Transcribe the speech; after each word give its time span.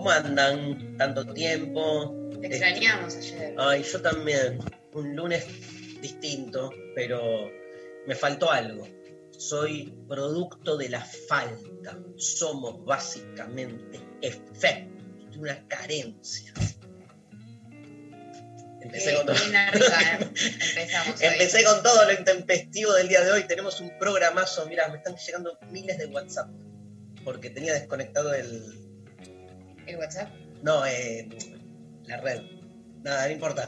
¿Cómo 0.00 0.12
andan? 0.12 0.96
Tanto 0.96 1.26
tiempo. 1.34 2.30
Te 2.40 2.46
extrañamos 2.46 3.14
ayer. 3.16 3.54
Ay, 3.58 3.82
yo 3.82 4.00
también. 4.00 4.58
Un 4.94 5.14
lunes 5.14 5.46
distinto, 6.00 6.70
pero 6.94 7.50
me 8.06 8.14
faltó 8.14 8.50
algo. 8.50 8.88
Soy 9.36 9.94
producto 10.08 10.78
de 10.78 10.88
la 10.88 11.04
falta. 11.04 11.98
Somos 12.16 12.82
básicamente 12.82 14.00
efecto 14.22 15.04
de 15.32 15.38
una 15.38 15.68
carencia. 15.68 16.54
Empecé 18.80 19.16
con 19.16 19.26
todo. 19.26 19.36
¿eh? 19.36 20.18
Empecé 21.20 21.62
con 21.62 21.82
todo 21.82 22.06
lo 22.06 22.12
intempestivo 22.14 22.94
del 22.94 23.08
día 23.08 23.22
de 23.22 23.32
hoy. 23.32 23.46
Tenemos 23.46 23.82
un 23.82 23.98
programazo. 23.98 24.64
Mira, 24.64 24.88
me 24.88 24.96
están 24.96 25.14
llegando 25.16 25.58
miles 25.70 25.98
de 25.98 26.06
WhatsApp. 26.06 26.48
Porque 27.22 27.50
tenía 27.50 27.74
desconectado 27.74 28.32
el. 28.32 28.79
¿El 29.90 29.96
WhatsApp? 29.96 30.28
No, 30.62 30.86
eh, 30.86 31.28
la 32.06 32.18
red. 32.18 32.42
Nada, 33.02 33.26
no 33.26 33.32
importa. 33.32 33.66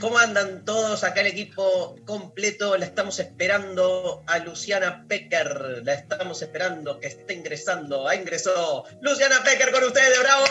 ¿Cómo 0.00 0.18
andan 0.18 0.64
todos? 0.64 1.04
Acá 1.04 1.20
el 1.20 1.26
equipo 1.26 1.96
completo. 2.06 2.76
La 2.78 2.86
estamos 2.86 3.18
esperando 3.18 4.24
a 4.26 4.38
Luciana 4.38 5.04
Pecker. 5.06 5.82
La 5.84 5.92
estamos 5.92 6.40
esperando 6.40 6.98
que 7.00 7.08
esté 7.08 7.34
ingresando. 7.34 8.08
Ah, 8.08 8.14
ingresó 8.14 8.84
Luciana 9.02 9.42
Pecker 9.44 9.72
con 9.72 9.84
ustedes. 9.84 10.18
¡Bravo! 10.20 10.46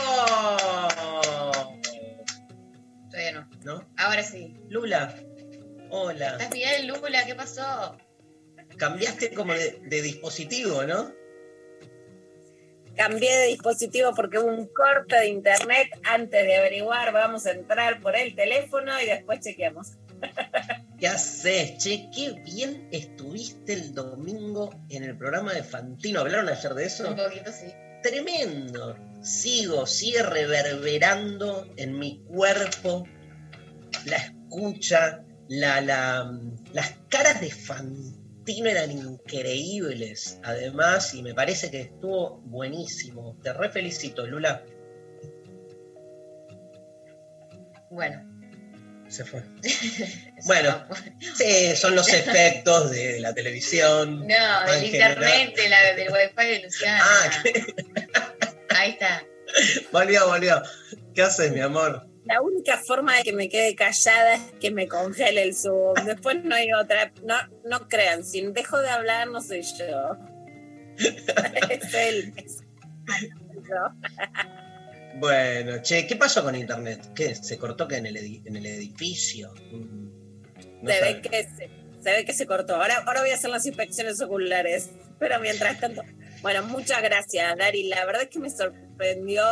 Todavía 3.09 3.31
no. 3.31 3.49
¿No? 3.63 3.89
Ahora 3.97 4.21
sí. 4.21 4.55
Lula. 4.69 5.15
Hola. 5.89 6.31
¿Estás 6.33 6.51
bien, 6.51 6.87
Lula? 6.87 7.25
¿Qué 7.25 7.33
pasó? 7.33 7.97
Cambiaste 8.77 9.33
como 9.33 9.53
de, 9.53 9.79
de 9.83 10.01
dispositivo, 10.03 10.83
¿no? 10.83 11.11
Cambié 12.97 13.37
de 13.37 13.45
dispositivo 13.47 14.13
porque 14.15 14.39
hubo 14.39 14.47
un 14.47 14.67
corte 14.67 15.15
de 15.17 15.27
internet 15.27 15.87
antes 16.03 16.43
de 16.43 16.55
averiguar. 16.57 17.13
Vamos 17.13 17.45
a 17.45 17.51
entrar 17.51 18.01
por 18.01 18.15
el 18.15 18.35
teléfono 18.35 18.99
y 19.01 19.05
después 19.05 19.39
chequeamos. 19.41 19.93
¿Qué 20.99 21.07
haces? 21.07 21.77
Che, 21.77 22.09
qué 22.13 22.31
bien 22.43 22.89
estuviste 22.91 23.73
el 23.73 23.93
domingo 23.93 24.71
en 24.89 25.03
el 25.03 25.15
programa 25.15 25.53
de 25.53 25.63
Fantino. 25.63 26.21
¿Hablaron 26.21 26.49
ayer 26.49 26.73
de 26.73 26.85
eso? 26.85 27.07
Un 27.09 27.15
poquito 27.15 27.51
sí. 27.51 27.67
Tremendo. 28.01 28.97
Sigo, 29.21 29.85
sigue 29.85 30.23
reverberando 30.23 31.67
en 31.77 31.97
mi 31.99 32.23
cuerpo 32.25 33.05
la 34.05 34.17
escucha, 34.17 35.23
la, 35.49 35.81
la- 35.81 36.31
las 36.73 36.93
caras 37.09 37.41
de 37.41 37.51
Fantino 37.51 38.16
eran 38.47 38.91
increíbles, 38.91 40.39
además, 40.43 41.13
y 41.13 41.21
me 41.21 41.33
parece 41.33 41.69
que 41.69 41.81
estuvo 41.81 42.39
buenísimo. 42.45 43.37
Te 43.43 43.53
re 43.53 43.69
felicito, 43.69 44.25
Lula. 44.25 44.63
Bueno. 47.89 48.23
Se 49.09 49.23
fue. 49.23 49.43
Bueno. 50.45 50.85
Sí, 51.35 51.75
son 51.75 51.95
los 51.95 52.07
efectos 52.09 52.91
de 52.91 53.19
la 53.19 53.33
televisión. 53.33 54.27
No, 54.27 54.71
del 54.71 54.85
internet, 54.85 55.55
de 55.55 55.69
la, 55.69 55.93
del 55.93 56.09
wifi 56.09 56.47
de 56.47 56.59
Luciana. 56.63 57.03
Ah, 57.03 57.43
Ahí 58.69 58.91
está. 58.91 59.23
volvió, 59.91 60.27
volvió. 60.27 60.61
¿Qué 61.13 61.23
haces, 61.23 61.51
mi 61.51 61.61
amor? 61.61 62.07
La 62.27 62.41
única 62.41 62.77
forma 62.77 63.15
de 63.17 63.23
que 63.23 63.33
me 63.33 63.49
quede 63.49 63.75
callada 63.75 64.35
es 64.35 64.41
que 64.59 64.71
me 64.71 64.87
congele 64.87 65.43
el 65.43 65.55
Zoom. 65.55 65.93
Después 66.05 66.43
no 66.43 66.55
hay 66.55 66.71
otra. 66.73 67.11
No, 67.23 67.35
no 67.65 67.87
crean, 67.87 68.23
si 68.23 68.41
dejo 68.41 68.79
de 68.79 68.89
hablar 68.89 69.27
no 69.27 69.41
soy 69.41 69.61
yo. 69.61 70.17
es 70.97 72.61
yo. 73.67 73.91
Bueno, 75.19 75.81
che, 75.81 76.05
¿qué 76.05 76.15
pasó 76.15 76.43
con 76.43 76.55
internet? 76.55 77.13
¿Qué? 77.15 77.33
¿Se 77.35 77.57
cortó 77.57 77.87
que 77.87 77.95
en 77.97 78.05
el, 78.05 78.15
edi- 78.17 78.41
en 78.45 78.55
el 78.55 78.65
edificio? 78.65 79.51
Mm, 79.71 80.83
no 80.83 80.91
se, 80.91 81.01
ve 81.01 81.21
que 81.21 81.43
se, 81.43 81.69
se 82.03 82.11
ve 82.11 82.25
que 82.25 82.33
se 82.33 82.45
cortó. 82.45 82.75
Ahora, 82.75 83.03
ahora 83.05 83.21
voy 83.21 83.31
a 83.31 83.35
hacer 83.35 83.49
las 83.49 83.65
inspecciones 83.65 84.21
oculares. 84.21 84.91
Pero 85.19 85.39
mientras 85.39 85.79
tanto, 85.79 86.03
bueno, 86.41 86.63
muchas 86.63 87.01
gracias, 87.01 87.57
Dari. 87.57 87.83
La 87.83 88.05
verdad 88.05 88.23
es 88.23 88.29
que 88.29 88.39
me 88.39 88.49
sorprendió 88.51 89.43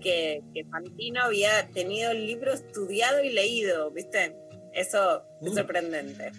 que, 0.00 0.42
que 0.54 0.64
Fantino 0.64 1.22
había 1.24 1.68
tenido 1.68 2.10
el 2.10 2.26
libro 2.26 2.52
estudiado 2.52 3.22
y 3.22 3.30
leído, 3.30 3.90
¿viste? 3.90 4.36
Eso 4.72 5.22
es 5.42 5.50
Mm. 5.52 5.54
sorprendente. 5.54 6.32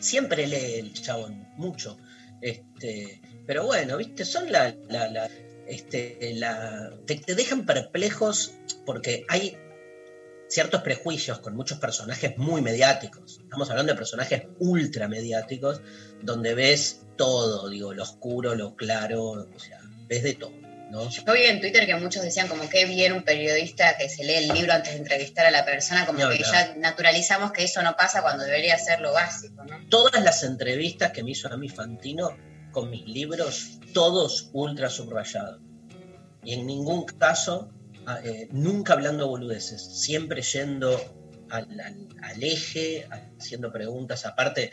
Siempre 0.00 0.46
lee 0.46 0.74
el 0.80 0.92
chabón, 0.92 1.48
mucho. 1.56 1.98
Este, 2.40 3.20
pero 3.46 3.64
bueno, 3.66 3.96
viste, 3.96 4.24
son 4.24 4.50
la, 4.52 4.74
la, 4.88 5.08
la- 5.08 5.28
este, 5.66 6.32
la, 6.34 6.92
te, 7.06 7.16
te 7.16 7.34
dejan 7.34 7.66
perplejos 7.66 8.52
porque 8.86 9.24
hay 9.28 9.56
ciertos 10.48 10.80
prejuicios 10.82 11.40
con 11.40 11.54
muchos 11.56 11.78
personajes 11.78 12.38
muy 12.38 12.62
mediáticos. 12.62 13.38
Estamos 13.42 13.68
hablando 13.70 13.92
de 13.92 13.98
personajes 13.98 14.44
ultra 14.60 15.08
mediáticos, 15.08 15.82
donde 16.22 16.54
ves 16.54 17.02
todo, 17.16 17.68
digo, 17.68 17.92
lo 17.92 18.02
oscuro, 18.04 18.54
lo 18.54 18.74
claro, 18.76 19.22
o 19.32 19.58
sea, 19.58 19.80
ves 20.06 20.22
de 20.22 20.34
todo, 20.34 20.52
¿no? 20.90 21.08
Yo 21.10 21.22
vi 21.32 21.42
en 21.44 21.60
Twitter 21.60 21.86
que 21.86 21.94
muchos 21.96 22.22
decían 22.22 22.48
como 22.48 22.68
que 22.68 22.84
bien 22.86 23.12
un 23.12 23.22
periodista 23.22 23.96
que 23.96 24.08
se 24.08 24.24
lee 24.24 24.34
el 24.36 24.48
libro 24.48 24.72
antes 24.72 24.92
de 24.94 24.98
entrevistar 25.00 25.46
a 25.46 25.50
la 25.50 25.64
persona, 25.64 26.06
como 26.06 26.18
No, 26.20 26.28
que 26.30 26.38
ya 26.38 26.74
naturalizamos 26.76 27.52
que 27.52 27.64
eso 27.64 27.82
no 27.82 27.94
pasa 27.96 28.22
cuando 28.22 28.44
debería 28.44 28.78
ser 28.78 29.00
lo 29.00 29.12
básico, 29.12 29.64
¿no? 29.64 29.78
todas 29.88 30.22
las 30.22 30.42
entrevistas 30.42 31.12
que 31.12 31.22
me 31.22 31.32
hizo 31.32 31.52
a 31.52 31.56
mí 31.56 31.68
Fantino 31.68 32.30
con 32.72 32.90
mis 32.90 33.06
libros, 33.06 33.78
todos 33.92 34.50
ultra 34.52 34.88
subrayados. 34.90 35.60
Y 36.44 36.54
en 36.54 36.66
ningún 36.66 37.04
caso, 37.06 37.70
a- 38.06 38.20
eh, 38.24 38.48
nunca 38.52 38.92
hablando 38.94 39.28
boludeces, 39.28 39.82
siempre 40.02 40.42
yendo 40.42 40.90
al, 41.50 41.66
al- 41.80 42.08
al 42.22 42.42
eje, 42.42 43.06
haciendo 43.38 43.72
preguntas 43.72 44.24
aparte 44.26 44.70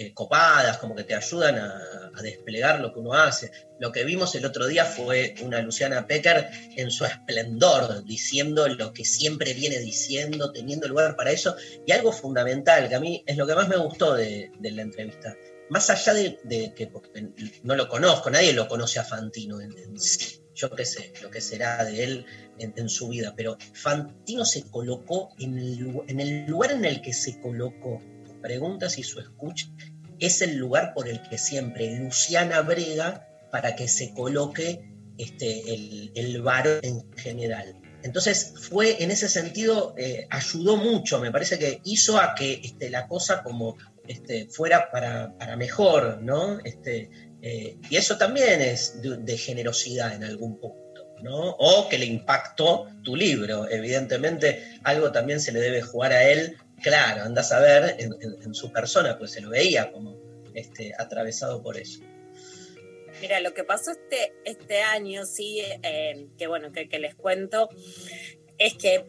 eh, 0.00 0.14
copadas, 0.14 0.78
como 0.78 0.94
que 0.94 1.02
te 1.02 1.12
ayudan 1.12 1.58
a, 1.58 2.22
desplegar 2.22 2.80
lo 2.80 2.92
que 2.92 3.00
uno 3.00 3.14
hace. 3.14 3.50
Lo 3.80 3.90
que 3.90 4.04
vimos 4.04 4.32
el 4.36 4.44
otro 4.44 4.68
día 4.68 4.84
fue 4.84 5.34
una 5.42 5.60
Luciana 5.60 6.06
Pecker 6.06 6.48
en 6.76 6.92
su 6.92 7.04
esplendor, 7.04 8.04
diciendo 8.04 8.68
lo 8.68 8.92
que 8.92 9.04
siempre 9.04 9.54
viene 9.54 9.80
diciendo, 9.80 10.52
teniendo 10.52 10.86
lugar 10.86 11.16
para 11.16 11.32
eso, 11.32 11.56
y 11.84 11.90
algo 11.90 12.12
fundamental, 12.12 12.88
que 12.88 12.94
a 12.94 13.00
mí 13.00 13.24
es 13.26 13.36
lo 13.36 13.44
que 13.44 13.56
más 13.56 13.68
me 13.68 13.76
gustó 13.76 14.14
de, 14.14 14.52
la 14.60 14.82
entrevista. 14.82 15.36
Más 15.68 15.90
allá 15.90 16.14
de, 16.14 16.72
que 16.76 16.92
no 17.64 17.74
lo 17.74 17.88
conozco, 17.88 18.30
nadie 18.30 18.52
lo 18.52 18.68
conoce 18.68 19.00
a 19.00 19.04
Fantino 19.04 19.60
en, 19.60 19.98
sí. 19.98 20.40
Yo 20.54 20.70
qué 20.70 20.84
sé, 20.84 21.12
lo 21.22 21.30
que 21.30 21.40
será 21.40 21.84
de 21.84 22.04
él 22.04 22.26
en, 22.60 22.88
su 22.88 23.08
vida, 23.08 23.34
pero 23.36 23.56
Fantino 23.74 24.44
se 24.44 24.62
colocó 24.70 25.30
en 25.40 25.58
el, 25.58 26.02
en 26.06 26.20
el 26.20 26.46
lugar 26.46 26.70
en 26.70 26.84
el 26.84 27.00
que 27.00 27.12
se 27.12 27.40
colocó. 27.40 28.00
Preguntas 28.40 28.98
y 28.98 29.02
su 29.02 29.18
escucha 29.18 29.66
es 30.20 30.42
el 30.42 30.56
lugar 30.56 30.92
por 30.94 31.08
el 31.08 31.22
que 31.28 31.38
siempre 31.38 31.98
Luciana 31.98 32.60
brega 32.62 33.28
para 33.50 33.76
que 33.76 33.88
se 33.88 34.12
coloque 34.14 34.80
este, 35.16 35.74
el, 35.74 36.12
el 36.14 36.42
en 36.82 37.12
general. 37.16 37.80
Entonces 38.02 38.54
fue 38.68 39.02
en 39.02 39.10
ese 39.10 39.28
sentido, 39.28 39.94
eh, 39.98 40.26
ayudó 40.30 40.76
mucho, 40.76 41.18
me 41.18 41.32
parece 41.32 41.58
que 41.58 41.80
hizo 41.84 42.18
a 42.18 42.34
que 42.34 42.60
este, 42.62 42.90
la 42.90 43.08
cosa 43.08 43.42
como 43.42 43.76
este, 44.06 44.46
fuera 44.46 44.90
para, 44.90 45.36
para 45.36 45.56
mejor, 45.56 46.22
¿no? 46.22 46.60
Este, 46.60 47.10
eh, 47.42 47.76
y 47.90 47.96
eso 47.96 48.16
también 48.16 48.60
es 48.60 49.02
de, 49.02 49.16
de 49.18 49.36
generosidad 49.36 50.14
en 50.14 50.24
algún 50.24 50.58
punto. 50.60 50.88
¿no? 51.22 51.50
O 51.58 51.88
que 51.88 51.98
le 51.98 52.06
impactó 52.06 52.86
tu 53.02 53.16
libro. 53.16 53.68
Evidentemente, 53.68 54.78
algo 54.84 55.10
también 55.10 55.40
se 55.40 55.50
le 55.50 55.60
debe 55.60 55.82
jugar 55.82 56.12
a 56.12 56.30
él. 56.30 56.56
Claro, 56.82 57.22
andas 57.24 57.50
a 57.52 57.60
ver 57.60 57.96
en, 57.98 58.54
su 58.54 58.72
persona, 58.72 59.18
pues 59.18 59.32
se 59.32 59.40
lo 59.40 59.50
veía 59.50 59.90
como 59.92 60.16
este, 60.54 60.92
atravesado 60.98 61.62
por 61.62 61.76
eso. 61.76 62.00
Mira, 63.20 63.40
lo 63.40 63.52
que 63.52 63.64
pasó 63.64 63.90
este, 63.90 64.32
este 64.44 64.82
año, 64.82 65.26
sí, 65.26 65.60
eh, 65.82 66.26
que 66.38 66.46
bueno, 66.46 66.70
que, 66.72 66.86
les 66.98 67.14
cuento, 67.16 67.68
es 68.58 68.74
que 68.74 69.04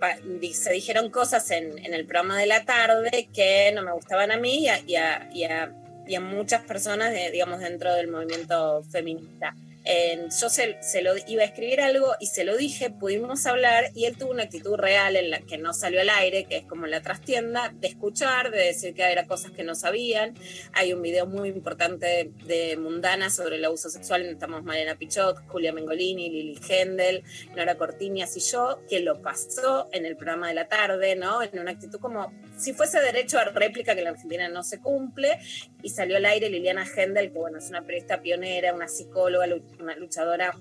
se 0.53 0.71
dijeron 0.71 1.11
cosas 1.11 1.51
en, 1.51 1.77
en 1.85 1.93
el 1.93 2.05
programa 2.05 2.39
de 2.39 2.47
la 2.47 2.65
tarde 2.65 3.29
que 3.33 3.71
no 3.73 3.83
me 3.83 3.91
gustaban 3.91 4.31
a 4.31 4.37
mí 4.37 4.63
y 4.63 4.67
a, 4.67 4.79
y 4.85 4.95
a- 4.95 5.29
y 5.33 5.43
a- 5.43 5.75
y 6.07 6.15
a 6.15 6.21
muchas 6.21 6.63
personas, 6.63 7.11
de- 7.13 7.29
digamos, 7.29 7.59
dentro 7.59 7.93
del 7.93 8.07
movimiento 8.07 8.83
feminista. 8.91 9.55
Eh, 9.85 10.27
yo 10.39 10.49
se, 10.49 11.01
lo 11.01 11.13
iba 11.27 11.43
a 11.43 11.45
escribir 11.45 11.81
algo 11.81 12.13
y 12.19 12.27
se 12.27 12.43
lo 12.43 12.57
dije, 12.57 12.89
pudimos 12.89 13.45
hablar 13.45 13.85
y 13.95 14.05
él 14.05 14.17
tuvo 14.17 14.31
una 14.31 14.43
actitud 14.43 14.75
real 14.75 15.15
en 15.15 15.29
la 15.29 15.39
que 15.39 15.57
no 15.57 15.73
salió 15.73 16.01
al 16.01 16.09
aire, 16.09 16.45
que 16.45 16.57
es 16.57 16.65
como 16.65 16.85
en 16.85 16.91
la 16.91 17.01
trastienda, 17.01 17.73
de 17.73 17.87
escuchar, 17.87 18.51
de 18.51 18.65
decir 18.65 18.93
que 18.93 19.03
era 19.03 19.25
cosas 19.25 19.51
que 19.51 19.63
no 19.63 19.75
sabían. 19.75 20.35
Hay 20.73 20.93
un 20.93 21.01
video 21.01 21.25
muy 21.25 21.49
importante 21.49 22.31
de 22.45 22.77
Mundana 22.77 23.29
sobre 23.29 23.55
el 23.55 23.65
abuso 23.65 23.89
sexual, 23.89 24.25
estamos 24.25 24.63
Mariana 24.63 24.95
Pichot, 24.95 25.47
Julia 25.47 25.71
Mengolini, 25.71 26.29
Lili 26.29 26.59
Hendel, 26.67 27.23
Nora 27.55 27.75
Cortiñas 27.75 28.35
y 28.37 28.41
yo, 28.41 28.81
que 28.89 28.99
lo 28.99 29.21
pasó 29.21 29.89
en 29.91 30.05
el 30.05 30.17
programa 30.17 30.49
de 30.49 30.55
la 30.55 30.67
tarde, 30.67 31.15
¿no? 31.15 31.41
En 31.41 31.57
una 31.57 31.71
actitud 31.71 31.99
como 31.99 32.31
si 32.57 32.73
fuese 32.73 32.99
derecho 32.99 33.39
a 33.39 33.45
réplica 33.45 33.93
que 33.93 34.01
en 34.01 34.05
la 34.05 34.11
Argentina 34.11 34.49
no 34.49 34.63
se 34.63 34.79
cumple, 34.79 35.39
y 35.81 35.89
salió 35.89 36.17
al 36.17 36.25
aire 36.25 36.49
Liliana 36.49 36.85
Hendel, 36.85 37.31
que 37.31 37.37
bueno, 37.37 37.57
es 37.57 37.69
una 37.69 37.83
periodista 37.83 38.21
pionera, 38.21 38.73
una 38.73 38.87
psicóloga, 38.87 39.47
una 39.79 39.95
luchadora 39.95 40.55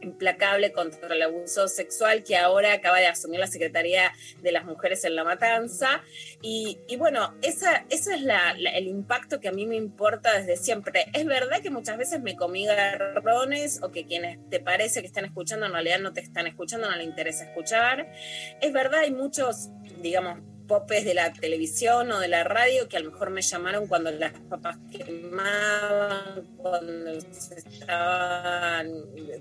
implacable 0.00 0.72
contra 0.72 1.14
el 1.14 1.22
abuso 1.22 1.68
sexual 1.68 2.22
que 2.24 2.36
ahora 2.36 2.72
acaba 2.72 2.98
de 2.98 3.06
asumir 3.06 3.40
la 3.40 3.46
Secretaría 3.46 4.12
de 4.42 4.52
las 4.52 4.64
Mujeres 4.64 5.04
en 5.04 5.16
la 5.16 5.24
Matanza. 5.24 6.02
Y, 6.42 6.78
bueno, 6.96 7.34
esa, 7.42 7.84
ese 7.90 8.14
es 8.14 8.22
el 8.74 8.86
impacto 8.86 9.40
que 9.40 9.48
a 9.48 9.52
mí 9.52 9.66
me 9.66 9.76
importa 9.76 10.38
desde 10.38 10.56
siempre. 10.56 11.06
Es 11.12 11.24
verdad 11.24 11.60
que 11.60 11.70
muchas 11.70 11.98
veces 11.98 12.22
me 12.22 12.36
comí 12.36 12.66
garrones 12.66 13.82
o 13.82 13.90
que 13.90 14.06
quienes 14.06 14.38
te 14.50 14.60
parece 14.60 15.00
que 15.00 15.06
están 15.06 15.24
escuchando 15.24 15.66
en 15.66 15.72
realidad 15.72 15.98
no 15.98 16.12
te 16.12 16.20
están 16.20 16.46
escuchando, 16.46 16.88
no 16.88 16.96
le 16.96 17.04
interesa 17.04 17.44
escuchar. 17.44 18.12
Es 18.60 18.72
verdad, 18.72 19.00
hay 19.00 19.12
muchos, 19.12 19.70
digamos, 20.00 20.38
popes 20.66 21.04
de 21.04 21.14
la 21.14 21.32
televisión 21.32 22.10
o 22.12 22.20
de 22.20 22.28
la 22.28 22.44
radio 22.44 22.88
que 22.88 22.96
a 22.96 23.00
lo 23.00 23.10
mejor 23.10 23.30
me 23.30 23.42
llamaron 23.42 23.86
cuando 23.86 24.10
las 24.10 24.32
papas 24.48 24.78
quemaban, 24.90 26.46
cuando 26.56 27.20
se 27.20 27.58
estaban, 27.58 28.92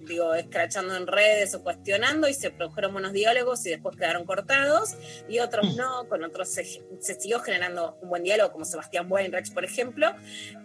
digo, 0.06 0.36
escrachando 0.36 0.96
en 0.96 1.08
redes 1.08 1.56
o 1.56 1.64
cuestionando 1.64 2.28
y 2.28 2.34
se 2.34 2.52
produjeron 2.52 2.94
buenos 2.94 3.14
diálogos 3.14 3.66
y 3.66 3.70
después 3.70 3.98
quedaron 3.98 4.26
cortados 4.26 4.96
y 5.28 5.40
otros 5.40 5.76
no, 5.76 6.08
con 6.08 6.24
otros 6.24 6.50
se, 6.50 6.64
se 7.00 7.20
siguió 7.20 7.40
generando 7.40 7.98
un 8.02 8.10
buen 8.10 8.24
diálogo 8.24 8.52
como 8.52 8.66
Sebastián 8.66 9.08
Weinreich, 9.10 9.54
por 9.54 9.66
ejemplo, 9.66 10.14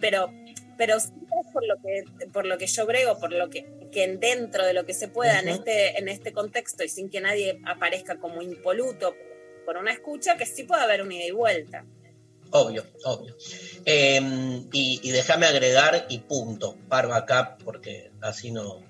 pero 0.01 0.33
pero 0.77 0.99
sí 0.99 1.11
es 1.11 1.53
por 1.53 1.67
lo 1.67 1.77
que 1.77 2.05
por 2.33 2.47
lo 2.47 2.57
que 2.57 2.67
yo 2.67 2.87
brego, 2.87 3.19
por 3.19 3.33
lo 3.33 3.51
que, 3.51 3.71
que 3.93 4.17
dentro 4.17 4.65
de 4.65 4.73
lo 4.73 4.87
que 4.87 4.95
se 4.95 5.09
pueda 5.09 5.39
en 5.39 5.49
este 5.49 5.99
en 5.99 6.09
este 6.09 6.33
contexto 6.33 6.83
y 6.85 6.89
sin 6.89 7.11
que 7.11 7.21
nadie 7.21 7.61
aparezca 7.67 8.17
como 8.17 8.41
impoluto 8.41 9.15
por 9.71 9.79
una 9.79 9.93
escucha, 9.93 10.37
que 10.37 10.47
sí 10.47 10.65
puede 10.65 10.83
haber 10.83 11.01
un 11.01 11.13
ida 11.13 11.27
y 11.27 11.31
vuelta. 11.31 11.85
Obvio, 12.51 12.83
obvio. 13.05 13.37
Eh, 13.85 14.21
y 14.73 15.11
déjame 15.13 15.47
agregar 15.47 16.07
y 16.09 16.19
punto, 16.19 16.77
paro 16.89 17.15
acá 17.15 17.57
porque 17.65 18.11
así 18.21 18.51
no, 18.51 18.83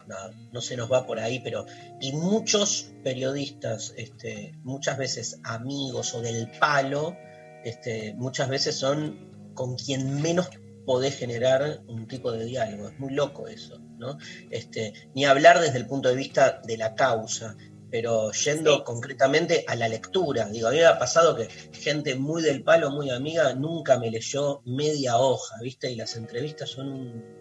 no 0.52 0.60
se 0.62 0.78
nos 0.78 0.90
va 0.90 1.06
por 1.06 1.20
ahí, 1.20 1.38
pero 1.40 1.66
y 2.00 2.12
muchos 2.12 2.92
periodistas, 3.04 3.92
este, 3.98 4.54
muchas 4.62 4.96
veces 4.96 5.38
amigos 5.44 6.14
o 6.14 6.22
del 6.22 6.50
palo, 6.58 7.14
este, 7.62 8.14
muchas 8.14 8.48
veces 8.48 8.74
son 8.74 9.52
con 9.52 9.76
quien 9.76 10.22
menos 10.22 10.48
podés 10.86 11.18
generar 11.18 11.82
un 11.88 12.08
tipo 12.08 12.32
de 12.32 12.46
diálogo. 12.46 12.88
Es 12.88 12.98
muy 12.98 13.12
loco 13.12 13.48
eso, 13.48 13.78
¿no? 13.98 14.16
Este, 14.48 14.94
ni 15.14 15.26
hablar 15.26 15.60
desde 15.60 15.76
el 15.76 15.86
punto 15.86 16.08
de 16.08 16.16
vista 16.16 16.62
de 16.64 16.78
la 16.78 16.94
causa, 16.94 17.54
pero 17.90 18.30
yendo 18.32 18.76
Sí. 18.76 18.82
concretamente 18.84 19.64
a 19.66 19.74
la 19.74 19.88
lectura. 19.88 20.46
Digo, 20.48 20.68
a 20.68 20.70
mí 20.70 20.78
me 20.78 20.84
ha 20.86 20.98
pasado 20.98 21.36
que 21.36 21.48
gente 21.72 22.14
muy 22.14 22.42
del 22.42 22.62
palo, 22.62 22.90
muy 22.90 23.10
amiga, 23.10 23.52
nunca 23.54 23.98
me 23.98 24.10
leyó 24.10 24.62
media 24.64 25.18
hoja, 25.18 25.56
¿viste? 25.62 25.90
Y 25.90 25.96
las 25.96 26.16
entrevistas 26.16 26.70
son 26.70 26.88
un- 26.92 27.40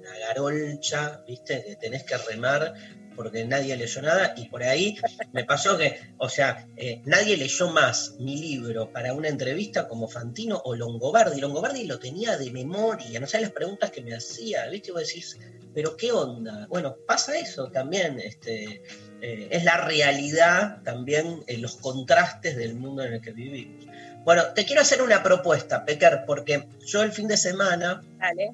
una 0.00 0.18
garolcha, 0.18 1.22
¿viste? 1.26 1.62
Que 1.66 1.76
tenés 1.76 2.04
que 2.04 2.16
remar 2.16 2.72
porque 3.20 3.44
nadie 3.44 3.76
leyó 3.76 4.00
nada 4.00 4.32
y 4.34 4.48
por 4.48 4.62
ahí 4.62 4.96
me 5.34 5.44
pasó 5.44 5.76
que, 5.76 6.00
o 6.16 6.30
sea, 6.30 6.66
eh, 6.78 7.02
nadie 7.04 7.36
leyó 7.36 7.68
más 7.68 8.14
mi 8.18 8.40
libro 8.40 8.90
para 8.90 9.12
una 9.12 9.28
entrevista 9.28 9.86
como 9.88 10.08
Fantino 10.08 10.62
o 10.64 10.74
Longobardi. 10.74 11.38
Longobardi 11.38 11.84
lo 11.84 11.98
tenía 11.98 12.38
de 12.38 12.50
memoria, 12.50 13.20
no 13.20 13.26
sabes 13.26 13.48
las 13.48 13.52
preguntas 13.52 13.90
que 13.90 14.00
me 14.00 14.14
hacía, 14.14 14.66
¿viste? 14.68 14.88
Y 14.88 14.92
vos 14.92 15.06
decís, 15.06 15.38
pero 15.74 15.98
qué 15.98 16.12
onda. 16.12 16.66
Bueno, 16.70 16.96
pasa 17.06 17.38
eso 17.38 17.70
también, 17.70 18.18
este, 18.18 18.82
eh, 19.20 19.48
es 19.50 19.64
la 19.64 19.76
realidad 19.76 20.80
también, 20.82 21.44
en 21.46 21.60
los 21.60 21.76
contrastes 21.76 22.56
del 22.56 22.74
mundo 22.74 23.04
en 23.04 23.12
el 23.12 23.20
que 23.20 23.32
vivimos. 23.32 23.84
Bueno, 24.24 24.44
te 24.54 24.64
quiero 24.64 24.80
hacer 24.80 25.02
una 25.02 25.22
propuesta, 25.22 25.84
Pecker, 25.84 26.24
porque 26.26 26.66
yo 26.86 27.02
el 27.02 27.12
fin 27.12 27.28
de 27.28 27.36
semana 27.36 28.00
Dale. 28.18 28.52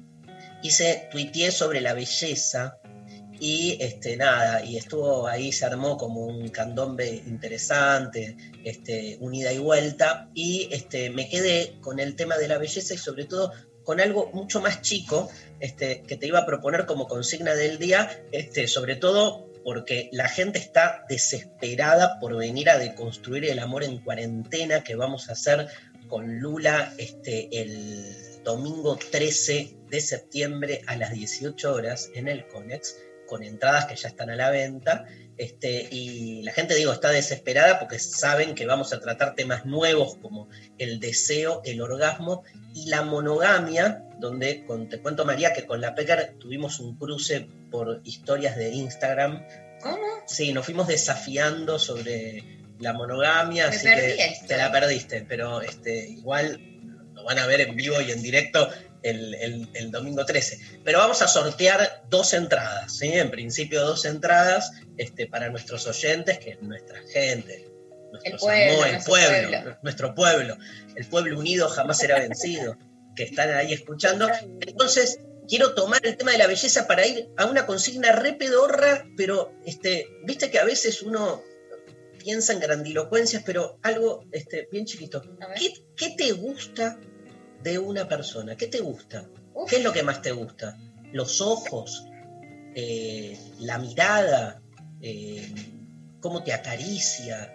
hice, 0.61 1.07
tuiteé 1.09 1.51
sobre 1.51 1.79
la 1.79 1.93
belleza 1.93 2.81
y 3.39 3.77
este, 3.79 4.17
nada, 4.17 4.63
y 4.63 4.77
estuvo 4.77 5.27
ahí, 5.27 5.51
se 5.51 5.65
armó 5.65 5.97
como 5.97 6.25
un 6.25 6.49
candombe 6.49 7.23
interesante, 7.27 8.35
este, 8.63 9.17
un 9.19 9.33
ida 9.33 9.51
y 9.53 9.59
vuelta, 9.59 10.29
y 10.33 10.69
este, 10.71 11.09
me 11.09 11.29
quedé 11.29 11.77
con 11.81 11.99
el 11.99 12.15
tema 12.15 12.37
de 12.37 12.47
la 12.47 12.57
belleza 12.57 12.93
y 12.93 12.97
sobre 12.97 13.25
todo 13.25 13.51
con 13.83 14.01
algo 14.01 14.29
mucho 14.33 14.59
más 14.59 14.81
chico 14.81 15.29
este, 15.59 16.03
que 16.03 16.17
te 16.17 16.27
iba 16.27 16.39
a 16.39 16.45
proponer 16.45 16.85
como 16.85 17.07
consigna 17.07 17.55
del 17.55 17.77
día, 17.77 18.21
este, 18.31 18.67
sobre 18.67 18.97
todo 18.97 19.47
porque 19.63 20.09
la 20.11 20.29
gente 20.29 20.59
está 20.59 21.05
desesperada 21.09 22.19
por 22.19 22.35
venir 22.35 22.69
a 22.69 22.77
deconstruir 22.77 23.45
el 23.45 23.59
amor 23.59 23.83
en 23.83 23.99
cuarentena 23.99 24.83
que 24.83 24.95
vamos 24.95 25.29
a 25.29 25.33
hacer 25.33 25.67
con 26.07 26.39
Lula 26.39 26.93
este, 26.97 27.49
el 27.51 28.43
domingo 28.43 28.97
13 29.11 29.77
de 29.89 30.01
septiembre 30.01 30.81
a 30.87 30.95
las 30.95 31.11
18 31.11 31.73
horas 31.73 32.09
en 32.13 32.27
el 32.27 32.47
Conex, 32.47 32.95
con 33.27 33.43
entradas 33.43 33.85
que 33.85 33.95
ya 33.95 34.07
están 34.07 34.29
a 34.29 34.35
la 34.35 34.49
venta. 34.49 35.05
Este, 35.37 35.87
y 35.91 36.41
la 36.41 36.51
gente, 36.51 36.73
digo, 36.73 36.91
está 36.91 37.11
desesperada 37.11 37.79
porque 37.79 37.99
saben 37.99 38.55
que 38.55 38.65
vamos 38.65 38.91
a 38.91 38.99
tratar 38.99 39.35
temas 39.35 39.65
nuevos 39.65 40.15
como 40.15 40.49
el 40.79 40.99
deseo, 40.99 41.61
el 41.63 41.79
orgasmo 41.81 42.43
y 42.73 42.87
la 42.87 43.03
monogamia, 43.03 44.03
donde 44.19 44.65
con, 44.65 44.89
te 44.89 44.99
cuento 44.99 45.25
María 45.25 45.53
que 45.53 45.65
con 45.65 45.79
la 45.79 45.93
Pecar 45.93 46.33
tuvimos 46.39 46.79
un 46.79 46.97
cruce 46.97 47.47
por 47.69 48.01
historias 48.03 48.55
de 48.55 48.71
Instagram. 48.71 49.45
¿Cómo? 49.81 50.07
Sí, 50.25 50.53
nos 50.53 50.65
fuimos 50.65 50.87
desafiando 50.87 51.77
sobre 51.77 52.43
la 52.79 52.93
monogamia, 52.93 53.69
Me 53.69 53.75
así 53.75 53.85
que 53.85 54.15
esto. 54.15 54.47
te 54.47 54.57
la 54.57 54.71
perdiste, 54.71 55.25
pero 55.27 55.61
este, 55.61 56.07
igual 56.09 56.59
lo 57.13 57.23
van 57.23 57.39
a 57.39 57.47
ver 57.47 57.61
en 57.61 57.75
vivo 57.75 57.99
y 58.01 58.11
en 58.11 58.21
directo 58.21 58.69
el, 59.03 59.33
el- 59.35 59.69
el 59.73 59.91
domingo 59.91 60.25
13. 60.25 60.81
Pero 60.83 60.99
vamos 60.99 61.21
a 61.21 61.27
sortear 61.27 62.03
dos 62.09 62.33
entradas, 62.33 62.97
¿sí? 62.97 63.07
En 63.13 63.29
principio 63.31 63.83
dos 63.85 64.05
entradas 64.05 64.71
este, 64.97 65.27
para 65.27 65.49
nuestros 65.49 65.85
oyentes, 65.87 66.39
que 66.39 66.51
es 66.51 66.61
nuestra 66.61 66.99
gente, 67.13 67.69
nuestros 68.11 68.41
pueblo, 68.41 68.85
el 68.85 68.91
nuestro 68.93 69.11
pueblo, 69.13 69.49
pueblo. 69.49 69.77
nuestro 69.83 70.15
pueblo, 70.15 70.57
el 70.95 71.05
pueblo 71.07 71.39
unido 71.39 71.69
jamás 71.69 71.97
será 71.99 72.19
vencido, 72.19 72.77
que 73.15 73.23
están 73.23 73.49
ahí 73.51 73.73
escuchando. 73.73 74.27
Entonces, 74.65 75.19
quiero 75.47 75.73
tomar 75.75 76.05
el 76.05 76.17
tema 76.17 76.31
de 76.31 76.37
la 76.39 76.47
belleza 76.47 76.87
para 76.87 77.05
ir 77.05 77.29
a 77.37 77.45
una 77.45 77.65
consigna 77.65 78.11
re 78.13 78.33
pedorra, 78.33 79.05
pero 79.15 79.53
este, 79.65 80.07
viste 80.23 80.49
que 80.51 80.59
a 80.59 80.65
veces 80.65 81.01
uno 81.01 81.41
piensa 82.19 82.51
en 82.53 82.59
grandilocuencias, 82.59 83.43
pero 83.45 83.79
algo 83.83 84.25
este, 84.31 84.67
bien 84.71 84.85
chiquito. 84.85 85.21
A 85.41 85.47
ver. 85.47 85.57
¿Qué, 85.57 85.73
qué 85.95 86.09
te 86.17 86.31
gusta 86.33 86.99
de 87.63 87.79
una 87.79 88.07
persona? 88.07 88.55
¿Qué 88.55 88.67
te 88.67 88.79
gusta? 88.79 89.25
Uf. 89.53 89.69
¿Qué 89.69 89.77
es 89.77 89.83
lo 89.83 89.93
que 89.93 90.03
más 90.03 90.21
te 90.21 90.31
gusta? 90.31 90.77
¿Los 91.11 91.41
ojos? 91.41 92.05
Eh, 92.75 93.37
¿La 93.59 93.77
mirada? 93.77 94.61
Eh, 95.01 95.47
¿Cómo 96.19 96.43
te 96.43 96.53
acaricia? 96.53 97.53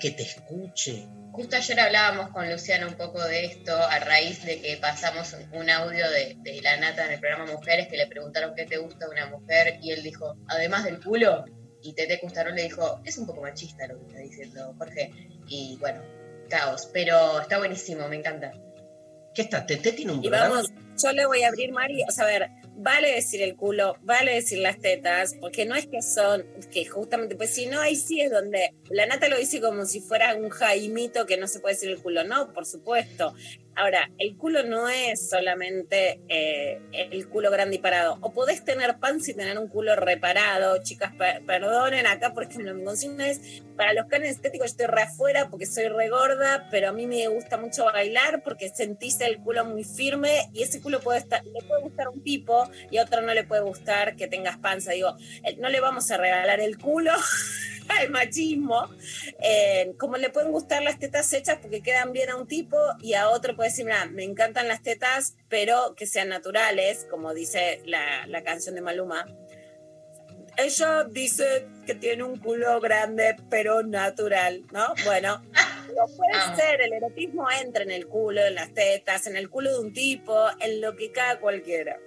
¿Que 0.00 0.10
te 0.12 0.22
escuche? 0.22 1.06
Justo 1.32 1.56
ayer 1.56 1.80
hablábamos 1.80 2.30
con 2.30 2.50
Luciana 2.50 2.86
un 2.86 2.94
poco 2.94 3.22
de 3.24 3.46
esto 3.46 3.74
a 3.74 3.98
raíz 4.00 4.44
de 4.44 4.60
que 4.60 4.76
pasamos 4.76 5.34
un 5.52 5.70
audio 5.70 6.10
de, 6.10 6.36
de 6.40 6.60
la 6.60 6.76
nata 6.76 7.06
en 7.06 7.12
el 7.12 7.20
programa 7.20 7.50
Mujeres 7.50 7.88
que 7.88 7.96
le 7.96 8.06
preguntaron 8.06 8.54
qué 8.54 8.66
te 8.66 8.76
gusta 8.76 9.06
de 9.06 9.12
una 9.12 9.26
mujer 9.26 9.78
y 9.82 9.92
él 9.92 10.02
dijo, 10.02 10.36
además 10.46 10.84
del 10.84 11.00
culo, 11.02 11.46
y 11.82 11.94
Tete 11.94 12.20
Custarón 12.20 12.54
le 12.54 12.62
dijo, 12.62 13.00
es 13.04 13.18
un 13.18 13.26
poco 13.26 13.42
machista 13.42 13.86
lo 13.86 13.98
que 13.98 14.06
está 14.06 14.18
diciendo 14.18 14.74
Jorge. 14.78 15.10
Y 15.48 15.76
bueno, 15.80 16.02
caos, 16.48 16.88
pero 16.92 17.40
está 17.40 17.58
buenísimo, 17.58 18.08
me 18.08 18.16
encanta. 18.16 18.52
¿Qué 19.34 19.42
está? 19.42 19.64
¿Tete 19.66 19.92
tiene 19.92 20.12
un 20.12 20.18
Y 20.18 20.28
programa? 20.28 20.56
vamos, 20.56 20.72
yo 21.02 21.12
le 21.12 21.26
voy 21.26 21.42
a 21.42 21.48
abrir, 21.48 21.72
Mari, 21.72 22.02
o 22.06 22.10
sea, 22.10 22.24
a 22.24 22.26
ver, 22.28 22.50
vale 22.76 23.14
decir 23.14 23.40
el 23.42 23.56
culo, 23.56 23.96
vale 24.02 24.34
decir 24.34 24.58
las 24.58 24.78
tetas, 24.78 25.34
porque 25.40 25.64
no 25.64 25.74
es 25.74 25.86
que 25.86 26.02
son, 26.02 26.44
que 26.70 26.84
justamente, 26.84 27.34
pues 27.36 27.50
si 27.54 27.66
no, 27.66 27.80
ahí 27.80 27.96
sí 27.96 28.20
es 28.20 28.30
donde 28.30 28.74
la 28.90 29.06
nata 29.06 29.28
lo 29.28 29.38
dice 29.38 29.60
como 29.60 29.86
si 29.86 30.00
fuera 30.00 30.34
un 30.34 30.50
jaimito 30.50 31.24
que 31.26 31.36
no 31.38 31.46
se 31.46 31.60
puede 31.60 31.74
decir 31.74 31.90
el 31.90 32.02
culo, 32.02 32.24
no, 32.24 32.52
por 32.52 32.66
supuesto. 32.66 33.34
Ahora, 33.74 34.10
el 34.18 34.36
culo 34.36 34.62
no 34.64 34.88
es 34.88 35.30
solamente 35.30 36.20
eh, 36.28 36.78
el 36.92 37.26
culo 37.28 37.50
grande 37.50 37.76
y 37.76 37.78
parado. 37.78 38.18
O 38.20 38.32
podés 38.32 38.64
tener 38.64 38.98
pan 38.98 39.20
sin 39.22 39.36
tener 39.36 39.58
un 39.58 39.68
culo 39.68 39.96
reparado. 39.96 40.82
Chicas, 40.82 41.12
per- 41.16 41.42
perdonen 41.46 42.06
acá, 42.06 42.34
por 42.34 42.44
ejemplo, 42.44 42.74
mi 42.74 42.84
consigna 42.84 43.28
es, 43.30 43.40
para 43.76 43.94
los 43.94 44.06
canes 44.06 44.32
estéticos 44.32 44.66
yo 44.66 44.70
estoy 44.72 44.86
re 44.86 45.02
afuera 45.02 45.48
porque 45.48 45.64
soy 45.64 45.88
re 45.88 46.10
gorda, 46.10 46.68
pero 46.70 46.90
a 46.90 46.92
mí 46.92 47.06
me 47.06 47.26
gusta 47.28 47.56
mucho 47.56 47.84
bailar 47.86 48.42
porque 48.44 48.68
sentís 48.68 49.20
el 49.22 49.38
culo 49.38 49.64
muy 49.64 49.84
firme 49.84 50.48
y 50.52 50.62
ese 50.62 50.82
culo 50.82 51.00
puede 51.00 51.20
estar, 51.20 51.42
le 51.44 51.62
puede 51.66 51.80
gustar 51.82 52.06
a 52.08 52.10
un 52.10 52.22
tipo 52.22 52.70
y 52.90 52.98
a 52.98 53.04
otro 53.04 53.22
no 53.22 53.32
le 53.32 53.44
puede 53.44 53.62
gustar 53.62 54.16
que 54.16 54.28
tengas 54.28 54.58
panza. 54.58 54.92
Digo, 54.92 55.16
no 55.58 55.68
le 55.70 55.80
vamos 55.80 56.10
a 56.10 56.18
regalar 56.18 56.60
el 56.60 56.76
culo 56.76 57.12
al 58.00 58.10
machismo, 58.10 58.88
eh, 59.40 59.92
como 59.98 60.16
le 60.16 60.30
pueden 60.30 60.52
gustar 60.52 60.82
las 60.82 60.98
tetas 60.98 61.32
hechas 61.32 61.58
porque 61.60 61.82
quedan 61.82 62.12
bien 62.12 62.30
a 62.30 62.36
un 62.36 62.46
tipo 62.46 62.76
y 63.00 63.14
a 63.14 63.28
otro 63.30 63.56
decir, 63.62 63.84
mira, 63.84 64.06
me 64.06 64.24
encantan 64.24 64.68
las 64.68 64.82
tetas, 64.82 65.36
pero 65.48 65.94
que 65.96 66.06
sean 66.06 66.28
naturales, 66.28 67.06
como 67.10 67.34
dice 67.34 67.82
la, 67.84 68.26
la 68.26 68.42
canción 68.42 68.74
de 68.74 68.80
Maluma. 68.80 69.26
Ella 70.56 71.04
dice 71.04 71.66
que 71.86 71.94
tiene 71.94 72.24
un 72.24 72.38
culo 72.38 72.78
grande, 72.80 73.36
pero 73.48 73.82
natural, 73.82 74.64
¿no? 74.70 74.92
Bueno, 75.04 75.42
no 75.96 76.06
puede 76.16 76.34
Amo. 76.34 76.56
ser, 76.56 76.82
el 76.82 76.92
erotismo 76.92 77.46
entra 77.50 77.82
en 77.82 77.90
el 77.90 78.06
culo, 78.06 78.44
en 78.44 78.54
las 78.54 78.72
tetas, 78.74 79.26
en 79.26 79.36
el 79.36 79.48
culo 79.48 79.72
de 79.72 79.78
un 79.78 79.92
tipo, 79.92 80.46
en 80.60 80.80
lo 80.80 80.94
que 80.94 81.10
cada 81.10 81.40
cualquiera. 81.40 81.98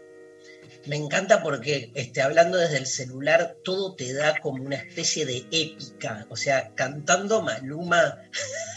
Me 0.86 0.96
encanta 0.96 1.42
porque 1.42 1.92
este, 1.96 2.22
hablando 2.22 2.58
desde 2.60 2.78
el 2.78 2.86
celular, 2.86 3.56
todo 3.64 3.96
te 3.96 4.14
da 4.14 4.38
como 4.40 4.64
una 4.64 4.76
especie 4.76 5.26
de 5.26 5.38
épica. 5.52 6.28
O 6.30 6.36
sea, 6.36 6.72
cantando 6.76 7.42
Maluma 7.42 8.22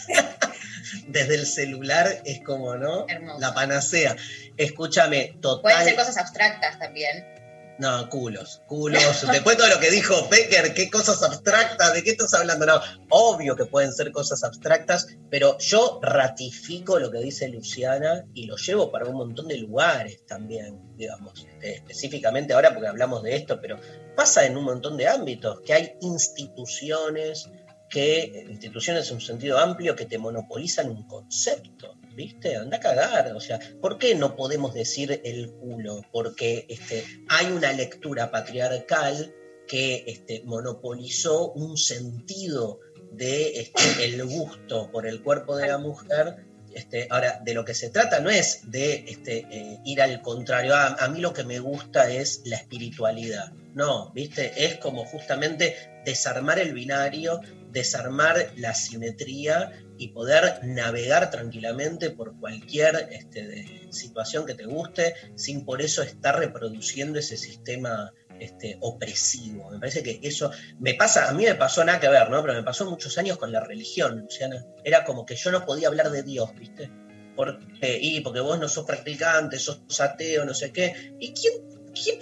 desde 1.09 1.35
el 1.35 1.47
celular 1.47 2.23
es 2.25 2.41
como, 2.45 2.77
¿no? 2.77 3.07
Hermoso. 3.09 3.41
La 3.41 3.55
panacea. 3.55 4.17
Escúchame, 4.57 5.37
total. 5.41 5.63
Pueden 5.63 5.85
ser 5.85 5.97
cosas 5.97 6.17
abstractas 6.17 6.79
también. 6.79 7.39
No, 7.79 8.09
culos, 8.09 8.61
culos. 8.67 9.25
Después 9.31 9.57
todo 9.57 9.69
lo 9.69 9.79
que 9.79 9.93
dijo 9.93 10.29
Becker, 10.29 10.75
qué 10.75 10.91
cosas 10.91 11.23
abstractas, 11.23 11.95
¿de 11.95 12.03
qué 12.03 12.11
estás 12.11 12.35
hablando? 12.35 12.67
No, 12.67 12.81
obvio 13.09 13.55
que 13.55 13.67
pueden 13.67 13.93
ser 13.93 14.11
cosas 14.11 14.43
abstractas, 14.43 15.07
pero 15.31 15.57
yo 15.59 16.01
ratifico 16.03 16.99
lo 16.99 17.13
que 17.13 17.19
dice 17.19 17.47
Luciana 17.47 18.25
y 18.35 18.47
lo 18.47 18.57
llevo 18.57 18.91
para 18.91 19.07
un 19.07 19.15
montón 19.15 19.47
de 19.47 19.59
lugares 19.59 20.27
también, 20.27 20.81
digamos, 20.97 21.47
este, 21.53 21.77
específicamente 21.77 22.53
ahora 22.53 22.75
porque 22.75 22.89
hablamos 22.89 23.23
de 23.23 23.37
esto, 23.37 23.61
pero 23.61 23.79
pasa 24.17 24.45
en 24.45 24.57
un 24.57 24.65
montón 24.65 24.97
de 24.97 25.07
ámbitos, 25.07 25.61
que 25.61 25.73
hay 25.73 25.93
instituciones, 26.01 27.49
que 27.89 28.47
instituciones 28.49 29.09
en 29.09 29.17
un 29.17 29.21
sentido 29.21 29.59
amplio 29.59 29.97
que 29.97 30.07
te 30.07 30.19
monopolizan 30.19 30.91
un 30.91 31.07
concepto, 31.07 31.97
¿viste? 32.15 32.57
Anda 32.57 32.77
a 32.77 32.81
cagar, 32.81 33.33
o 33.35 33.41
sea, 33.41 33.59
¿por 33.81 33.99
qué 33.99 34.15
no 34.15 34.37
podemos 34.37 34.75
decir 34.75 35.21
el 35.25 35.51
culo? 35.53 36.03
Porque 36.13 36.67
este, 36.69 37.05
hay 37.29 37.47
una 37.47 37.73
lectura 37.73 38.31
patriarcal 38.31 39.35
que 39.67 40.05
este, 40.07 40.43
monopolizó 40.45 41.53
un 41.53 41.77
sentido 41.77 42.81
de 43.13 43.61
este, 43.61 44.23
gusto 44.23 44.91
por 44.91 45.07
el 45.07 45.23
cuerpo 45.23 45.57
de 45.57 45.69
la 45.69 45.79
mujer. 45.79 46.45
Este, 46.75 47.07
ahora, 47.11 47.41
de 47.45 47.55
lo 47.55 47.65
que 47.65 47.75
se 47.75 47.91
trata 47.91 48.21
no 48.21 48.31
es 48.31 48.71
de 48.71 49.05
este, 49.09 49.47
eh, 49.51 49.79
ir 49.85 50.03
al 50.03 50.21
contrario. 50.23 50.75
Ah, 50.75 50.97
a 50.99 51.09
mí 51.09 51.21
lo 51.21 51.33
que 51.33 51.45
me 51.45 51.59
gusta 51.61 52.11
es 52.11 52.43
la 52.45 52.57
espiritualidad. 52.57 53.53
No, 53.75 54.13
¿viste? 54.13 54.53
Es 54.65 54.77
como 54.77 55.05
justamente 55.05 55.77
desarmar 56.05 56.59
el 56.59 56.73
binario, 56.73 57.41
desarmar 57.79 58.53
la 58.57 58.75
simetría 58.75 59.73
y 59.97 60.09
poder 60.09 60.61
navegar 60.65 61.31
tranquilamente 61.31 62.11
por 62.11 62.39
cualquier 62.39 63.09
este, 63.11 63.89
situación 63.91 64.47
que 64.47 64.55
te 64.55 64.65
guste, 64.65 65.15
sin 65.35 65.65
por 65.65 65.83
eso 65.83 66.03
estar 66.03 66.39
reproduciendo 66.39 67.19
ese 67.19 67.37
sistema 67.37 68.13
este, 68.39 68.79
opresivo. 68.81 69.71
Me 69.71 69.79
parece 69.79 70.03
que 70.03 70.21
eso 70.23 70.51
me 70.79 70.95
pasa, 70.95 71.29
a 71.29 71.33
mí 71.33 71.45
me 71.45 71.55
pasó 71.55 71.85
nada 71.85 72.01
que 72.01 72.09
ver, 72.09 72.31
¿no? 72.31 72.43
Pero 72.43 72.55
me 72.55 72.63
pasó 72.63 72.89
muchos 72.89 73.17
años 73.19 73.39
con 73.39 73.53
la 73.53 73.61
religión, 73.61 74.21
Luciana. 74.21 74.65
Era 74.85 75.05
como 75.05 75.27
que 75.27 75.37
yo 75.37 75.51
no 75.51 75.65
podía 75.65 75.89
hablar 75.89 76.11
de 76.11 76.23
Dios, 76.23 76.55
¿viste? 76.55 76.91
Porque, 77.35 77.99
y 78.01 78.21
porque 78.21 78.41
vos 78.41 78.59
no 78.59 78.69
sos 78.69 78.85
practicante, 78.85 79.59
sos 79.59 80.01
ateo, 80.01 80.45
no 80.45 80.55
sé 80.55 80.73
qué. 80.73 81.15
¿Y 81.19 81.33
quién, 81.33 81.55
quién, 81.93 82.19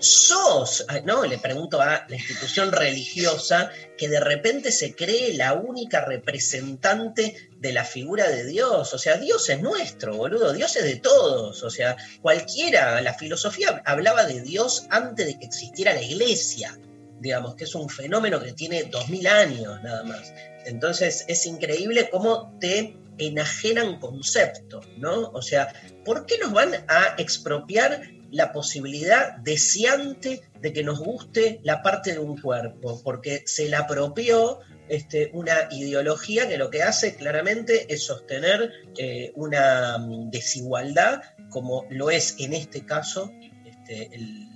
sos? 0.00 0.84
No, 1.04 1.24
le 1.24 1.38
pregunto 1.38 1.80
a 1.80 2.04
la 2.08 2.16
institución 2.16 2.72
religiosa 2.72 3.70
que 3.96 4.08
de 4.08 4.20
repente 4.20 4.72
se 4.72 4.94
cree 4.94 5.34
la 5.34 5.54
única 5.54 6.04
representante 6.04 7.50
de 7.58 7.72
la 7.72 7.84
figura 7.84 8.28
de 8.28 8.44
Dios. 8.44 8.92
O 8.94 8.98
sea, 8.98 9.16
Dios 9.16 9.48
es 9.48 9.60
nuestro, 9.60 10.16
boludo. 10.16 10.52
Dios 10.52 10.74
es 10.76 10.84
de 10.84 10.96
todos. 10.96 11.62
O 11.62 11.70
sea, 11.70 11.96
cualquiera, 12.22 13.00
la 13.00 13.14
filosofía 13.14 13.82
hablaba 13.84 14.24
de 14.24 14.40
Dios 14.40 14.86
antes 14.90 15.26
de 15.26 15.38
que 15.38 15.46
existiera 15.46 15.94
la 15.94 16.02
iglesia. 16.02 16.78
Digamos 17.20 17.54
que 17.54 17.64
es 17.64 17.74
un 17.74 17.88
fenómeno 17.88 18.40
que 18.40 18.52
tiene 18.52 18.84
dos 18.84 19.08
mil 19.08 19.26
años 19.26 19.82
nada 19.82 20.02
más. 20.04 20.32
Entonces 20.64 21.24
es 21.28 21.46
increíble 21.46 22.08
cómo 22.10 22.56
te 22.60 22.96
enajenan 23.18 23.98
conceptos, 24.00 24.86
¿no? 24.96 25.30
O 25.30 25.42
sea, 25.42 25.72
¿por 26.04 26.26
qué 26.26 26.38
nos 26.38 26.52
van 26.52 26.74
a 26.88 27.14
expropiar 27.18 28.19
la 28.30 28.52
posibilidad 28.52 29.36
deseante 29.38 30.42
de 30.60 30.72
que 30.72 30.82
nos 30.82 31.00
guste 31.00 31.60
la 31.62 31.82
parte 31.82 32.12
de 32.12 32.18
un 32.18 32.40
cuerpo? 32.40 33.00
Porque 33.02 33.42
se 33.46 33.68
la 33.68 33.80
apropió 33.80 34.60
este, 34.88 35.30
una 35.34 35.68
ideología 35.70 36.48
que 36.48 36.58
lo 36.58 36.70
que 36.70 36.82
hace 36.82 37.14
claramente 37.14 37.92
es 37.92 38.04
sostener 38.04 38.72
eh, 38.98 39.32
una 39.36 39.98
mm, 39.98 40.30
desigualdad, 40.30 41.22
como 41.50 41.86
lo 41.90 42.10
es 42.10 42.36
en 42.38 42.52
este 42.54 42.84
caso 42.84 43.30
este, 43.64 44.08
el- 44.14 44.48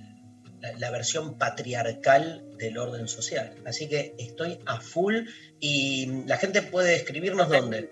la, 0.60 0.72
la 0.78 0.90
versión 0.90 1.36
patriarcal 1.36 2.42
del 2.56 2.78
orden 2.78 3.06
social. 3.06 3.54
Así 3.66 3.86
que 3.88 4.14
estoy 4.18 4.58
a 4.66 4.80
full 4.80 5.26
y 5.60 6.06
mm, 6.06 6.26
la 6.26 6.36
gente 6.38 6.62
puede 6.62 6.94
escribirnos 6.96 7.48
dónde. 7.48 7.88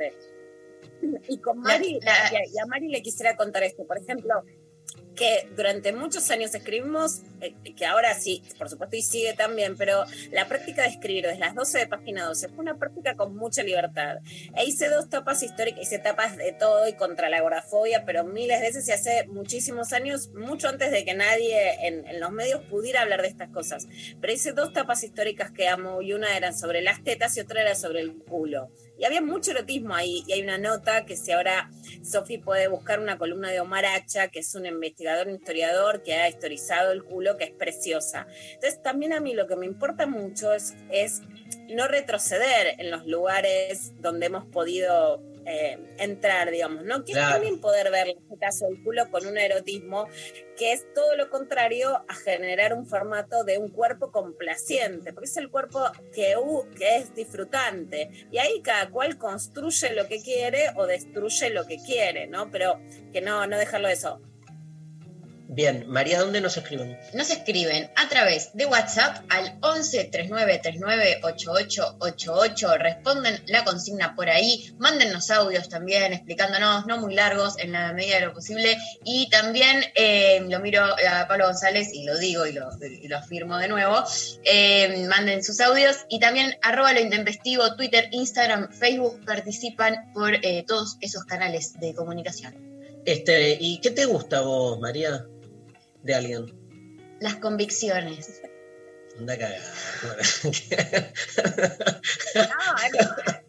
Y 1.28 1.38
con 1.38 1.58
Mari, 1.60 1.98
La- 2.02 2.12
la- 2.12 2.32
y 2.32 2.36
a- 2.36 2.46
y 2.54 2.58
a 2.58 2.66
Mari 2.66 2.88
le 2.88 3.02
quisiera 3.02 3.36
contar 3.36 3.62
esto, 3.64 3.84
por 3.86 3.98
ejemplo, 3.98 4.42
que 5.14 5.48
durante 5.56 5.92
muchos 5.92 6.30
años 6.30 6.54
escribimos, 6.54 7.22
eh, 7.40 7.54
que 7.76 7.86
ahora 7.86 8.14
sí, 8.14 8.42
por 8.58 8.68
supuesto, 8.68 8.96
y 8.96 9.02
sigue 9.02 9.34
también, 9.34 9.76
pero 9.76 10.04
la 10.30 10.48
práctica 10.48 10.82
de 10.82 10.88
escribir 10.88 11.26
desde 11.26 11.38
las 11.38 11.54
12 11.54 11.78
de 11.78 11.86
página 11.86 12.26
12 12.26 12.48
fue 12.48 12.58
una 12.58 12.78
práctica 12.78 13.14
con 13.14 13.36
mucha 13.36 13.62
libertad. 13.62 14.18
E 14.56 14.64
hice 14.64 14.88
dos 14.88 15.08
tapas 15.08 15.42
históricas, 15.42 15.82
hice 15.82 15.98
tapas 15.98 16.36
de 16.36 16.52
todo 16.52 16.88
y 16.88 16.94
contra 16.94 17.28
la 17.28 17.38
agorafobia, 17.38 18.04
pero 18.04 18.24
miles 18.24 18.60
de 18.60 18.66
veces 18.66 18.88
y 18.88 18.92
hace 18.92 19.26
muchísimos 19.28 19.92
años, 19.92 20.30
mucho 20.34 20.68
antes 20.68 20.90
de 20.90 21.04
que 21.04 21.14
nadie 21.14 21.86
en, 21.86 22.06
en 22.06 22.20
los 22.20 22.30
medios 22.30 22.62
pudiera 22.70 23.02
hablar 23.02 23.22
de 23.22 23.28
estas 23.28 23.50
cosas. 23.50 23.86
Pero 24.20 24.32
hice 24.32 24.52
dos 24.52 24.72
tapas 24.72 25.02
históricas 25.02 25.50
que 25.50 25.68
amo 25.68 26.02
y 26.02 26.12
una 26.12 26.36
era 26.36 26.52
sobre 26.52 26.82
las 26.82 27.02
tetas 27.02 27.36
y 27.36 27.40
otra 27.40 27.62
era 27.62 27.74
sobre 27.74 28.00
el 28.00 28.16
culo. 28.16 28.70
Y 28.98 29.04
había 29.04 29.20
mucho 29.20 29.50
erotismo 29.50 29.94
ahí. 29.94 30.22
Y 30.26 30.32
hay 30.32 30.42
una 30.42 30.58
nota 30.58 31.04
que 31.04 31.16
si 31.16 31.32
ahora 31.32 31.70
Sofi 32.02 32.38
puede 32.38 32.68
buscar 32.68 33.00
una 33.00 33.18
columna 33.18 33.50
de 33.50 33.60
Omar 33.60 33.84
Hacha, 33.84 34.28
que 34.28 34.40
es 34.40 34.54
un 34.54 34.66
investigador, 34.66 35.28
un 35.28 35.34
historiador 35.34 36.02
que 36.02 36.14
ha 36.14 36.28
historizado 36.28 36.92
el 36.92 37.02
culo, 37.02 37.36
que 37.36 37.44
es 37.44 37.52
preciosa. 37.52 38.26
Entonces 38.54 38.82
también 38.82 39.12
a 39.12 39.20
mí 39.20 39.34
lo 39.34 39.46
que 39.46 39.56
me 39.56 39.66
importa 39.66 40.06
mucho 40.06 40.52
es, 40.52 40.74
es 40.90 41.22
no 41.68 41.88
retroceder 41.88 42.76
en 42.78 42.90
los 42.90 43.06
lugares 43.06 43.92
donde 44.00 44.26
hemos 44.26 44.44
podido 44.46 45.22
eh, 45.46 45.78
entrar, 45.98 46.50
digamos, 46.50 46.84
¿no? 46.84 47.04
Que 47.04 47.12
Claro. 47.12 47.34
también 47.34 47.60
poder 47.60 47.90
ver 47.90 48.08
en 48.08 48.18
este 48.18 48.36
caso 48.38 48.66
el 48.68 48.82
culo 48.82 49.10
con 49.10 49.26
un 49.26 49.36
erotismo 49.38 50.08
que 50.56 50.72
es 50.72 50.92
todo 50.94 51.16
lo 51.16 51.30
contrario 51.30 52.04
a 52.08 52.14
generar 52.14 52.74
un 52.74 52.86
formato 52.86 53.42
de 53.44 53.58
un 53.58 53.68
cuerpo 53.68 54.12
complaciente, 54.12 55.12
porque 55.12 55.28
es 55.28 55.36
el 55.36 55.50
cuerpo 55.50 55.80
que, 56.14 56.34
que 56.76 56.96
es 56.96 57.14
disfrutante. 57.14 58.10
Y 58.30 58.38
ahí 58.38 58.60
cada 58.62 58.90
cual 58.90 59.18
construye 59.18 59.94
lo 59.94 60.06
que 60.06 60.22
quiere 60.22 60.70
o 60.76 60.86
destruye 60.86 61.50
lo 61.50 61.66
que 61.66 61.78
quiere, 61.78 62.26
¿no? 62.26 62.50
Pero 62.50 62.80
que 63.12 63.20
no, 63.20 63.46
no 63.46 63.58
dejarlo 63.58 63.88
eso. 63.88 64.20
Bien, 65.54 65.84
María, 65.86 66.18
¿dónde 66.20 66.40
nos 66.40 66.56
escriben? 66.56 66.98
Nos 67.12 67.28
escriben 67.28 67.90
a 67.96 68.08
través 68.08 68.54
de 68.54 68.64
WhatsApp 68.64 69.18
al 69.28 69.58
11 69.60 70.04
39 70.04 70.60
39 70.62 71.20
8888. 71.22 72.78
Responden 72.78 73.42
la 73.48 73.62
consigna 73.62 74.16
por 74.16 74.30
ahí. 74.30 74.72
Mándennos 74.78 75.30
audios 75.30 75.68
también 75.68 76.14
explicándonos, 76.14 76.86
no 76.86 76.96
muy 76.96 77.14
largos 77.14 77.58
en 77.58 77.72
la 77.72 77.92
medida 77.92 78.14
de 78.14 78.26
lo 78.26 78.32
posible. 78.32 78.78
Y 79.04 79.28
también 79.28 79.84
eh, 79.94 80.42
lo 80.48 80.58
miro 80.60 80.82
a 80.82 81.28
Pablo 81.28 81.44
González 81.44 81.90
y 81.92 82.04
lo 82.04 82.16
digo 82.16 82.46
y 82.46 82.52
lo, 82.52 82.70
y 82.80 83.06
lo 83.06 83.18
afirmo 83.18 83.58
de 83.58 83.68
nuevo. 83.68 84.02
Eh, 84.44 85.06
manden 85.06 85.44
sus 85.44 85.60
audios 85.60 85.96
y 86.08 86.18
también 86.18 86.56
arroba 86.62 86.94
lo 86.94 87.00
intempestivo, 87.00 87.76
Twitter, 87.76 88.08
Instagram, 88.12 88.72
Facebook. 88.72 89.22
Participan 89.26 90.14
por 90.14 90.34
eh, 90.34 90.64
todos 90.66 90.96
esos 91.02 91.24
canales 91.24 91.78
de 91.78 91.94
comunicación. 91.94 92.54
Este, 93.04 93.58
¿Y 93.60 93.80
qué 93.82 93.90
te 93.90 94.06
gusta 94.06 94.40
vos, 94.40 94.80
María? 94.80 95.26
De 96.02 96.14
alguien. 96.14 97.16
Las 97.20 97.36
convicciones. 97.36 98.40
Anda 99.18 99.36
cagada. 99.38 99.60
No, 102.34 102.42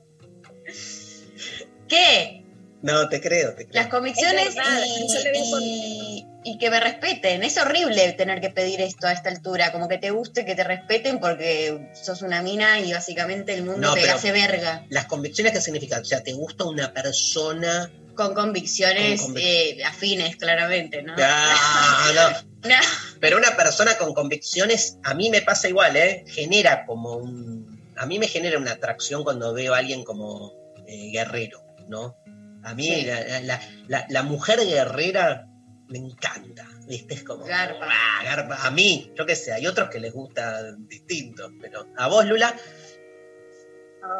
¿Qué? 1.87 2.43
No, 2.81 3.07
te 3.07 3.21
creo, 3.21 3.53
te 3.55 3.65
creo. 3.67 3.81
Las 3.81 3.87
convicciones 3.89 4.55
y, 4.85 6.19
y- 6.19 6.27
y 6.45 6.57
que 6.57 6.69
me 6.69 6.81
respeten. 6.81 7.41
Es 7.43 7.57
horrible 7.57 8.11
tener 8.13 8.41
que 8.41 8.49
pedir 8.49 8.81
esto 8.81 9.07
a 9.07 9.13
esta 9.13 9.29
altura, 9.29 9.71
como 9.71 9.87
que 9.87 9.97
te 9.97 10.09
guste, 10.11 10.43
que 10.45 10.55
te 10.55 10.65
respeten 10.65 11.21
porque 11.21 11.89
sos 11.93 12.21
una 12.21 12.41
mina 12.41 12.81
y 12.81 12.91
básicamente 12.91 13.53
el 13.53 13.63
mundo 13.63 13.79
No, 13.87 13.93
te 13.93 14.09
hace 14.09 14.33
verga. 14.33 14.85
Las 14.89 15.05
convicciones, 15.05 15.53
¿qué 15.53 15.61
significan? 15.61 16.01
O 16.01 16.05
sea, 16.05 16.21
¿te 16.21 16.33
gusta 16.33 16.65
una 16.65 16.91
persona? 16.93 17.89
Con 18.15 18.33
convicciones 18.33 19.21
Con 19.21 19.33
convic- 19.35 19.41
eh, 19.43 19.83
afines, 19.85 20.35
claramente, 20.37 21.01
¿no? 21.03 21.15
No. 21.15 21.23
No. 22.63 22.75
Pero 23.19 23.37
una 23.37 23.57
persona 23.57 23.97
con 23.97 24.13
convicciones, 24.13 24.97
a 25.03 25.13
mí 25.13 25.29
me 25.29 25.41
pasa 25.41 25.67
igual, 25.67 25.97
¿eh? 25.97 26.23
Genera 26.27 26.85
como 26.85 27.17
un... 27.17 27.91
A 27.97 28.05
mí 28.05 28.19
me 28.19 28.27
genera 28.29 28.57
una 28.57 28.71
atracción 28.71 29.25
cuando 29.25 29.53
veo 29.53 29.73
a 29.73 29.79
alguien 29.79 30.05
como 30.05 30.53
eh, 30.87 31.09
guerrero, 31.11 31.61
¿no? 31.89 32.15
A 32.63 32.73
mí 32.73 32.85
Sí. 32.85 33.01
la, 33.05 33.41
la- 33.41 33.61
la- 33.87 34.05
la 34.07 34.23
mujer 34.23 34.59
guerrera 34.65 35.45
me 35.89 35.97
encanta, 35.97 36.65
¿viste? 36.87 37.15
Es 37.15 37.23
como... 37.23 37.43
Garpa. 37.43 37.85
"Ah, 37.89 38.23
garpa". 38.23 38.55
A 38.65 38.71
mí, 38.71 39.11
yo 39.17 39.25
qué 39.25 39.35
sé, 39.35 39.51
hay 39.51 39.67
otros 39.67 39.89
que 39.89 39.99
les 39.99 40.13
gusta 40.13 40.71
distinto, 40.87 41.51
pero 41.59 41.85
a 41.97 42.07
vos, 42.07 42.25
Lula, 42.25 42.55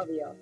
Obvio. 0.02 0.36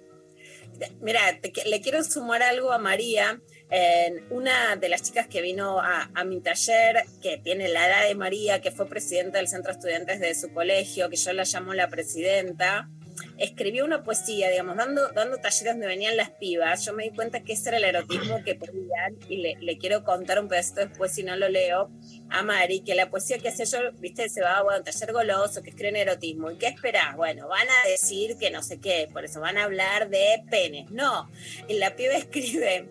Mira, 1.00 1.21
te 1.41 1.52
le 1.69 1.81
quiero 1.81 2.02
sumar 2.02 2.43
algo 2.43 2.73
a 2.73 2.79
María. 2.79 3.41
En 3.71 4.23
una 4.31 4.76
de 4.76 4.88
las 4.91 5.02
chicas 5.02 5.26
que 5.29 5.41
vino 5.41 5.81
a, 5.81 6.11
a 6.14 6.25
mi 6.25 6.41
taller, 6.41 7.05
que 7.23 7.38
tiene 7.38 7.69
la 7.69 7.87
edad 7.87 8.07
de 8.07 8.14
María, 8.14 8.61
que 8.61 8.71
fue 8.71 8.87
presidenta 8.87 9.38
del 9.38 9.49
centro 9.49 9.73
de 9.73 9.79
estudiantes 9.79 10.21
de 10.21 10.35
su 10.35 10.52
colegio, 10.52 11.09
que 11.09 11.17
yo 11.17 11.33
la 11.33 11.45
llamo 11.45 11.73
la 11.73 11.88
presidenta, 11.88 12.91
escribió 13.38 13.85
una 13.85 14.02
poesía, 14.02 14.50
digamos, 14.50 14.76
dando, 14.76 15.09
dando 15.09 15.38
talleres 15.38 15.75
donde 15.75 15.87
venían 15.87 16.16
las 16.16 16.31
pibas. 16.31 16.85
Yo 16.85 16.92
me 16.92 17.04
di 17.04 17.11
cuenta 17.11 17.42
que 17.42 17.54
ese 17.54 17.71
era 17.71 17.78
el 17.78 17.85
erotismo 17.85 18.42
que 18.45 18.54
pedían 18.54 19.16
y 19.28 19.38
le, 19.38 19.78
quiero 19.78 20.04
contar 20.04 20.40
un 20.40 20.49
pedacito 20.49 20.81
después, 20.81 21.12
si 21.12 21.23
no 21.23 21.37
lo 21.37 21.49
leo, 21.49 21.90
a 22.31 22.42
Mari, 22.42 22.81
que 22.81 22.95
la 22.95 23.11
poesía 23.11 23.38
que 23.38 23.49
hacía 23.49 23.64
yo, 23.64 23.92
viste, 23.99 24.28
se 24.28 24.42
va, 24.42 24.62
bueno, 24.62 24.83
taller 24.83 25.12
goloso, 25.12 25.62
que 25.62 25.71
escriben 25.71 25.97
erotismo. 25.97 26.50
¿Y 26.50 26.57
qué 26.57 26.69
esperás? 26.69 27.16
Bueno, 27.16 27.49
van 27.49 27.66
a 27.69 27.88
decir 27.88 28.37
que 28.38 28.50
no 28.50 28.62
sé 28.62 28.81
qué, 28.81 29.09
por 29.12 29.25
eso 29.25 29.40
van 29.40 29.59
a 29.59 29.64
hablar 29.64 30.09
de 30.09 30.42
penes. 30.50 30.90
No, 30.90 31.31
y 31.69 31.75
la 31.75 31.97
piba 31.97 32.14
escribe, 32.14 32.88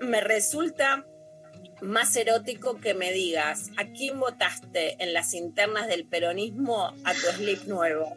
me 0.00 0.20
resulta 0.20 1.06
más 1.82 2.16
erótico 2.16 2.78
que 2.78 2.94
me 2.94 3.12
digas, 3.12 3.70
¿a 3.76 3.86
quién 3.92 4.18
votaste 4.18 5.02
en 5.02 5.12
las 5.12 5.34
internas 5.34 5.88
del 5.88 6.06
peronismo 6.06 6.94
a 7.04 7.12
tu 7.12 7.26
slip 7.36 7.64
nuevo? 7.64 8.16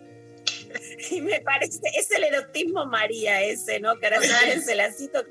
Y 1.12 1.22
me 1.22 1.42
parece, 1.42 1.80
es 1.98 2.10
el 2.12 2.24
erotismo 2.24 2.86
María 2.86 3.42
ese, 3.42 3.80
¿no? 3.80 3.98
Que 4.00 4.08
ahora 4.08 4.22
si 4.22 4.30
quieren 4.30 4.64
se 4.64 4.76
la 4.76 4.92
cito. 4.92 5.24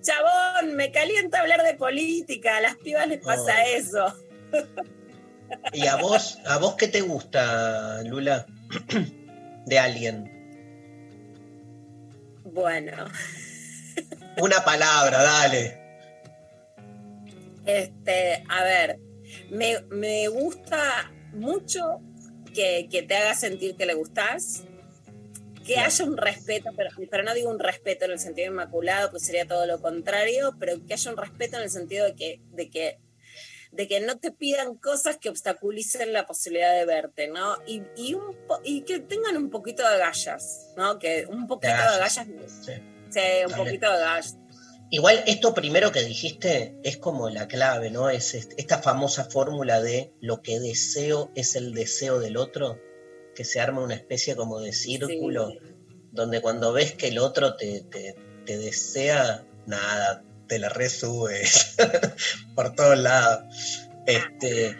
Chabón, 0.00 0.74
me 0.74 0.90
calienta 0.90 1.40
hablar 1.40 1.62
de 1.62 1.74
política, 1.74 2.56
a 2.56 2.60
las 2.60 2.76
pibas 2.76 3.06
les 3.06 3.18
pasa 3.24 3.54
Oh. 3.62 3.76
eso. 3.76 4.16
¿y 5.72 5.86
a 5.86 5.96
vos, 5.96 6.38
a 6.46 6.58
vos 6.58 6.74
qué 6.76 6.88
te 6.88 7.00
gusta, 7.02 8.02
Lula? 8.04 8.46
De 9.66 9.78
alguien. 9.78 10.30
Bueno, 12.44 12.92
Una 14.38 14.64
palabra, 14.64 15.22
dale. 15.22 15.78
este, 17.64 18.42
a 18.48 18.64
ver, 18.64 18.98
me, 19.50 19.80
me 19.90 20.28
gusta 20.28 21.12
mucho 21.32 22.00
que, 22.54 22.88
que 22.90 23.02
te 23.02 23.16
haga 23.16 23.34
sentir 23.34 23.76
que 23.76 23.86
le 23.86 23.94
gustás, 23.94 24.62
que 25.64 25.74
Bien. 25.74 25.80
haya 25.80 26.04
un 26.04 26.16
respeto, 26.16 26.70
pero, 26.76 26.90
pero 27.10 27.22
no 27.22 27.34
digo 27.34 27.48
un 27.50 27.58
respeto 27.60 28.04
en 28.04 28.12
el 28.12 28.18
sentido 28.18 28.48
inmaculado, 28.48 29.10
pues 29.10 29.24
sería 29.24 29.46
todo 29.46 29.64
lo 29.66 29.80
contrario, 29.80 30.54
pero 30.58 30.84
que 30.86 30.94
haya 30.94 31.10
un 31.10 31.16
respeto 31.16 31.56
en 31.56 31.62
el 31.62 31.70
sentido 31.70 32.04
de 32.04 32.14
que, 32.16 32.40
de 32.50 32.68
que, 32.68 32.98
de 33.70 33.86
que 33.88 34.00
no 34.00 34.18
te 34.18 34.32
pidan 34.32 34.74
cosas 34.76 35.18
que 35.18 35.28
obstaculicen 35.28 36.12
la 36.12 36.26
posibilidad 36.26 36.74
de 36.74 36.84
verte, 36.84 37.28
¿no? 37.28 37.56
Y, 37.66 37.82
y, 37.96 38.14
un 38.14 38.36
po- 38.48 38.60
y 38.64 38.82
que 38.82 38.98
tengan 38.98 39.36
un 39.36 39.50
poquito 39.50 39.88
de 39.88 39.98
gallas, 39.98 40.72
¿no? 40.76 40.98
Que 40.98 41.26
un 41.28 41.46
poquito 41.46 41.72
de 41.72 41.78
gallas. 41.78 42.16
gallas, 42.26 42.52
Sí. 42.64 42.72
sí, 43.10 43.20
un 43.46 43.52
Dale. 43.52 43.64
poquito 43.64 43.90
de 43.92 43.98
gallas. 43.98 44.36
Igual 44.94 45.24
esto 45.26 45.54
primero 45.54 45.90
que 45.90 46.02
dijiste 46.04 46.76
es 46.84 46.98
como 46.98 47.30
la 47.30 47.48
clave, 47.48 47.90
¿no? 47.90 48.10
Es 48.10 48.34
est- 48.34 48.52
esta 48.58 48.78
famosa 48.82 49.24
fórmula 49.24 49.80
de 49.80 50.12
lo 50.20 50.42
que 50.42 50.60
deseo 50.60 51.30
es 51.34 51.56
el 51.56 51.72
deseo 51.72 52.20
del 52.20 52.36
otro, 52.36 52.78
que 53.34 53.44
se 53.44 53.58
arma 53.58 53.80
una 53.82 53.94
especie 53.94 54.36
como 54.36 54.60
de 54.60 54.74
círculo, 54.74 55.48
Sí. 55.48 55.58
donde 56.12 56.42
cuando 56.42 56.74
ves 56.74 56.92
que 56.92 57.08
el 57.08 57.18
otro 57.18 57.56
te, 57.56 57.80
te- 57.90 58.14
te 58.44 58.58
desea, 58.58 59.46
nada, 59.66 60.24
te 60.46 60.58
la 60.58 60.68
resubes 60.68 61.74
por 62.54 62.74
todos 62.74 62.98
lados. 62.98 63.44
Este, 64.06 64.76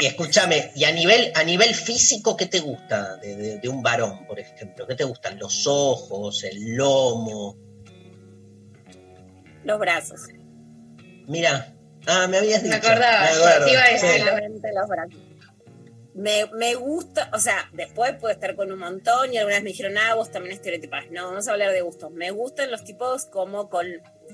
y 0.00 0.06
escúchame, 0.06 0.70
y 0.76 0.84
a 0.84 0.92
nivel, 0.92 1.32
a 1.34 1.42
nivel 1.42 1.74
físico, 1.74 2.36
¿qué 2.36 2.46
te 2.46 2.60
gusta 2.60 3.16
de, 3.16 3.34
de- 3.34 3.58
de 3.58 3.68
un 3.68 3.82
varón, 3.82 4.24
por 4.28 4.38
ejemplo? 4.38 4.86
¿Qué 4.86 4.94
te 4.94 5.02
gustan? 5.02 5.36
Los 5.36 5.66
ojos, 5.66 6.44
el 6.44 6.76
lomo. 6.76 7.56
Los 9.68 9.78
brazos. 9.78 10.22
Mira, 11.26 11.74
ah, 12.06 12.26
me 12.26 12.38
habías 12.38 12.62
Me 12.62 12.70
dicho. 12.74 12.78
acordaba, 12.88 13.20
me 13.20 13.28
acuerdo, 13.28 13.66
te 13.66 13.72
iba 13.72 13.82
a 13.82 13.86
sí. 13.98 14.06
decir. 14.06 14.24
Los 14.74 14.88
brazos. 14.88 15.14
Me, 16.14 16.46
me 16.54 16.74
gusta, 16.74 17.30
o 17.34 17.38
sea, 17.38 17.68
después 17.74 18.14
puedo 18.14 18.32
estar 18.32 18.56
con 18.56 18.72
un 18.72 18.78
montón 18.78 19.32
y 19.32 19.36
algunas 19.36 19.62
me 19.62 19.68
dijeron, 19.68 19.98
ah, 19.98 20.14
vos 20.14 20.32
también 20.32 20.54
estereotipás. 20.54 21.10
No, 21.10 21.26
vamos 21.28 21.46
a 21.46 21.52
hablar 21.52 21.72
de 21.72 21.82
gustos. 21.82 22.10
Me 22.12 22.30
gustan 22.30 22.70
los 22.70 22.82
tipos 22.82 23.26
como 23.26 23.68
con, 23.68 23.86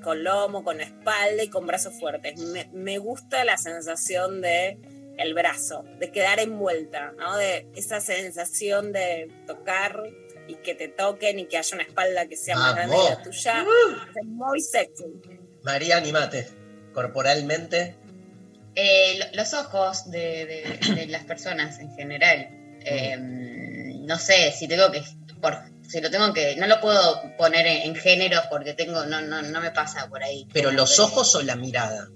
con 0.05 0.23
lomo, 0.23 0.63
con 0.63 0.81
espalda 0.81 1.43
y 1.43 1.49
con 1.49 1.67
brazos 1.67 1.95
fuertes. 1.99 2.39
Me, 2.39 2.71
me 2.73 2.99
gusta 2.99 3.45
la 3.45 3.57
sensación 3.57 4.41
de 4.41 4.79
el 5.19 5.35
brazo, 5.35 5.85
de 5.99 6.13
quedar 6.13 6.39
envuelta, 6.39 7.13
¿no? 7.19 7.37
De 7.37 7.67
esa 7.75 8.01
sensación 8.01 8.93
de 8.93 9.33
tocar 9.49 10.01
y 10.49 10.57
que 10.57 10.75
te 10.75 10.89
toquen 10.89 11.39
y 11.39 11.47
que 11.47 11.57
haya 11.59 11.75
una 11.75 11.85
espalda 11.85 12.27
que 12.27 12.37
sea 12.37 12.57
más 12.57 12.75
grande 12.75 12.97
que 12.97 13.11
la 13.11 13.23
tuya. 13.23 13.65
Es 14.15 14.25
muy 14.27 14.61
sexy. 14.61 15.05
María, 15.63 15.97
animate. 15.97 16.49
Corporalmente, 16.93 17.97
Eh, 18.77 19.19
lo- 19.21 19.37
los 19.37 19.55
ojos 19.55 20.11
de, 20.11 20.47
de- 20.47 20.95
de 20.97 21.07
las 21.07 21.25
personas 21.25 21.79
en 21.79 21.95
general. 21.95 22.49
Eh, 22.85 23.17
no 23.19 24.19
sé, 24.19 24.51
si 24.53 24.67
tengo 24.67 24.91
que. 24.91 25.03
Por, 25.41 25.57
si 25.89 26.01
lo 26.01 26.11
tengo 26.11 26.33
que. 26.33 26.57
No 26.57 26.67
lo 26.67 26.81
puedo 26.81 27.23
poner 27.37 27.67
en, 27.69 27.83
en 27.83 27.95
géneros 27.95 28.43
porque 28.51 28.75
tengo. 28.75 29.05
No, 29.07 29.21
no, 29.21 29.43
no 29.43 29.61
me 29.61 29.71
pasa 29.71 30.09
por 30.09 30.23
ahí. 30.25 30.49
pero 30.53 30.73
los 30.73 30.99
ojos 30.99 31.35
o 31.37 31.43
la 31.43 31.55
mirada, 31.55 32.09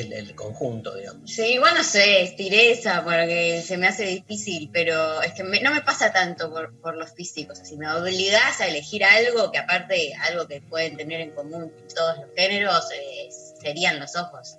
el, 0.00 0.12
el 0.12 0.34
conjunto, 0.34 0.94
digamos. 0.94 1.30
Sí, 1.30 1.42
igual 1.54 1.74
no 1.74 1.82
sé, 1.84 2.32
tiré 2.36 2.70
esa 2.72 3.02
porque 3.04 3.62
se 3.66 3.76
me 3.76 3.86
hace 3.88 4.04
difícil, 4.06 4.70
pero 4.72 5.20
es 5.22 5.32
que 5.32 5.42
me- 5.44 5.60
no 5.60 5.72
me 5.72 5.80
pasa 5.82 6.12
tanto 6.12 6.50
por, 6.50 6.78
por 6.80 6.96
los 6.96 7.12
físicos. 7.14 7.58
Si 7.64 7.76
me 7.76 7.90
obligás 7.92 8.60
a 8.60 8.66
elegir 8.68 9.04
algo, 9.04 9.50
que 9.50 9.58
aparte 9.58 10.12
algo 10.28 10.46
que 10.46 10.60
pueden 10.60 10.96
tener 10.96 11.20
en 11.20 11.30
común 11.32 11.72
todos 11.94 12.16
los 12.18 12.26
géneros, 12.36 12.84
eh, 12.94 13.28
serían 13.60 13.98
los 13.98 14.14
ojos. 14.16 14.56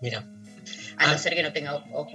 Mira, 0.00 0.18
A 0.98 1.04
Ah. 1.04 1.12
no 1.12 1.18
ser 1.18 1.34
que 1.34 1.42
no 1.42 1.52
tenga 1.52 1.74
ojos. 1.92 2.12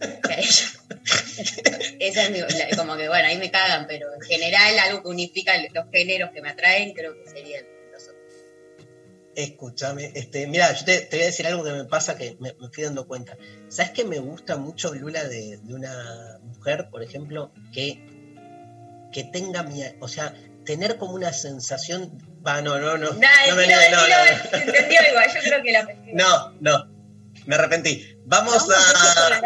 Esa 1.98 2.22
es 2.24 2.30
mi, 2.30 2.38
la- 2.40 2.76
como 2.76 2.96
que 2.96 3.08
bueno, 3.08 3.26
ahí 3.28 3.38
me 3.38 3.50
cagan, 3.50 3.86
pero 3.86 4.12
en 4.14 4.20
general 4.20 4.78
algo 4.78 5.02
que 5.02 5.08
unifica 5.08 5.52
los 5.72 5.86
géneros 5.92 6.30
que 6.32 6.42
me 6.42 6.50
atraen, 6.50 6.92
creo 6.92 7.14
que 7.14 7.28
serían. 7.30 7.64
Escúchame. 9.36 10.12
Este, 10.14 10.46
mira, 10.46 10.72
yo 10.72 10.84
te, 10.84 11.00
te 11.00 11.16
voy 11.16 11.22
a 11.24 11.26
decir 11.26 11.46
algo 11.46 11.64
que 11.64 11.72
me 11.72 11.84
pasa 11.84 12.16
que 12.16 12.36
me, 12.40 12.54
me 12.60 12.68
fui 12.68 12.84
dando 12.84 13.06
cuenta. 13.06 13.36
¿Sabes 13.68 13.92
que 13.92 14.04
me 14.04 14.18
gusta 14.18 14.56
mucho, 14.56 14.94
Lula, 14.94 15.24
de, 15.24 15.58
de 15.62 15.74
una 15.74 16.38
mujer, 16.42 16.88
por 16.90 17.02
ejemplo, 17.02 17.52
que, 17.72 18.06
que 19.12 19.24
tenga 19.24 19.62
mi. 19.62 19.82
O 20.00 20.08
sea, 20.08 20.34
tener 20.64 20.96
como 20.98 21.14
una 21.14 21.32
sensación. 21.32 22.18
Va, 22.46 22.60
no, 22.60 22.78
no, 22.78 22.96
no. 22.96 23.12
No, 23.12 23.56
me 23.56 23.66
no, 23.66 23.76
no, 23.90 24.08
no. 24.08 24.58
entendió 24.58 25.00
igual, 25.10 25.30
yo 25.34 25.40
creo 25.40 25.62
que 25.62 25.72
la 25.72 25.88
No, 26.12 26.52
no. 26.60 26.94
Me 27.46 27.56
arrepentí. 27.56 28.16
Vamos 28.26 28.68
a. 28.70 29.40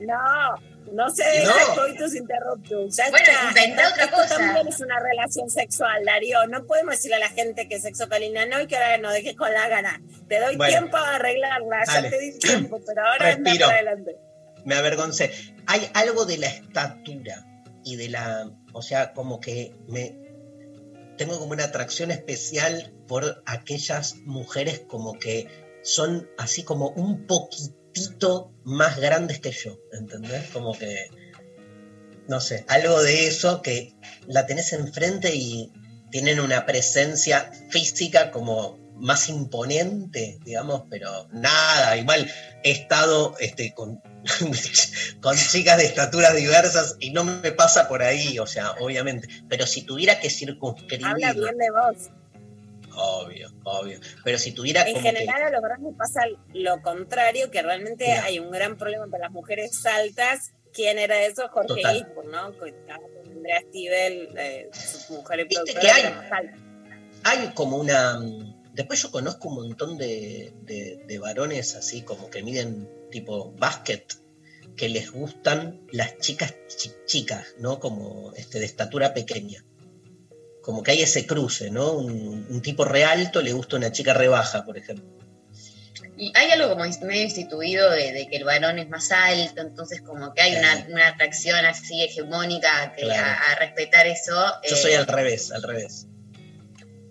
No, 0.00 0.69
no 0.92 1.10
deja 1.12 1.66
No. 1.68 1.74
coitus 1.74 2.14
interruptus. 2.14 2.96
Ya 2.96 3.10
Bueno, 3.10 3.26
está. 3.28 3.48
inventá 3.48 3.88
otra 3.90 4.04
Esto 4.04 4.16
cosa. 4.16 4.36
también 4.38 4.68
es 4.68 4.80
una 4.80 4.98
relación 5.00 5.50
sexual, 5.50 6.04
Darío. 6.04 6.46
No 6.48 6.64
podemos 6.66 6.94
decirle 6.96 7.16
a 7.16 7.20
la 7.20 7.28
gente 7.30 7.68
que 7.68 7.80
sexo 7.80 8.08
calina 8.08 8.46
no 8.46 8.60
y 8.60 8.66
que 8.66 8.76
ahora 8.76 8.98
no 8.98 9.10
dejes 9.12 9.36
con 9.36 9.52
las 9.52 9.68
ganas. 9.68 10.00
Te 10.28 10.40
doy 10.40 10.56
Bueno. 10.56 10.70
tiempo 10.72 10.96
a 10.96 11.16
arreglarla. 11.16 11.82
Dale. 11.86 12.10
Ya 12.10 12.16
te 12.16 12.18
di 12.22 12.38
tiempo, 12.38 12.80
pero 12.86 13.02
ahora 13.06 13.32
anda 13.32 13.52
para 13.58 13.74
adelante. 13.74 14.16
me 14.64 14.74
avergoncé. 14.74 15.30
Hay 15.66 15.90
algo 15.94 16.24
de 16.26 16.38
la 16.38 16.46
estatura 16.48 17.46
y 17.84 17.96
de 17.96 18.08
la, 18.10 18.50
o 18.72 18.82
sea, 18.82 19.12
como 19.14 19.40
que 19.40 19.74
me 19.88 20.18
tengo 21.16 21.38
como 21.38 21.52
una 21.52 21.64
atracción 21.64 22.10
especial 22.10 22.92
por 23.06 23.42
aquellas 23.46 24.16
mujeres 24.24 24.80
como 24.86 25.18
que 25.18 25.48
son 25.82 26.28
así 26.38 26.62
como 26.62 26.88
un 26.90 27.26
poquitito 27.26 27.79
más 28.64 28.98
grandes 28.98 29.40
que 29.40 29.52
yo, 29.52 29.78
¿entendés? 29.92 30.48
Como 30.50 30.76
que, 30.78 31.08
no 32.28 32.40
sé, 32.40 32.64
algo 32.68 33.02
de 33.02 33.26
eso 33.26 33.62
que 33.62 33.94
la 34.26 34.46
tenés 34.46 34.72
enfrente 34.72 35.34
y 35.34 35.72
tienen 36.10 36.40
una 36.40 36.66
presencia 36.66 37.50
física 37.70 38.30
como 38.30 38.78
más 38.96 39.28
imponente, 39.28 40.38
digamos, 40.44 40.84
pero 40.90 41.26
nada, 41.32 41.96
igual 41.96 42.30
he 42.62 42.70
estado 42.70 43.34
este, 43.40 43.72
con, 43.74 44.02
con 45.22 45.36
chicas 45.36 45.78
de 45.78 45.86
estaturas 45.86 46.36
diversas 46.36 46.96
y 47.00 47.10
no 47.10 47.24
me 47.24 47.52
pasa 47.52 47.88
por 47.88 48.02
ahí, 48.02 48.38
o 48.38 48.46
sea, 48.46 48.72
obviamente, 48.72 49.26
pero 49.48 49.66
si 49.66 49.82
tuviera 49.82 50.20
que 50.20 50.28
circunscribir... 50.28 51.06
Habla 51.06 51.32
bien 51.32 51.56
de 51.56 51.70
vos. 51.70 52.10
Obvio, 52.94 53.50
obvio. 53.64 54.00
Pero 54.24 54.38
si 54.38 54.52
tuviera 54.52 54.82
En 54.88 54.96
general 55.00 55.42
a 55.42 55.50
los 55.50 55.62
grandes 55.62 55.94
pasa 55.96 56.22
lo 56.52 56.80
contrario, 56.82 57.50
que 57.50 57.62
realmente 57.62 58.04
Mira. 58.06 58.24
hay 58.24 58.38
un 58.38 58.50
gran 58.50 58.76
problema 58.76 59.06
para 59.10 59.24
las 59.24 59.32
mujeres 59.32 59.84
altas. 59.86 60.52
¿Quién 60.72 60.98
era 60.98 61.22
eso? 61.24 61.48
Jorge. 61.48 61.80
Eastwood, 61.82 62.30
¿no? 62.30 62.56
Que 62.58 62.70
estaba 62.70 63.00
con 63.00 63.32
Andrea 63.32 63.60
Stivel, 63.68 64.28
eh, 64.38 64.70
su 64.72 65.14
mujer 65.14 65.46
Viste 65.48 65.74
que 65.74 65.90
hay- 65.90 66.02
que 66.02 66.10
hay 67.24 67.48
como 67.54 67.76
una... 67.76 68.20
Después 68.72 69.02
yo 69.02 69.10
conozco 69.10 69.48
un 69.48 69.54
montón 69.56 69.98
de, 69.98 70.52
de- 70.62 71.02
de 71.06 71.18
varones 71.18 71.74
así 71.74 72.02
como 72.02 72.30
que 72.30 72.42
miden 72.42 72.88
tipo 73.10 73.50
básquet, 73.52 74.14
que 74.76 74.88
les 74.88 75.10
gustan 75.10 75.80
las 75.90 76.16
chicas 76.18 76.54
chi- 76.68 76.92
chicas, 77.04 77.54
¿no? 77.58 77.80
Como 77.80 78.32
este, 78.36 78.60
de 78.60 78.64
estatura 78.66 79.12
pequeña. 79.12 79.64
Como 80.62 80.82
que 80.82 80.90
hay 80.92 81.02
ese 81.02 81.26
cruce, 81.26 81.70
¿no? 81.70 81.92
Un, 81.92 82.46
un 82.48 82.62
tipo 82.62 82.84
re 82.84 83.04
alto 83.04 83.40
le 83.40 83.52
gusta 83.52 83.76
una 83.76 83.92
chica 83.92 84.12
re 84.14 84.28
baja, 84.28 84.64
por 84.64 84.76
ejemplo. 84.76 85.06
Y 86.16 86.32
hay 86.36 86.50
algo 86.50 86.68
como 86.68 86.84
medio 86.84 87.22
instituido 87.22 87.90
de, 87.90 88.12
de 88.12 88.26
que 88.28 88.36
el 88.36 88.44
varón 88.44 88.78
es 88.78 88.90
más 88.90 89.10
alto, 89.10 89.62
entonces 89.62 90.02
como 90.02 90.34
que 90.34 90.42
hay 90.42 90.54
una, 90.56 90.86
una 90.90 91.08
atracción 91.08 91.64
así 91.64 92.02
hegemónica 92.02 92.92
que 92.94 93.04
Claro. 93.04 93.26
a, 93.26 93.52
a 93.52 93.54
respetar 93.54 94.06
eso. 94.06 94.34
Yo 94.68 94.76
eh, 94.76 94.82
soy 94.82 94.92
al 94.92 95.06
revés, 95.06 95.50
al 95.50 95.62
revés. 95.62 96.06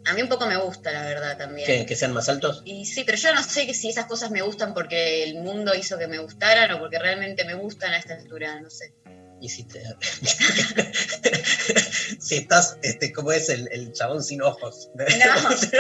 A 0.06 0.14
mí 0.14 0.22
un 0.22 0.30
poco 0.30 0.46
me 0.46 0.58
gusta, 0.58 0.92
la 0.92 1.02
verdad, 1.02 1.38
también. 1.38 1.66
¿Que, 1.66 1.86
que 1.88 1.96
sean 1.96 2.14
más 2.14 2.30
altos? 2.30 2.62
Y 2.66 2.86
sí, 2.86 3.04
pero 3.04 3.18
yo 3.18 3.34
no 3.34 3.44
sé 3.44 3.74
si 3.74 3.90
esas 3.90 4.06
cosas 4.06 4.30
me 4.32 4.42
gustan 4.44 4.74
porque 4.76 5.24
el 5.24 5.36
mundo 5.36 5.74
hizo 5.76 5.98
que 5.98 6.08
me 6.08 6.20
gustaran 6.20 6.72
o 6.72 6.80
porque 6.80 7.00
realmente 7.00 7.46
me 7.46 7.56
gustan 7.56 7.94
a 7.94 7.98
esta 7.98 8.14
altura, 8.14 8.60
no 8.62 8.70
sé. 8.70 8.94
Y 9.42 9.50
si 9.50 9.64
te... 9.64 9.82
si 12.20 12.36
estás, 12.36 12.78
este, 12.82 13.14
como 13.14 13.32
es 13.32 13.50
el, 13.50 13.70
el 13.72 13.94
chabón 13.94 14.24
sin 14.24 14.42
ojos. 14.42 14.90
No. 14.96 15.06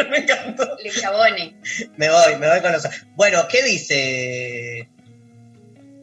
me 0.09 0.19
encantó. 0.19 0.77
Le 0.83 0.91
chabone. 0.91 1.59
Me 1.97 2.09
voy, 2.09 2.35
me 2.37 2.49
voy 2.49 2.61
con 2.61 2.71
los... 2.71 2.83
Bueno, 3.15 3.47
¿qué 3.49 3.63
dice? 3.63 4.89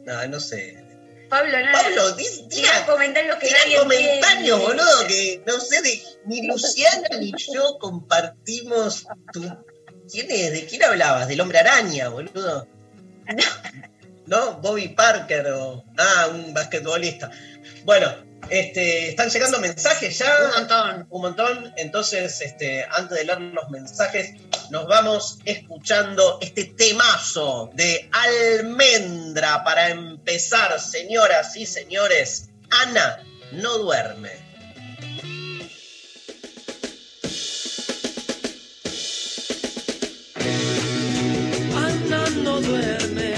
No, 0.05 0.27
no 0.27 0.41
sé. 0.41 0.83
Pablo, 1.29 1.59
no. 1.59 1.73
Pablo, 1.73 2.13
dice, 2.13 2.45
tira 2.49 2.87
comentarios 2.87 3.37
que 3.39 3.51
nadie 3.51 3.79
comentarios, 3.79 4.61
boludo, 4.61 5.07
que 5.09 5.43
no 5.45 5.59
sé, 5.59 5.83
de, 5.83 6.01
ni 6.27 6.47
Luciana 6.47 7.09
ni 7.19 7.33
yo 7.53 7.79
compartimos 7.81 9.07
tu... 9.33 9.43
¿Quién 10.11 10.31
es? 10.31 10.53
¿De 10.53 10.67
quién 10.67 10.85
hablabas? 10.85 11.27
¿Del 11.27 11.41
hombre 11.41 11.59
araña, 11.59 12.11
boludo? 12.11 12.69
¿No? 13.27 13.43
Bobby 14.27 14.89
Parker 14.89 15.47
o... 15.53 15.85
Ah, 15.97 16.29
un 16.33 16.53
basquetbolista. 16.53 17.31
Bueno, 17.85 18.13
este, 18.51 19.11
están 19.11 19.29
llegando 19.31 19.59
mensajes 19.59 20.19
ya. 20.19 20.45
Un 20.45 20.61
montón. 20.61 21.07
un 21.11 21.23
montón. 21.23 21.73
Entonces, 21.77 22.41
este, 22.41 22.85
antes 22.91 23.19
de 23.19 23.25
leer 23.25 23.41
los 23.41 23.69
mensajes, 23.71 24.35
nos 24.71 24.87
vamos 24.87 25.39
escuchando 25.45 26.39
este 26.41 26.65
temazo 26.65 27.71
de 27.75 28.09
almendra 28.13 29.65
para 29.65 29.91
empezar, 29.91 30.79
señoras 30.81 31.57
y 31.57 31.67
señores. 31.67 32.51
Ana 32.71 33.23
no 33.53 33.79
duerme. 33.79 34.31
Ana 41.75 42.31
no 42.43 42.61
duerme, 42.61 43.35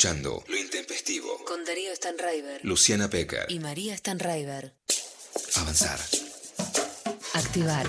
escuchando 0.00 0.42
Lo 0.48 0.56
Intempestivo. 0.56 1.44
Con 1.46 1.62
Darío 1.62 1.94
Stanraiver 1.94 2.64
Luciana 2.64 3.10
Pecker. 3.10 3.44
y 3.50 3.58
María 3.58 3.94
Stanraiver. 3.94 4.72
Avanzar. 5.56 6.00
Activar. 7.34 7.86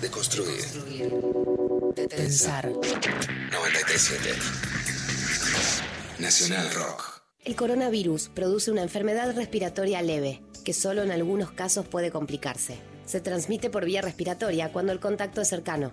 Deconstruir. 0.00 0.64
Pensar. 2.08 2.70
937. 2.70 4.34
Nacional 6.20 6.72
Rock. 6.72 7.22
El 7.44 7.56
coronavirus 7.56 8.28
produce 8.28 8.70
una 8.70 8.82
enfermedad 8.82 9.34
respiratoria 9.34 10.00
leve, 10.02 10.44
que 10.64 10.74
solo 10.74 11.02
en 11.02 11.10
algunos 11.10 11.50
casos 11.50 11.88
puede 11.88 12.12
complicarse. 12.12 12.78
Se 13.04 13.20
transmite 13.20 13.68
por 13.68 13.84
vía 13.84 14.00
respiratoria 14.00 14.70
cuando 14.72 14.92
el 14.92 15.00
contacto 15.00 15.40
es 15.40 15.48
cercano. 15.48 15.92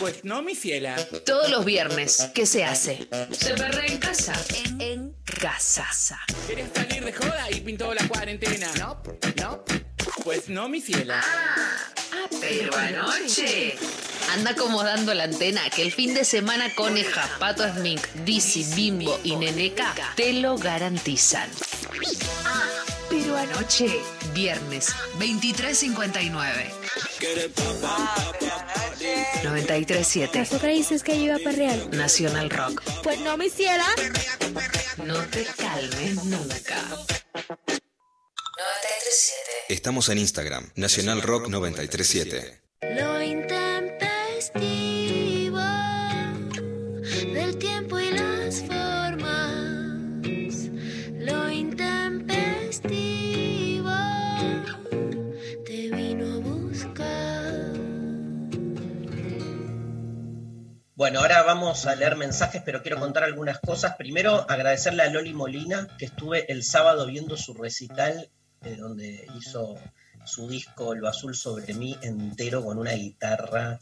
Pues 0.00 0.24
no, 0.24 0.42
mi 0.42 0.54
fiela. 0.54 0.96
Todos 1.24 1.50
los 1.50 1.64
viernes, 1.64 2.30
¿qué 2.34 2.46
se 2.46 2.64
hace? 2.64 3.06
Se 3.30 3.54
perre 3.54 3.92
en 3.92 3.98
casa. 3.98 4.34
En, 4.64 4.80
en 4.80 5.16
casa. 5.40 5.86
¿Quieres 6.46 6.68
salir 6.74 7.04
de 7.04 7.12
joda 7.12 7.50
y 7.50 7.60
pintó 7.60 7.94
la 7.94 8.06
cuarentena? 8.08 8.66
No, 8.78 9.02
no. 9.40 9.64
Pues 10.22 10.48
no, 10.48 10.68
mi 10.68 10.80
fiela. 10.80 11.20
Ah, 11.22 12.28
pero 12.40 12.76
anoche. 12.76 13.76
Anda 14.32 14.52
acomodando 14.52 15.14
la 15.14 15.24
antena 15.24 15.68
que 15.70 15.82
el 15.82 15.92
fin 15.92 16.14
de 16.14 16.24
semana 16.24 16.74
Coneja, 16.74 17.28
Pato 17.38 17.68
Smink, 17.72 18.00
Dizzy, 18.24 18.64
Bimbo 18.74 19.20
y 19.22 19.36
Neneca 19.36 19.94
te 20.16 20.32
lo 20.32 20.56
garantizan. 20.56 21.48
Ah, 22.44 22.64
pero 23.10 23.36
anoche, 23.36 24.00
viernes, 24.32 24.94
23.59. 25.18 26.84
93.7 29.42 30.40
Azúcar 30.40 30.70
dices 30.70 31.02
que 31.02 31.16
iba 31.16 31.38
para 31.38 31.56
real. 31.56 31.90
Nacional 31.90 32.50
Rock. 32.50 32.82
Pues 33.02 33.20
no 33.20 33.36
me 33.36 33.46
hiciera. 33.46 33.84
No 35.04 35.18
te 35.26 35.44
calmes 35.44 36.24
nunca. 36.24 37.83
93.7 38.54 39.34
Estamos 39.68 40.08
en 40.10 40.18
Instagram, 40.18 40.70
Nacional 40.76 41.22
Rock 41.22 41.48
937. 41.48 42.60
Lo 42.94 43.20
intempestivo 43.20 45.58
del 47.32 47.58
tiempo 47.58 47.98
y 47.98 48.12
las 48.12 48.60
formas. 48.60 50.70
Lo 51.18 51.50
intempestivo 51.50 53.90
te 55.66 55.90
vino 55.90 56.34
a 56.34 56.38
buscar. 56.38 57.72
Bueno, 60.94 61.18
ahora 61.18 61.42
vamos 61.42 61.86
a 61.86 61.96
leer 61.96 62.14
mensajes, 62.14 62.62
pero 62.64 62.82
quiero 62.82 63.00
contar 63.00 63.24
algunas 63.24 63.58
cosas. 63.58 63.96
Primero, 63.96 64.46
agradecerle 64.48 65.02
a 65.02 65.10
Loli 65.10 65.34
Molina, 65.34 65.88
que 65.98 66.04
estuve 66.04 66.52
el 66.52 66.62
sábado 66.62 67.06
viendo 67.06 67.36
su 67.36 67.52
recital, 67.54 68.30
donde 68.72 69.26
hizo 69.36 69.76
su 70.24 70.48
disco 70.48 70.94
Lo 70.94 71.08
Azul 71.08 71.34
sobre 71.34 71.74
mí 71.74 71.96
entero 72.02 72.64
con 72.64 72.78
una 72.78 72.92
guitarra. 72.92 73.78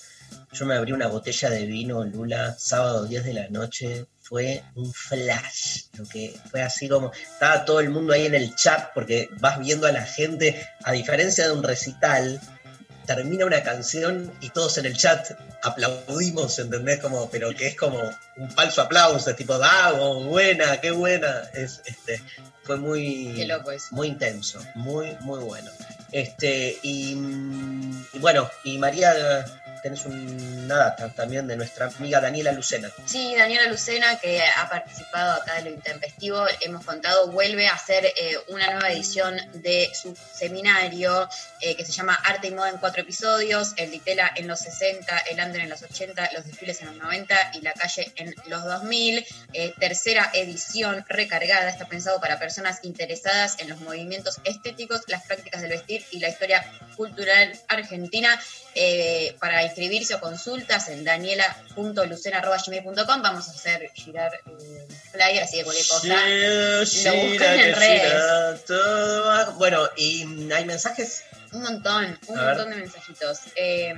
Yo 0.53 0.67
me 0.67 0.75
abrí 0.75 0.93
una 0.93 1.07
botella 1.07 1.51
de 1.51 1.67
vino, 1.67 2.05
Lula, 2.05 2.57
sábado 2.59 3.05
10 3.07 3.25
de 3.25 3.35
la 3.35 3.49
noche. 3.49 4.07
Fue 4.21 4.63
un 4.75 4.93
flash, 4.93 5.85
lo 5.99 6.05
que 6.07 6.35
fue 6.51 6.63
así 6.63 6.89
como 6.89 7.13
estaba 7.13 7.65
todo 7.65 7.81
el 7.81 7.91
mundo 7.91 8.13
ahí 8.13 8.27
en 8.27 8.35
el 8.35 8.55
chat 8.55 8.93
porque 8.95 9.29
vas 9.41 9.59
viendo 9.59 9.87
a 9.87 9.93
la 9.93 10.05
gente, 10.05 10.67
a 10.85 10.93
diferencia 10.93 11.47
de 11.47 11.53
un 11.53 11.63
recital, 11.63 12.41
termina 13.07 13.47
una 13.47 13.63
canción 13.63 14.33
y 14.41 14.51
todos 14.51 14.79
en 14.79 14.87
el 14.87 14.97
chat 14.97 15.33
aplaudimos, 15.63 16.59
¿entendés? 16.59 17.01
Como, 17.01 17.31
pero 17.31 17.55
que 17.55 17.69
es 17.69 17.77
como 17.77 17.99
un 18.37 18.51
falso 18.51 18.83
aplauso, 18.83 19.31
es 19.31 19.37
tipo, 19.37 19.59
Dago, 19.59 20.25
buena, 20.25 20.81
qué 20.81 20.91
buena. 20.91 21.43
Es, 21.55 21.83
este, 21.85 22.23
fue 22.63 22.77
muy, 22.77 23.33
Qué 23.37 23.47
loco 23.47 23.71
eso. 23.73 23.87
muy 23.91 24.09
intenso, 24.09 24.61
muy, 24.75 25.17
muy 25.21 25.41
bueno. 25.41 25.71
Este, 26.13 26.79
y, 26.83 27.13
y 28.13 28.19
bueno, 28.19 28.51
y 28.65 28.79
María, 28.79 29.45
tenés 29.83 30.05
una 30.07 30.77
data 30.77 31.09
también 31.11 31.47
de 31.47 31.57
nuestra 31.57 31.87
amiga 31.87 32.21
Daniela 32.21 32.53
Lucena. 32.53 32.91
Sí, 33.05 33.35
Daniela 33.37 33.67
Lucena, 33.67 34.19
que 34.19 34.43
ha 34.43 34.69
participado 34.69 35.43
acá 35.43 35.55
de 35.55 35.63
lo 35.63 35.71
intempestivo, 35.71 36.45
hemos 36.61 36.85
contado, 36.85 37.29
vuelve 37.29 37.67
a 37.67 37.75
hacer 37.75 38.05
eh, 38.05 38.39
una 38.49 38.71
nueva 38.71 38.91
edición 38.93 39.37
de 39.55 39.91
su 39.93 40.17
seminario 40.33 41.29
eh, 41.61 41.75
que 41.77 41.85
se 41.85 41.93
llama 41.93 42.15
Arte 42.25 42.49
y 42.49 42.51
Moda 42.53 42.71
en 42.71 42.79
cuatro 42.79 43.03
episodios, 43.03 43.73
el 43.77 43.91
Ditela 43.91 44.33
en 44.37 44.47
los 44.47 44.61
60, 44.61 45.19
el 45.31 45.41
Under 45.41 45.63
en 45.63 45.69
los 45.69 45.83
80, 45.83 46.31
los 46.35 46.45
desfiles 46.45 46.81
en 46.81 46.87
los 46.89 46.97
90 46.97 47.53
y 47.55 47.61
la 47.63 47.73
calle 47.73 48.13
en 48.17 48.35
los 48.47 48.65
2000. 48.65 49.27
Eh, 49.53 49.75
tercera 49.79 50.31
edición 50.33 51.05
recargada, 51.09 51.69
está 51.69 51.87
pensado 51.87 52.21
para 52.21 52.39
personas 52.39 52.81
interesadas 52.83 53.57
en 53.59 53.69
los 53.69 53.81
movimientos 53.81 54.39
estéticos, 54.45 55.03
las 55.09 55.25
prácticas 55.25 55.61
del 55.63 55.71
vestir 55.71 56.05
y 56.11 56.21
la 56.21 56.29
historia 56.29 56.65
cultural 56.97 57.53
argentina. 57.69 58.41
Eh, 58.75 59.37
para 59.39 59.63
inscribirse 59.65 60.15
o 60.15 60.21
consultas 60.21 60.89
en 60.89 61.05
daniela.lucena.gmail.com 61.05 63.23
vamos 63.23 63.47
a 63.49 63.51
hacer 63.53 63.91
girar 63.95 64.33
el 64.47 64.87
flyer, 65.11 65.43
así 65.43 65.59
que 65.59 65.65
cualquier 65.65 65.87
cosa. 65.89 66.07
lo 66.09 66.15
buscan 67.29 67.61
en 67.61 67.75
redes. 67.75 68.13
gira, 68.67 69.51
Bueno, 69.59 69.89
¿y 69.97 70.51
hay 70.53 70.65
mensajes? 70.65 71.23
Un 71.53 71.63
montón, 71.65 72.19
un 72.29 72.39
A 72.39 72.47
ver. 72.47 72.57
montón 72.57 72.71
de 72.71 72.77
mensajitos. 72.77 73.41
Eh, 73.57 73.93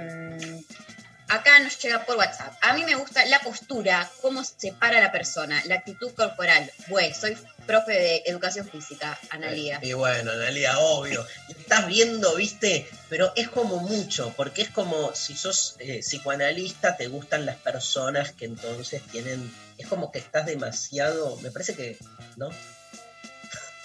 acá 1.29 1.59
nos 1.61 1.79
llega 1.79 2.05
por 2.05 2.17
WhatsApp. 2.17 2.55
A 2.63 2.75
mí 2.75 2.85
me 2.85 2.95
gusta 2.95 3.25
la 3.27 3.41
postura, 3.41 4.11
cómo 4.21 4.45
se 4.45 4.73
para 4.73 5.01
la 5.01 5.13
persona, 5.13 5.63
la 5.67 5.77
actitud 5.77 6.13
corporal. 6.15 6.71
Bueno, 6.89 7.15
soy 7.15 7.37
profe 7.67 7.93
de 7.93 8.23
educación 8.27 8.69
física, 8.69 9.19
Analía. 9.31 9.79
Y 9.83 9.93
bueno, 9.93 10.33
Analia, 10.33 10.79
obvio. 10.79 11.27
Estás 11.49 11.87
viendo, 11.87 12.35
viste, 12.37 12.89
pero 13.09 13.33
es 13.37 13.49
como 13.49 13.79
mucho, 13.79 14.33
porque 14.37 14.63
es 14.63 14.71
como 14.71 15.15
si 15.15 15.37
sos 15.37 15.77
eh, 15.79 16.01
psicoanalista, 16.01 16.97
te 16.97 17.09
gustan 17.09 17.47
las 17.47 17.57
personas 17.57 18.33
que 18.33 18.45
entonces 18.45 19.03
tienen. 19.11 19.53
Es 19.79 19.87
como 19.87 20.13
que 20.13 20.19
estás 20.19 20.47
demasiado. 20.47 21.37
Me 21.39 21.51
parece 21.51 21.75
que. 21.75 21.99
¿No? 22.37 22.51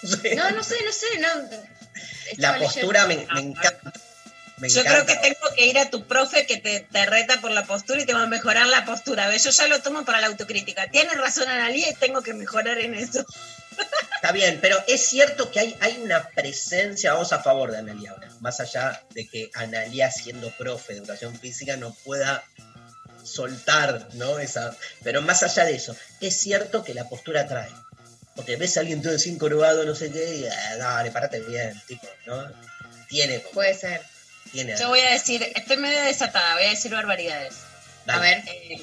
No, 0.01 0.51
no 0.51 0.63
sé, 0.63 0.77
no 0.85 0.93
sé, 0.93 1.07
no. 1.19 1.27
La 2.37 2.57
postura 2.57 3.05
me 3.05 3.15
encanta. 3.15 3.91
Me 4.59 4.69
Yo 4.69 4.81
encanta. 4.81 5.05
creo 5.05 5.17
que 5.21 5.29
tengo 5.29 5.55
que 5.55 5.65
ir 5.67 5.79
a 5.79 5.89
tu 5.89 6.05
profe 6.05 6.45
que 6.45 6.57
te, 6.57 6.81
te 6.81 7.05
reta 7.05 7.39
por 7.41 7.51
la 7.51 7.65
postura 7.65 8.01
y 8.01 8.05
te 8.05 8.13
va 8.13 8.23
a 8.23 8.27
mejorar 8.27 8.67
la 8.67 8.83
postura. 8.85 9.27
¿ves? 9.27 9.43
Yo 9.45 9.51
ya 9.51 9.67
lo 9.67 9.81
tomo 9.81 10.03
para 10.05 10.19
la 10.21 10.27
autocrítica. 10.27 10.89
Tienes 10.91 11.17
razón, 11.17 11.47
Analia, 11.47 11.89
y 11.89 11.93
tengo 11.95 12.21
que 12.21 12.33
mejorar 12.33 12.77
en 12.79 12.93
eso. 12.93 13.25
Está 14.15 14.33
bien, 14.33 14.59
pero 14.61 14.77
es 14.87 15.07
cierto 15.07 15.49
que 15.51 15.61
hay, 15.61 15.77
hay 15.79 15.97
una 16.03 16.27
presencia, 16.29 17.13
vamos 17.13 17.31
a 17.31 17.41
favor 17.41 17.71
de 17.71 17.77
Analia 17.77 18.11
ahora, 18.11 18.29
más 18.41 18.59
allá 18.59 19.01
de 19.11 19.25
que 19.25 19.49
Analia 19.53 20.11
siendo 20.11 20.51
profe 20.57 20.91
de 20.93 20.99
educación 20.99 21.39
física 21.39 21.77
no 21.77 21.93
pueda 22.03 22.43
soltar, 23.23 24.09
¿no? 24.15 24.39
Esa, 24.39 24.75
pero 25.03 25.21
más 25.21 25.43
allá 25.43 25.63
de 25.65 25.75
eso, 25.75 25.95
es 26.19 26.35
cierto 26.37 26.83
que 26.83 26.93
la 26.93 27.07
postura 27.07 27.47
trae. 27.47 27.69
Porque 28.35 28.55
ves 28.57 28.75
a 28.77 28.81
alguien 28.81 29.01
todo 29.01 29.15
así 29.15 29.29
encorvado, 29.29 29.85
no 29.85 29.95
sé 29.95 30.11
qué, 30.11 30.35
y 30.35 30.45
ah, 30.45 30.75
dale, 30.77 31.11
parate 31.11 31.39
bien, 31.41 31.81
tipo, 31.87 32.07
¿no? 32.25 32.45
Tiene, 33.07 33.41
como- 33.41 33.53
Puede 33.53 33.73
ser. 33.73 34.01
Tiene 34.51 34.77
Yo 34.77 34.89
voy 34.89 34.99
a 34.99 35.11
decir, 35.11 35.43
estoy 35.55 35.77
medio 35.77 36.01
desatada, 36.03 36.55
voy 36.55 36.65
a 36.65 36.69
decir 36.69 36.91
barbaridades. 36.91 37.55
dale. 38.05 38.17
A 38.17 38.21
ver. 38.21 38.43
Eh, 38.47 38.81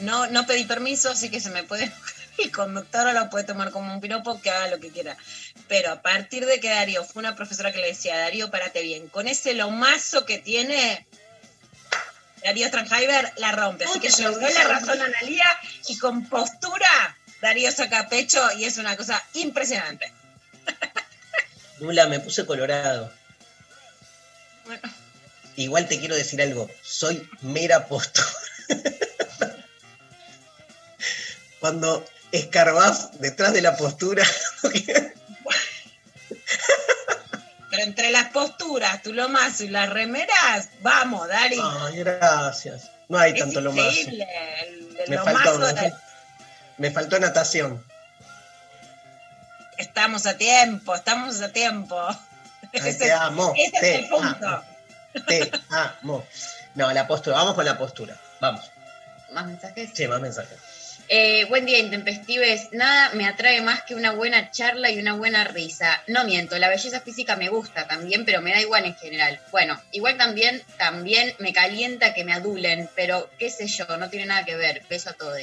no, 0.00 0.26
no 0.28 0.46
pedí 0.46 0.64
permiso, 0.64 1.10
así 1.10 1.30
que 1.30 1.40
se 1.40 1.50
me 1.50 1.62
puede. 1.62 1.92
El 2.38 2.50
conductor 2.50 3.12
lo 3.14 3.30
puede 3.30 3.44
tomar 3.44 3.70
como 3.70 3.94
un 3.94 4.00
piropo, 4.00 4.40
que 4.40 4.50
haga 4.50 4.68
lo 4.68 4.80
que 4.80 4.90
quiera. 4.90 5.16
Pero 5.68 5.92
a 5.92 6.02
partir 6.02 6.46
de 6.46 6.58
que 6.58 6.68
Darío 6.68 7.04
fue 7.04 7.20
una 7.20 7.36
profesora 7.36 7.72
que 7.72 7.78
le 7.78 7.88
decía, 7.88 8.18
Darío, 8.18 8.50
párate 8.50 8.82
bien, 8.82 9.08
con 9.08 9.28
ese 9.28 9.54
lomazo 9.54 10.26
que 10.26 10.38
tiene, 10.38 11.06
Darío 12.42 12.66
Stranheimer 12.66 13.32
la 13.36 13.52
rompe. 13.52 13.84
Así 13.84 14.00
que 14.00 14.10
yo 14.10 14.32
doy 14.32 14.52
la 14.52 14.64
razón 14.64 15.00
a 15.00 15.04
Analia 15.04 15.46
y 15.86 15.96
con 15.98 16.28
postura, 16.28 17.16
Darío 17.40 17.70
saca 17.70 18.08
pecho 18.08 18.40
y 18.58 18.64
es 18.64 18.78
una 18.78 18.96
cosa 18.96 19.22
impresionante. 19.34 20.12
Nula, 21.78 22.08
me 22.08 22.18
puse 22.18 22.44
colorado. 22.46 23.12
Igual 25.56 25.86
te 25.88 25.98
quiero 26.00 26.14
decir 26.16 26.40
algo, 26.42 26.68
soy 26.82 27.28
mera 27.42 27.86
postura. 27.86 28.26
Cuando 31.60 32.04
escarbás 32.32 33.20
detrás 33.20 33.52
de 33.52 33.62
la 33.62 33.76
postura, 33.76 34.24
pero 37.70 37.82
entre 37.82 38.10
las 38.10 38.30
posturas, 38.30 39.02
tu 39.02 39.12
lomazo 39.12 39.64
y 39.64 39.68
las 39.68 39.88
remeras, 39.90 40.68
vamos, 40.80 41.26
Dari. 41.28 41.58
ay, 41.62 41.96
gracias. 41.98 42.90
No 43.08 43.18
hay 43.18 43.32
es 43.32 43.38
tanto 43.38 43.60
lo 43.60 43.72
más. 43.72 43.86
increíble. 43.96 44.26
El, 44.62 44.96
el 44.98 45.10
Me 45.10 45.16
lomazo 45.16 45.38
faltó, 45.60 45.72
de- 45.74 45.92
me 46.78 46.90
faltó 46.90 47.18
natación. 47.18 47.84
Estamos 49.78 50.26
a 50.26 50.36
tiempo, 50.36 50.94
estamos 50.94 51.40
a 51.40 51.48
tiempo. 51.52 51.96
Ay, 52.82 52.98
te 52.98 53.12
amo, 53.12 53.52
ese 53.56 53.64
es 53.76 53.80
te 53.80 53.94
el 53.96 54.08
punto. 54.08 54.46
amo. 54.48 54.64
Te 55.26 55.50
amo. 55.70 56.26
No, 56.74 56.92
la 56.92 57.06
postura, 57.06 57.36
vamos 57.36 57.54
con 57.54 57.64
la 57.64 57.78
postura. 57.78 58.16
Vamos. 58.40 58.70
Más 59.30 59.46
mensajes. 59.46 59.90
Sí, 59.94 60.06
más 60.08 60.20
mensajes. 60.20 60.58
Eh, 61.08 61.44
buen 61.50 61.66
día, 61.66 61.78
intempestives. 61.78 62.68
Nada 62.72 63.10
me 63.14 63.26
atrae 63.28 63.60
más 63.60 63.82
que 63.82 63.94
una 63.94 64.12
buena 64.12 64.50
charla 64.50 64.90
y 64.90 64.98
una 64.98 65.12
buena 65.14 65.44
risa. 65.44 66.02
No 66.06 66.24
miento, 66.24 66.56
la 66.58 66.68
belleza 66.68 67.00
física 67.00 67.36
me 67.36 67.48
gusta 67.50 67.86
también, 67.86 68.24
pero 68.24 68.40
me 68.40 68.52
da 68.52 68.60
igual 68.60 68.86
en 68.86 68.96
general. 68.96 69.38
Bueno, 69.52 69.78
igual 69.92 70.16
también, 70.16 70.62
también 70.78 71.34
me 71.38 71.52
calienta 71.52 72.14
que 72.14 72.24
me 72.24 72.32
adulen, 72.32 72.88
pero 72.96 73.28
qué 73.38 73.50
sé 73.50 73.66
yo, 73.66 73.86
no 73.98 74.08
tiene 74.08 74.26
nada 74.26 74.44
que 74.44 74.56
ver. 74.56 74.82
Beso 74.88 75.10
a 75.10 75.12
todos. 75.12 75.42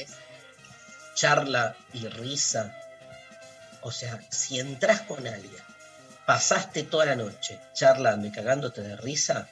charla 1.14 1.76
y 1.92 2.08
risa. 2.08 2.74
O 3.82 3.90
sea, 3.92 4.18
si 4.30 4.58
entras 4.60 5.02
con 5.02 5.26
alguien, 5.26 5.62
pasaste 6.26 6.84
toda 6.84 7.06
la 7.06 7.16
noche 7.16 7.58
charlando 7.74 8.26
y 8.26 8.32
cagándote 8.32 8.82
de 8.82 8.96
risa, 8.96 9.48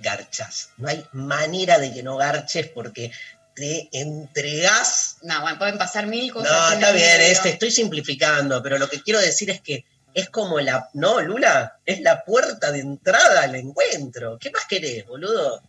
garchas. 0.00 0.70
No 0.76 0.88
hay 0.88 1.04
manera 1.12 1.78
de 1.78 1.92
que 1.92 2.02
no 2.02 2.16
garches 2.16 2.68
porque 2.68 3.12
te 3.54 3.88
entregás. 3.92 5.18
No, 5.22 5.40
bueno, 5.42 5.58
pueden 5.58 5.78
pasar 5.78 6.06
mil 6.06 6.32
cosas. 6.32 6.50
No, 6.50 6.72
está 6.74 6.92
bien, 6.92 7.18
medio. 7.18 7.32
este, 7.32 7.50
estoy 7.50 7.70
simplificando, 7.70 8.62
pero 8.62 8.78
lo 8.78 8.88
que 8.88 9.02
quiero 9.02 9.20
decir 9.20 9.50
es 9.50 9.60
que 9.60 9.84
es 10.12 10.28
como 10.30 10.60
la. 10.60 10.90
No, 10.94 11.20
Lula, 11.20 11.78
es 11.84 12.00
la 12.00 12.24
puerta 12.24 12.72
de 12.72 12.80
entrada 12.80 13.42
al 13.42 13.54
encuentro. 13.54 14.38
¿Qué 14.38 14.50
más 14.50 14.64
querés, 14.66 15.06
boludo? 15.06 15.62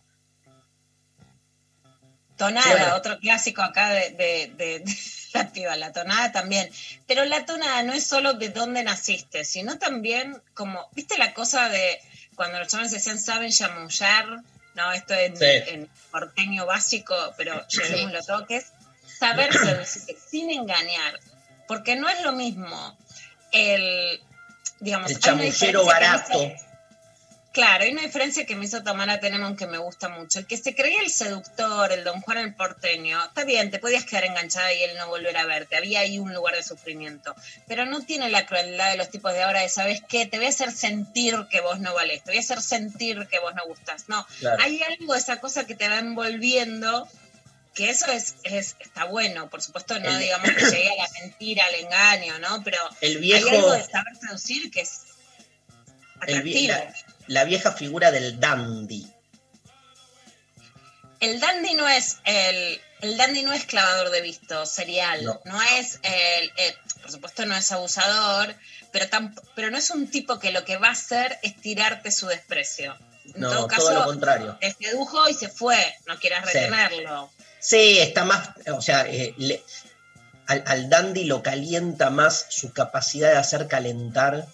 Tonada, 2.36 2.70
Claro. 2.70 2.96
otro 2.96 3.18
clásico 3.18 3.62
acá 3.62 3.90
de, 3.90 4.10
de- 4.10 4.52
de- 4.56 4.78
de 4.80 4.96
la 5.34 5.48
piba, 5.52 5.76
la 5.76 5.92
tonada 5.92 6.32
también. 6.32 6.70
Pero 7.06 7.24
la 7.24 7.44
tonada 7.46 7.82
no 7.82 7.92
es 7.92 8.06
solo 8.06 8.34
de 8.34 8.50
dónde 8.50 8.82
naciste, 8.84 9.44
sino 9.44 9.78
también 9.78 10.40
como, 10.54 10.88
¿viste 10.92 11.16
la 11.18 11.32
cosa 11.34 11.68
de 11.68 12.00
cuando 12.34 12.58
los 12.58 12.68
chavales 12.68 12.92
decían 12.92 13.18
saben 13.18 13.50
chamullar? 13.50 14.26
No, 14.74 14.92
esto 14.92 15.14
en, 15.14 15.36
Sí. 15.36 15.44
en 15.44 15.88
porteño 16.10 16.66
básico, 16.66 17.14
pero 17.38 17.66
llevémoslo 17.68 18.22
todo, 18.24 18.46
que 18.46 18.56
es 18.56 18.66
saber 19.18 19.50
seducir 19.52 20.16
sin 20.30 20.50
engañar. 20.50 21.18
Porque 21.66 21.96
no 21.96 22.08
es 22.08 22.20
lo 22.22 22.32
mismo 22.32 22.96
el, 23.52 24.20
digamos, 24.80 25.10
El 25.10 25.18
chamullero 25.18 25.84
barato. 25.86 26.38
dice- 26.38 26.65
Claro, 27.56 27.84
hay 27.84 27.90
una 27.92 28.02
diferencia 28.02 28.44
que 28.44 28.54
me 28.54 28.66
hizo 28.66 28.82
Tamara 28.82 29.18
Tenenbaum 29.18 29.56
que 29.56 29.66
me 29.66 29.78
gusta 29.78 30.10
mucho. 30.10 30.40
El 30.40 30.46
que 30.46 30.58
se 30.58 30.74
creía 30.74 31.00
el 31.00 31.08
seductor, 31.10 31.90
el 31.90 32.04
don 32.04 32.20
Juan 32.20 32.36
el 32.36 32.54
porteño, 32.54 33.24
está 33.24 33.44
bien, 33.44 33.70
te 33.70 33.78
podías 33.78 34.04
quedar 34.04 34.26
enganchada 34.26 34.74
y 34.74 34.82
él 34.82 34.90
no 34.98 35.08
volver 35.08 35.34
a 35.38 35.46
verte. 35.46 35.74
Había 35.74 36.00
ahí 36.00 36.18
un 36.18 36.34
lugar 36.34 36.54
de 36.54 36.62
sufrimiento. 36.62 37.34
Pero 37.66 37.86
no 37.86 38.02
tiene 38.04 38.28
la 38.28 38.44
crueldad 38.44 38.90
de 38.90 38.98
los 38.98 39.08
tipos 39.08 39.32
de 39.32 39.42
ahora 39.42 39.60
de, 39.60 39.70
¿sabes 39.70 40.02
qué? 40.06 40.26
Te 40.26 40.36
voy 40.36 40.44
a 40.44 40.50
hacer 40.50 40.70
sentir 40.70 41.34
que 41.50 41.62
vos 41.62 41.80
no 41.80 41.94
valés, 41.94 42.22
te 42.24 42.32
voy 42.32 42.36
a 42.36 42.40
hacer 42.40 42.60
sentir 42.60 43.26
que 43.26 43.38
vos 43.38 43.54
no 43.54 43.64
gustás. 43.66 44.06
No, 44.10 44.26
Claro. 44.38 44.62
hay 44.62 44.82
algo 44.82 45.14
de 45.14 45.18
esa 45.18 45.40
cosa 45.40 45.64
que 45.66 45.74
te 45.74 45.88
va 45.88 45.98
envolviendo 45.98 47.08
que 47.74 47.88
eso 47.88 48.04
es, 48.12 48.34
es 48.42 48.76
está 48.80 49.04
bueno. 49.06 49.48
Por 49.48 49.62
supuesto, 49.62 49.98
no 49.98 50.10
El- 50.10 50.18
digamos 50.18 50.50
que 50.50 50.62
llegue 50.62 50.90
a 50.90 51.04
la 51.04 51.08
mentira, 51.22 51.64
al 51.64 51.74
engaño, 51.76 52.38
¿no? 52.38 52.62
Pero 52.64 52.76
El 53.00 53.16
hay 53.22 53.32
algo 53.32 53.48
viejo. 53.50 53.72
de 53.72 53.82
saber 53.82 54.14
seducir 54.20 54.70
que 54.70 54.82
es 54.82 55.00
el 56.26 56.36
atractivo. 56.36 56.74
la, 56.74 56.94
la 57.28 57.44
vieja 57.44 57.72
figura 57.72 58.10
del 58.10 58.38
dandy. 58.40 59.06
El 61.20 61.40
dandy 61.40 61.74
no 61.74 61.88
es 61.88 62.18
el, 62.24 62.80
el 63.00 63.16
dandy 63.16 63.42
no 63.42 63.52
es 63.52 63.64
clavador 63.64 64.10
de 64.10 64.20
visto 64.20 64.66
serial, 64.66 65.24
No. 65.24 65.40
no, 65.44 65.62
es 65.62 65.98
el, 66.02 66.52
el- 66.56 66.74
por 67.00 67.10
supuesto 67.10 67.46
no 67.46 67.54
es 67.56 67.70
abusador, 67.72 68.54
pero 68.92 69.06
pero 69.54 69.70
no 69.70 69.78
es 69.78 69.90
un 69.90 70.10
tipo 70.10 70.38
que 70.38 70.50
lo 70.50 70.64
que 70.64 70.76
va 70.76 70.88
a 70.88 70.92
hacer 70.92 71.38
es 71.42 71.56
tirarte 71.60 72.10
su 72.10 72.26
desprecio. 72.26 72.96
En 73.34 73.40
No, 73.40 73.48
todo 73.48 73.66
todo, 73.68 73.90
lo 73.90 73.96
caso, 73.98 74.04
contrario. 74.04 74.58
te 74.60 74.72
sedujo 74.74 75.28
y 75.28 75.34
se 75.34 75.48
fue, 75.48 75.76
no 76.06 76.18
quieras 76.18 76.44
Sí. 76.50 76.58
retenerlo. 76.58 77.30
Sí, 77.60 77.98
está 77.98 78.24
más, 78.24 78.50
o 78.72 78.80
sea, 78.82 79.06
eh, 79.08 79.34
le- 79.38 79.62
al, 80.46 80.62
al 80.66 80.88
dandy 80.90 81.24
lo 81.24 81.42
calienta 81.42 82.10
más 82.10 82.46
su 82.50 82.72
capacidad 82.72 83.30
de 83.32 83.38
hacer 83.38 83.66
calentar 83.68 84.46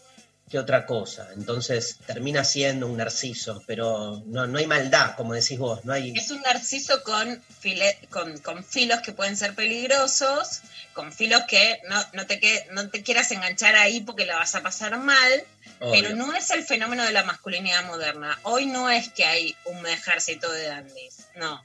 que 0.53 0.59
otra 0.59 0.85
cosa. 0.85 1.31
Entonces 1.35 1.97
termina 2.07 2.45
siendo 2.45 2.87
un 2.87 2.99
narciso, 2.99 3.63
pero 3.67 4.23
no, 4.27 4.47
no 4.47 4.59
hay 4.59 4.67
maldad, 4.67 5.17
como 5.17 5.33
decís 5.33 5.59
vos, 5.59 5.83
no 5.87 5.95
hay... 5.95 6.13
Es 6.15 6.31
un 6.31 6.43
narciso 6.43 7.03
con, 7.03 7.43
file- 7.63 7.97
con, 8.11 8.37
con 8.41 8.63
filos 8.63 9.01
que 9.01 9.13
pueden 9.13 9.35
ser 9.35 9.55
peligrosos, 9.55 10.61
con 10.93 11.11
filos 11.11 11.45
que 11.49 11.81
no, 11.89 12.05
no, 12.13 12.27
te, 12.27 12.39
que, 12.39 12.67
no 12.73 12.91
te 12.91 13.03
quieras 13.03 13.31
enganchar 13.31 13.75
ahí 13.77 14.03
porque 14.03 14.27
la 14.27 14.37
vas 14.37 14.55
a 14.55 14.61
pasar 14.63 14.99
mal, 14.99 15.43
obvio. 15.81 15.91
Pero 16.03 16.17
no 16.17 16.35
es 16.35 16.51
el 16.51 16.65
fenómeno 16.65 17.03
de 17.03 17.13
la 17.13 17.25
masculinidad 17.25 17.85
moderna. 17.87 18.39
Hoy 18.43 18.67
no 18.67 18.91
es 18.91 19.09
que 19.09 19.25
hay 19.25 19.57
un 19.65 19.87
ejército 19.87 20.53
de 20.53 20.67
dandies. 20.67 21.17
No. 21.37 21.65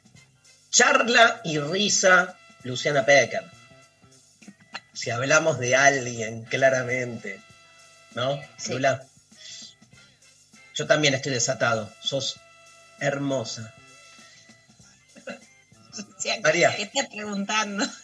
Charla 0.72 1.42
y 1.44 1.60
risa, 1.60 2.38
Luciana 2.64 3.06
Pecker. 3.06 3.44
Si 4.94 5.10
hablamos 5.12 5.60
de 5.60 5.76
alguien, 5.76 6.46
claramente. 6.46 7.42
¿No? 8.18 8.42
Sí. 8.58 8.74
Lula. 8.74 9.06
Yo 10.74 10.88
también 10.88 11.14
estoy 11.14 11.34
desatado. 11.34 11.94
Sos 12.02 12.40
hermosa. 13.00 13.74
O 15.98 16.22
sea, 16.22 16.40
María. 16.42 16.76
¿Qué 16.76 16.84
estás 16.84 17.08
preguntando? 17.08 17.86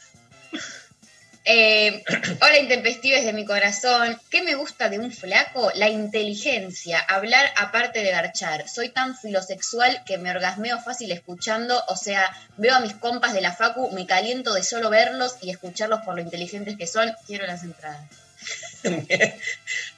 Eh, 1.46 2.06
hola, 2.42 2.58
intempestives 2.58 3.26
de 3.26 3.34
mi 3.34 3.44
corazón. 3.44 4.18
¿Qué 4.30 4.44
me 4.44 4.56
gusta 4.56 4.88
de 4.88 4.98
un 4.98 5.12
flaco? 5.12 5.74
La 5.76 5.90
inteligencia, 5.90 7.00
hablar 7.00 7.52
aparte 7.58 8.02
de 8.02 8.12
garchar. 8.12 8.70
Soy 8.70 8.88
tan 8.88 9.18
filosexual 9.18 10.06
que 10.06 10.18
me 10.18 10.32
orgasmeo 10.32 10.80
fácil 10.80 11.12
escuchando, 11.12 11.84
o 11.90 11.98
sea, 11.98 12.34
veo 12.56 12.74
a 12.74 12.80
mis 12.80 12.94
compas 12.94 13.34
de 13.34 13.42
la 13.42 13.52
facu, 13.52 13.92
me 13.92 14.06
caliento 14.06 14.54
de 14.54 14.64
solo 14.64 14.90
verlos 14.90 15.36
y 15.42 15.50
escucharlos 15.50 16.00
por 16.06 16.16
lo 16.16 16.22
inteligentes 16.22 16.78
que 16.78 16.88
son. 16.88 17.14
Quiero 17.28 17.46
las 17.46 17.64
entradas. 17.64 18.23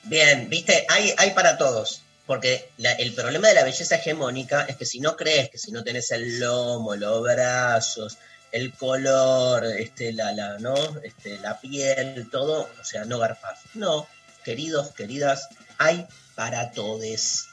Bien, 0.04 0.50
viste, 0.50 0.86
hay, 0.90 1.14
hay 1.18 1.32
para 1.32 1.58
todos. 1.58 2.02
Porque 2.26 2.70
el 2.78 3.14
problema 3.14 3.50
de 3.50 3.54
la 3.54 3.64
belleza 3.64 3.98
hegemónica 3.98 4.66
es 4.68 4.78
que 4.78 4.86
si 4.86 5.00
no 5.00 5.16
crees, 5.16 5.52
que 5.52 5.60
si 5.60 5.72
no 5.72 5.84
tenés 5.84 6.10
el 6.12 6.40
lomo, 6.40 6.96
los 6.96 7.22
brazos, 7.22 8.18
el 8.52 8.74
color, 8.74 9.66
este, 9.66 10.12
la, 10.12 10.32
la, 10.32 10.58
¿no? 10.58 10.76
este, 11.04 11.38
la 11.40 11.60
piel, 11.60 12.28
todo, 12.32 12.70
o 12.82 12.84
sea, 12.84 13.06
no 13.06 13.20
garpás. 13.20 13.60
No, 13.76 14.08
queridos, 14.44 14.92
queridas, 14.94 15.50
hay 15.78 16.08
para 16.36 16.72
todes. 16.72 17.48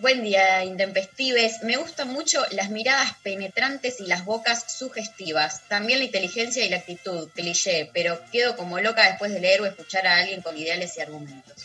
Buen 0.00 0.22
día, 0.22 0.64
intempestives. 0.64 1.62
Me 1.64 1.76
gustan 1.76 2.08
mucho 2.12 2.40
las 2.52 2.70
miradas 2.70 3.14
penetrantes 3.24 3.98
y 3.98 4.06
las 4.06 4.24
bocas 4.24 4.72
sugestivas. 4.72 5.62
También 5.68 5.98
la 5.98 6.04
inteligencia 6.04 6.64
y 6.64 6.68
la 6.68 6.76
actitud, 6.76 7.28
cliché, 7.34 7.90
pero 7.92 8.20
quedo 8.30 8.56
como 8.56 8.78
loca 8.78 9.04
después 9.08 9.32
de 9.32 9.40
leer 9.40 9.60
o 9.60 9.66
escuchar 9.66 10.06
a 10.06 10.18
alguien 10.18 10.40
con 10.40 10.56
ideales 10.56 10.96
y 10.96 11.00
argumentos. 11.00 11.64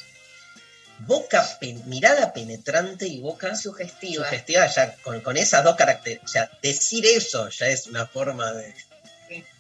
Boca, 1.00 1.48
mirada 1.86 2.34
penetrante 2.34 3.06
y 3.08 3.20
boca 3.20 3.56
Sugestiva. 3.56 4.26
sugestiva, 4.26 4.66
ya 4.68 4.96
con, 4.98 5.22
con 5.22 5.38
esas 5.38 5.64
dos 5.64 5.76
características, 5.76 6.30
o 6.30 6.34
sea, 6.34 6.50
decir 6.62 7.06
eso 7.06 7.50
ya 7.50 7.68
es 7.68 7.86
una 7.88 8.08
forma 8.08 8.52
de, 8.54 8.74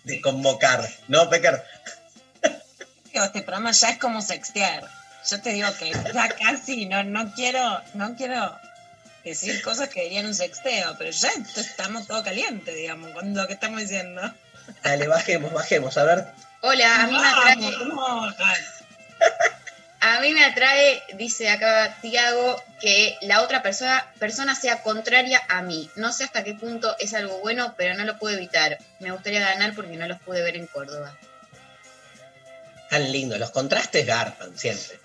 de 0.03 0.21
convocar, 0.21 0.89
¿no, 1.09 1.29
Pecker? 1.29 1.63
Digo, 3.11 3.25
Este 3.25 3.41
programa 3.41 3.71
ya 3.71 3.89
es 3.89 3.99
como 3.99 4.21
sextear. 4.21 5.02
Yo 5.29 5.41
te 5.41 5.51
digo 5.51 5.69
que 5.77 5.91
ya 5.91 6.29
casi 6.29 6.85
no, 6.85 7.03
no 7.03 7.33
quiero, 7.33 7.81
no 7.93 8.15
quiero 8.15 8.59
decir 9.23 9.61
cosas 9.61 9.89
que 9.89 10.03
dirían 10.03 10.25
un 10.25 10.35
sexteo, 10.35 10.95
pero 10.97 11.11
ya 11.11 11.31
estamos 11.55 12.07
todo 12.07 12.23
caliente, 12.23 12.73
digamos, 12.73 13.11
con 13.11 13.33
lo 13.33 13.47
que 13.47 13.53
estamos 13.53 13.79
diciendo. 13.79 14.21
Dale, 14.83 15.07
bajemos, 15.07 15.53
bajemos, 15.53 15.97
a 15.97 16.03
ver. 16.03 16.25
Hola, 16.61 17.03
a 17.03 17.07
mí 17.07 17.17
me 17.17 17.27
atrae, 17.27 17.73
a 19.99 20.19
mí 20.19 20.33
me 20.33 20.43
atrae, 20.43 21.01
dice 21.13 21.49
acá 21.49 21.97
Tiago, 22.01 22.61
que 22.81 23.17
la 23.21 23.41
otra 23.41 23.63
persona, 23.63 24.05
persona 24.19 24.55
sea 24.55 24.81
contraria 24.81 25.41
a 25.47 25.61
mí. 25.61 25.89
No 25.95 26.11
sé 26.11 26.25
hasta 26.25 26.43
qué 26.43 26.53
punto 26.53 26.95
es 26.99 27.13
algo 27.13 27.39
bueno, 27.39 27.73
pero 27.77 27.95
no 27.95 28.03
lo 28.03 28.19
puedo 28.19 28.35
evitar. 28.35 28.77
Me 28.99 29.11
gustaría 29.11 29.39
ganar 29.39 29.73
porque 29.73 29.95
no 29.95 30.05
los 30.05 30.19
pude 30.19 30.41
ver 30.41 30.57
en 30.57 30.67
Córdoba. 30.67 31.17
Tan 32.89 33.11
lindo, 33.11 33.37
los 33.37 33.51
contrastes 33.51 34.05
garpan 34.05 34.57
siempre. 34.57 34.99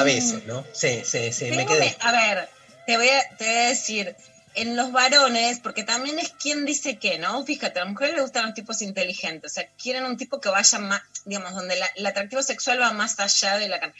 A 0.00 0.04
veces, 0.04 0.44
¿no? 0.46 0.64
Sí, 0.72 1.02
sí, 1.04 1.32
sí, 1.32 1.50
me 1.50 1.66
quedé. 1.66 1.96
a 2.00 2.12
ver, 2.12 2.48
te 2.86 2.96
voy 2.96 3.08
a, 3.08 3.36
te 3.36 3.44
voy 3.44 3.54
a 3.54 3.68
decir, 3.68 4.16
en 4.54 4.74
los 4.74 4.90
varones, 4.90 5.58
porque 5.60 5.82
también 5.82 6.18
es 6.18 6.30
quien 6.30 6.64
dice 6.64 6.98
qué, 6.98 7.18
¿no? 7.18 7.44
Fíjate, 7.44 7.78
a 7.78 7.84
las 7.84 7.92
mujeres 7.92 8.14
les 8.14 8.22
gustan 8.22 8.46
los 8.46 8.54
tipos 8.54 8.80
inteligentes, 8.80 9.52
o 9.52 9.54
sea, 9.54 9.68
quieren 9.76 10.04
un 10.04 10.16
tipo 10.16 10.40
que 10.40 10.48
vaya 10.48 10.78
más, 10.78 11.02
digamos, 11.26 11.54
donde 11.54 11.76
la- 11.76 11.90
el 11.94 12.06
atractivo 12.06 12.42
sexual 12.42 12.80
va 12.80 12.90
más 12.92 13.20
allá 13.20 13.58
de 13.58 13.68
la 13.68 13.78
carne. 13.80 13.94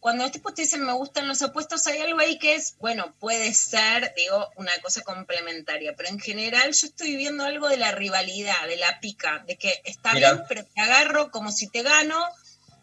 Cuando 0.00 0.24
los 0.24 0.32
tipos 0.32 0.52
te 0.54 0.62
dicen 0.62 0.84
me 0.84 0.92
gustan 0.92 1.28
los 1.28 1.40
opuestos, 1.42 1.86
hay 1.86 2.00
algo 2.00 2.18
ahí 2.20 2.38
que 2.38 2.54
es, 2.56 2.74
bueno, 2.78 3.14
puede 3.20 3.54
ser, 3.54 4.12
digo, 4.16 4.50
una 4.56 4.72
cosa 4.82 5.00
complementaria, 5.02 5.94
pero 5.96 6.08
en 6.10 6.18
general 6.18 6.72
yo 6.72 6.86
estoy 6.88 7.16
viendo 7.16 7.44
algo 7.44 7.68
de 7.68 7.76
la 7.78 7.92
rivalidad, 7.92 8.66
de 8.66 8.76
la 8.76 9.00
pica, 9.00 9.44
de 9.46 9.56
que 9.56 9.80
está 9.84 10.12
Mira. 10.12 10.32
bien, 10.32 10.44
pero 10.48 10.64
te 10.64 10.80
agarro 10.80 11.30
como 11.30 11.52
si 11.52 11.68
te 11.68 11.82
gano, 11.82 12.22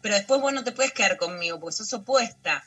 pero 0.02 0.14
después 0.14 0.40
vos 0.40 0.52
no 0.52 0.64
te 0.64 0.72
puedes 0.72 0.92
quedar 0.92 1.16
conmigo, 1.16 1.58
porque 1.60 1.76
sos 1.76 1.92
opuesta. 1.92 2.64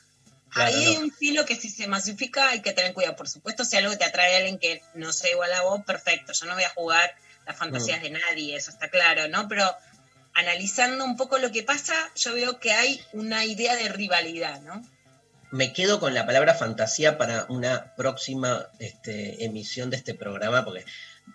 Claro, 0.50 0.74
Ahí 0.76 0.84
hay 0.84 0.96
un 0.98 1.10
filo 1.10 1.44
que 1.44 1.56
si 1.56 1.68
se 1.68 1.88
masifica 1.88 2.50
hay 2.50 2.62
que 2.62 2.72
tener 2.72 2.94
cuidado. 2.94 3.16
Por 3.16 3.28
supuesto, 3.28 3.64
si 3.64 3.76
algo 3.76 3.96
te 3.98 4.04
atrae 4.04 4.34
a 4.34 4.38
alguien 4.38 4.58
que 4.58 4.82
no 4.94 5.12
sea 5.12 5.32
igual 5.32 5.52
a 5.52 5.62
vos, 5.62 5.82
perfecto. 5.84 6.32
Yo 6.32 6.46
no 6.46 6.54
voy 6.54 6.62
a 6.62 6.70
jugar 6.70 7.12
las 7.44 7.56
fantasías 7.56 7.98
Mm. 7.98 8.02
de 8.02 8.10
nadie, 8.10 8.56
eso 8.56 8.70
está 8.70 8.88
claro, 8.88 9.26
¿no? 9.28 9.48
Pero 9.48 9.68
analizando 10.34 11.04
un 11.04 11.16
poco 11.16 11.38
lo 11.38 11.50
que 11.52 11.62
pasa, 11.62 11.94
yo 12.16 12.34
veo 12.34 12.58
que 12.60 12.72
hay 12.72 13.00
una 13.12 13.44
idea 13.44 13.74
de 13.76 13.88
rivalidad, 13.88 14.60
¿no? 14.60 14.84
Me 15.50 15.72
quedo 15.72 16.00
con 16.00 16.14
la 16.14 16.26
palabra 16.26 16.54
fantasía 16.54 17.18
para 17.18 17.46
una 17.48 17.94
próxima 17.94 18.66
este, 18.80 19.44
emisión 19.44 19.90
de 19.90 19.96
este 19.96 20.14
programa, 20.14 20.64
porque 20.64 20.84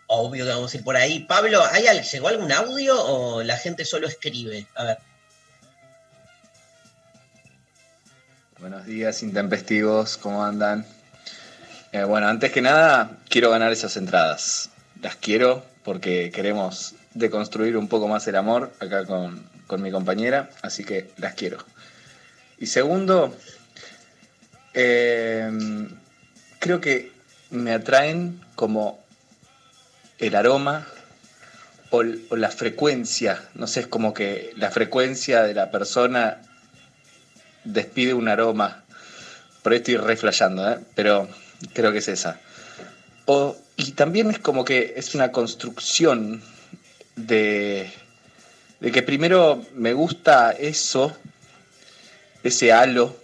obvio 0.07 0.45
que 0.45 0.51
vamos 0.51 0.73
a 0.73 0.77
ir 0.77 0.83
por 0.83 0.97
ahí. 0.97 1.19
Pablo, 1.21 1.63
¿hay, 1.71 1.85
¿llegó 2.01 2.27
algún 2.27 2.51
audio 2.51 3.01
o 3.01 3.43
la 3.43 3.57
gente 3.57 3.85
solo 3.85 4.07
escribe? 4.07 4.67
A 4.75 4.83
ver. 4.83 4.97
Buenos 8.59 8.85
días, 8.85 9.23
intempestivos, 9.23 10.17
¿cómo 10.17 10.43
andan? 10.43 10.85
Eh, 11.93 12.03
bueno, 12.03 12.27
antes 12.27 12.51
que 12.51 12.61
nada, 12.61 13.17
quiero 13.29 13.51
ganar 13.51 13.71
esas 13.71 13.95
entradas. 13.95 14.69
Las 15.01 15.15
quiero 15.15 15.63
porque 15.85 16.29
queremos 16.29 16.93
deconstruir 17.13 17.77
un 17.77 17.87
poco 17.87 18.09
más 18.09 18.27
el 18.27 18.35
amor 18.35 18.73
acá 18.81 19.05
con, 19.05 19.41
con 19.65 19.81
mi 19.81 19.91
compañera, 19.91 20.49
así 20.61 20.83
que 20.83 21.09
las 21.15 21.35
quiero. 21.35 21.59
Y 22.57 22.65
segundo, 22.65 23.33
eh, 24.73 25.49
creo 26.59 26.81
que 26.81 27.13
me 27.51 27.71
atraen 27.71 28.41
como 28.55 28.99
el 30.17 30.35
aroma 30.35 30.85
o, 31.91 32.03
o 32.29 32.35
la 32.35 32.49
frecuencia, 32.49 33.41
no 33.53 33.67
sé, 33.67 33.79
es 33.79 33.87
como 33.87 34.13
que 34.13 34.51
la 34.57 34.69
frecuencia 34.69 35.43
de 35.43 35.53
la 35.53 35.71
persona 35.71 36.41
despide 37.63 38.13
un 38.13 38.27
aroma. 38.27 38.83
Por 39.63 39.71
ahí 39.73 39.79
estoy 39.79 39.97
re 39.97 40.15
flasheando, 40.15 40.69
¿eh? 40.69 40.79
pero 40.95 41.27
creo 41.73 41.91
que 41.91 41.99
es 41.99 42.07
esa. 42.07 42.39
O- 43.25 43.55
y 43.75 43.91
también 43.91 44.29
es 44.29 44.39
como 44.39 44.65
que 44.65 44.93
es 44.97 45.15
una 45.15 45.31
construcción 45.31 46.41
de, 47.15 47.91
de 48.79 48.91
que 48.91 49.01
primero 49.03 49.63
me 49.73 49.93
gusta 49.93 50.51
eso, 50.51 51.15
ese 52.43 52.71
halo, 52.73 53.15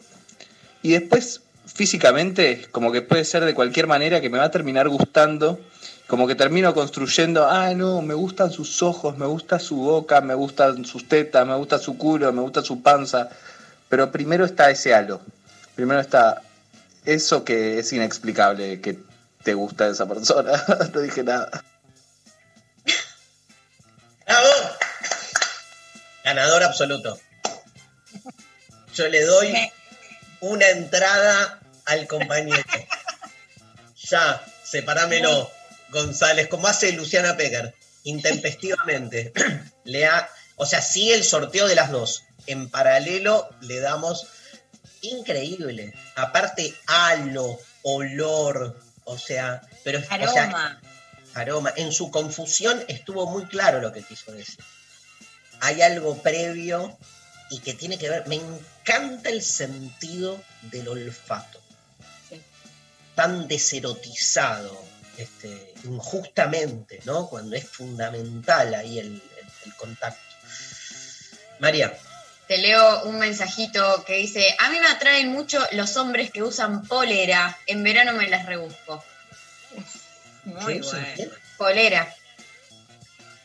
y 0.82 0.92
después 0.92 1.42
físicamente 1.66 2.68
como 2.72 2.92
que 2.92 3.02
puede 3.02 3.26
ser 3.26 3.44
de 3.44 3.54
cualquier 3.54 3.88
manera 3.88 4.22
que 4.22 4.30
me 4.30 4.38
va 4.38 4.46
a 4.46 4.52
terminar 4.52 4.88
gustando, 4.88 5.60
como 6.08 6.28
que 6.28 6.36
termino 6.36 6.74
construyendo, 6.74 7.48
ah, 7.50 7.74
no, 7.74 8.02
me 8.02 8.14
gustan 8.14 8.52
sus 8.52 8.82
ojos, 8.84 9.18
me 9.18 9.26
gusta 9.26 9.60
su 9.60 9.78
boca, 9.78 10.22
me 10.22 10.36
gustan 10.36 10.86
sus 10.86 11.08
tetas, 11.08 11.46
me 11.48 11.56
gusta 11.56 11.80
su 11.80 11.98
culo, 11.98 12.32
me 12.32 12.42
gusta 12.42 12.62
su 12.62 12.82
panza, 12.84 13.30
pero 13.90 14.12
primero 14.12 14.46
está 14.46 14.70
ese 14.70 14.94
halo, 14.94 15.22
primero 15.76 16.00
está 16.00 16.42
eso 17.06 17.44
que 17.44 17.80
es 17.80 17.94
inexplicable, 17.94 18.82
que 18.82 18.98
te 19.44 19.54
gusta 19.54 19.86
de 19.86 19.92
esa 19.92 20.08
persona, 20.08 20.52
no 20.94 21.00
dije 21.02 21.24
nada. 21.24 21.64
¡Bravo! 24.26 24.50
Ganador 26.24 26.64
absoluto. 26.64 27.20
Yo 28.94 29.08
le 29.10 29.24
doy 29.24 29.54
una 30.40 30.68
entrada 30.70 31.60
al 31.86 32.08
compañero. 32.08 32.64
Ya, 34.10 34.44
separámelo, 34.64 35.52
González, 35.90 36.48
como 36.48 36.68
hace 36.68 36.92
Luciana 36.94 37.38
Pecker, 37.38 37.76
intempestivamente. 38.04 39.34
Le 39.84 40.06
ha, 40.06 40.30
o 40.56 40.66
sea, 40.66 40.82
sí 40.82 41.12
el 41.12 41.24
sorteo 41.24 41.68
de 41.68 41.76
las 41.76 41.92
dos. 41.92 42.24
En 42.48 42.70
paralelo 42.70 43.50
le 43.62 43.80
damos 43.80 44.28
increíble. 45.02 45.94
Aparte, 46.16 46.74
halo, 46.88 47.58
olor, 47.84 48.80
o 49.04 49.18
sea, 49.18 49.62
pero 49.84 50.00
o 50.00 50.02
sea, 50.04 50.14
Aroma. 50.44 50.82
aroma. 51.34 51.74
En 51.76 51.92
su 51.92 52.10
confusión 52.12 52.84
estuvo 52.88 53.28
muy 53.30 53.46
claro 53.46 53.80
lo 53.82 53.92
que 53.94 54.04
quiso 54.04 54.32
decir. 54.32 54.64
Hay 55.62 55.82
algo 55.82 56.22
previo 56.22 56.98
y 57.50 57.60
que 57.60 57.74
tiene 57.74 57.98
que 57.98 58.10
ver. 58.10 58.28
Me 58.28 58.36
encanta 58.36 59.30
el 59.30 59.42
sentido 59.42 60.42
del 60.64 60.88
olfato. 60.88 61.62
Sí. 62.30 62.42
Tan 63.16 63.48
deserotizado, 63.48 64.84
este, 65.18 65.74
injustamente, 65.84 67.00
¿no? 67.06 67.28
Cuando 67.28 67.56
es 67.56 67.68
fundamental 67.68 68.74
ahí 68.74 69.00
el, 69.00 69.06
el- 69.08 69.22
el 69.66 69.76
contacto. 69.76 70.20
María, 71.60 71.98
Te 72.48 72.58
leo 72.60 73.04
un 73.04 73.18
mensajito 73.18 74.04
que 74.06 74.18
dice, 74.18 74.56
a 74.60 74.70
mí 74.70 74.80
me 74.80 74.88
atraen 74.88 75.30
mucho 75.30 75.66
los 75.72 75.98
hombres 75.98 76.30
que 76.32 76.44
usan 76.44 76.84
polera, 76.88 77.58
en 77.66 77.84
verano 77.84 78.14
me 78.14 78.28
las 78.28 78.46
rebusco. 78.46 79.04
Muy 80.44 80.76
¿qué 80.76 80.80
usan 80.80 81.06
bueno. 81.16 81.34
Polera, 81.58 82.16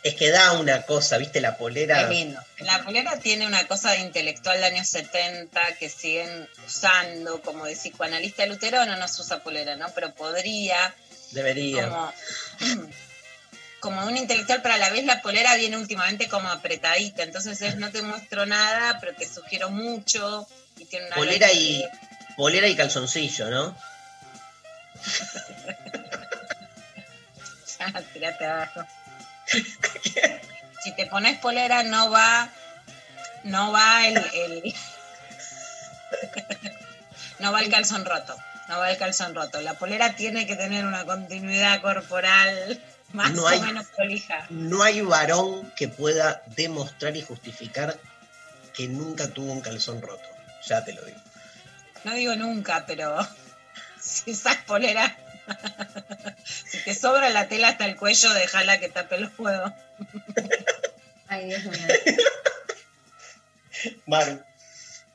Es 0.02 0.14
que 0.14 0.30
da 0.30 0.52
una 0.52 0.82
cosa, 0.82 1.16
¿viste? 1.18 1.40
La 1.40 1.56
polera. 1.56 2.02
es 2.02 2.08
lindo. 2.10 2.40
La 2.58 2.82
polera 2.84 3.18
tiene 3.18 3.46
una 3.46 3.66
cosa 3.66 3.92
de 3.92 4.00
intelectual 4.00 4.58
de 4.60 4.66
años 4.66 4.88
70 4.88 5.76
que 5.78 5.88
siguen 5.88 6.48
usando, 6.66 7.40
como 7.42 7.64
de 7.66 7.74
psicoanalista 7.76 8.44
luterano 8.46 8.96
no 8.96 9.08
se 9.08 9.22
usa 9.22 9.42
polera, 9.42 9.76
¿no? 9.76 9.90
Pero 9.94 10.14
podría, 10.14 10.94
Debería. 11.32 11.88
como, 11.88 12.12
como 13.80 14.04
un 14.06 14.16
intelectual, 14.16 14.60
pero 14.62 14.74
a 14.74 14.78
la 14.78 14.90
vez 14.90 15.04
la 15.04 15.22
polera 15.22 15.54
viene 15.56 15.76
últimamente 15.76 16.28
como 16.28 16.48
apretadita, 16.48 17.22
entonces 17.22 17.60
es 17.62 17.76
no 17.76 17.90
te 17.90 18.02
muestro 18.02 18.46
nada, 18.46 18.98
pero 19.00 19.14
te 19.14 19.26
sugiero 19.26 19.70
mucho. 19.70 20.46
Y 20.78 20.84
tiene 20.84 21.06
una 21.06 21.16
Polera 21.16 21.50
y, 21.52 21.80
que- 21.82 21.88
polera 22.36 22.68
y 22.68 22.76
calzoncillo, 22.76 23.50
¿no? 23.50 23.76
Ya, 27.78 28.02
tirate 28.12 28.44
abajo. 28.46 28.84
si 30.84 30.92
te 30.96 31.06
pones 31.06 31.38
polera 31.38 31.82
no 31.82 32.10
va, 32.10 32.50
no 33.44 33.72
va 33.72 34.06
el, 34.06 34.16
el- 34.34 34.74
no 37.38 37.52
va 37.52 37.60
el 37.62 37.70
calzón 37.70 38.04
roto, 38.04 38.36
no 38.68 38.78
va 38.78 38.90
el 38.90 38.98
calzón 38.98 39.34
roto. 39.34 39.60
La 39.62 39.74
polera 39.74 40.14
tiene 40.14 40.46
que 40.46 40.56
tener 40.56 40.84
una 40.84 41.04
continuidad 41.06 41.80
corporal 41.80 42.78
más 43.12 43.32
No 43.32 43.44
o 43.44 43.48
hay- 43.48 43.60
menos 43.60 43.86
prolija. 43.88 44.46
No 44.50 44.82
hay 44.82 45.00
varón 45.00 45.72
que 45.76 45.88
pueda 45.88 46.42
demostrar 46.56 47.16
y 47.16 47.22
justificar 47.22 47.98
que 48.74 48.88
nunca 48.88 49.28
tuvo 49.28 49.52
un 49.52 49.60
calzón 49.60 50.00
roto. 50.02 50.22
Ya 50.66 50.84
te 50.84 50.92
lo 50.92 51.02
digo. 51.04 51.18
No 52.04 52.14
digo 52.14 52.36
nunca, 52.36 52.84
pero 52.86 53.16
si 54.00 54.32
usas 54.32 54.56
polera, 54.66 55.16
si 56.44 56.78
te 56.84 56.94
sobra 56.94 57.30
la 57.30 57.48
tela 57.48 57.68
hasta 57.68 57.86
el 57.86 57.96
cuello, 57.96 58.32
déjala 58.34 58.80
que 58.80 58.88
tape 58.88 59.18
los 59.18 59.38
huevos. 59.38 59.72
Ay, 61.28 61.46
Dios 61.46 61.64
mío. 61.64 61.78
Maru. 64.06 64.42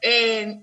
Eh, 0.01 0.59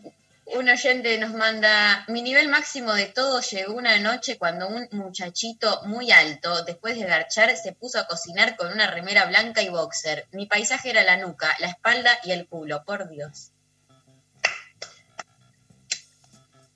un 0.55 0.69
oyente 0.69 1.19
nos 1.19 1.33
manda, 1.33 2.05
mi 2.09 2.23
nivel 2.23 2.49
máximo 2.49 2.93
de 2.93 3.07
todo 3.07 3.41
llegó 3.41 3.75
una 3.75 3.99
noche 3.99 4.39
cuando 4.39 4.69
un 4.69 4.89
muchachito 4.93 5.83
muy 5.85 6.11
alto, 6.11 6.65
después 6.65 6.97
de 6.99 7.07
garchar, 7.07 7.57
se 7.57 7.73
puso 7.73 7.99
a 7.99 8.07
cocinar 8.07 8.57
con 8.57 8.73
una 8.73 8.91
remera 8.91 9.27
blanca 9.27 9.63
y 9.63 9.69
boxer. 9.69 10.27
Mi 10.33 10.47
paisaje 10.47 10.91
era 10.91 11.03
la 11.05 11.17
nuca, 11.17 11.55
la 11.59 11.69
espalda 11.69 12.19
y 12.25 12.33
el 12.33 12.47
culo, 12.47 12.85
por 12.85 13.09
Dios. 13.09 13.51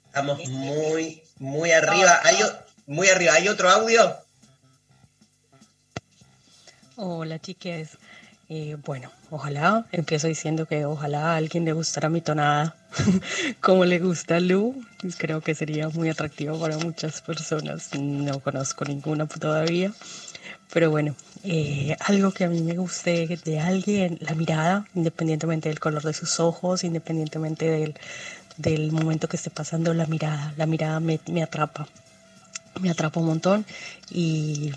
Estamos 0.06 0.48
muy, 0.48 1.22
muy 1.38 1.72
arriba. 1.72 2.20
Hay, 2.24 2.38
muy 2.86 3.08
arriba. 3.08 3.34
¿Hay 3.34 3.48
otro 3.48 3.68
audio? 3.68 4.16
Hola 6.96 7.38
chiques. 7.38 7.98
Bueno, 8.48 9.10
ojalá, 9.30 9.86
empiezo 9.90 10.28
diciendo 10.28 10.66
que 10.66 10.84
ojalá 10.84 11.32
a 11.32 11.36
alguien 11.36 11.64
le 11.64 11.72
gustara 11.72 12.08
mi 12.08 12.20
tonada 12.20 12.76
como 13.60 13.84
le 13.84 13.98
gusta 13.98 14.36
a 14.36 14.40
Lu. 14.40 14.84
Creo 15.18 15.40
que 15.40 15.56
sería 15.56 15.88
muy 15.88 16.08
atractivo 16.10 16.58
para 16.60 16.78
muchas 16.78 17.20
personas. 17.22 17.92
No 17.94 18.38
conozco 18.38 18.84
ninguna 18.84 19.26
todavía. 19.26 19.92
Pero 20.72 20.90
bueno, 20.90 21.16
eh, 21.42 21.96
algo 22.00 22.30
que 22.30 22.44
a 22.44 22.48
mí 22.48 22.60
me 22.60 22.76
guste 22.76 23.26
de 23.44 23.60
alguien, 23.60 24.18
la 24.20 24.34
mirada, 24.34 24.86
independientemente 24.94 25.68
del 25.68 25.80
color 25.80 26.02
de 26.04 26.12
sus 26.12 26.38
ojos, 26.38 26.84
independientemente 26.84 27.68
del, 27.68 27.94
del 28.58 28.92
momento 28.92 29.28
que 29.28 29.36
esté 29.36 29.50
pasando, 29.50 29.92
la 29.92 30.06
mirada, 30.06 30.54
la 30.56 30.66
mirada 30.66 31.00
me, 31.00 31.18
me 31.26 31.42
atrapa. 31.42 31.88
me 32.80 32.90
atrapa 32.90 33.20
un 33.20 33.26
montón 33.26 33.66
y 34.10 34.72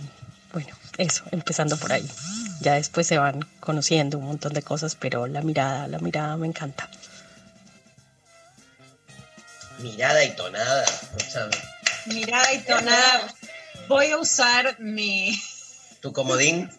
eso, 1.00 1.24
empezando 1.32 1.78
por 1.78 1.92
ahí. 1.92 2.08
Ya 2.62 2.74
después 2.74 3.08
se 3.08 3.18
van 3.18 3.48
conociendo 3.60 4.18
un 4.18 4.26
montón 4.26 4.54
de 4.54 4.62
cosas, 4.62 4.96
pero 4.96 5.28
la 5.28 5.42
mirada, 5.42 5.88
la 5.88 6.00
mirada 6.00 6.38
me 6.38 6.46
encanta. 6.46 6.90
Mirada 9.80 10.24
y 10.24 10.36
tonada. 10.36 10.86
sea, 11.32 11.50
Mirada 12.06 12.54
y 12.54 12.60
tonada. 12.60 13.34
Voy 13.88 14.12
a 14.12 14.18
usar 14.18 14.80
mi, 14.80 15.42
tu 16.02 16.12
comodín. 16.12 16.70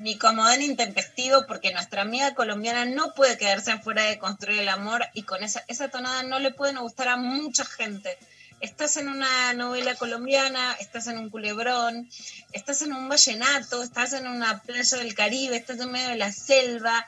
mi 0.00 0.18
comodín 0.18 0.62
intempestivo 0.62 1.46
porque 1.46 1.72
nuestra 1.72 2.02
amiga 2.02 2.34
colombiana 2.34 2.84
no 2.84 3.14
puede 3.14 3.38
quedarse 3.38 3.70
afuera 3.70 4.02
de 4.02 4.18
construir 4.18 4.60
el 4.60 4.68
amor 4.68 5.06
y 5.14 5.22
con 5.22 5.42
esa, 5.44 5.64
esa 5.68 5.88
tonada 5.88 6.24
no 6.24 6.40
le 6.40 6.50
pueden 6.50 6.76
gustar 6.78 7.08
a 7.08 7.16
mucha 7.16 7.64
gente. 7.64 8.18
Estás 8.60 8.96
en 8.96 9.08
una 9.08 9.52
novela 9.54 9.94
colombiana, 9.94 10.76
estás 10.80 11.06
en 11.06 11.18
un 11.18 11.30
culebrón, 11.30 12.08
estás 12.52 12.82
en 12.82 12.92
un 12.92 13.08
vallenato, 13.08 13.82
estás 13.82 14.12
en 14.14 14.26
una 14.26 14.62
playa 14.62 14.98
del 14.98 15.14
Caribe, 15.14 15.56
estás 15.56 15.80
en 15.80 15.92
medio 15.92 16.08
de 16.08 16.16
la 16.16 16.32
selva 16.32 17.04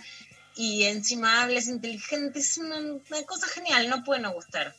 y 0.55 0.85
encima 0.85 1.43
hablas 1.43 1.69
inteligente, 1.69 2.41
es 2.41 2.59
una, 2.59 2.79
una 2.79 3.23
cosa 3.27 3.47
genial, 3.47 3.89
no 3.89 4.05
puede 4.05 4.21
no 4.21 4.33
gustar. 4.33 4.75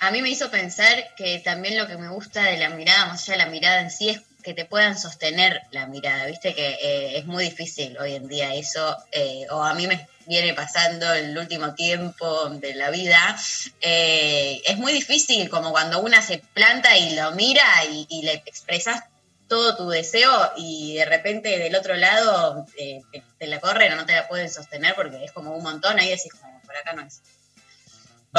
A 0.00 0.10
mí 0.10 0.22
me 0.22 0.30
hizo 0.30 0.50
pensar 0.50 1.14
que 1.16 1.40
también 1.40 1.76
lo 1.76 1.88
que 1.88 1.96
me 1.96 2.08
gusta 2.08 2.44
de 2.44 2.56
la 2.56 2.70
mirada, 2.70 3.06
más 3.06 3.22
allá 3.22 3.32
de 3.32 3.44
la 3.44 3.50
mirada 3.50 3.80
en 3.80 3.90
sí, 3.90 4.10
es 4.10 4.20
que 4.42 4.54
te 4.54 4.64
puedan 4.64 4.98
sostener 4.98 5.62
la 5.70 5.86
mirada. 5.86 6.26
Viste 6.26 6.54
que 6.54 6.68
eh, 6.68 7.18
es 7.18 7.26
muy 7.26 7.44
difícil 7.44 7.96
hoy 7.98 8.14
en 8.14 8.28
día 8.28 8.54
eso, 8.54 8.96
eh, 9.12 9.46
o 9.50 9.62
a 9.62 9.74
mí 9.74 9.86
me 9.86 10.08
viene 10.26 10.54
pasando 10.54 11.12
el 11.12 11.36
último 11.36 11.74
tiempo 11.74 12.50
de 12.50 12.74
la 12.74 12.90
vida. 12.90 13.36
eh, 13.80 14.60
es 14.66 14.76
muy 14.76 14.92
difícil, 14.92 15.48
como 15.48 15.72
cuando 15.72 16.00
una 16.00 16.22
se 16.22 16.38
planta 16.38 16.96
y 16.96 17.14
lo 17.14 17.32
mira 17.32 17.64
y, 17.90 18.06
y 18.10 18.22
le 18.22 18.34
expresas 18.46 19.02
todo 19.48 19.76
tu 19.76 19.88
deseo 19.88 20.52
y 20.56 20.96
de 20.96 21.06
repente 21.06 21.58
del 21.58 21.74
otro 21.74 21.94
lado 21.96 22.66
eh, 22.76 23.00
te, 23.10 23.22
te 23.38 23.46
la 23.46 23.60
corren 23.60 23.92
o 23.92 23.96
no 23.96 24.06
te 24.06 24.14
la 24.14 24.28
pueden 24.28 24.50
sostener 24.50 24.94
porque 24.94 25.24
es 25.24 25.32
como 25.32 25.56
un 25.56 25.62
montón, 25.62 25.98
ahí 25.98 26.10
decís, 26.10 26.32
como, 26.32 26.60
por 26.62 26.76
acá 26.76 26.92
no 26.92 27.02
es. 27.02 27.22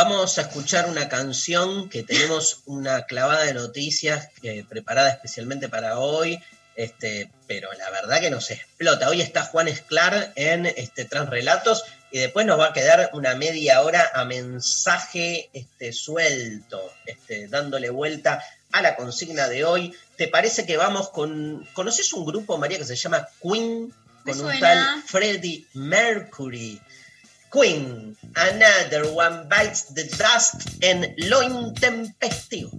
Vamos 0.01 0.37
a 0.37 0.43
escuchar 0.43 0.89
una 0.89 1.09
canción 1.09 1.89
que 1.89 2.03
tenemos 2.03 2.61
una 2.65 3.03
clavada 3.03 3.43
de 3.43 3.53
noticias 3.53 4.29
preparada 4.69 5.09
especialmente 5.09 5.67
para 5.67 5.99
hoy, 5.99 6.41
este, 6.77 7.29
pero 7.47 7.67
la 7.73 7.89
verdad 7.89 8.21
que 8.21 8.29
nos 8.29 8.49
explota. 8.49 9.09
Hoy 9.09 9.19
está 9.19 9.43
Juan 9.43 9.67
Esclar 9.67 10.31
en 10.37 10.67
este, 10.67 11.03
Transrelatos 11.03 11.83
y 12.11 12.19
después 12.19 12.45
nos 12.45 12.57
va 12.57 12.67
a 12.67 12.73
quedar 12.73 13.09
una 13.11 13.35
media 13.35 13.81
hora 13.81 14.09
a 14.13 14.23
mensaje 14.23 15.49
este, 15.51 15.91
suelto, 15.91 16.93
este, 17.05 17.49
dándole 17.49 17.89
vuelta 17.89 18.41
a 18.71 18.81
la 18.81 18.95
consigna 18.95 19.49
de 19.49 19.65
hoy. 19.65 19.93
¿Te 20.15 20.29
parece 20.29 20.65
que 20.65 20.77
vamos 20.77 21.09
con... 21.09 21.67
¿Conoces 21.73 22.13
un 22.13 22.25
grupo, 22.25 22.57
María, 22.57 22.77
que 22.77 22.85
se 22.85 22.95
llama 22.95 23.27
Queen? 23.43 23.93
Con 24.23 24.39
un 24.39 24.59
tal 24.61 25.03
Freddie 25.05 25.65
Mercury. 25.73 26.79
Queen, 27.49 28.15
Another 28.35 29.11
One 29.11 29.49
Bites 29.49 29.93
the 29.93 30.03
Dust 30.03 30.83
en 30.83 31.15
Lo 31.17 31.41
Intempestivo. 31.41 32.71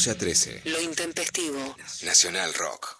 11 0.00 0.10
a 0.12 0.14
13. 0.14 0.62
Lo 0.64 0.80
intempestivo. 0.80 1.76
Nacional 2.04 2.54
Rock. 2.54 2.96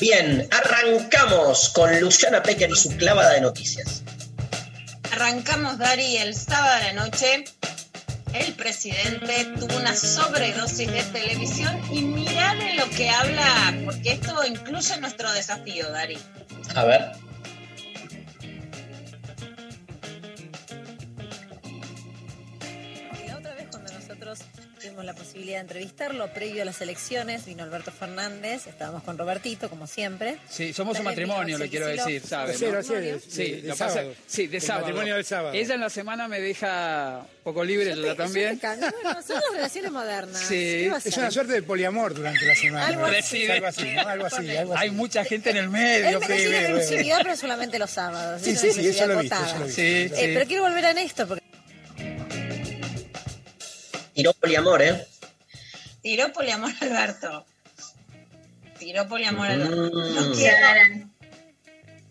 Bien, 0.00 0.48
arrancamos 0.50 1.68
con 1.68 2.00
Luciana 2.00 2.42
Pecker 2.42 2.68
y 2.70 2.74
su 2.74 2.88
clavada 2.96 3.34
de 3.34 3.42
noticias. 3.42 4.02
Arrancamos, 5.12 5.78
Dari, 5.78 6.16
el 6.16 6.34
sábado 6.34 6.74
de 6.80 6.94
la 6.94 7.04
noche. 7.04 7.44
El 8.34 8.52
presidente 8.54 9.44
tuvo 9.60 9.76
una 9.76 9.94
sobredosis 9.94 10.90
de 10.90 11.04
televisión 11.12 11.80
y 11.92 12.02
mirá 12.02 12.56
de 12.56 12.74
lo 12.74 12.90
que 12.90 13.08
habla, 13.08 13.72
porque 13.84 14.14
esto 14.14 14.44
incluye 14.44 14.96
nuestro 14.96 15.30
desafío, 15.30 15.88
Dari. 15.92 16.18
A 16.74 16.84
ver. 16.84 17.27
La 25.08 25.14
posibilidad 25.14 25.56
de 25.56 25.62
entrevistarlo, 25.62 26.30
previo 26.34 26.60
a 26.60 26.64
las 26.66 26.82
elecciones, 26.82 27.46
vino 27.46 27.62
Alberto 27.64 27.90
Fernández, 27.90 28.66
estábamos 28.66 29.02
con 29.04 29.16
Robertito, 29.16 29.70
como 29.70 29.86
siempre. 29.86 30.36
Sí, 30.50 30.74
somos 30.74 30.98
un 30.98 31.04
matrimonio, 31.06 31.56
le 31.56 31.70
quiero 31.70 31.86
decir, 31.86 32.20
¿sabes? 32.26 32.58
Ciro- 32.58 32.72
no? 32.74 32.82
Sí, 32.82 33.52
de- 33.62 33.74
pasa- 33.74 34.04
sí, 34.26 34.48
de 34.48 34.58
El 34.58 34.62
sábado. 34.62 34.84
matrimonio 34.86 35.14
del 35.14 35.24
sábado. 35.24 35.54
Ella 35.54 35.74
en 35.76 35.80
la 35.80 35.88
semana 35.88 36.28
me 36.28 36.40
deja 36.40 37.20
un 37.22 37.42
poco 37.42 37.64
libre, 37.64 37.96
yo, 37.96 38.02
Yo 38.02 38.10
te- 38.10 38.14
también. 38.16 38.60
yo 38.60 38.68
Bueno, 39.02 39.22
son 39.26 39.36
las 39.36 39.52
relaciones 39.54 39.92
modernas. 39.92 40.40
Sí. 40.42 40.54
¿Qué 40.54 40.88
va 40.90 40.96
a 40.96 40.98
Es 41.02 41.16
una 41.16 41.30
suerte 41.30 41.54
de 41.54 41.62
poliamor 41.62 42.12
durante 42.14 42.44
la 42.44 42.54
semana. 42.54 42.86
Algo 42.88 43.06
¿no? 43.08 43.16
así. 43.16 43.44
Es 43.44 43.50
Algo 43.50 43.66
así, 43.66 43.90
¿no? 43.94 44.08
Algo 44.08 44.26
así, 44.26 44.56
algo 44.56 44.74
así. 44.74 44.82
Hay 44.84 44.90
mucha 44.90 45.24
gente 45.24 45.50
en 45.50 45.56
el 45.56 45.64
Él 45.64 45.70
medio. 45.70 46.20
sí, 46.20 46.26
sí, 46.26 46.32
que 46.34 46.38
sí. 46.48 46.54
exclusividad, 46.54 47.18
pero 47.22 47.36
solamente 47.36 47.78
los 47.78 47.90
sábados. 47.90 48.42
Sí, 48.42 48.50
Es 48.50 48.60
sí, 48.60 48.66
una 48.66 48.74
sí, 48.82 48.88
eso 48.88 49.06
lo 49.06 49.18
he 49.18 49.22
visto. 49.22 49.36
Sí, 49.68 50.08
sí. 50.10 50.10
pero 50.34 50.46
quiero 50.46 50.62
volver 50.64 50.84
a 50.84 50.90
esto 51.00 51.26
porque 51.26 51.42
Tiró 54.18 54.32
poliamor, 54.32 54.82
¿eh? 54.82 55.06
Tiró 56.02 56.32
poliamor 56.32 56.72
Alberto. 56.80 57.46
Tiró 58.76 59.06
poliamor 59.06 59.46
Alberto. 59.46 59.76
No 59.76 60.20
Mm. 60.22 60.32
quiero, 60.34 61.06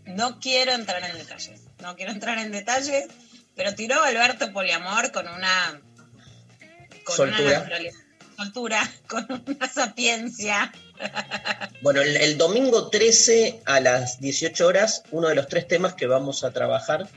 no 0.06 0.40
quiero 0.40 0.72
entrar 0.72 1.04
en 1.04 1.18
detalles. 1.18 1.60
No 1.82 1.98
quiero 1.98 2.14
entrar 2.14 2.38
en 2.38 2.54
detalles, 2.54 3.08
pero 3.58 3.76
tiró 3.76 4.02
Alberto 4.02 4.54
poliamor 4.54 5.12
con 5.12 5.28
una. 5.28 5.82
Con 7.04 7.16
Soltura. 7.18 7.68
una. 7.68 7.92
Soltura, 8.38 8.92
con 9.10 9.44
una 9.46 9.68
sapiencia. 9.68 10.72
Bueno, 11.82 12.00
el, 12.02 12.16
el 12.16 12.38
domingo 12.38 12.90
13 12.90 13.64
a 13.66 13.82
las 13.82 14.22
18 14.22 14.66
horas, 14.66 15.04
uno 15.12 15.28
de 15.28 15.36
los 15.36 15.50
tres 15.50 15.68
temas 15.68 15.94
que 15.96 16.08
vamos 16.08 16.46
a 16.46 16.52
trabajar 16.52 17.10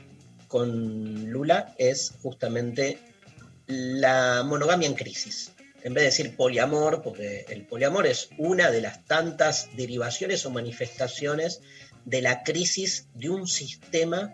con 0.49 1.29
Lula 1.31 1.73
es 1.77 2.11
justamente 2.21 2.99
la 3.71 4.43
monogamia 4.43 4.87
en 4.87 4.95
crisis. 4.95 5.51
En 5.83 5.93
vez 5.93 6.03
de 6.03 6.09
decir 6.09 6.35
poliamor, 6.35 7.01
porque 7.01 7.45
el 7.49 7.65
poliamor 7.65 8.05
es 8.05 8.29
una 8.37 8.69
de 8.69 8.81
las 8.81 9.03
tantas 9.05 9.69
derivaciones 9.75 10.45
o 10.45 10.51
manifestaciones 10.51 11.61
de 12.05 12.21
la 12.21 12.43
crisis 12.43 13.07
de 13.15 13.29
un 13.29 13.47
sistema 13.47 14.31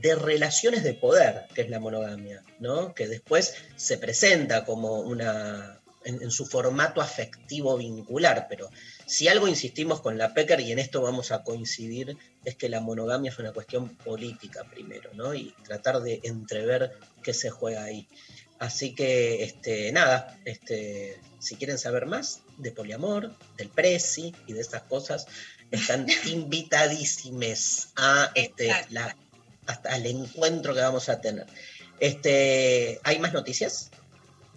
de 0.00 0.14
relaciones 0.14 0.84
de 0.84 0.94
poder, 0.94 1.46
que 1.54 1.62
es 1.62 1.70
la 1.70 1.80
monogamia, 1.80 2.42
¿no? 2.60 2.94
Que 2.94 3.08
después 3.08 3.54
se 3.76 3.98
presenta 3.98 4.64
como 4.64 5.00
una 5.00 5.80
en, 6.04 6.22
en 6.22 6.30
su 6.30 6.46
formato 6.46 7.00
afectivo 7.00 7.76
vincular, 7.76 8.46
pero 8.48 8.70
si 9.06 9.28
algo 9.28 9.48
insistimos 9.48 10.00
con 10.00 10.16
la 10.16 10.32
Pecker, 10.32 10.60
y 10.60 10.72
en 10.72 10.78
esto 10.78 11.02
vamos 11.02 11.32
a 11.32 11.42
coincidir, 11.42 12.16
es 12.44 12.54
que 12.56 12.68
la 12.68 12.80
monogamia 12.80 13.30
es 13.30 13.38
una 13.38 13.52
cuestión 13.52 13.96
política 13.96 14.64
primero, 14.64 15.10
¿no? 15.14 15.34
Y 15.34 15.54
tratar 15.64 16.00
de 16.00 16.20
entrever 16.22 16.92
qué 17.22 17.34
se 17.34 17.50
juega 17.50 17.84
ahí. 17.84 18.08
Así 18.58 18.94
que, 18.94 19.44
este, 19.44 19.92
nada, 19.92 20.38
este, 20.44 21.20
si 21.38 21.56
quieren 21.56 21.78
saber 21.78 22.06
más 22.06 22.40
de 22.56 22.72
poliamor, 22.72 23.36
del 23.56 23.68
presi 23.68 24.34
y 24.46 24.54
de 24.54 24.60
estas 24.60 24.82
cosas, 24.82 25.26
están 25.70 26.06
invitadísimes 26.26 27.88
a 27.96 28.30
este, 28.34 28.68
la, 28.90 29.14
hasta 29.66 29.96
el 29.96 30.06
encuentro 30.06 30.74
que 30.74 30.80
vamos 30.80 31.08
a 31.08 31.20
tener. 31.20 31.46
Este, 32.00 33.00
¿Hay 33.04 33.18
más 33.18 33.32
noticias? 33.32 33.90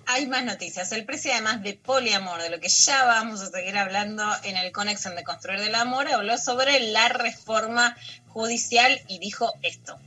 Hay 0.06 0.26
más 0.28 0.44
noticias. 0.44 0.92
El 0.92 1.06
precio, 1.06 1.32
además 1.32 1.62
de 1.62 1.76
poliamor, 1.76 2.42
de 2.42 2.50
lo 2.50 2.60
que 2.60 2.70
ya 2.70 3.06
vamos 3.06 3.42
a 3.42 3.52
seguir 3.52 3.78
hablando 3.78 4.24
en 4.44 4.58
el 4.58 4.72
Conexión 4.72 5.16
de 5.16 5.24
Construir 5.24 5.60
del 5.60 5.76
Amor, 5.76 6.08
habló 6.08 6.38
sobre 6.38 6.80
la 6.80 7.10
reforma 7.10 7.96
judicial 8.30 9.00
y 9.08 9.20
dijo 9.20 9.54
esto. 9.62 10.00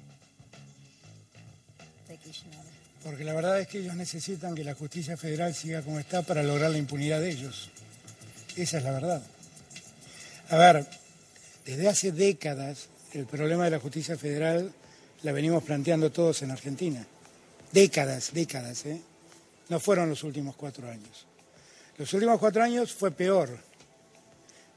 Porque 3.04 3.24
la 3.24 3.34
verdad 3.34 3.60
es 3.60 3.66
que 3.66 3.78
ellos 3.78 3.96
necesitan 3.96 4.54
que 4.54 4.62
la 4.62 4.74
justicia 4.74 5.16
federal 5.16 5.54
siga 5.54 5.82
como 5.82 5.98
está 5.98 6.22
para 6.22 6.42
lograr 6.42 6.70
la 6.70 6.78
impunidad 6.78 7.20
de 7.20 7.30
ellos. 7.30 7.70
Esa 8.56 8.78
es 8.78 8.84
la 8.84 8.92
verdad. 8.92 9.22
A 10.50 10.56
ver, 10.56 10.86
desde 11.64 11.88
hace 11.88 12.12
décadas 12.12 12.88
el 13.12 13.26
problema 13.26 13.64
de 13.64 13.70
la 13.70 13.80
justicia 13.80 14.16
federal 14.16 14.72
la 15.22 15.32
venimos 15.32 15.64
planteando 15.64 16.12
todos 16.12 16.42
en 16.42 16.50
Argentina. 16.50 17.04
Décadas, 17.72 18.32
décadas, 18.32 18.86
¿eh? 18.86 19.00
No 19.68 19.80
fueron 19.80 20.08
los 20.08 20.22
últimos 20.22 20.54
cuatro 20.56 20.88
años. 20.88 21.26
Los 21.98 22.12
últimos 22.14 22.38
cuatro 22.38 22.62
años 22.62 22.92
fue 22.92 23.10
peor. 23.10 23.58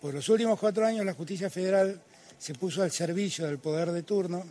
Por 0.01 0.13
los 0.13 0.27
últimos 0.29 0.59
cuatro 0.59 0.85
años 0.85 1.05
la 1.05 1.13
justicia 1.13 1.49
federal 1.49 2.01
se 2.37 2.53
puso 2.53 2.81
al 2.81 2.91
servicio 2.91 3.45
del 3.45 3.59
poder 3.59 3.91
de 3.91 4.03
turno 4.03 4.45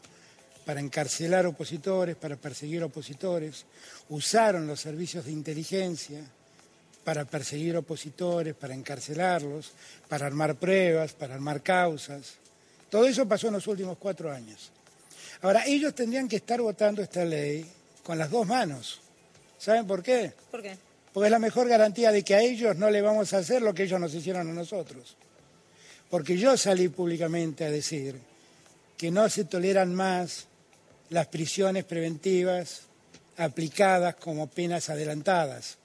para 0.64 0.80
encarcelar 0.80 1.46
opositores, 1.46 2.16
para 2.16 2.36
perseguir 2.36 2.82
opositores, 2.82 3.66
usaron 4.08 4.66
los 4.66 4.80
servicios 4.80 5.24
de 5.26 5.32
inteligencia 5.32 6.20
para 7.04 7.26
perseguir 7.26 7.76
opositores, 7.76 8.54
para 8.54 8.74
encarcelarlos, 8.74 9.72
para 10.08 10.26
armar 10.26 10.56
pruebas, 10.56 11.12
para 11.12 11.34
armar 11.34 11.62
causas. 11.62 12.34
Todo 12.88 13.06
eso 13.06 13.28
pasó 13.28 13.48
en 13.48 13.54
los 13.54 13.66
últimos 13.66 13.98
cuatro 13.98 14.32
años. 14.32 14.70
Ahora, 15.42 15.64
ellos 15.66 15.94
tendrían 15.94 16.28
que 16.28 16.36
estar 16.36 16.60
votando 16.62 17.02
esta 17.02 17.24
ley 17.24 17.70
con 18.02 18.16
las 18.16 18.30
dos 18.30 18.46
manos. 18.46 19.00
¿Saben 19.58 19.86
por 19.86 20.02
qué? 20.02 20.32
¿Por 20.50 20.62
qué? 20.62 20.76
Porque 21.12 21.26
es 21.26 21.30
la 21.30 21.38
mejor 21.38 21.68
garantía 21.68 22.10
de 22.10 22.24
que 22.24 22.34
a 22.34 22.40
ellos 22.40 22.76
no 22.76 22.90
le 22.90 23.02
vamos 23.02 23.32
a 23.34 23.38
hacer 23.38 23.62
lo 23.62 23.74
que 23.74 23.84
ellos 23.84 24.00
nos 24.00 24.14
hicieron 24.14 24.48
a 24.48 24.52
nosotros. 24.52 25.16
Porque 26.10 26.36
yo 26.38 26.56
salí 26.56 26.88
públicamente 26.88 27.64
a 27.64 27.70
decir 27.70 28.18
que 28.96 29.10
no 29.10 29.28
se 29.28 29.44
toleran 29.44 29.94
más 29.94 30.46
las 31.10 31.26
prisiones 31.28 31.84
preventivas 31.84 32.82
aplicadas 33.36 34.14
como 34.16 34.48
penas 34.48 34.90
adelantadas, 34.90 35.78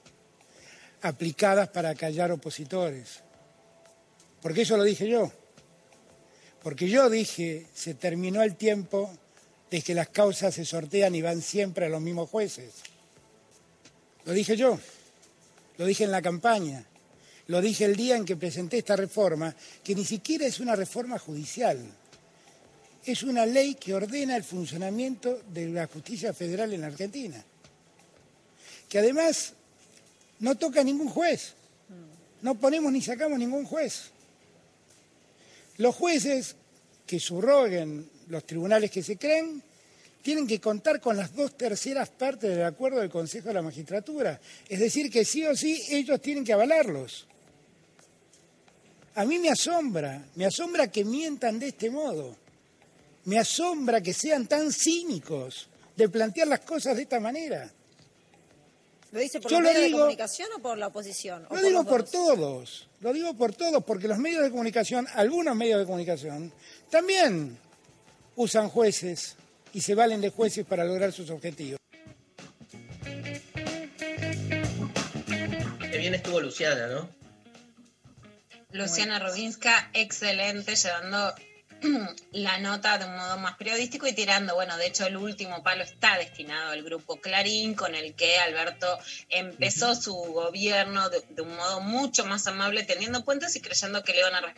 aplicadas 1.02 1.68
para 1.68 1.94
callar 1.94 2.32
opositores. 2.32 3.20
Porque 4.40 4.62
eso 4.62 4.76
lo 4.76 4.84
dije 4.84 5.08
yo. 5.08 5.30
Porque 6.62 6.88
yo 6.88 7.08
dije, 7.08 7.66
se 7.74 7.94
terminó 7.94 8.42
el 8.42 8.56
tiempo 8.56 9.10
de 9.70 9.82
que 9.82 9.94
las 9.94 10.08
causas 10.08 10.54
se 10.54 10.64
sortean 10.64 11.14
y 11.14 11.22
van 11.22 11.42
siempre 11.42 11.86
a 11.86 11.88
los 11.88 12.00
mismos 12.00 12.28
jueces. 12.28 12.72
Lo 14.24 14.32
dije 14.32 14.56
yo, 14.56 14.78
lo 15.78 15.86
dije 15.86 16.04
en 16.04 16.10
la 16.10 16.20
campaña, 16.20 16.84
lo 17.46 17.60
dije 17.60 17.84
el 17.86 17.96
día 17.96 18.16
en 18.16 18.24
que 18.24 18.36
presenté 18.36 18.78
esta 18.78 18.96
reforma, 18.96 19.54
que 19.82 19.94
ni 19.94 20.04
siquiera 20.04 20.46
es 20.46 20.60
una 20.60 20.76
reforma 20.76 21.18
judicial, 21.18 21.78
es 23.04 23.22
una 23.22 23.46
ley 23.46 23.74
que 23.74 23.94
ordena 23.94 24.36
el 24.36 24.44
funcionamiento 24.44 25.42
de 25.52 25.68
la 25.68 25.86
justicia 25.86 26.32
federal 26.32 26.72
en 26.72 26.84
Argentina, 26.84 27.42
que 28.88 28.98
además 28.98 29.54
no 30.40 30.56
toca 30.56 30.80
a 30.80 30.84
ningún 30.84 31.08
juez, 31.08 31.54
no 32.42 32.54
ponemos 32.54 32.92
ni 32.92 33.02
sacamos 33.02 33.38
ningún 33.38 33.64
juez. 33.64 34.10
Los 35.78 35.94
jueces 35.94 36.56
que 37.06 37.18
subroguen 37.18 38.08
los 38.28 38.44
tribunales 38.46 38.90
que 38.90 39.02
se 39.02 39.16
creen 39.16 39.62
tienen 40.22 40.46
que 40.46 40.60
contar 40.60 41.00
con 41.00 41.16
las 41.16 41.34
dos 41.34 41.56
terceras 41.56 42.10
partes 42.10 42.50
del 42.50 42.64
acuerdo 42.64 43.00
del 43.00 43.10
Consejo 43.10 43.48
de 43.48 43.54
la 43.54 43.62
Magistratura. 43.62 44.40
Es 44.68 44.78
decir, 44.78 45.10
que 45.10 45.24
sí 45.24 45.44
o 45.46 45.56
sí 45.56 45.82
ellos 45.88 46.20
tienen 46.20 46.44
que 46.44 46.52
avalarlos. 46.52 47.26
A 49.14 49.24
mí 49.24 49.38
me 49.38 49.50
asombra, 49.50 50.22
me 50.36 50.46
asombra 50.46 50.90
que 50.90 51.04
mientan 51.04 51.58
de 51.58 51.68
este 51.68 51.90
modo. 51.90 52.36
Me 53.30 53.38
asombra 53.38 54.00
que 54.00 54.12
sean 54.12 54.48
tan 54.48 54.72
cínicos 54.72 55.68
de 55.94 56.08
plantear 56.08 56.48
las 56.48 56.58
cosas 56.60 56.96
de 56.96 57.02
esta 57.02 57.20
manera. 57.20 57.70
¿Lo 59.12 59.20
dice 59.20 59.40
por 59.40 59.48
Yo 59.48 59.60
los 59.60 59.68
lo 59.68 59.72
medios 59.72 59.92
de 59.92 59.98
comunicación 59.98 60.48
o 60.56 60.58
por 60.58 60.76
la 60.76 60.88
oposición? 60.88 61.46
¿O 61.48 61.54
Lo 61.54 61.62
digo 61.62 61.84
por 61.84 62.00
dos? 62.00 62.10
todos, 62.10 62.88
lo 62.98 63.12
digo 63.12 63.34
por 63.34 63.54
todos, 63.54 63.84
porque 63.84 64.08
los 64.08 64.18
medios 64.18 64.42
de 64.42 64.50
comunicación, 64.50 65.06
algunos 65.14 65.54
medios 65.54 65.78
de 65.78 65.86
comunicación, 65.86 66.52
también 66.90 67.56
usan 68.34 68.68
jueces 68.68 69.36
y 69.72 69.80
se 69.80 69.94
valen 69.94 70.20
de 70.20 70.30
jueces 70.30 70.66
para 70.66 70.84
lograr 70.84 71.12
sus 71.12 71.30
objetivos. 71.30 71.78
Qué 75.88 75.98
bien 75.98 76.14
estuvo 76.14 76.40
Luciana, 76.40 76.88
¿no? 76.88 77.08
Luciana 78.72 79.20
Rubinska, 79.20 79.88
excelente, 79.92 80.74
llevando 80.74 81.32
la 82.32 82.58
nota 82.58 82.98
de 82.98 83.06
un 83.06 83.16
modo 83.16 83.38
más 83.38 83.56
periodístico 83.56 84.06
y 84.06 84.12
tirando, 84.12 84.54
bueno, 84.54 84.76
de 84.76 84.86
hecho 84.86 85.06
el 85.06 85.16
último 85.16 85.62
palo 85.62 85.82
está 85.82 86.18
destinado 86.18 86.72
al 86.72 86.82
grupo 86.82 87.20
Clarín, 87.20 87.74
con 87.74 87.94
el 87.94 88.14
que 88.14 88.38
Alberto 88.38 88.98
empezó 89.28 89.94
su 89.94 90.14
gobierno 90.14 91.08
de, 91.10 91.22
de 91.30 91.42
un 91.42 91.56
modo 91.56 91.80
mucho 91.80 92.24
más 92.24 92.46
amable, 92.46 92.84
teniendo 92.84 93.24
puentes 93.24 93.56
y 93.56 93.60
creyendo 93.60 94.02
que 94.02 94.12
le 94.12 94.20
iban 94.20 94.34
a 94.34 94.54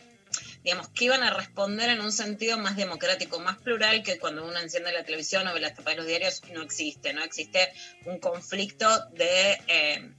digamos, 0.63 0.87
que 0.89 1.05
iban 1.05 1.23
a 1.23 1.33
responder 1.33 1.89
en 1.89 2.01
un 2.01 2.11
sentido 2.11 2.57
más 2.57 2.75
democrático, 2.75 3.39
más 3.39 3.57
plural, 3.57 4.03
que 4.03 4.17
cuando 4.17 4.45
uno 4.45 4.57
enciende 4.59 4.91
la 4.91 5.03
televisión 5.03 5.47
o 5.47 5.53
ve 5.53 5.59
las 5.59 5.75
tapas 5.75 5.93
de 5.93 5.97
los 5.97 6.07
diarios, 6.07 6.41
no 6.53 6.61
existe, 6.61 7.13
no 7.13 7.23
existe 7.23 7.71
un 8.05 8.19
conflicto 8.19 8.87
de 9.11 9.59
eh, 9.67 10.09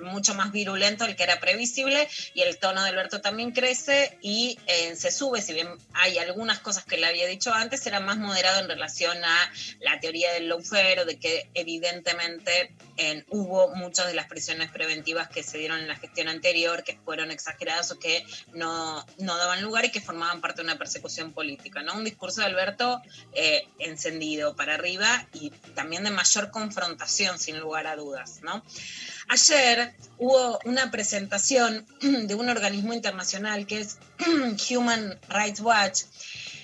mucho 0.00 0.34
más 0.34 0.52
virulento 0.52 1.04
el 1.04 1.16
que 1.16 1.22
era 1.22 1.40
previsible 1.40 2.08
y 2.34 2.42
el 2.42 2.58
tono 2.58 2.82
de 2.82 2.90
Alberto 2.90 3.20
también 3.20 3.52
crece 3.52 4.18
y 4.20 4.58
eh, 4.66 4.94
se 4.96 5.10
sube, 5.10 5.40
si 5.42 5.54
bien 5.54 5.68
hay 5.92 6.18
algunas 6.18 6.58
cosas 6.60 6.84
que 6.84 6.96
le 6.96 7.06
había 7.06 7.26
dicho 7.26 7.52
antes, 7.52 7.86
era 7.86 8.00
más 8.00 8.18
moderado 8.18 8.60
en 8.60 8.68
relación 8.68 9.24
a 9.24 9.52
la 9.80 10.00
teoría 10.00 10.32
del 10.32 10.48
lawfare, 10.48 11.04
de 11.04 11.18
que 11.18 11.50
evidentemente 11.54 12.74
hubo 13.30 13.74
muchas 13.74 14.06
de 14.06 14.14
las 14.14 14.26
prisiones 14.26 14.70
preventivas 14.70 15.28
que 15.28 15.42
se 15.42 15.58
dieron 15.58 15.80
en 15.80 15.88
la 15.88 15.96
gestión 15.96 16.28
anterior, 16.28 16.84
que 16.84 16.98
fueron 17.04 17.30
exageradas 17.30 17.90
o 17.90 17.98
que 17.98 18.24
no, 18.52 19.04
no 19.18 19.36
daban 19.36 19.62
lugar 19.62 19.84
y 19.84 19.90
que 19.90 20.00
formaban 20.00 20.40
parte 20.40 20.62
de 20.62 20.64
una 20.64 20.78
persecución 20.78 21.32
política. 21.32 21.82
¿no? 21.82 21.94
Un 21.94 22.04
discurso 22.04 22.40
de 22.40 22.46
Alberto 22.46 23.02
eh, 23.32 23.66
encendido 23.78 24.54
para 24.56 24.74
arriba 24.74 25.26
y 25.32 25.50
también 25.74 26.04
de 26.04 26.10
mayor 26.10 26.50
confrontación, 26.50 27.38
sin 27.38 27.58
lugar 27.58 27.86
a 27.86 27.96
dudas. 27.96 28.40
¿no? 28.42 28.62
Ayer 29.28 29.94
hubo 30.18 30.58
una 30.64 30.90
presentación 30.90 31.86
de 32.00 32.34
un 32.34 32.48
organismo 32.48 32.92
internacional 32.92 33.66
que 33.66 33.80
es 33.80 33.98
Human 34.70 35.18
Rights 35.28 35.60
Watch, 35.60 36.02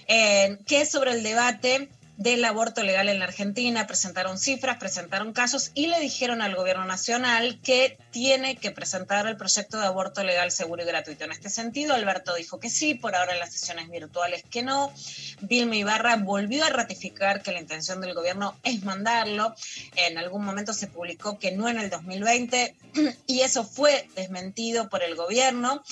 eh, 0.09 0.59
que 0.67 0.83
es 0.83 0.91
sobre 0.91 1.13
el 1.13 1.23
debate 1.23 1.89
del 2.21 2.45
aborto 2.45 2.83
legal 2.83 3.09
en 3.09 3.19
la 3.19 3.25
Argentina. 3.25 3.87
Presentaron 3.87 4.39
cifras, 4.39 4.77
presentaron 4.77 5.33
casos 5.33 5.71
y 5.75 5.87
le 5.87 5.99
dijeron 6.01 6.43
al 6.43 6.55
gobierno 6.55 6.85
nacional 6.85 7.59
que 7.63 7.97
tiene 8.11 8.57
que 8.57 8.71
presentar 8.71 9.27
el 9.27 9.39
proyecto 9.39 9.79
de 9.79 9.87
aborto 9.87 10.23
legal 10.23 10.51
seguro 10.51 10.83
y 10.83 10.87
gratuito. 10.87 11.25
En 11.25 11.33
este 11.33 11.49
sentido, 11.49 11.95
Alberto 11.95 12.35
dijo 12.35 12.61
que 12.61 12.69
sí, 12.69 12.95
por 12.95 13.17
ahora 13.17 13.33
en 13.33 13.41
las 13.41 13.55
sesiones 13.55 13.89
virtuales 13.89 14.45
que 14.51 14.63
no. 14.63 14.93
Vilma 15.41 15.77
Ibarra 15.77 16.17
volvió 16.17 16.67
a 16.67 16.69
ratificar 16.69 17.43
que 17.43 17.53
la 17.53 17.61
intención 17.61 18.03
del 18.03 18.13
gobierno 18.13 18.55
es 18.65 18.85
mandarlo. 18.85 19.55
En 19.97 20.19
algún 20.19 20.45
momento 20.45 20.75
se 20.75 20.89
publicó 20.89 21.39
que 21.39 21.53
no 21.53 21.71
en 21.71 21.79
el 21.79 21.89
2020 21.89 22.77
y 23.27 23.41
eso 23.41 23.65
fue 23.65 24.07
desmentido 24.15 24.91
por 24.91 25.03
el 25.03 25.15
gobierno. 25.15 25.83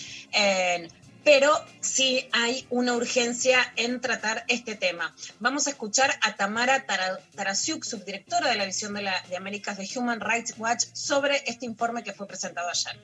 Pero 1.31 1.53
sí 1.83 2.27
hay 2.33 2.67
una 2.71 2.95
urgencia 2.95 3.59
en 3.77 4.01
tratar 4.01 4.47
este 4.49 4.77
tema. 4.77 5.15
Vamos 5.41 5.67
a 5.67 5.71
escuchar 5.71 6.11
a 6.23 6.37
Tamara 6.37 6.87
Tara- 6.87 7.21
Tarasiuk, 7.37 7.85
subdirectora 7.85 8.49
de 8.49 8.57
la 8.57 8.65
Visión 8.65 8.95
de, 8.95 9.07
de 9.29 9.37
Américas 9.37 9.77
de 9.77 9.87
Human 9.95 10.21
Rights 10.21 10.55
Watch, 10.57 10.87
sobre 10.95 11.43
este 11.47 11.67
informe 11.67 12.03
que 12.03 12.15
fue 12.15 12.27
presentado 12.27 12.71
ayer. 12.71 12.99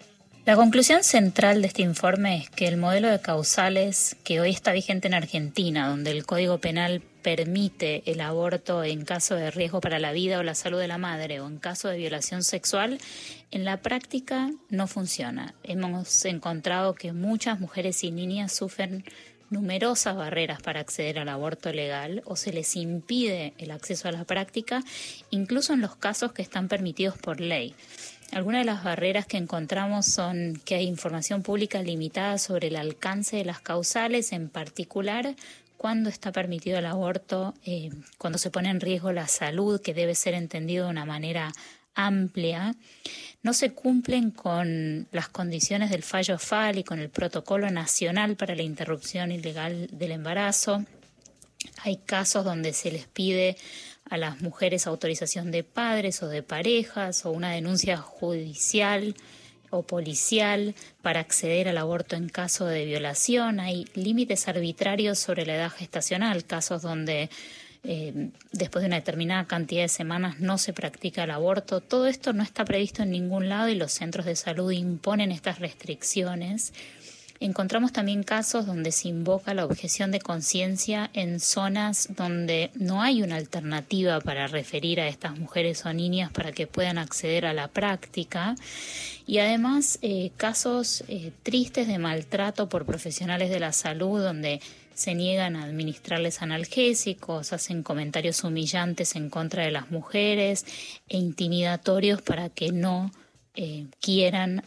La 0.47 0.57
conclusión 0.57 1.03
central 1.05 1.62
de 1.62 1.68
este 1.68 1.80
informe 1.80 2.36
es 2.36 2.51
que 2.51 2.68
el 2.68 2.76
modelo 2.76 3.09
de 3.09 3.18
causales 3.18 4.14
que 4.24 4.40
hoy 4.40 4.51
está 4.51 4.72
vigente 4.72 5.09
en 5.09 5.14
Argentina, 5.14 5.88
donde 5.88 6.11
el 6.11 6.26
Código 6.26 6.59
Penal 6.59 7.01
permite 7.22 8.03
el 8.05 8.20
aborto 8.20 8.84
en 8.84 9.07
caso 9.07 9.36
de 9.36 9.51
riesgo 9.51 9.80
para 9.80 9.99
la 9.99 10.12
vida 10.12 10.38
o 10.38 10.42
la 10.42 10.55
salud 10.55 10.78
de 10.78 10.86
la 10.86 10.99
madre 10.99 11.40
o 11.40 11.47
en 11.47 11.57
caso 11.57 11.88
de 11.88 11.97
violación 11.97 12.45
sexual, 12.45 12.99
en 13.53 13.64
la 13.64 13.78
práctica 13.78 14.51
no 14.68 14.86
funciona. 14.86 15.55
Hemos 15.62 16.22
encontrado 16.26 16.95
que 16.95 17.14
muchas 17.14 17.59
mujeres 17.59 18.05
y 18.05 18.11
niñas 18.11 18.53
sufren 18.53 19.03
numerosas 19.49 20.14
barreras 20.14 20.61
para 20.61 20.80
acceder 20.80 21.18
al 21.18 21.30
aborto 21.30 21.72
legal 21.72 22.22
o 22.26 22.36
se 22.36 22.53
les 22.53 22.76
impide 22.76 23.55
el 23.57 23.70
acceso 23.70 24.09
a 24.09 24.12
la 24.12 24.24
práctica, 24.24 24.82
incluso 25.30 25.72
en 25.72 25.80
los 25.80 25.97
casos 25.97 26.32
que 26.32 26.42
están 26.42 26.68
permitidos 26.68 27.16
por 27.16 27.40
ley. 27.40 27.74
Algunas 28.35 28.62
de 28.62 28.64
las 28.64 28.82
barreras 28.82 29.26
que 29.26 29.37
encontramos 29.37 30.07
son 30.07 30.61
que 30.64 30.74
hay 30.74 30.87
información 30.87 31.43
pública 31.43 31.80
limitada 31.82 32.37
sobre 32.39 32.66
el 32.66 32.74
alcance 32.74 33.37
de 33.37 33.45
las 33.45 33.61
causales, 33.61 34.32
en 34.32 34.49
particular 34.49 35.37
cuando 35.76 36.09
está 36.09 36.32
permitido 36.32 36.78
el 36.78 36.87
aborto, 36.87 37.55
eh, 37.64 37.91
cuando 38.18 38.39
se 38.39 38.51
pone 38.51 38.70
en 38.70 38.80
riesgo 38.80 39.12
la 39.12 39.28
salud, 39.28 39.80
que 39.80 39.95
debe 39.95 40.16
ser 40.16 40.35
entendido 40.35 40.87
de 40.87 40.91
una 40.91 41.05
manera 41.05 41.53
amplia, 41.95 42.74
no 43.45 43.53
se 43.53 43.72
cumplen 43.72 44.32
con 44.32 45.07
las 45.12 45.28
condiciones 45.28 45.91
del 45.91 46.03
fallo 46.03 46.37
FAL 46.37 46.78
y 46.78 46.85
con 46.85 46.99
el 46.99 47.11
protocolo 47.11 47.70
nacional 47.70 48.35
para 48.35 48.57
la 48.57 48.62
interrupción 48.62 49.30
ilegal 49.30 49.89
del 49.93 50.11
embarazo. 50.11 50.85
Hay 51.85 51.99
casos 51.99 52.45
donde 52.45 52.72
se 52.72 52.91
les 52.91 53.07
pide 53.07 53.57
a 54.14 54.16
las 54.16 54.40
mujeres 54.42 54.86
autorización 54.86 55.50
de 55.50 55.64
padres 55.64 56.22
o 56.22 56.28
de 56.28 56.44
parejas 56.44 57.26
o 57.26 57.32
una 57.32 57.50
denuncia 57.50 57.96
judicial 57.96 59.16
o 59.70 59.82
policial 59.82 60.76
para 61.02 61.18
acceder 61.18 61.66
al 61.68 61.78
aborto 61.78 62.14
en 62.14 62.28
caso 62.28 62.64
de 62.66 62.84
violación. 62.84 63.58
Hay 63.58 63.86
límites 63.94 64.46
arbitrarios 64.46 65.18
sobre 65.18 65.46
la 65.46 65.56
edad 65.56 65.70
gestacional, 65.70 66.44
casos 66.44 66.82
donde 66.82 67.28
eh, 67.82 68.30
después 68.52 68.82
de 68.82 68.86
una 68.86 68.96
determinada 68.96 69.46
cantidad 69.46 69.82
de 69.82 69.88
semanas 69.88 70.38
no 70.38 70.58
se 70.58 70.72
practica 70.72 71.24
el 71.24 71.32
aborto. 71.32 71.80
Todo 71.80 72.06
esto 72.06 72.32
no 72.32 72.44
está 72.44 72.64
previsto 72.64 73.02
en 73.02 73.10
ningún 73.10 73.48
lado 73.48 73.68
y 73.68 73.74
los 73.74 73.90
centros 73.90 74.26
de 74.26 74.36
salud 74.36 74.70
imponen 74.70 75.32
estas 75.32 75.58
restricciones. 75.58 76.72
Encontramos 77.41 77.93
también 77.93 78.22
casos 78.22 78.64
donde 78.64 78.93
se 78.93 79.09
invoca 79.09 79.55
la 79.55 79.64
objeción 79.64 80.12
de 80.12 80.20
conciencia 80.20 81.11
en 81.14 81.41
zonas 81.41 82.09
donde 82.16 82.70
no 82.74 83.03
hay 83.03 83.22
una 83.22 83.37
alternativa 83.37 84.20
para 84.20 84.47
referir 84.47 85.01
a 85.01 85.09
estas 85.09 85.37
mujeres 85.37 85.85
o 85.85 85.93
niñas 85.93 86.30
para 86.30 86.53
que 86.53 86.68
puedan 86.68 86.97
acceder 86.97 87.45
a 87.45 87.53
la 87.53 87.66
práctica 87.66 88.55
y 89.26 89.39
además 89.39 89.99
eh, 90.03 90.30
casos 90.37 91.03
eh, 91.09 91.32
tristes 91.43 91.89
de 91.89 91.99
maltrato 91.99 92.68
por 92.68 92.87
profesionales 92.87 93.51
de 93.51 93.61
la 93.61 93.72
salud 93.72 94.22
donde 94.22 94.61
se 94.95 95.16
niegan 95.16 95.57
a 95.57 95.64
administrarles 95.64 96.41
analgésicos, 96.41 97.53
hacen 97.53 97.82
comentarios 97.82 98.45
humillantes 98.45 99.16
en 99.16 99.28
contra 99.28 99.64
de 99.64 99.72
las 99.72 99.91
mujeres 99.91 100.64
e 101.09 101.18
intimidatorios 101.18 102.22
para 102.22 102.49
que 102.49 102.70
no 102.70 103.11
eh, 103.57 103.87
quieran 104.01 104.62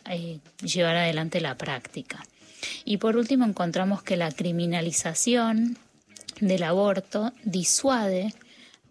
llevar 0.61 0.97
adelante 0.97 1.39
la 1.39 1.55
práctica. 1.55 2.26
Y 2.86 2.97
por 2.97 3.18
último 3.18 3.45
encontramos 3.45 4.03
que 4.03 4.18
la 4.18 4.32
criminalización 4.32 5.78
del 6.39 6.64
aborto 6.64 7.34
disuade 7.43 8.34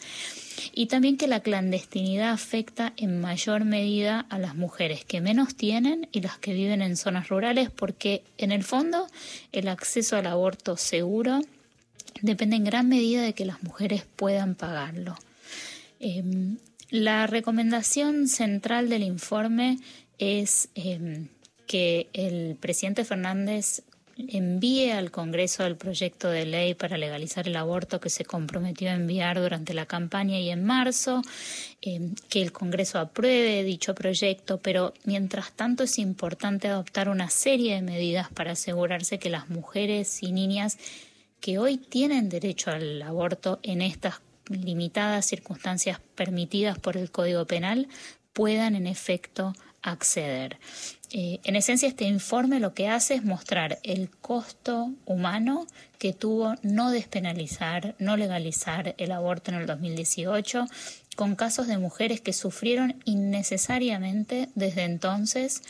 y 0.74 0.88
también 0.88 1.18
que 1.18 1.28
la 1.28 1.42
clandestinidad 1.42 2.32
afecta 2.32 2.94
en 2.98 3.22
mayor 3.22 3.66
medida 3.66 4.26
a 4.30 4.40
las 4.40 4.56
mujeres 4.56 5.06
que 5.06 5.22
menos 5.22 5.56
tienen 5.56 6.08
y 6.12 6.22
las 6.22 6.38
que 6.38 6.54
viven 6.54 6.82
en 6.82 6.98
zonas 6.98 7.30
rurales 7.30 7.70
porque 7.70 8.24
en 8.38 8.52
el 8.52 8.64
fondo 8.64 9.08
el 9.52 9.68
acceso 9.68 10.18
al 10.18 10.28
aborto 10.28 10.78
seguro 10.78 11.42
depende 12.22 12.56
en 12.56 12.64
gran 12.64 12.90
medida 12.90 13.22
de 13.22 13.34
que 13.34 13.46
las 13.46 13.64
mujeres 13.64 14.04
puedan 14.16 14.56
pagarlo. 14.56 15.16
Em, 16.00 16.58
la 16.90 17.28
recomendación 17.28 18.28
central 18.28 18.90
del 18.90 19.04
informe 19.04 19.78
es 20.20 20.70
em, 20.76 21.28
que 21.68 22.08
el 22.14 22.56
presidente 22.56 23.04
Fernández 23.04 23.84
envíe 24.18 24.92
al 24.92 25.12
Congreso 25.12 25.66
el 25.66 25.76
proyecto 25.76 26.30
de 26.30 26.46
ley 26.46 26.74
para 26.74 26.98
legalizar 26.98 27.48
el 27.48 27.56
aborto 27.56 28.00
que 28.00 28.10
se 28.10 28.26
comprometió 28.26 28.90
a 28.90 28.94
enviar 28.94 29.40
durante 29.40 29.74
la 29.74 29.86
campaña 29.86 30.40
y 30.40 30.50
en 30.50 30.64
marzo, 30.64 31.22
em, 31.82 32.16
que 32.30 32.42
el 32.42 32.52
Congreso 32.52 33.00
apruebe 33.00 33.64
dicho 33.64 33.96
proyecto, 33.96 34.60
pero 34.60 34.94
mientras 35.04 35.52
tanto 35.52 35.84
es 35.84 36.00
importante 36.00 36.68
adoptar 36.68 37.10
una 37.10 37.30
serie 37.30 37.76
de 37.76 37.82
medidas 37.82 38.30
para 38.30 38.54
asegurarse 38.54 39.20
que 39.20 39.30
las 39.30 39.50
mujeres 39.50 40.24
y 40.24 40.32
niñas 40.32 40.78
que 41.40 41.60
hoy 41.60 41.78
tienen 41.78 42.30
derecho 42.30 42.72
al 42.72 43.02
aborto 43.02 43.60
en 43.64 43.82
estas 43.82 44.22
limitadas 44.50 45.26
circunstancias 45.26 46.00
permitidas 46.16 46.80
por 46.80 46.98
el 46.98 47.12
Código 47.12 47.46
Penal 47.46 47.88
puedan 48.34 48.76
en 48.76 48.88
efecto 48.88 49.54
acceder. 49.82 50.58
Eh, 51.12 51.40
en 51.44 51.56
esencia, 51.56 51.88
este 51.88 52.06
informe 52.06 52.60
lo 52.60 52.74
que 52.74 52.90
hace 52.90 53.16
es 53.16 53.24
mostrar 53.24 53.80
el 53.84 54.10
costo 54.10 54.92
humano 55.06 55.66
que 56.00 56.12
tuvo 56.14 56.56
no 56.64 56.92
despenalizar, 56.92 57.96
no 57.98 58.18
legalizar 58.18 58.94
el 58.98 59.12
aborto 59.12 59.52
en 59.52 59.58
el 59.58 59.68
2018, 59.68 60.68
con 61.16 61.36
casos 61.36 61.68
de 61.68 61.78
mujeres 61.78 62.20
que 62.20 62.34
sufrieron 62.34 63.02
innecesariamente 63.06 64.50
desde 64.54 64.84
entonces 64.84 65.64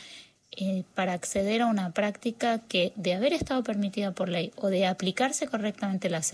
eh, 0.50 0.82
para 0.94 1.12
acceder 1.12 1.62
a 1.62 1.66
una 1.66 1.92
práctica 1.92 2.58
que, 2.58 2.92
de 2.96 3.14
haber 3.14 3.32
estado 3.32 3.62
permitida 3.62 4.10
por 4.10 4.28
ley 4.28 4.52
o 4.56 4.68
de 4.68 4.86
aplicarse 4.86 5.46
correctamente 5.46 6.10
las, 6.10 6.32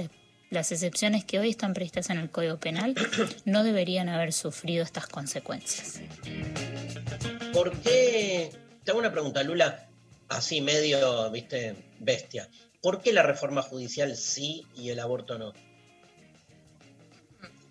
las 0.51 0.73
excepciones 0.73 1.25
que 1.25 1.39
hoy 1.39 1.51
están 1.51 1.75
previstas 1.75 2.09
en 2.09 2.19
el 2.19 2.31
Código 2.31 2.57
Penal, 2.57 2.95
no 3.45 3.65
deberían 3.65 4.09
haber 4.09 4.33
sufrido 4.33 4.83
estas 4.83 5.07
consecuencias. 5.07 6.01
¿Por 7.53 7.79
qué? 7.83 8.64
Te 8.85 8.91
hago 8.91 9.01
una 9.01 9.12
pregunta, 9.12 9.43
Lula, 9.43 9.89
así 10.28 10.61
medio, 10.61 11.30
viste, 11.30 11.74
bestia. 11.99 12.49
¿Por 12.82 13.01
qué 13.01 13.12
la 13.12 13.22
reforma 13.22 13.62
judicial 13.62 14.14
sí 14.16 14.66
y 14.76 14.91
el 14.91 15.01
aborto 15.01 15.39
no? 15.39 15.53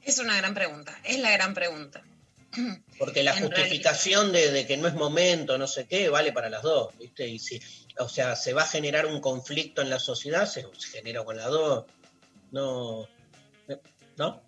Es 0.03 0.17
una 0.17 0.35
gran 0.37 0.53
pregunta, 0.53 0.99
es 1.03 1.19
la 1.19 1.31
gran 1.31 1.53
pregunta. 1.53 2.03
Porque 2.99 3.23
la 3.23 3.33
En 3.35 3.43
justificación 3.43 4.31
de, 4.31 4.51
de 4.51 4.65
que 4.65 4.77
no 4.77 4.87
es 4.87 4.95
momento, 4.95 5.57
no 5.57 5.67
sé 5.67 5.85
qué, 5.85 6.09
vale 6.09 6.33
para 6.33 6.49
las 6.49 6.63
dos, 6.63 6.97
¿viste? 6.97 7.27
Y 7.27 7.39
si, 7.39 7.61
o 7.99 8.09
sea, 8.09 8.35
se 8.35 8.53
va 8.53 8.63
a 8.63 8.67
generar 8.67 9.05
un 9.05 9.21
conflicto 9.21 9.81
en 9.81 9.89
la 9.89 9.99
sociedad, 9.99 10.47
se, 10.47 10.65
se 10.77 10.87
genera 10.89 11.23
con 11.23 11.37
las 11.37 11.47
dos. 11.47 11.85
No. 12.51 13.07
¿No? 14.17 14.43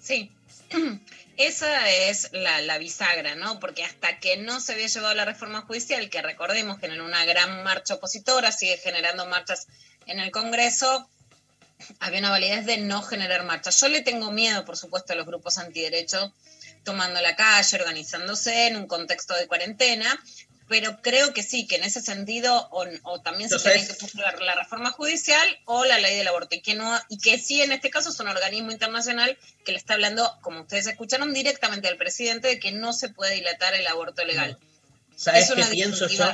Sí, 0.00 0.32
esa 1.36 1.90
es 1.90 2.30
la, 2.32 2.78
bisagra, 2.78 3.34
¿no? 3.34 3.60
Porque 3.60 3.84
hasta 3.84 4.18
que 4.18 4.36
no 4.36 4.60
se 4.60 4.72
había 4.72 4.86
llevado 4.86 5.14
la 5.14 5.24
reforma 5.24 5.62
judicial, 5.62 6.08
que 6.10 6.22
recordemos 6.22 6.80
generó 6.80 7.04
una 7.04 7.24
gran 7.24 7.62
marcha 7.62 7.94
opositora, 7.94 8.52
sigue 8.52 8.78
generando 8.78 9.26
marchas 9.26 9.66
en 10.06 10.20
el 10.20 10.30
Congreso, 10.30 11.08
había 11.98 12.20
una 12.20 12.30
validez 12.30 12.66
de 12.66 12.78
no 12.78 13.02
generar 13.02 13.44
marchas. 13.44 13.80
Yo 13.80 13.88
le 13.88 14.02
tengo 14.02 14.30
miedo, 14.30 14.64
por 14.64 14.76
supuesto, 14.76 15.12
a 15.12 15.16
los 15.16 15.26
grupos 15.26 15.58
antiderechos 15.58 16.32
tomando 16.84 17.20
la 17.20 17.36
calle, 17.36 17.76
organizándose 17.76 18.68
en 18.68 18.76
un 18.76 18.86
contexto 18.86 19.34
de 19.34 19.46
cuarentena, 19.46 20.18
pero 20.70 21.02
creo 21.02 21.34
que 21.34 21.42
sí, 21.42 21.66
que 21.66 21.74
en 21.74 21.82
ese 21.82 22.00
sentido 22.00 22.68
o, 22.70 22.84
o 23.02 23.20
también 23.20 23.50
se 23.50 23.58
tiene 23.58 23.84
que 23.84 23.92
juzgar 23.92 24.40
la 24.40 24.54
reforma 24.54 24.92
judicial 24.92 25.44
o 25.64 25.84
la 25.84 25.98
ley 25.98 26.16
del 26.16 26.28
aborto, 26.28 26.54
y 26.54 26.62
que, 26.62 26.74
no, 26.74 26.96
y 27.08 27.18
que 27.18 27.38
sí 27.38 27.60
en 27.60 27.72
este 27.72 27.90
caso 27.90 28.10
es 28.10 28.20
un 28.20 28.28
organismo 28.28 28.70
internacional 28.70 29.36
que 29.64 29.72
le 29.72 29.78
está 29.78 29.94
hablando, 29.94 30.32
como 30.42 30.60
ustedes 30.60 30.86
escucharon, 30.86 31.34
directamente 31.34 31.88
al 31.88 31.96
presidente 31.96 32.46
de 32.46 32.60
que 32.60 32.70
no 32.70 32.92
se 32.92 33.08
puede 33.08 33.34
dilatar 33.34 33.74
el 33.74 33.84
aborto 33.88 34.24
legal. 34.24 34.58
¿Sabes 35.16 35.50
Es 35.50 35.56
qué 35.56 35.64
pienso 35.72 36.06
yo? 36.06 36.24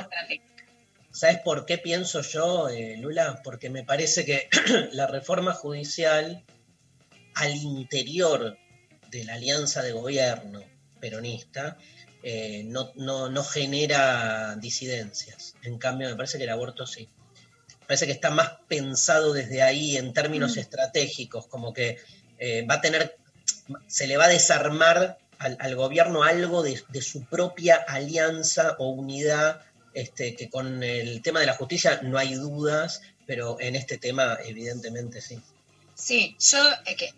¿Sabes 1.11 1.39
por 1.39 1.65
qué 1.65 1.79
pienso 1.79 2.21
yo, 2.21 2.69
eh, 2.69 2.95
Lula? 2.97 3.41
Porque 3.43 3.71
me 3.71 3.83
parece 3.83 4.23
que 4.23 4.49
la 4.91 5.07
reforma 5.07 5.55
judicial 5.55 6.45
al 7.33 7.55
interior 7.55 8.55
de 9.09 9.23
la 9.23 9.33
alianza 9.33 9.81
de 9.81 9.93
gobierno 9.93 10.63
peronista 10.99 11.79
eh, 12.29 12.63
no, 12.65 12.91
no, 12.95 13.29
no 13.29 13.41
genera 13.41 14.57
disidencias. 14.57 15.55
En 15.63 15.77
cambio, 15.77 16.09
me 16.09 16.15
parece 16.17 16.37
que 16.37 16.43
el 16.43 16.49
aborto 16.49 16.85
sí. 16.85 17.07
Me 17.79 17.85
parece 17.87 18.05
que 18.05 18.11
está 18.11 18.31
más 18.31 18.49
pensado 18.67 19.31
desde 19.31 19.61
ahí 19.61 19.95
en 19.95 20.11
términos 20.11 20.57
Mm. 20.57 20.59
estratégicos, 20.59 21.47
como 21.47 21.73
que 21.73 21.97
eh, 22.37 22.65
va 22.69 22.75
a 22.75 22.81
tener, 22.81 23.15
se 23.87 24.07
le 24.07 24.17
va 24.17 24.25
a 24.25 24.27
desarmar 24.27 25.17
al, 25.39 25.55
al 25.61 25.75
gobierno 25.77 26.23
algo 26.23 26.63
de, 26.63 26.83
de 26.89 27.01
su 27.01 27.23
propia 27.23 27.77
alianza 27.87 28.75
o 28.77 28.89
unidad, 28.89 29.61
este, 29.93 30.35
que 30.35 30.49
con 30.49 30.83
el 30.83 31.21
tema 31.21 31.39
de 31.39 31.45
la 31.45 31.53
justicia 31.53 32.01
no 32.03 32.17
hay 32.17 32.35
dudas, 32.35 33.01
pero 33.25 33.55
en 33.61 33.77
este 33.77 33.97
tema 33.97 34.37
evidentemente 34.43 35.21
sí. 35.21 35.39
Sí, 35.97 36.37
yo, 36.39 36.59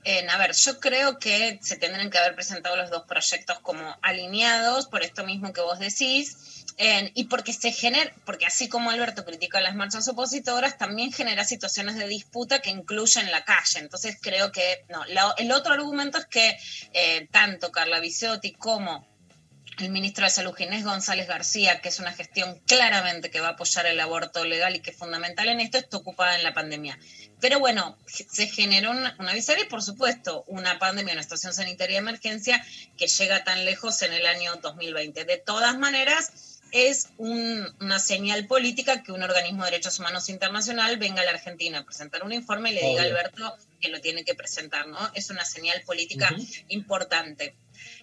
eh, 0.06 0.28
a 0.30 0.38
ver, 0.38 0.54
yo 0.54 0.80
creo 0.80 1.20
que 1.20 1.60
se 1.62 1.76
tendrían 1.76 2.10
que 2.10 2.18
haber 2.18 2.34
presentado 2.34 2.78
los 2.78 2.90
dos 2.90 3.04
proyectos 3.04 3.60
como 3.60 3.98
alineados, 4.02 4.88
por 4.88 5.04
esto 5.04 5.26
mismo 5.26 5.52
que 5.52 5.60
vos 5.60 5.80
decís, 5.80 6.66
y 7.14 7.26
porque 7.26 7.52
se 7.52 7.74
genera, 7.74 8.14
porque 8.24 8.46
así 8.46 8.70
como 8.70 8.90
Alberto 8.90 9.26
critica 9.26 9.60
las 9.60 9.76
marchas 9.76 10.08
opositoras, 10.08 10.78
también 10.78 11.12
genera 11.12 11.44
situaciones 11.44 11.96
de 11.96 12.08
disputa 12.08 12.62
que 12.62 12.70
incluyen 12.70 13.30
la 13.32 13.44
calle. 13.44 13.80
Entonces 13.80 14.18
creo 14.22 14.54
que, 14.54 14.86
no, 14.88 15.04
el 15.38 15.52
otro 15.52 15.74
argumento 15.74 16.18
es 16.18 16.26
que 16.26 16.58
eh, 16.94 17.28
tanto 17.32 17.74
Carla 17.74 18.00
Bisotti 18.00 18.54
como 18.54 19.06
el 19.84 19.92
ministro 19.92 20.26
de 20.26 20.30
Salud 20.32 20.54
Ginés 20.54 20.84
González 20.84 21.28
García, 21.28 21.82
que 21.82 21.90
es 21.90 22.00
una 22.00 22.12
gestión 22.14 22.60
claramente 22.68 23.30
que 23.32 23.40
va 23.40 23.50
a 23.50 23.52
apoyar 23.52 23.86
el 23.86 24.00
aborto 24.00 24.44
legal 24.46 24.76
y 24.76 24.80
que 24.80 24.92
es 24.92 24.98
fundamental 24.98 25.48
en 25.50 25.60
esto, 25.60 25.78
está 25.78 25.98
ocupada 25.98 26.36
en 26.36 26.44
la 26.44 26.54
pandemia. 26.54 26.98
Pero 27.40 27.60
bueno, 27.60 27.98
se 28.08 28.48
generó 28.48 28.92
una, 28.92 29.16
una 29.20 29.36
y 29.38 29.42
por 29.70 29.82
supuesto 29.82 30.44
una 30.48 30.78
pandemia, 30.80 31.14
una 31.14 31.24
situación 31.24 31.54
sanitaria 31.54 31.96
de 31.96 32.00
emergencia 32.00 32.66
que 32.98 33.08
llega 33.08 33.44
tan 33.44 33.66
lejos 33.66 34.02
en 34.02 34.14
el 34.14 34.26
año 34.26 34.56
2020. 34.58 35.24
De 35.26 35.38
todas 35.38 35.78
maneras, 35.78 36.60
es 36.72 37.10
un- 37.18 37.68
una 37.80 37.98
señal 37.98 38.46
política 38.46 39.02
que 39.02 39.12
un 39.12 39.24
organismo 39.24 39.64
de 39.66 39.72
derechos 39.72 39.98
humanos 40.00 40.30
internacional 40.30 40.98
venga 40.98 41.22
a 41.22 41.26
la 41.26 41.32
Argentina 41.32 41.80
a 41.80 41.84
presentar 41.86 42.24
un 42.24 42.32
informe 42.34 42.72
y 42.72 42.76
le 42.76 42.82
diga 42.82 43.02
a. 43.02 43.06
Alberto 43.06 43.58
que 43.82 43.90
lo 43.90 44.02
tiene 44.02 44.24
que 44.26 44.36
presentar, 44.36 44.88
¿no? 44.88 45.00
Es 45.16 45.30
una 45.30 45.46
señal 45.46 45.82
política 45.84 46.30
importante. 46.68 47.56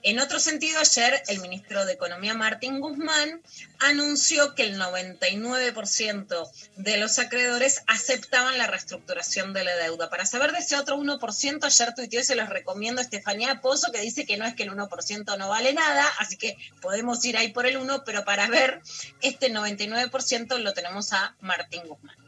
En 0.06 0.20
otro 0.20 0.38
sentido, 0.38 0.78
ayer 0.78 1.20
el 1.26 1.40
ministro 1.40 1.84
de 1.84 1.94
Economía, 1.94 2.32
Martín 2.32 2.78
Guzmán, 2.78 3.42
anunció 3.80 4.54
que 4.54 4.62
el 4.62 4.80
99% 4.80 6.48
de 6.76 6.96
los 6.96 7.18
acreedores 7.18 7.82
aceptaban 7.88 8.56
la 8.56 8.68
reestructuración 8.68 9.52
de 9.52 9.64
la 9.64 9.74
deuda. 9.74 10.08
Para 10.08 10.24
saber 10.24 10.52
de 10.52 10.58
ese 10.58 10.76
otro 10.76 10.96
1%, 10.96 11.64
ayer 11.64 11.94
tuiteó 11.96 12.20
y 12.20 12.24
se 12.24 12.36
los 12.36 12.48
recomiendo 12.48 13.00
a 13.00 13.02
Estefanía 13.02 13.60
Pozo, 13.60 13.90
que 13.90 14.00
dice 14.00 14.26
que 14.26 14.36
no 14.36 14.46
es 14.46 14.54
que 14.54 14.62
el 14.62 14.70
1% 14.70 15.38
no 15.38 15.48
vale 15.48 15.72
nada, 15.72 16.06
así 16.20 16.36
que 16.36 16.56
podemos 16.80 17.24
ir 17.24 17.36
ahí 17.36 17.48
por 17.48 17.66
el 17.66 17.76
1, 17.76 18.04
pero 18.04 18.24
para 18.24 18.46
ver 18.46 18.82
este 19.22 19.52
99% 19.52 20.56
lo 20.58 20.72
tenemos 20.72 21.12
a 21.14 21.34
Martín 21.40 21.82
Guzmán. 21.84 22.25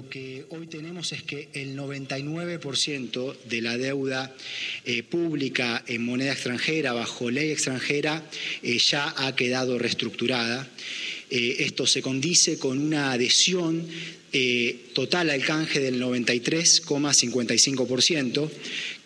Lo 0.00 0.08
que 0.08 0.46
hoy 0.48 0.66
tenemos 0.66 1.12
es 1.12 1.22
que 1.22 1.50
el 1.52 1.76
99% 1.76 3.36
de 3.50 3.60
la 3.60 3.76
deuda 3.76 4.34
eh, 4.86 5.02
pública 5.02 5.84
en 5.86 6.06
moneda 6.06 6.32
extranjera, 6.32 6.94
bajo 6.94 7.30
ley 7.30 7.50
extranjera, 7.50 8.22
eh, 8.62 8.78
ya 8.78 9.12
ha 9.14 9.36
quedado 9.36 9.78
reestructurada. 9.78 10.66
Eh, 11.28 11.56
esto 11.58 11.86
se 11.86 12.00
condice 12.00 12.58
con 12.58 12.78
una 12.78 13.12
adhesión 13.12 13.86
total 14.94 15.30
al 15.30 15.44
canje 15.44 15.80
del 15.80 16.00
93,55%, 16.00 18.48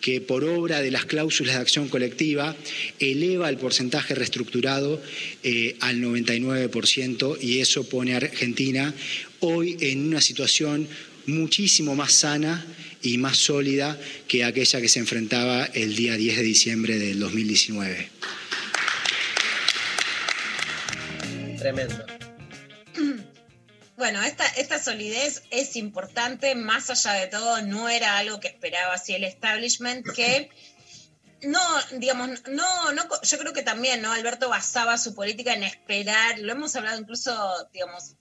que 0.05 0.21
por 0.21 0.43
obra 0.43 0.81
de 0.81 0.91
las 0.91 1.05
cláusulas 1.05 1.55
de 1.55 1.61
acción 1.61 1.89
colectiva 1.89 2.55
eleva 2.99 3.49
el 3.49 3.57
porcentaje 3.57 4.13
reestructurado 4.13 5.01
eh, 5.41 5.77
al 5.79 5.99
99% 5.99 7.39
y 7.41 7.57
eso 7.57 7.89
pone 7.89 8.13
a 8.13 8.17
Argentina 8.17 8.93
hoy 9.47 9.77
en 9.79 10.07
una 10.07 10.21
situación 10.21 10.87
muchísimo 11.27 11.95
más 11.95 12.13
sana 12.13 12.65
y 13.01 13.17
más 13.17 13.37
sólida 13.37 13.99
que 14.27 14.43
aquella 14.43 14.81
que 14.81 14.89
se 14.89 14.99
enfrentaba 14.99 15.65
el 15.65 15.95
día 15.95 16.15
10 16.15 16.37
de 16.37 16.43
diciembre 16.43 16.99
del 16.99 17.19
2019. 17.19 18.09
Tremendo. 21.57 22.05
Bueno, 23.97 24.21
esta, 24.23 24.45
esta 24.45 24.77
solidez 24.83 25.43
es 25.51 25.77
importante, 25.77 26.53
más 26.53 26.89
allá 26.89 27.13
de 27.13 27.27
todo, 27.27 27.61
no 27.61 27.87
era 27.87 28.17
algo 28.17 28.39
que 28.39 28.49
esperaba 28.49 28.93
así 28.93 29.13
el 29.13 29.23
establishment, 29.23 30.05
que 30.13 30.49
no, 31.43 31.61
digamos, 31.93 32.43
no, 32.49 32.91
no, 32.91 33.03
yo 33.21 33.37
creo 33.37 33.53
que 33.53 33.63
también, 33.63 34.01
¿no? 34.01 34.11
Alberto 34.11 34.49
basaba 34.49 34.97
su 34.97 35.15
política 35.15 35.53
en 35.53 35.63
esperar, 35.63 36.39
lo 36.39 36.51
hemos 36.51 36.75
hablado 36.75 36.99
incluso, 36.99 37.33
digamos, 37.71 38.15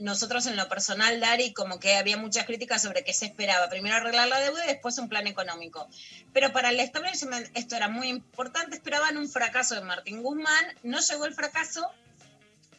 nosotros 0.00 0.46
en 0.46 0.56
lo 0.56 0.68
personal, 0.68 1.20
Dari, 1.20 1.52
como 1.52 1.78
que 1.78 1.96
había 1.96 2.16
muchas 2.16 2.46
críticas 2.46 2.82
sobre 2.82 3.04
qué 3.04 3.12
se 3.12 3.26
esperaba. 3.26 3.68
Primero 3.68 3.96
arreglar 3.96 4.28
la 4.28 4.40
deuda 4.40 4.64
y 4.64 4.68
después 4.68 4.98
un 4.98 5.08
plan 5.08 5.26
económico. 5.26 5.88
Pero 6.32 6.52
para 6.52 6.70
el 6.70 6.80
establishment 6.80 7.48
esto 7.54 7.76
era 7.76 7.88
muy 7.88 8.08
importante, 8.08 8.76
esperaban 8.76 9.16
un 9.16 9.28
fracaso 9.28 9.74
de 9.74 9.82
Martín 9.82 10.22
Guzmán, 10.22 10.64
no 10.82 11.00
llegó 11.00 11.26
el 11.26 11.34
fracaso 11.34 11.90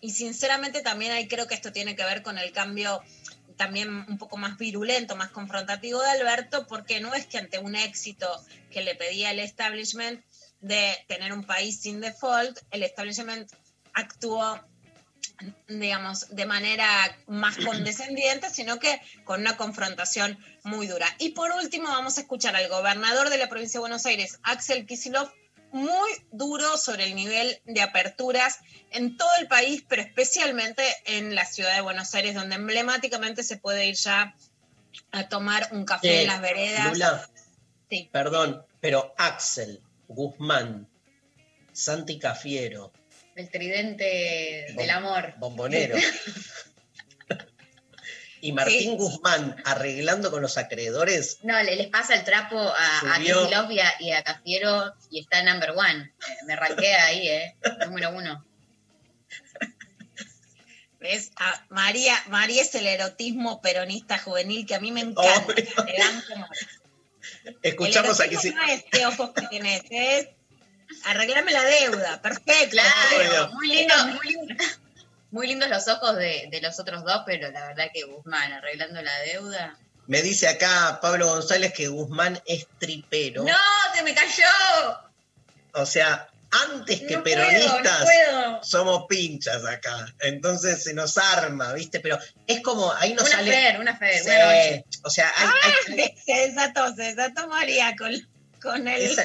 y 0.01 0.11
sinceramente 0.11 0.81
también 0.81 1.11
ahí 1.11 1.27
creo 1.27 1.47
que 1.47 1.55
esto 1.55 1.71
tiene 1.71 1.95
que 1.95 2.05
ver 2.05 2.23
con 2.23 2.37
el 2.37 2.51
cambio 2.51 3.01
también 3.57 3.89
un 4.07 4.17
poco 4.17 4.37
más 4.37 4.57
virulento, 4.57 5.17
más 5.17 5.31
confrontativo 5.31 6.01
de 6.01 6.09
Alberto, 6.11 6.65
porque 6.67 7.01
no 7.01 7.13
es 7.13 7.25
que 7.25 7.39
ante 7.39 7.59
un 7.59 7.75
éxito 7.75 8.25
que 8.71 8.81
le 8.81 8.95
pedía 8.95 9.31
el 9.31 9.39
establishment 9.39 10.23
de 10.61 10.95
tener 11.07 11.33
un 11.33 11.43
país 11.43 11.81
sin 11.81 11.99
default, 11.99 12.57
el 12.71 12.83
establishment 12.83 13.51
actuó 13.93 14.57
digamos, 15.67 16.27
de 16.35 16.45
manera 16.45 16.87
más 17.27 17.55
condescendiente, 17.57 18.49
sino 18.49 18.77
que 18.79 18.99
con 19.23 19.41
una 19.41 19.55
confrontación 19.57 20.37
muy 20.63 20.87
dura. 20.87 21.07
Y 21.17 21.29
por 21.29 21.51
último, 21.51 21.87
vamos 21.87 22.17
a 22.17 22.21
escuchar 22.21 22.55
al 22.55 22.67
gobernador 22.67 23.29
de 23.29 23.37
la 23.37 23.47
provincia 23.47 23.77
de 23.77 23.81
Buenos 23.81 24.05
Aires, 24.05 24.39
Axel 24.43 24.85
Kicillof, 24.85 25.31
muy 25.71 26.09
duro 26.31 26.77
sobre 26.77 27.05
el 27.05 27.15
nivel 27.15 27.61
de 27.65 27.81
aperturas 27.81 28.57
en 28.91 29.17
todo 29.17 29.29
el 29.39 29.47
país, 29.47 29.83
pero 29.87 30.01
especialmente 30.01 30.83
en 31.05 31.35
la 31.35 31.45
ciudad 31.45 31.75
de 31.75 31.81
Buenos 31.81 32.13
Aires, 32.15 32.33
donde 32.33 32.55
emblemáticamente 32.55 33.43
se 33.43 33.57
puede 33.57 33.85
ir 33.85 33.95
ya 33.95 34.35
a 35.11 35.29
tomar 35.29 35.69
un 35.71 35.85
café 35.85 36.09
Eh, 36.09 36.21
en 36.21 36.27
las 36.27 36.41
veredas. 36.41 36.93
Lula, 36.93 37.29
Sí. 37.89 38.09
perdón, 38.11 38.65
pero 38.81 39.13
Axel, 39.17 39.81
Guzmán, 40.07 40.87
Santi 41.71 42.19
Cafiero, 42.19 42.91
El 43.39 43.49
tridente 43.49 44.65
del 44.75 44.89
amor. 44.89 45.33
Bombonero. 45.37 45.95
y 48.41 48.51
Martín 48.51 48.97
Guzmán 48.97 49.55
arreglando 49.63 50.29
con 50.29 50.41
los 50.41 50.57
acreedores. 50.57 51.37
No, 51.43 51.57
le, 51.63 51.77
les 51.77 51.87
pasa 51.87 52.15
el 52.15 52.25
trapo 52.25 52.59
a, 52.59 52.99
a 52.99 53.15
Subió. 53.15 53.43
Kicillof 53.47 53.71
y 53.71 53.79
a, 53.79 53.93
y 54.01 54.11
a 54.11 54.23
Cafiero 54.23 54.93
y 55.09 55.21
está 55.21 55.41
number 55.43 55.71
one. 55.71 56.11
Eh, 56.27 56.33
Me 56.47 56.57
ranquea 56.57 57.05
ahí, 57.05 57.29
¿eh? 57.29 57.55
Número 57.85 58.09
uno. 58.11 58.45
¿Ves? 60.99 61.31
A 61.37 61.65
María, 61.69 62.21
María 62.27 62.61
es 62.61 62.75
el 62.75 62.87
erotismo 62.87 63.61
peronista 63.61 64.17
juvenil 64.19 64.65
que 64.65 64.75
a 64.75 64.81
mí 64.81 64.91
me 64.91 64.99
encanta. 64.99 65.53
Le 65.55 65.97
dan 65.97 66.21
como- 66.29 66.47
Escuchamos 67.63 68.19
el 68.19 68.25
aquí. 68.25 68.35
sí. 68.35 68.49
no 68.53 68.63
es 68.67 68.83
qué 68.91 69.05
ojos 69.05 69.31
que 69.33 69.47
tienes, 69.47 69.81
es 69.89 70.27
arreglame 71.05 71.51
la 71.51 71.63
deuda. 71.63 72.21
Perfecto. 72.21 72.71
Claro, 72.71 73.51
muy 73.53 73.67
lindo, 73.67 73.95
muy 74.07 74.27
lindo. 74.33 74.55
Muy 75.31 75.45
lindos 75.45 75.69
los 75.69 75.87
ojos 75.87 76.15
de, 76.15 76.47
de 76.49 76.59
los 76.59 76.79
otros 76.79 77.03
dos, 77.03 77.21
pero 77.23 77.51
la 77.51 77.67
verdad 77.67 77.85
que 77.93 78.01
Guzmán 78.01 78.51
arreglando 78.51 78.99
la 78.99 79.15
deuda. 79.19 79.77
Me 80.07 80.23
dice 80.23 80.47
acá 80.47 80.97
Pablo 81.03 81.27
González 81.27 81.71
que 81.71 81.87
Guzmán 81.87 82.41
es 82.47 82.65
tripero. 82.79 83.43
¡No! 83.43 83.53
¡Se 83.95 84.01
me 84.01 84.15
cayó! 84.15 84.43
O 85.73 85.85
sea, 85.85 86.27
antes 86.49 87.01
que 87.01 87.17
No 87.17 87.23
puedo, 87.23 87.35
no 87.37 87.47
peronistas 87.47 88.01
puedo. 88.03 88.63
somos 88.63 89.05
pinchas 89.07 89.63
acá. 89.65 90.11
Entonces 90.21 90.83
se 90.83 90.95
nos 90.95 91.15
arma, 91.19 91.73
¿viste? 91.73 91.99
Pero 91.99 92.17
es 92.47 92.61
como, 92.61 92.91
ahí 92.93 93.13
nos 93.13 93.27
Una 93.27 93.31
sale. 93.35 93.51
Fer, 93.51 93.79
una 93.79 93.99
Sí, 93.99 94.05
buena 94.25 94.45
noche. 94.45 94.85
O 95.03 95.09
sea, 95.11 95.31
hay, 95.37 95.49
hay- 95.95 96.15
Se 96.25 96.33
desató, 96.47 96.95
se 96.95 97.03
desató 97.13 97.47
María 97.47 97.95
con, 97.95 98.11
con 98.59 98.87
el. 98.87 99.15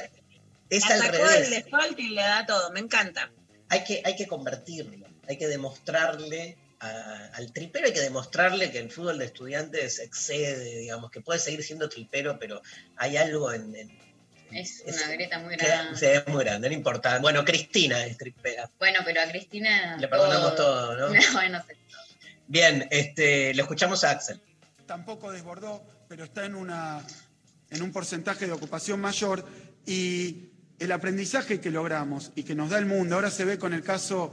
Es 0.71 0.85
al 0.91 1.03
revés. 1.03 1.51
del 1.51 1.63
default 1.65 1.99
y 1.99 2.11
le 2.11 2.23
da 2.23 2.47
todo. 2.47 2.71
Me 2.73 2.81
encanta. 2.81 3.31
hay 3.69 3.85
que, 3.85 4.03
hay 4.05 4.15
que 4.17 4.27
convertirlo, 4.27 5.07
hay 5.29 5.37
que 5.39 5.47
demostrarle 5.49 6.57
a- 6.81 7.31
al 7.35 7.53
tripero, 7.53 7.87
hay 7.87 7.93
que 7.93 8.01
demostrarle 8.01 8.71
que 8.71 8.79
el 8.79 8.91
fútbol 8.91 9.19
de 9.19 9.25
estudiantes 9.27 9.99
excede, 9.99 10.79
digamos, 10.81 11.11
que 11.11 11.21
puede 11.21 11.39
seguir 11.41 11.63
siendo 11.65 11.89
tripero, 11.89 12.39
pero 12.39 12.61
hay 12.97 13.17
algo 13.17 13.53
en... 13.53 13.75
en- 13.75 13.99
Es 14.53 14.83
una 14.87 15.09
grieta 15.09 15.39
muy 15.41 15.57
grande. 15.57 15.99
ve 16.01 16.31
muy 16.33 16.45
grande, 16.45 16.69
no 16.69 16.75
importa. 16.75 17.19
Bueno, 17.19 17.45
Cristina 17.45 18.05
es 18.07 18.17
tripera. 18.19 18.71
Bueno, 18.79 19.01
pero 19.05 19.21
a 19.23 19.27
Cristina. 19.27 19.97
Le 19.97 20.07
perdonamos 20.09 20.55
todo, 20.57 20.97
¿no? 20.99 21.15
bueno, 21.33 21.63
sé. 21.67 21.77
Bien, 22.47 22.87
este, 22.91 23.55
lo 23.55 23.63
escuchamos 23.63 24.05
a 24.05 24.11
Axel. 24.11 24.41
tampoco 24.87 25.33
desbordó, 25.33 25.83
pero 26.09 26.25
está 26.25 26.45
en, 26.45 26.55
una, 26.55 27.01
en 27.71 27.83
un 27.83 27.91
porcentaje 27.91 28.47
de 28.47 28.53
ocupación 28.53 29.01
mayor 29.01 29.49
y 29.87 30.51
el 30.85 30.93
aprendizaje 30.93 31.61
que 31.61 31.71
logramos 31.71 32.33
y 32.35 32.43
que 32.43 32.55
nos 32.55 32.71
da 32.71 32.79
el 32.79 32.87
mundo, 32.87 33.15
ahora 33.15 33.31
se 33.31 33.45
ve 33.45 33.59
con 33.59 33.73
el 33.73 33.83
caso 33.83 34.33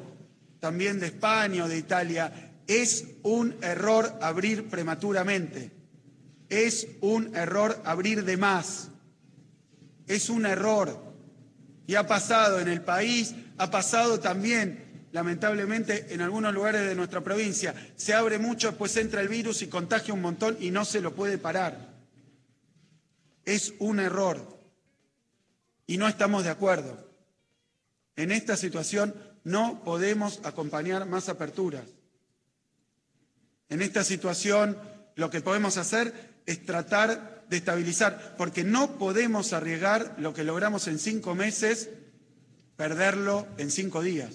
también 0.60 1.00
de 1.00 1.08
España 1.08 1.66
o 1.66 1.68
de 1.68 1.78
Italia, 1.78 2.52
es 2.68 3.06
un 3.24 3.56
error 3.62 4.20
abrir 4.22 4.70
prematuramente, 4.70 5.72
es 6.50 6.88
un 7.02 7.36
error 7.36 7.82
abrir 7.84 8.24
de 8.24 8.38
más, 8.38 8.90
es 10.08 10.30
un 10.30 10.46
error. 10.46 11.12
Y 11.88 11.96
ha 11.96 12.06
pasado 12.06 12.60
en 12.60 12.68
el 12.68 12.82
país, 12.82 13.34
ha 13.58 13.72
pasado 13.72 14.20
también, 14.20 15.08
lamentablemente, 15.12 16.14
en 16.14 16.22
algunos 16.22 16.54
lugares 16.54 16.86
de 16.86 16.96
nuestra 16.96 17.22
provincia. 17.22 17.74
Se 17.96 18.14
abre 18.14 18.38
mucho, 18.38 18.70
después 18.70 18.96
entra 18.98 19.22
el 19.22 19.28
virus 19.28 19.62
y 19.62 19.68
contagia 19.68 20.14
un 20.14 20.22
montón 20.22 20.58
y 20.60 20.72
no 20.72 20.86
se 20.86 21.02
lo 21.02 21.16
puede 21.16 21.38
parar. 21.38 21.92
Es 23.44 23.74
un 23.80 24.00
error. 24.00 24.61
Y 25.92 25.98
no 25.98 26.08
estamos 26.08 26.46
de 26.46 26.50
acuerdo. 26.50 27.06
En 28.16 28.32
esta 28.32 28.56
situación 28.56 29.14
no 29.44 29.84
podemos 29.84 30.40
acompañar 30.46 31.06
más 31.06 31.28
aperturas. 31.28 31.84
En 33.68 33.82
esta 33.82 34.06
situación 34.06 34.78
lo 35.18 35.30
que 35.30 35.42
podemos 35.42 35.76
hacer 35.76 36.40
es 36.46 36.66
tratar 36.66 37.46
de 37.50 37.58
estabilizar, 37.58 38.36
porque 38.38 38.64
no 38.64 38.98
podemos 38.98 39.52
arriesgar 39.52 40.16
lo 40.18 40.34
que 40.34 40.46
logramos 40.46 40.88
en 40.88 40.98
cinco 40.98 41.36
meses, 41.36 41.90
perderlo 42.78 43.46
en 43.58 43.70
cinco 43.70 44.02
días. 44.02 44.34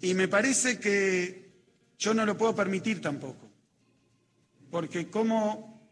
Y 0.00 0.14
me 0.14 0.28
parece 0.28 0.78
que 0.78 1.52
yo 1.98 2.14
no 2.14 2.24
lo 2.24 2.38
puedo 2.38 2.56
permitir 2.56 3.02
tampoco, 3.02 3.50
porque 4.70 5.10
cómo, 5.10 5.90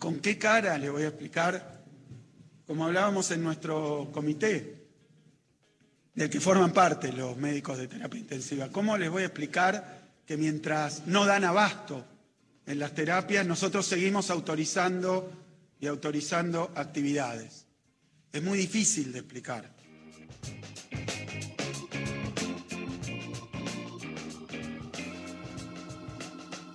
con 0.00 0.18
qué 0.18 0.36
cara 0.36 0.76
le 0.78 0.90
voy 0.90 1.04
a 1.04 1.08
explicar, 1.10 1.75
como 2.66 2.84
hablábamos 2.84 3.30
en 3.30 3.44
nuestro 3.44 4.10
comité, 4.12 4.86
del 6.14 6.30
que 6.30 6.40
forman 6.40 6.72
parte 6.72 7.12
los 7.12 7.36
médicos 7.36 7.78
de 7.78 7.88
terapia 7.88 8.18
intensiva, 8.18 8.68
¿cómo 8.72 8.96
les 8.96 9.10
voy 9.10 9.22
a 9.22 9.26
explicar 9.26 10.00
que 10.26 10.36
mientras 10.36 11.06
no 11.06 11.26
dan 11.26 11.44
abasto 11.44 12.04
en 12.66 12.78
las 12.78 12.94
terapias, 12.94 13.46
nosotros 13.46 13.86
seguimos 13.86 14.30
autorizando 14.30 15.30
y 15.78 15.86
autorizando 15.86 16.72
actividades? 16.74 17.66
Es 18.32 18.42
muy 18.42 18.58
difícil 18.58 19.12
de 19.12 19.18
explicar. 19.20 19.76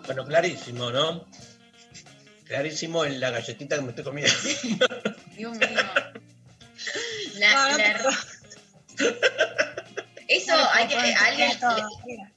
Bueno, 0.06 0.26
clarísimo, 0.26 0.92
¿no? 0.92 1.26
Clarísimo 2.52 3.06
en 3.06 3.22
la 3.22 3.30
galletita 3.32 3.78
que 3.78 3.82
me 3.82 3.90
estoy 3.92 4.04
comiendo. 4.04 4.34
Dios 5.38 5.58
mío. 5.58 5.70
La- 7.36 7.78
la- 7.78 8.18
Eso 10.28 10.58
No, 10.58 10.70
hay 10.74 10.88
que. 10.90 10.96
no, 10.96 11.02
alguien 11.22 11.50
le- 12.08 12.32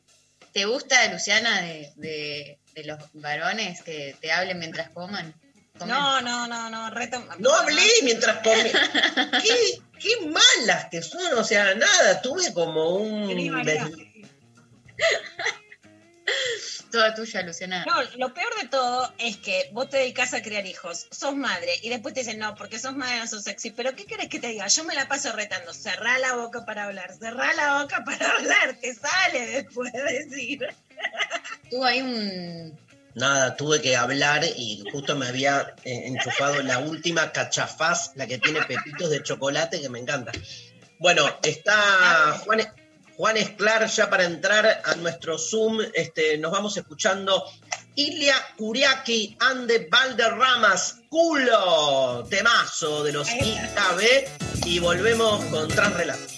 ¿Te 0.53 0.67
gusta, 0.67 1.11
Luciana, 1.13 1.63
de, 1.63 1.91
de, 1.97 2.61
de 2.77 2.85
los 2.85 2.99
varones 3.15 3.83
que 3.83 4.15
te 4.21 4.31
hablen 4.31 4.61
mientras 4.61 4.89
coman? 4.91 5.35
Comen. 5.77 5.93
No, 5.93 6.21
no, 6.21 6.47
no, 6.47 6.71
no, 6.71 6.91
reto. 6.91 7.21
No 7.41 7.53
hablé 7.53 7.83
mientras 8.05 8.37
comí. 8.37 8.71
¿Qué, 9.43 9.81
qué 9.99 10.27
malas 10.27 10.87
que 10.93 11.03
son, 11.03 11.37
o 11.37 11.43
sea, 11.43 11.75
nada, 11.75 12.23
tuve 12.23 12.53
como 12.55 12.95
un... 12.95 13.27
Toda 16.95 17.13
tuya, 17.13 17.43
Luciana. 17.43 17.85
No, 17.85 18.03
lo 18.19 18.33
peor 18.33 18.55
de 18.63 18.69
todo 18.69 19.13
es 19.19 19.39
que 19.39 19.69
vos 19.73 19.91
te 19.91 19.97
dedicas 19.97 20.33
a 20.33 20.43
criar 20.43 20.65
hijos, 20.65 21.09
sos 21.11 21.35
madre, 21.35 21.73
y 21.83 21.89
después 21.89 22.15
te 22.15 22.21
dicen, 22.21 22.39
no, 22.39 22.55
porque 22.55 22.79
sos 22.79 22.95
madre 22.95 23.19
no 23.19 23.27
sos 23.27 23.43
sexy. 23.43 23.73
Pero 23.73 23.97
¿qué 23.97 24.05
querés 24.05 24.29
que 24.29 24.39
te 24.39 24.47
diga? 24.47 24.69
Yo 24.69 24.85
me 24.85 24.95
la 24.95 25.09
paso 25.09 25.33
retando, 25.33 25.75
cerrá 25.75 26.21
la 26.21 26.37
boca 26.37 26.65
para 26.65 26.85
hablar, 26.85 27.13
cerrá 27.19 27.53
la 27.55 27.83
boca 27.83 28.05
para 28.05 28.31
hablar, 28.37 28.77
te 28.81 28.95
sale 28.95 29.45
después 29.45 29.93
de 29.93 30.03
decir. 30.05 30.69
Tuvo 31.69 31.85
ahí 31.85 32.01
un. 32.01 32.79
Nada, 33.17 33.57
tuve 33.57 33.83
que 33.83 33.97
hablar 33.97 34.45
y 34.57 34.85
justo 34.93 35.17
me 35.17 35.27
había 35.27 35.75
eh, 35.83 36.07
enchufado 36.07 36.63
la 36.63 36.79
última 36.79 37.33
cachafaz, 37.33 38.13
la 38.15 38.29
que 38.29 38.39
tiene 38.39 38.63
pepitos 38.63 39.11
de 39.11 39.21
chocolate, 39.21 39.81
que 39.81 39.89
me 39.89 39.99
encanta. 39.99 40.31
Bueno, 41.01 41.27
está 41.43 42.39
Juan, 42.45 42.61
Juan 43.17 43.37
Esclar, 43.37 43.87
ya 43.87 44.11
para 44.11 44.25
entrar 44.25 44.83
a 44.85 44.95
nuestro 44.97 45.39
Zoom, 45.39 45.81
este, 45.93 46.37
nos 46.39 46.51
vamos 46.51 46.77
escuchando 46.77 47.45
Ilia 47.95 48.35
Kuriaki 48.57 49.37
Ande 49.39 49.87
Valderramas, 49.91 51.01
culo, 51.09 52.27
temazo 52.29 53.05
de 53.05 53.13
los 53.13 53.29
IKB, 53.31 54.67
y 54.67 54.81
volvemos 54.81 55.45
con 55.45 55.69
Transrelatos. 55.69 56.34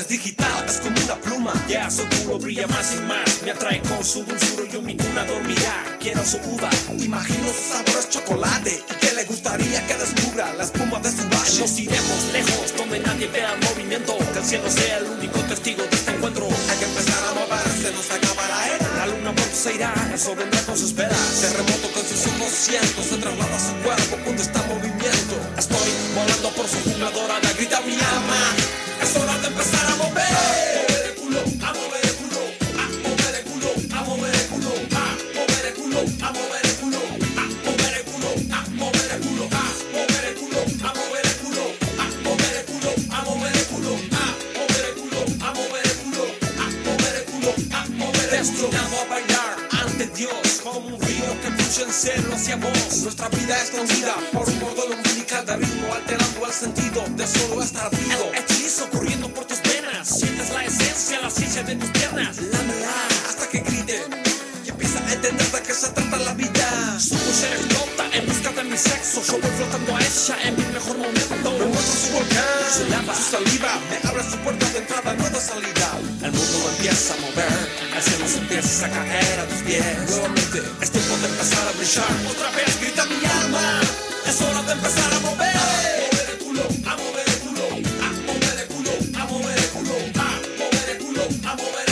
Es 0.00 0.08
digital, 0.08 0.64
es 0.66 0.78
como 0.78 0.96
una 1.04 1.14
pluma. 1.16 1.52
Ya 1.68 1.90
su 1.90 2.02
culo 2.08 2.38
brilla 2.38 2.66
más 2.68 2.94
y 2.94 3.00
más, 3.02 3.42
me 3.44 3.50
atrae 3.50 3.80
con 3.82 4.02
su 4.02 4.24
dulzura 4.24 4.64
y 4.66 4.72
yo 4.72 4.82
mi 4.82 4.96
cuna 4.96 5.24
dormirá. 5.24 5.96
Quiero 6.00 6.24
su 6.24 6.38
uva, 6.38 6.70
imagino 6.98 7.46
su 7.52 7.72
sabor 7.72 7.98
es 7.98 8.08
chocolate 8.08 8.82
y 8.88 8.94
que 8.94 9.12
le 9.12 9.24
gustaría 9.24 9.86
que 9.86 9.94
descubra 9.94 10.52
la 10.54 10.64
espuma 10.64 10.98
de 11.00 11.10
su 11.10 11.24
valle. 11.28 11.60
Nos 11.60 11.78
iremos 11.78 12.20
lejos, 12.32 12.74
donde 12.76 13.00
nadie 13.00 13.28
vea 13.28 13.52
el 13.52 13.60
movimiento, 13.60 14.16
que 14.32 14.38
el 14.38 14.44
cielo 14.44 14.70
sea 14.70 14.98
el 14.98 15.04
único 15.04 15.38
testigo 15.40 15.82
de 15.82 15.96
este 15.96 16.10
encuentro. 16.12 16.48
Hay 16.70 16.78
que 16.78 16.84
empezar 16.86 17.22
a 17.28 17.34
moverse, 17.34 17.92
nos 17.92 18.10
acaba 18.10 18.48
la 18.48 18.68
era. 18.74 18.88
La 18.96 19.06
luna 19.06 19.34
pronto 19.34 19.56
se 19.56 19.74
irá, 19.74 19.92
eso 20.14 20.34
vendrá 20.34 20.62
con 20.62 20.78
sus 20.78 20.94
velas. 20.94 21.40
Terremoto 21.40 21.92
con 21.92 22.04
sus 22.04 22.26
ojos 22.26 22.52
cientos, 22.52 23.04
se 23.04 23.16
traslada 23.16 23.56
a 23.56 23.60
su 23.60 23.74
cuerpo 23.84 24.16
cuando 24.24 24.42
está 24.42 24.62
en 24.62 24.68
movimiento. 24.68 25.36
Estoy 25.58 25.90
volando 26.14 26.48
por 26.56 26.66
su 26.66 26.78
jungla 26.84 27.10
dorada, 27.10 27.52
grita 27.56 27.80
mi 27.82 27.94
alma. 27.94 28.40
Es 29.02 29.16
hora 29.16 29.36
de 29.38 29.46
empezar 29.48 29.86
a 29.86 29.89
por 54.32 54.48
un 54.48 54.60
bordón 54.60 54.92
umbilical 54.92 55.44
de 55.46 55.56
ritmo 55.56 55.94
alterando 55.94 56.46
el 56.46 56.52
sentido 56.52 57.04
de 57.16 57.26
solo 57.26 57.62
estar 57.62 57.90
vivo. 57.90 58.30
El 58.32 58.38
hechizo 58.38 58.88
corriendo 58.90 59.28
por 59.32 59.46
sientes 60.10 60.50
la 60.50 60.64
esencia, 60.64 61.20
la 61.20 61.30
ciencia 61.30 61.62
de 61.62 61.76
tus 61.76 61.90
piernas. 61.90 62.36
Lámela 62.38 62.92
hasta 63.28 63.48
que 63.48 63.60
grite 63.60 64.02
y 64.64 64.68
empieza 64.68 64.98
a 64.98 65.12
entender 65.12 65.46
de 65.46 65.62
qué 65.62 65.72
se 65.72 65.88
trata 65.90 66.16
la 66.18 66.34
vida. 66.34 66.98
Su 66.98 67.14
voz 67.14 67.42
explota 67.44 68.04
en 68.12 68.26
busca 68.26 68.50
de 68.50 68.64
mi 68.64 68.76
sexo. 68.76 69.22
Yo 69.22 69.38
voy 69.40 69.50
flotando 69.56 69.96
a 69.96 70.00
ella 70.00 70.36
en 70.44 70.56
mi 70.56 70.66
mejor 70.74 70.98
momento. 70.98 71.50
Me 71.58 71.66
muestro 71.66 71.94
su 71.94 72.12
volcán, 72.12 72.60
su 72.74 72.84
lava, 72.90 73.14
su 73.14 73.30
saliva. 73.30 73.72
Me 73.88 74.08
abre 74.08 74.22
su 74.24 74.36
puerta 74.38 74.66
de 74.70 74.78
entrada, 74.78 75.14
no 75.14 75.30
de 75.30 75.40
salida. 75.40 75.88
El 76.22 76.32
mundo 76.32 76.70
empieza 76.76 77.14
a 77.14 77.16
mover, 77.18 77.68
el 77.96 78.02
cielo 78.02 78.28
se 78.28 78.38
empieza 78.38 78.86
a 78.86 78.90
caer 78.90 79.40
a 79.40 79.46
tus 79.46 79.62
pies. 79.62 80.10
Nuevamente 80.10 80.62
es 80.80 80.90
tiempo 80.90 81.16
de 81.18 81.26
empezar 81.28 81.68
a 81.68 81.72
brillar. 81.72 82.12
Otra 82.30 82.50
vez 82.50 82.80
grita 82.80 83.06
mi 83.06 83.24
alma, 83.42 83.80
es 84.26 84.40
hora 84.42 84.62
de 84.62 84.72
empezar 84.72 85.12
a 85.14 85.20
mover. 85.20 85.56
A 85.56 85.66
mover 86.10 86.30
el 86.30 86.38
culo, 86.44 86.62
a 86.86 86.96
a 91.50 91.56
mover 91.56 91.89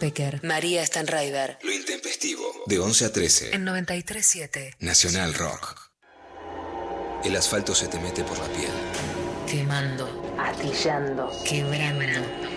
Pecker, 0.00 0.40
María 0.42 0.84
Stanraiver. 0.84 1.58
Lo 1.62 1.72
intempestivo. 1.72 2.42
De 2.66 2.80
11 2.80 3.04
a 3.04 3.12
13. 3.12 3.54
En 3.54 3.64
93.7. 3.64 4.74
Nacional 4.80 5.34
Rock. 5.34 5.76
El 7.22 7.36
asfalto 7.36 7.74
se 7.74 7.86
te 7.86 8.00
mete 8.00 8.24
por 8.24 8.38
la 8.38 8.48
piel. 8.48 8.72
Quemando, 9.46 10.34
atillando, 10.38 11.30
quebrando. 11.44 12.49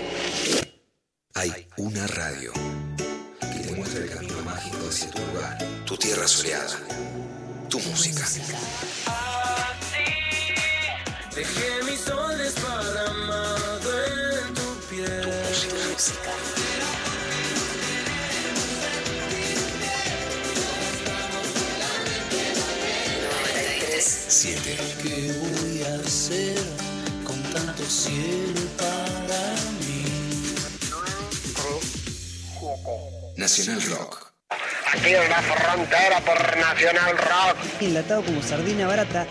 Enlatado 37.84 38.24
como 38.24 38.42
sardina 38.42 38.88
barata. 38.88 39.28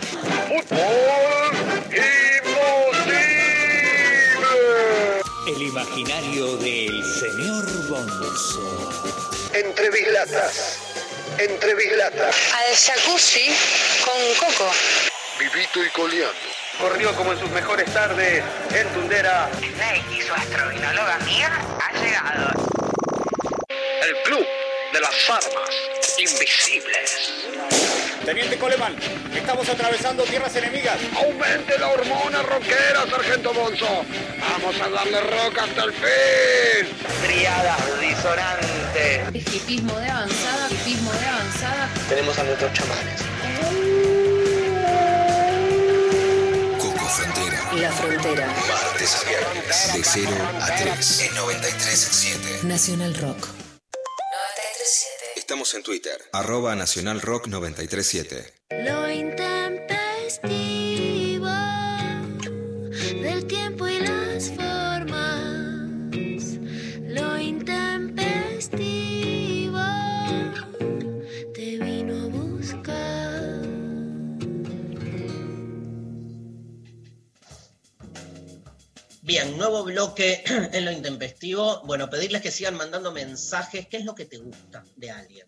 El 5.47 5.61
imaginario 5.61 6.57
del 6.57 7.03
señor 7.03 7.87
Bonzo. 7.89 9.09
Entre 9.55 9.89
bislatas, 9.89 10.77
entre 11.39 11.73
bislatas. 11.73 12.35
Al 12.53 12.75
jacuzzi 12.75 13.49
con 14.05 14.47
coco. 14.47 14.71
Vivito 15.39 15.83
y 15.83 15.89
coleando. 15.89 16.35
Corrió 16.79 17.15
como 17.15 17.33
en 17.33 17.39
sus 17.39 17.49
mejores 17.49 17.91
tardes 17.91 18.43
en 18.71 18.87
Tundera. 18.89 19.49
Snake 19.57 20.05
y 20.15 20.21
su 20.21 20.33
astrovinóloga 20.33 21.15
amiga 21.15 21.59
ha 21.81 21.91
llegado. 21.99 22.49
El 24.03 24.15
club 24.23 24.45
de 24.93 25.01
las 25.01 25.29
armas 25.29 25.69
invisibles. 26.19 27.42
Teniente 28.25 28.57
Coleman, 28.57 28.95
estamos 29.35 29.67
atravesando 29.67 30.23
tierras 30.23 30.55
enemigas. 30.55 30.97
Aumente 31.17 31.77
la 31.77 31.89
hormona 31.89 32.41
rockera, 32.43 33.05
sargento 33.09 33.53
Bonzo. 33.53 34.05
Vamos 34.39 34.79
a 34.81 34.89
darle 34.89 35.19
rock 35.19 35.57
hasta 35.59 35.83
el 35.83 35.91
fin. 35.91 36.87
Triadas 37.25 37.99
disonantes. 37.99 39.53
Hipismo 39.53 39.99
de 39.99 40.07
avanzada, 40.09 40.69
hipismo 40.71 41.11
de 41.11 41.25
avanzada. 41.25 41.89
Tenemos 42.07 42.39
a 42.39 42.43
nuestros 42.43 42.71
chamanes. 42.73 43.21
Coco 46.79 47.05
Frontera. 47.09 47.73
La 47.73 47.91
Frontera. 47.91 48.47
Martes 48.47 49.15
a 49.15 49.29
viernes. 49.29 49.93
De 49.93 50.03
0 50.03 50.31
a 50.61 50.75
3. 50.75 51.19
En 51.19 51.35
93.7. 51.35 52.63
Nacional 52.63 53.15
Rock. 53.15 53.62
Estamos 55.43 55.73
en 55.73 55.83
Twitter. 55.83 56.21
Arroba 56.31 56.73
Nacional 56.73 57.19
Rock 57.19 57.47
937. 57.47 58.53
Lo 58.85 59.03
Bien, 79.23 79.57
nuevo 79.57 79.85
bloque 79.85 80.43
en 80.73 80.83
lo 80.83 80.91
intempestivo. 80.91 81.81
Bueno, 81.85 82.09
pedirles 82.09 82.41
que 82.41 82.51
sigan 82.51 82.75
mandando 82.75 83.13
mensajes. 83.13 83.87
¿Qué 83.87 83.95
es 83.95 84.03
lo 84.03 84.15
que 84.15 84.25
te 84.25 84.37
gusta 84.37 84.83
de 84.97 85.11
alguien? 85.11 85.47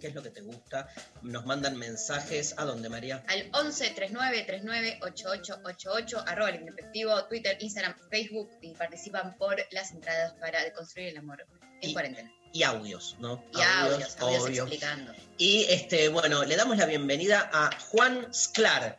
¿Qué 0.00 0.06
es 0.06 0.14
lo 0.14 0.22
que 0.22 0.30
te 0.30 0.40
gusta? 0.40 0.88
Nos 1.20 1.44
mandan 1.44 1.76
mensajes. 1.76 2.54
¿A 2.56 2.64
dónde, 2.64 2.88
María? 2.88 3.22
Al 3.28 3.50
11 3.52 3.90
39 3.90 4.44
39 4.46 5.00
8888, 5.02 6.24
arroba 6.26 6.48
el 6.48 6.60
intempestivo, 6.60 7.22
Twitter, 7.26 7.58
Instagram, 7.60 7.94
Facebook 8.10 8.50
y 8.62 8.72
participan 8.72 9.36
por 9.36 9.56
las 9.72 9.92
entradas 9.92 10.32
para 10.40 10.64
deconstruir 10.64 11.08
el 11.08 11.18
amor 11.18 11.46
en 11.82 11.92
cuarentena. 11.92 12.32
Y 12.54 12.62
audios, 12.62 13.16
¿no? 13.20 13.44
Y 13.52 13.60
audios, 13.60 14.16
audios 14.20 14.44
obvio. 14.44 14.62
explicando. 14.62 15.12
Y 15.36 15.66
este, 15.68 16.08
bueno, 16.08 16.44
le 16.44 16.56
damos 16.56 16.78
la 16.78 16.86
bienvenida 16.86 17.50
a 17.52 17.78
Juan 17.90 18.32
Sclar. 18.32 18.96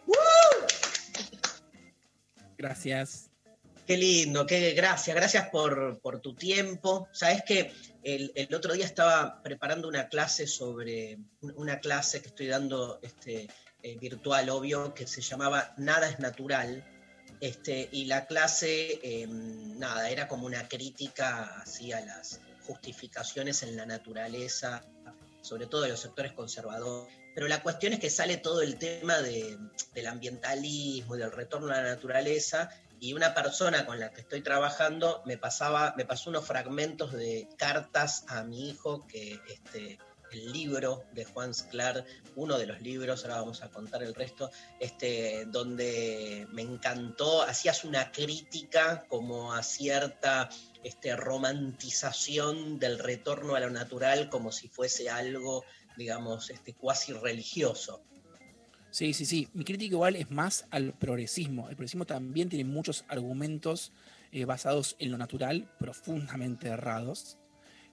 Gracias. 2.60 3.33
Qué 3.86 3.98
lindo, 3.98 4.46
qué 4.46 4.72
gracias, 4.72 5.14
gracias 5.16 5.50
por, 5.50 6.00
por 6.00 6.20
tu 6.22 6.34
tiempo. 6.36 7.10
Sabes 7.12 7.44
que 7.44 7.74
el, 8.02 8.32
el 8.36 8.54
otro 8.56 8.74
día 8.74 8.86
estaba 8.86 9.42
preparando 9.44 9.90
una 9.90 10.08
clase 10.08 10.48
sobre 10.48 11.18
una 11.42 11.80
clase 11.80 12.22
que 12.22 12.30
estoy 12.30 12.48
dando 12.48 13.00
este, 13.02 13.50
eh, 13.82 13.98
virtual, 14.00 14.50
obvio, 14.50 14.94
que 14.94 15.06
se 15.06 15.22
llamaba 15.22 15.74
Nada 15.78 16.08
es 16.10 16.20
natural. 16.20 16.86
Este, 17.42 17.90
y 17.92 18.06
la 18.06 18.26
clase, 18.26 19.00
eh, 19.04 19.28
nada, 19.28 20.10
era 20.10 20.30
como 20.30 20.46
una 20.46 20.66
crítica 20.70 21.62
así 21.62 21.92
a 21.92 22.00
las 22.00 22.40
justificaciones 22.66 23.64
en 23.64 23.76
la 23.76 23.86
naturaleza, 23.86 24.86
sobre 25.42 25.66
todo 25.68 25.82
de 25.82 25.90
los 25.90 26.00
sectores 26.00 26.32
conservadores. 26.32 27.14
Pero 27.36 27.50
la 27.50 27.62
cuestión 27.62 27.92
es 27.92 28.00
que 28.00 28.10
sale 28.10 28.38
todo 28.38 28.62
el 28.62 28.78
tema 28.78 29.18
de- 29.22 29.58
del 29.94 30.08
ambientalismo 30.08 31.18
y 31.18 31.20
del 31.20 31.34
retorno 31.34 31.74
a 31.74 31.82
la 31.82 31.90
naturaleza 31.96 32.70
y 33.04 33.12
una 33.12 33.34
persona 33.34 33.86
con 33.86 34.00
la 34.00 34.14
que 34.14 34.22
estoy 34.22 34.40
trabajando 34.40 35.22
me 35.26 35.38
pasaba, 35.38 35.94
me 35.98 36.06
pasó 36.06 36.30
unos 36.30 36.48
fragmentos 36.48 37.12
de 37.12 37.50
cartas 37.58 38.24
a 38.30 38.46
mi 38.46 38.70
hijo 38.70 39.06
que 39.08 39.42
este, 39.50 40.00
el 40.32 40.54
libro 40.54 41.04
de 41.12 41.26
Juan 41.26 41.54
Sclar, 41.54 42.06
uno 42.38 42.58
de 42.58 42.66
los 42.66 42.80
libros, 42.80 43.26
ahora 43.26 43.42
vamos 43.42 43.62
a 43.62 43.68
contar 43.68 44.04
el 44.04 44.16
resto, 44.16 44.52
este, 44.80 45.44
donde 45.48 46.48
me 46.54 46.62
encantó, 46.62 47.42
hacías 47.42 47.84
una 47.84 48.10
crítica 48.10 49.06
como 49.10 49.52
a 49.52 49.64
cierta 49.64 50.48
este, 50.82 51.14
romantización 51.18 52.80
del 52.80 53.00
retorno 53.00 53.56
a 53.56 53.60
lo 53.60 53.70
natural 53.70 54.30
como 54.30 54.54
si 54.54 54.70
fuese 54.70 55.10
algo, 55.10 55.66
digamos, 55.98 56.50
este, 56.52 56.74
cuasi 56.74 57.12
religioso. 57.12 58.02
Sí, 58.94 59.12
sí, 59.16 59.26
sí. 59.26 59.48
Mi 59.56 59.64
crítica 59.64 59.96
igual 59.96 60.16
es 60.16 60.30
más 60.30 60.68
al 60.70 60.94
progresismo. 60.94 61.64
El 61.68 61.76
progresismo 61.76 62.06
también 62.06 62.48
tiene 62.48 62.64
muchos 62.64 63.06
argumentos 63.08 63.92
eh, 64.32 64.46
basados 64.46 64.96
en 65.00 65.10
lo 65.10 65.18
natural, 65.18 65.68
profundamente 65.80 66.68
errados, 66.68 67.40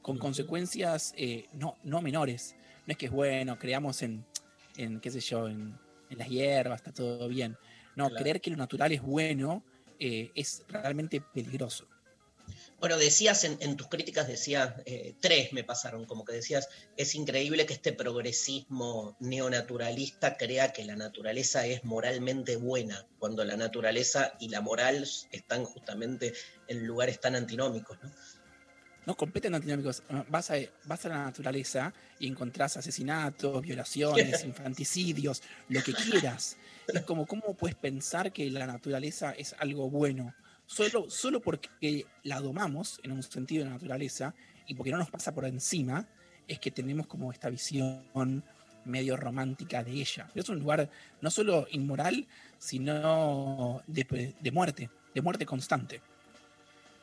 con 0.03 0.19
consecuencias 0.19 1.15
eh, 1.17 1.47
no, 1.55 1.79
no 1.85 2.03
menores. 2.03 2.55
No 2.87 2.93
es 2.93 2.99
que 2.99 3.07
es 3.07 3.13
bueno, 3.13 3.59
creamos 3.59 4.03
en, 4.03 4.27
en 4.77 5.01
qué 5.01 5.11
sé 5.11 5.21
yo, 5.21 5.49
en, 5.49 5.75
en 6.11 6.19
las 6.19 6.29
hierbas, 6.29 6.81
está 6.81 6.93
todo 6.93 7.29
bien. 7.29 7.57
No, 7.97 8.09
Claro. 8.11 8.23
creer 8.23 8.41
que 8.43 8.51
lo 8.51 8.59
natural 8.59 8.93
es 8.93 9.01
bueno 9.01 9.65
eh, 9.99 10.31
es 10.35 10.65
realmente 10.69 11.23
peligroso. 11.23 11.87
Bueno, 12.81 12.97
decías 12.97 13.45
en, 13.45 13.59
en 13.61 13.77
tus 13.77 13.89
críticas, 13.89 14.27
decías, 14.27 14.73
eh, 14.87 15.15
tres 15.21 15.53
me 15.53 15.65
pasaron, 15.65 16.07
como 16.07 16.25
que 16.25 16.33
decías, 16.33 16.67
es 16.97 17.15
increíble 17.15 17.67
que 17.67 17.75
este 17.75 17.93
progresismo 17.93 19.17
neonaturalista 19.21 20.39
crea 20.39 20.73
que 20.73 20.87
la 20.87 20.97
naturaleza 20.97 21.67
es 21.67 21.85
moralmente 21.85 22.57
buena, 22.57 23.07
cuando 23.19 23.45
la 23.45 23.59
naturaleza 23.59 24.33
y 24.41 24.49
la 24.49 24.63
moral 24.63 25.07
están 25.31 25.67
justamente 25.67 26.33
en 26.69 26.87
lugares 26.87 27.21
tan 27.21 27.37
antinómicos, 27.37 27.99
¿no? 28.03 28.11
No, 29.07 29.17
completamente 29.17 29.57
antidinámicos. 29.57 30.03
Vas 30.29 30.51
a, 30.51 30.55
vas 30.85 31.05
a 31.07 31.09
la 31.09 31.25
naturaleza 31.25 31.93
y 32.19 32.29
encontrás 32.29 32.77
asesinatos, 32.77 33.63
violaciones, 33.63 34.45
infanticidios, 34.45 35.43
lo 35.69 35.83
que 35.83 35.93
quieras. 35.93 36.57
Es 36.87 37.03
como, 37.03 37.27
¿cómo 37.27 37.55
puedes 37.55 37.77
pensar 37.77 38.33
que 38.33 38.51
la 38.51 38.67
naturaleza 38.67 39.33
es 39.33 39.55
algo 39.59 39.91
bueno? 39.91 40.35
Solo, 40.71 41.11
solo 41.11 41.41
porque 41.41 42.07
la 42.23 42.41
domamos 42.41 43.01
en 43.03 43.11
un 43.11 43.25
sentido 43.25 43.65
de 43.65 43.71
naturaleza 43.71 44.37
y 44.69 44.75
porque 44.75 44.93
no 44.93 44.99
nos 44.99 45.11
pasa 45.11 45.35
por 45.35 45.45
encima, 45.45 46.07
es 46.47 46.61
que 46.61 46.71
tenemos 46.71 47.09
como 47.09 47.33
esta 47.33 47.51
visión 47.51 48.45
medio 48.85 49.17
romántica 49.17 49.83
de 49.83 49.91
ella. 49.91 50.29
Pero 50.33 50.45
es 50.45 50.49
un 50.49 50.61
lugar 50.61 50.89
no 51.21 51.29
solo 51.33 51.67
inmoral, 51.73 52.25
sino 52.59 53.83
de, 53.89 54.37
de 54.39 54.53
muerte, 54.53 54.91
de 55.13 55.23
muerte 55.23 55.45
constante. 55.45 56.03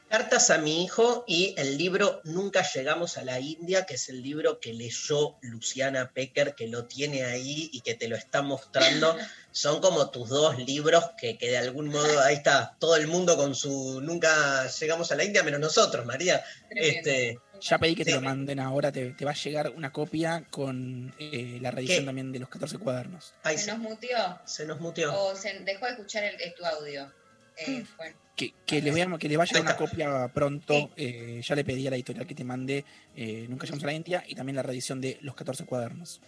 Cartas 0.10 0.50
a 0.52 0.58
mi 0.58 0.86
hijo 0.86 1.26
y 1.28 1.54
el 1.58 1.78
libro 1.78 2.22
Nunca 2.24 2.64
llegamos 2.64 3.18
a 3.18 3.26
la 3.26 3.42
India, 3.42 3.86
que 3.86 3.96
es 3.96 4.08
el 4.08 4.22
libro 4.24 4.60
que 4.62 4.74
leyó 4.74 5.36
Luciana 5.42 6.12
Pecker, 6.14 6.56
que 6.56 6.68
lo 6.68 6.86
tiene 6.86 7.26
ahí 7.26 7.70
y 7.74 7.82
que 7.82 7.94
te 7.96 8.08
lo 8.08 8.16
está 8.16 8.42
mostrando. 8.42 9.18
Son 9.52 9.82
como 9.82 10.10
tus 10.12 10.30
dos 10.30 10.58
libros 10.60 11.04
que, 11.20 11.38
que 11.38 11.50
de 11.50 11.58
algún 11.58 11.90
modo, 11.90 12.22
ahí 12.22 12.36
está, 12.36 12.76
todo 12.80 12.96
el 12.96 13.08
mundo 13.08 13.36
con 13.36 13.54
su 13.56 14.00
Nunca 14.02 14.68
llegamos 14.68 15.12
a 15.12 15.16
la 15.16 15.24
India, 15.26 15.44
menos 15.44 15.60
nosotros, 15.60 16.06
María. 16.06 16.42
Este, 16.70 17.40
Ya 17.60 17.78
pedí 17.78 17.96
que 17.96 18.06
te 18.06 18.12
Sí. 18.12 18.16
lo 18.16 18.22
manden 18.22 18.60
ahora, 18.62 18.92
te, 18.92 19.12
te 19.12 19.26
va 19.26 19.32
a 19.32 19.36
llegar 19.36 19.74
una 19.76 19.92
copia 19.92 20.46
con 20.52 21.14
eh, 21.20 21.58
la 21.60 21.72
reedición 21.72 22.02
¿Qué? 22.02 22.06
también 22.06 22.32
de 22.32 22.40
los 22.40 22.50
14 22.50 22.78
cuadernos. 22.78 23.34
Ay, 23.44 23.58
¿Se 23.58 23.72
nos 23.72 23.80
muteó? 23.80 24.40
Se 24.46 24.66
nos 24.66 24.80
muteó. 24.80 25.14
¿O 25.22 25.36
se 25.36 25.60
dejó 25.62 25.86
de 25.86 25.92
escuchar 25.92 26.24
el, 26.24 26.54
tu 26.54 26.64
audio? 26.66 27.12
Eh, 27.58 27.86
bueno. 27.98 28.16
Que, 28.36 28.54
que 28.68 28.82
le, 28.84 28.92
voy 28.92 29.02
a- 29.02 29.18
que 29.18 29.28
le 29.28 29.36
va 29.38 29.44
a 29.44 29.46
llegar 29.48 29.64
una 29.64 29.76
copia 29.76 30.28
pronto. 30.34 30.92
eh, 30.96 31.42
ya 31.44 31.56
le 31.56 31.64
pedí 31.64 31.88
a 31.88 31.90
la 31.90 31.96
editorial 31.96 32.28
que 32.28 32.36
te 32.36 32.44
mande 32.44 32.86
eh, 33.16 33.48
Nunca 33.50 33.66
llegamos 33.66 33.84
a 33.84 33.88
la 33.88 33.94
India 33.94 34.24
y 34.28 34.36
también 34.36 34.56
la 34.56 34.62
reedición 34.64 35.02
de 35.02 35.18
los 35.22 35.34
14 35.36 35.66
cuadernos. 35.66 36.22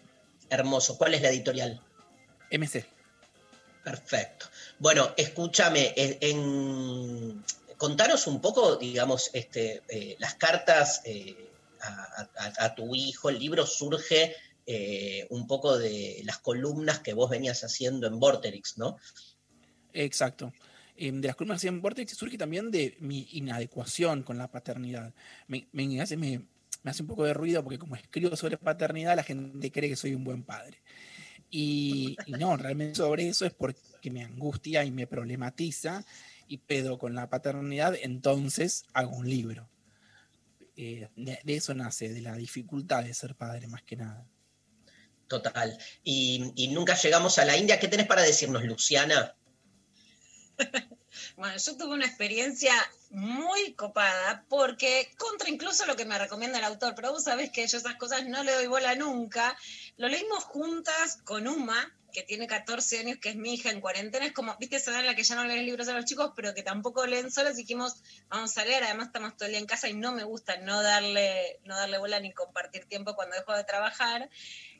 Hermoso. 0.49 0.97
¿Cuál 0.97 1.13
es 1.13 1.21
la 1.21 1.29
editorial? 1.29 1.79
MC. 2.51 2.83
Perfecto. 3.83 4.47
Bueno, 4.79 5.13
escúchame, 5.17 5.93
eh, 5.95 6.17
en- 6.21 7.43
contanos 7.77 8.25
un 8.27 8.41
poco, 8.41 8.75
digamos, 8.77 9.29
este, 9.33 9.83
las 10.19 10.33
cartas 10.35 11.03
a, 11.81 12.27
a- 12.37 12.65
a 12.65 12.75
tu 12.75 12.95
hijo. 12.95 13.29
El 13.29 13.37
libro 13.39 13.65
surge 13.67 14.35
eh, 14.65 15.25
un 15.29 15.47
poco 15.47 15.77
de 15.77 16.21
las 16.25 16.39
columnas 16.39 16.99
que 16.99 17.13
vos 17.13 17.29
venías 17.29 17.63
haciendo 17.63 18.07
en 18.07 18.19
Vorterix, 18.19 18.77
¿no? 18.77 18.97
Exacto. 19.93 20.51
Eh, 21.01 21.13
de 21.13 21.27
las 21.27 21.37
columnas 21.37 21.63
en 21.63 21.81
Vortex 21.81 22.11
surge 22.11 22.37
también 22.37 22.71
de 22.71 22.97
mi 22.99 23.25
inadecuación 23.31 24.21
con 24.21 24.37
la 24.37 24.51
paternidad. 24.51 25.13
Me, 25.47 25.65
hace- 26.01 26.17
un 26.17 27.07
poco 27.07 27.23
de 27.23 27.33
ruido 27.33 27.63
porque 27.63 27.79
como 27.79 27.95
escribo 27.95 28.35
sobre 28.35 28.57
paternidad, 28.57 29.15
la 29.15 29.23
gente 29.23 29.71
cree 29.71 29.89
que 29.89 29.95
soy 29.95 30.13
un 30.13 30.25
buen 30.25 30.43
padre. 30.43 30.81
Y, 31.49 32.17
no, 32.27 32.57
realmente 32.57 32.95
sobre 32.95 33.29
eso 33.29 33.45
es 33.45 33.53
porque 33.53 34.11
me 34.11 34.23
angustia 34.25 34.83
y 34.83 34.91
me 34.91 35.07
problematiza 35.07 36.05
y 36.49 36.57
pedo 36.57 36.99
con 36.99 37.15
la 37.15 37.29
paternidad, 37.29 37.95
entonces 38.01 38.83
hago 38.93 39.15
un 39.15 39.29
libro. 39.29 39.69
Eh, 40.75 41.07
de, 41.15 41.39
de 41.41 41.55
eso 41.55 41.73
nace, 41.73 42.09
de 42.09 42.21
la 42.21 42.35
dificultad 42.35 43.05
de 43.05 43.13
ser 43.13 43.35
padre 43.35 43.67
más 43.67 43.83
que 43.83 43.95
nada. 43.95 44.27
Total. 45.29 45.77
Y, 46.03 46.51
y 46.55 46.67
nunca 46.69 46.95
llegamos 46.95 47.37
a 47.39 47.45
la 47.45 47.55
India. 47.55 47.79
¿Qué 47.79 47.87
tenés 47.87 48.07
para 48.07 48.23
decirnos, 48.23 48.65
Luciana? 48.65 49.35
Bueno, 51.35 51.57
yo 51.57 51.77
tuve 51.77 51.95
una 51.95 52.05
experiencia 52.05 52.73
muy 53.09 53.73
copada 53.73 54.45
porque 54.47 55.11
contra 55.17 55.49
incluso 55.49 55.85
lo 55.85 55.95
que 55.95 56.05
me 56.05 56.17
recomienda 56.17 56.59
el 56.59 56.65
autor, 56.65 56.93
pero 56.95 57.11
vos 57.11 57.23
sabés 57.23 57.51
que 57.51 57.65
yo 57.65 57.77
esas 57.77 57.95
cosas 57.95 58.25
no 58.27 58.43
le 58.43 58.53
doy 58.53 58.67
bola 58.67 58.95
nunca. 58.95 59.57
Lo 59.97 60.07
leímos 60.07 60.43
juntas 60.43 61.19
con 61.23 61.47
Uma, 61.47 61.91
que 62.11 62.23
tiene 62.23 62.47
14 62.47 62.99
años, 62.99 63.17
que 63.19 63.29
es 63.29 63.35
mi 63.35 63.53
hija 63.53 63.69
en 63.71 63.81
cuarentena. 63.81 64.25
Es 64.25 64.33
como, 64.33 64.55
viste, 64.59 64.77
esa 64.77 64.91
edad 64.91 65.01
en 65.01 65.07
la 65.07 65.15
que 65.15 65.23
ya 65.23 65.35
no 65.35 65.45
leen 65.45 65.65
libros 65.65 65.87
a 65.87 65.93
los 65.93 66.05
chicos, 66.05 66.31
pero 66.35 66.53
que 66.53 66.63
tampoco 66.63 67.05
leen 67.05 67.31
solos. 67.31 67.55
Dijimos, 67.55 68.01
vamos 68.29 68.57
a 68.57 68.65
leer. 68.65 68.83
Además, 68.83 69.07
estamos 69.07 69.35
todo 69.35 69.45
el 69.45 69.51
día 69.51 69.59
en 69.59 69.67
casa 69.67 69.89
y 69.89 69.93
no 69.93 70.11
me 70.11 70.23
gusta 70.23 70.57
no 70.57 70.81
darle, 70.81 71.59
no 71.63 71.75
darle 71.75 71.97
bola 71.97 72.19
ni 72.19 72.33
compartir 72.33 72.85
tiempo 72.85 73.15
cuando 73.15 73.35
dejo 73.35 73.53
de 73.53 73.63
trabajar. 73.63 74.29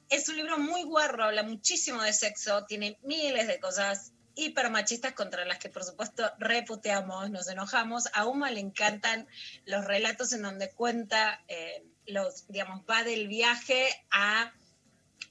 Es 0.10 0.27
un 0.30 0.38
libro 0.38 0.57
muy 0.57 0.84
guarro, 0.84 1.26
habla 1.26 1.43
muchísimo 1.43 2.01
de 2.01 2.14
sexo, 2.14 2.65
tiene 2.65 2.97
miles 3.03 3.47
de 3.47 3.60
cosas 3.60 4.14
hipermachistas 4.40 5.14
contra 5.14 5.45
las 5.45 5.60
que 5.60 5.70
por 5.70 5.84
supuesto 5.84 6.30
reputeamos, 6.40 7.30
nos 7.30 7.48
enojamos. 7.48 8.06
A 8.14 8.26
Uma 8.26 8.52
le 8.52 8.60
encantan 8.60 9.28
los 9.66 9.86
relatos 9.86 10.34
en 10.34 10.41
donde 10.41 10.72
cuenta, 10.72 11.44
eh, 11.48 11.84
los, 12.07 12.48
digamos, 12.48 12.84
va 12.90 13.03
del 13.03 13.28
viaje 13.28 13.88
a, 14.11 14.53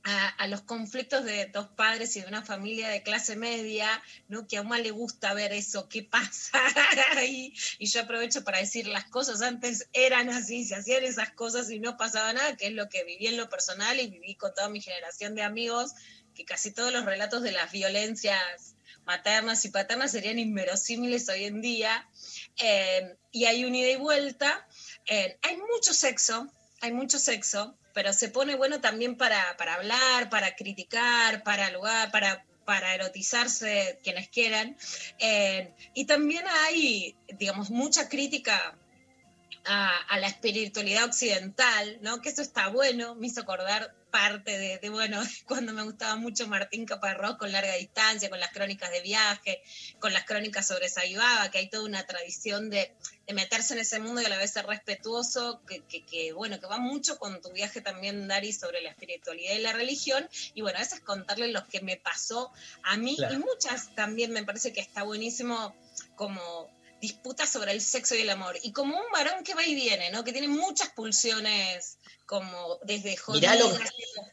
a, 0.05 0.47
los 0.47 0.63
conflictos 0.63 1.25
de 1.25 1.47
dos 1.47 1.69
padres 1.69 2.17
y 2.17 2.21
de 2.21 2.29
una 2.29 2.43
familia 2.43 2.89
de 2.89 3.03
clase 3.03 3.37
media, 3.37 4.03
¿no? 4.29 4.47
que 4.47 4.57
a 4.57 4.63
Uma 4.63 4.79
le 4.79 4.91
gusta 4.91 5.35
ver 5.35 5.53
eso, 5.53 5.89
qué 5.89 6.03
pasa 6.03 6.59
ahí. 7.17 7.53
Y 7.79 7.87
yo 7.87 8.03
aprovecho 8.03 8.45
para 8.45 8.59
decir, 8.59 8.87
las 8.87 9.05
cosas 9.05 9.43
antes 9.43 9.89
eran 9.93 10.31
así, 10.31 10.65
se 10.65 10.77
hacían 10.77 11.05
esas 11.05 11.33
cosas 11.33 11.71
y 11.71 11.79
no 11.79 11.97
pasaba 11.97 12.33
nada, 12.33 12.57
que 12.57 12.69
es 12.69 12.73
lo 12.73 12.89
que 12.89 13.05
viví 13.05 13.27
en 13.27 13.37
lo 13.37 13.49
personal 13.49 14.01
y 14.01 14.09
viví 14.09 14.35
con 14.35 14.55
toda 14.55 14.69
mi 14.69 14.81
generación 14.81 15.35
de 15.35 15.43
amigos, 15.43 15.93
que 16.35 16.45
casi 16.45 16.71
todos 16.71 16.93
los 16.93 17.05
relatos 17.05 17.43
de 17.43 17.53
las 17.53 17.73
violencias 17.73 18.77
maternas 19.09 19.65
y 19.65 19.71
paternas 19.71 20.13
serían 20.13 20.39
inverosímiles 20.39 21.29
hoy 21.31 21.45
en 21.45 21.63
día. 21.63 22.07
Eh, 22.63 23.17
y 23.33 23.47
hay 23.47 23.65
un 23.65 23.75
ida 23.75 23.91
y 23.91 23.97
vuelta. 23.97 24.69
Eh, 25.07 25.39
hay 25.43 25.57
mucho 25.57 25.95
sexo, 25.95 26.47
hay 26.83 26.93
mucho 26.93 27.19
sexo, 27.19 27.77
pero 27.95 28.13
se 28.13 28.29
pone 28.29 28.55
bueno 28.55 28.83
también 28.83 29.17
para, 29.17 29.57
para 29.57 29.75
hablar, 29.75 30.29
para 30.29 30.55
criticar, 30.55 31.43
para 31.43 31.71
lugar, 31.71 32.13
para 32.13 32.45
para 32.69 32.95
erotizarse 32.95 33.99
quienes 34.05 34.29
quieran. 34.29 34.77
Eh, 35.19 35.73
y 35.95 36.05
también 36.05 36.45
hay, 36.47 37.17
digamos, 37.39 37.71
mucha 37.71 38.11
crítica 38.11 38.77
a, 39.65 39.97
a, 39.97 40.19
la 40.19 40.29
espiritualidad 40.29 41.05
occidental, 41.05 41.99
¿no? 42.03 42.21
Que 42.23 42.31
eso 42.31 42.43
está 42.43 42.69
bueno, 42.69 43.15
me 43.15 43.27
hizo 43.27 43.41
acordar 43.41 43.95
parte 44.11 44.59
de, 44.59 44.79
de, 44.79 44.89
bueno, 44.89 45.21
cuando 45.47 45.73
me 45.73 45.83
gustaba 45.83 46.17
mucho 46.17 46.49
Martín 46.49 46.87
Caparrós 46.87 47.37
con 47.37 47.53
larga 47.53 47.75
distancia, 47.75 48.31
con 48.31 48.41
las 48.41 48.53
crónicas 48.53 48.91
de 48.91 49.01
viaje, 49.01 49.63
con 49.99 50.13
las 50.13 50.25
crónicas 50.25 50.67
sobre 50.67 50.89
Saibaba, 50.89 51.51
que 51.51 51.59
hay 51.59 51.69
toda 51.69 51.85
una 51.85 52.07
tradición 52.07 52.71
de, 52.71 52.93
de, 53.27 53.35
meterse 53.35 53.75
en 53.75 53.81
ese 53.81 54.01
mundo 54.01 54.21
y 54.21 54.25
a 54.25 54.29
la 54.29 54.39
vez 54.39 54.53
ser 54.53 54.67
respetuoso, 54.67 55.63
que, 55.67 55.83
que, 55.85 56.05
que, 56.05 56.33
bueno, 56.33 56.59
que 56.61 56.67
va 56.67 56.79
mucho 56.79 57.19
con 57.19 57.41
tu 57.41 57.53
viaje 57.53 57.81
también, 57.81 58.29
Dari, 58.29 58.53
sobre 58.53 58.81
la 58.81 58.91
espiritualidad 58.91 59.55
y 59.55 59.59
la 59.59 59.73
religión, 59.73 60.29
y 60.55 60.63
bueno, 60.63 60.79
a 60.79 60.83
veces 60.83 61.01
contarle 61.01 61.49
lo 61.49 61.67
que 61.67 61.81
me 61.81 61.97
pasó 61.97 62.53
a 62.83 62.97
mí, 62.97 63.17
claro. 63.17 63.35
y 63.35 63.39
muchas 63.39 63.95
también 63.95 64.33
me 64.33 64.45
parece 64.45 64.73
que 64.73 64.81
está 64.81 65.03
buenísimo 65.03 65.75
como 66.17 66.69
disputas 67.01 67.51
sobre 67.51 67.73
el 67.73 67.81
sexo 67.81 68.15
y 68.15 68.21
el 68.21 68.31
amor. 68.31 68.59
Y 68.63 68.73
como 68.73 68.97
un 68.97 69.13
varón 69.13 69.45
que 69.45 69.55
va 69.55 69.65
y 69.65 69.75
viene, 69.75 70.11
¿no? 70.11 70.25
Que 70.25 70.33
tiene 70.33 70.49
muchas 70.49 70.91
pulsiones 70.91 71.99
como 72.27 72.79
desde 72.83 73.17
mirá, 73.33 73.57
lo, 73.57 73.79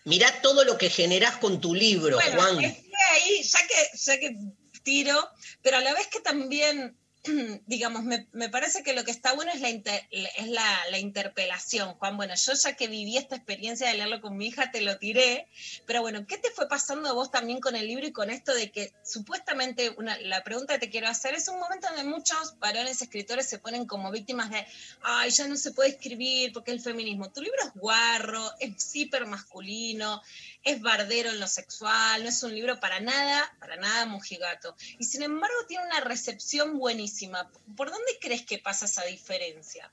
mirá 0.03 0.41
todo 0.41 0.65
lo 0.65 0.77
que 0.77 0.89
generás 0.89 1.37
con 1.37 1.61
tu 1.61 1.73
libro, 1.73 2.17
bueno, 2.17 2.41
Juan. 2.41 2.57
ahí, 2.59 3.43
ya 3.43 3.59
que, 3.67 3.97
ya 3.97 4.19
que 4.19 4.37
tiro, 4.83 5.29
pero 5.61 5.77
a 5.77 5.81
la 5.81 5.93
vez 5.93 6.07
que 6.07 6.19
también 6.19 6.97
digamos, 7.65 8.03
me, 8.03 8.27
me, 8.31 8.49
parece 8.49 8.83
que 8.83 8.93
lo 8.93 9.03
que 9.03 9.11
está 9.11 9.33
bueno 9.33 9.51
es, 9.53 9.61
la, 9.61 9.69
inter, 9.69 10.07
es 10.11 10.47
la, 10.47 10.79
la, 10.91 10.99
interpelación, 10.99 11.93
Juan. 11.95 12.17
Bueno, 12.17 12.33
yo 12.35 12.53
ya 12.53 12.75
que 12.75 12.87
viví 12.87 13.17
esta 13.17 13.35
experiencia 13.35 13.87
de 13.87 13.95
leerlo 13.95 14.21
con 14.21 14.37
mi 14.37 14.47
hija, 14.47 14.71
te 14.71 14.81
lo 14.81 14.97
tiré, 14.97 15.47
pero 15.85 16.01
bueno, 16.01 16.25
¿qué 16.27 16.37
te 16.37 16.51
fue 16.51 16.67
pasando 16.67 17.13
vos 17.15 17.31
también 17.31 17.59
con 17.59 17.75
el 17.75 17.87
libro 17.87 18.05
y 18.05 18.11
con 18.11 18.29
esto 18.29 18.53
de 18.53 18.71
que 18.71 18.93
supuestamente, 19.03 19.91
una, 19.97 20.17
la 20.19 20.43
pregunta 20.43 20.73
que 20.73 20.87
te 20.87 20.89
quiero 20.89 21.07
hacer, 21.07 21.33
es 21.33 21.47
un 21.47 21.59
momento 21.59 21.87
donde 21.87 22.03
muchos 22.03 22.57
varones 22.59 23.01
escritores 23.01 23.47
se 23.47 23.59
ponen 23.59 23.85
como 23.85 24.11
víctimas 24.11 24.49
de, 24.49 24.65
ay, 25.01 25.31
ya 25.31 25.47
no 25.47 25.55
se 25.55 25.71
puede 25.71 25.89
escribir 25.89 26.53
porque 26.53 26.71
el 26.71 26.81
feminismo. 26.81 27.31
Tu 27.31 27.41
libro 27.41 27.59
es 27.63 27.73
guarro, 27.73 28.51
es 28.59 28.95
hiper 28.95 29.25
masculino, 29.25 30.21
es 30.65 30.81
bardero 30.81 31.29
en 31.29 31.39
lo 31.39 31.47
sexual, 31.47 32.23
no 32.23 32.29
es 32.29 32.43
un 32.43 32.53
libro 32.53 32.79
para 32.79 32.99
nada, 32.99 33.43
para 33.59 33.77
nada 33.77 34.05
mojigato. 34.07 34.75
Y 34.97 35.05
sin 35.05 35.21
embargo 35.21 35.55
tiene 35.67 35.85
una 35.85 36.01
recepción 36.01 36.79
buenísima. 36.79 37.49
¿Por 37.77 37.91
dónde 37.91 38.17
crees 38.19 38.45
que 38.45 38.57
pasa 38.57 38.85
esa 38.85 39.05
diferencia? 39.05 39.91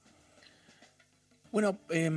Bueno, 1.52 1.78
eh, 1.90 2.10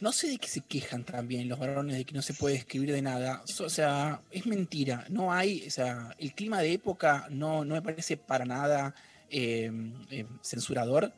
no 0.00 0.12
sé 0.12 0.28
de 0.28 0.38
qué 0.38 0.48
se 0.48 0.62
quejan 0.62 1.04
también 1.04 1.48
los 1.48 1.58
varones 1.58 1.96
de 1.96 2.04
que 2.06 2.14
no 2.14 2.22
se 2.22 2.32
puede 2.32 2.56
escribir 2.56 2.92
de 2.92 3.02
nada. 3.02 3.42
O 3.60 3.70
sea, 3.70 4.22
es 4.30 4.46
mentira. 4.46 5.04
No 5.10 5.32
hay, 5.32 5.66
o 5.66 5.70
sea, 5.70 6.14
el 6.18 6.32
clima 6.32 6.60
de 6.60 6.72
época 6.72 7.26
no, 7.30 7.64
no 7.64 7.74
me 7.74 7.82
parece 7.82 8.16
para 8.16 8.46
nada 8.46 8.94
eh, 9.28 9.70
eh, 10.10 10.26
censurador. 10.42 11.12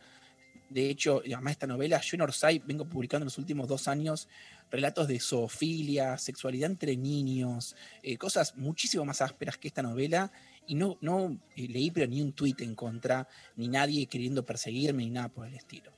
De 0.69 0.91
hecho, 0.91 1.23
además 1.25 1.53
esta 1.53 1.67
novela, 1.67 2.01
yo 2.01 2.17
en 2.17 2.23
Orsay 2.23 2.59
vengo 2.59 2.85
publicando 2.85 3.23
en 3.23 3.29
los 3.29 3.39
últimos 3.39 3.69
dos 3.69 3.89
años 3.89 4.29
relatos 4.71 5.09
de 5.09 5.19
zoofilia, 5.21 6.19
sexualidad 6.19 6.71
entre 6.71 6.97
niños, 6.97 7.77
eh, 8.03 8.17
cosas 8.17 8.57
muchísimo 8.57 9.05
más 9.05 9.21
ásperas 9.23 9.57
que 9.59 9.69
esta 9.69 9.83
novela, 9.83 10.31
y 10.69 10.75
no, 10.75 10.99
no 11.01 11.37
eh, 11.57 11.67
leí 11.67 11.91
pero 11.91 12.07
ni 12.07 12.23
un 12.23 12.33
tuit 12.33 12.61
en 12.61 12.75
contra, 12.75 13.27
ni 13.57 13.69
nadie 13.69 14.07
queriendo 14.07 14.45
perseguirme, 14.45 15.05
ni 15.05 15.11
nada 15.11 15.29
por 15.29 15.49
el 15.49 15.55
estilo. 15.55 15.91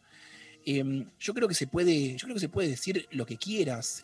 Eh, 0.64 1.06
yo 1.18 1.34
creo 1.34 1.48
que 1.48 1.54
se 1.54 1.66
puede, 1.66 2.16
yo 2.16 2.24
creo 2.24 2.34
que 2.34 2.40
se 2.40 2.48
puede 2.48 2.68
decir 2.68 3.06
lo 3.10 3.26
que 3.26 3.36
quieras 3.36 4.02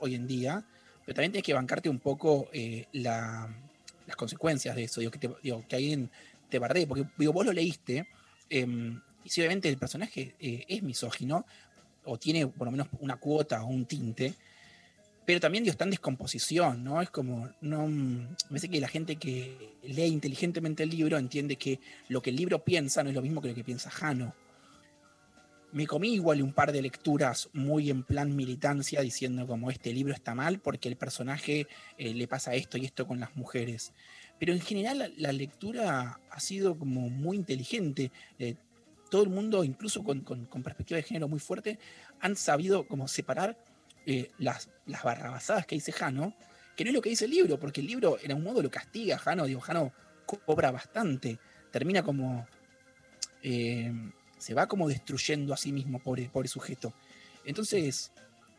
hoy 0.00 0.14
en 0.14 0.26
día, 0.26 0.64
pero 1.04 1.16
también 1.16 1.32
tienes 1.32 1.44
que 1.44 1.52
bancarte 1.52 1.88
un 1.88 1.98
poco 1.98 2.48
eh, 2.52 2.86
la, 2.92 3.54
las 4.06 4.16
consecuencias 4.16 4.76
de 4.76 4.84
eso, 4.84 5.00
digo, 5.00 5.10
que, 5.12 5.76
alguien 5.76 6.10
te 6.48 6.58
bardee, 6.58 6.86
porque 6.86 7.06
digo, 7.18 7.32
vos 7.32 7.44
lo 7.44 7.52
leíste, 7.52 8.06
em, 8.48 9.00
y 9.24 9.30
si 9.30 9.40
obviamente 9.40 9.68
el 9.68 9.78
personaje 9.78 10.36
es 10.38 10.82
misógino, 10.82 11.46
o 12.04 12.18
tiene 12.18 12.46
por 12.46 12.66
lo 12.66 12.72
menos 12.72 12.88
una 13.00 13.16
cuota 13.16 13.62
o 13.62 13.66
un 13.66 13.86
tinte, 13.86 14.34
pero 15.24 15.40
también 15.40 15.66
está 15.66 15.84
en 15.84 15.90
descomposición, 15.90 16.84
¿no? 16.84 17.00
Es 17.00 17.10
como, 17.10 17.48
no, 17.60 17.86
me 17.88 18.36
parece 18.48 18.68
que 18.68 18.80
la 18.80 18.88
gente 18.88 19.16
que 19.16 19.76
lee 19.82 20.06
inteligentemente 20.06 20.82
el 20.82 20.90
libro 20.90 21.16
entiende 21.16 21.56
que 21.56 21.80
lo 22.08 22.20
que 22.20 22.30
el 22.30 22.36
libro 22.36 22.62
piensa 22.62 23.02
no 23.02 23.08
es 23.08 23.14
lo 23.14 23.22
mismo 23.22 23.40
que 23.40 23.48
lo 23.48 23.54
que 23.54 23.64
piensa 23.64 23.90
Jano. 23.90 24.34
Me 25.72 25.86
comí 25.86 26.14
igual 26.14 26.40
un 26.42 26.52
par 26.52 26.70
de 26.72 26.82
lecturas 26.82 27.48
muy 27.52 27.90
en 27.90 28.04
plan 28.04 28.36
militancia 28.36 29.00
diciendo 29.00 29.46
como 29.46 29.70
este 29.70 29.92
libro 29.92 30.14
está 30.14 30.34
mal 30.34 30.60
porque 30.60 30.88
el 30.88 30.96
personaje 30.96 31.66
eh, 31.98 32.14
le 32.14 32.28
pasa 32.28 32.54
esto 32.54 32.78
y 32.78 32.84
esto 32.84 33.08
con 33.08 33.18
las 33.18 33.34
mujeres. 33.34 33.92
Pero 34.38 34.52
en 34.52 34.60
general 34.60 34.98
la, 34.98 35.10
la 35.16 35.32
lectura 35.32 36.20
ha 36.30 36.40
sido 36.40 36.78
como 36.78 37.08
muy 37.08 37.36
inteligente. 37.36 38.12
Eh, 38.38 38.54
todo 39.14 39.22
el 39.22 39.30
mundo, 39.30 39.62
incluso 39.62 40.02
con, 40.02 40.22
con, 40.22 40.62
perspectiva 40.64 40.96
de 40.96 41.04
género 41.04 41.28
muy 41.28 41.38
fuerte, 41.38 41.78
han 42.18 42.34
sabido 42.34 42.88
como 42.88 43.06
separar 43.06 43.56
eh, 44.06 44.32
las, 44.38 44.70
las 44.86 45.04
barrabasadas 45.04 45.66
que 45.66 45.76
dice 45.76 45.92
Jano, 45.92 46.34
que 46.74 46.82
no 46.82 46.90
es 46.90 46.94
lo 46.96 47.00
que 47.00 47.10
dice 47.10 47.26
el 47.26 47.30
libro, 47.30 47.56
porque 47.60 47.80
el 47.80 47.86
libro 47.86 48.18
en 48.20 48.32
un 48.32 48.42
modo 48.42 48.60
lo 48.60 48.72
castiga, 48.72 49.16
Jano, 49.16 49.46
digo, 49.46 49.60
Jano 49.60 49.92
cobra 50.26 50.72
bastante, 50.72 51.38
termina 51.70 52.02
como, 52.02 52.44
eh, 53.44 53.92
se 54.36 54.52
va 54.52 54.66
como 54.66 54.88
destruyendo 54.88 55.54
a 55.54 55.56
sí 55.56 55.70
mismo, 55.70 56.00
pobre, 56.00 56.28
pobre 56.28 56.48
sujeto. 56.48 56.92
Entonces, 57.44 58.10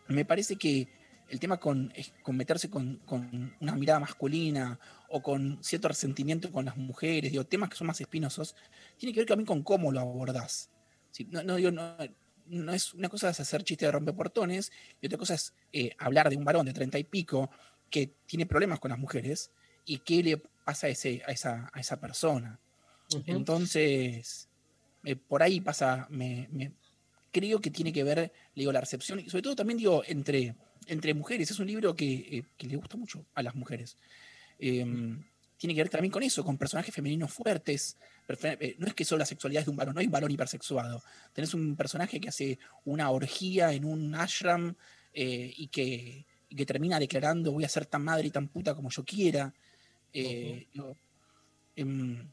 me 0.08 0.24
parece 0.24 0.56
que 0.56 0.88
el 1.30 1.40
tema 1.40 1.58
con, 1.58 1.92
con 2.22 2.38
meterse 2.38 2.70
con, 2.70 2.98
con, 3.06 3.56
una 3.60 3.76
mirada 3.76 4.00
masculina 4.00 4.80
o 5.10 5.22
con 5.22 5.58
cierto 5.64 5.88
resentimiento 5.88 6.52
con 6.52 6.66
las 6.66 6.78
mujeres, 6.78 7.32
digo, 7.32 7.46
temas 7.46 7.70
que 7.70 7.76
son 7.76 7.88
más 7.88 8.00
espinosos, 8.02 8.56
tiene 8.98 9.14
que 9.14 9.22
ver 9.22 9.28
también 9.28 9.46
con 9.46 9.64
cómo 9.64 9.92
lo 9.92 10.00
abordás. 10.00 10.70
¿sí? 11.12 11.28
No, 11.32 11.44
no, 11.44 11.56
digo, 11.56 11.72
no, 11.72 11.96
no, 12.48 12.74
es 12.74 12.94
una 12.94 13.10
cosa 13.10 13.30
es 13.30 13.40
hacer 13.40 13.64
chiste 13.64 13.86
de 13.86 13.92
rompeportones 13.92 14.72
y 15.02 15.08
otra 15.08 15.18
cosa 15.18 15.34
es 15.34 15.54
eh, 15.74 15.92
hablar 15.98 16.30
de 16.30 16.38
un 16.38 16.46
varón 16.46 16.66
de 16.66 16.74
treinta 16.74 17.00
y 17.00 17.04
pico 17.04 17.50
que 17.90 18.14
tiene 18.26 18.46
problemas 18.46 18.80
con 18.80 18.90
las 18.90 19.00
mujeres 19.00 19.52
y 19.86 20.00
qué 20.00 20.24
le 20.24 20.38
pasa 20.38 20.88
a, 20.88 20.90
ese, 20.90 21.22
a, 21.28 21.32
esa, 21.32 21.70
a 21.74 21.80
esa 21.80 22.00
persona. 22.00 22.60
Uh 23.14 23.18
-huh. 23.18 23.24
Entonces, 23.28 24.50
eh, 25.04 25.16
por 25.16 25.44
ahí 25.44 25.62
pasa, 25.62 26.08
me, 26.10 26.48
me, 26.52 26.72
creo 27.32 27.60
que 27.60 27.70
tiene 27.70 27.92
que 27.92 28.04
ver, 28.04 28.18
le 28.20 28.32
digo, 28.62 28.72
la 28.72 28.82
recepción, 28.82 29.20
y 29.20 29.30
sobre 29.30 29.44
todo 29.44 29.56
también 29.56 29.78
digo, 29.78 30.04
entre, 30.08 30.56
entre 30.88 31.14
mujeres. 31.14 31.52
Es 31.52 31.60
un 31.60 31.68
libro 31.68 31.96
que, 31.96 32.14
eh, 32.14 32.44
que 32.58 32.68
le 32.68 32.76
gusta 32.76 32.98
mucho 32.98 33.26
a 33.34 33.44
las 33.44 33.56
mujeres. 33.56 33.98
Eh, 34.60 34.86
tiene 35.58 35.74
que 35.74 35.82
ver 35.82 35.90
también 35.90 36.12
con 36.12 36.24
eso, 36.24 36.44
con 36.44 36.58
personajes 36.58 36.94
femeninos 36.94 37.32
fuertes. 37.32 37.98
Eh, 38.28 38.76
No 38.78 38.88
es 38.88 38.94
que 38.94 39.06
solo 39.06 39.20
la 39.20 39.26
sexualidad 39.26 39.62
es 39.62 39.66
de 39.66 39.72
un 39.72 39.78
varón, 39.78 39.96
no 39.96 40.00
hay 40.00 40.06
un 40.06 40.12
varón 40.12 40.32
hipersexuado. 40.32 41.02
Tenés 41.34 41.54
un 41.54 41.76
personaje 41.76 42.20
que 42.20 42.30
hace 42.30 42.60
una 42.84 43.10
orgía 43.10 43.74
en 43.74 43.86
un 43.86 44.14
ashram 44.16 44.76
eh, 45.14 45.54
y, 45.56 45.68
que, 45.68 46.26
y 46.50 46.56
que 46.56 46.66
termina 46.66 47.00
declarando 47.00 47.52
voy 47.52 47.64
a 47.64 47.70
ser 47.70 47.86
tan 47.86 48.04
madre 48.04 48.28
y 48.28 48.32
tan 48.32 48.48
puta 48.48 48.76
como 48.76 48.90
yo 48.90 49.04
quiera. 49.06 49.54
Em, 51.78 52.32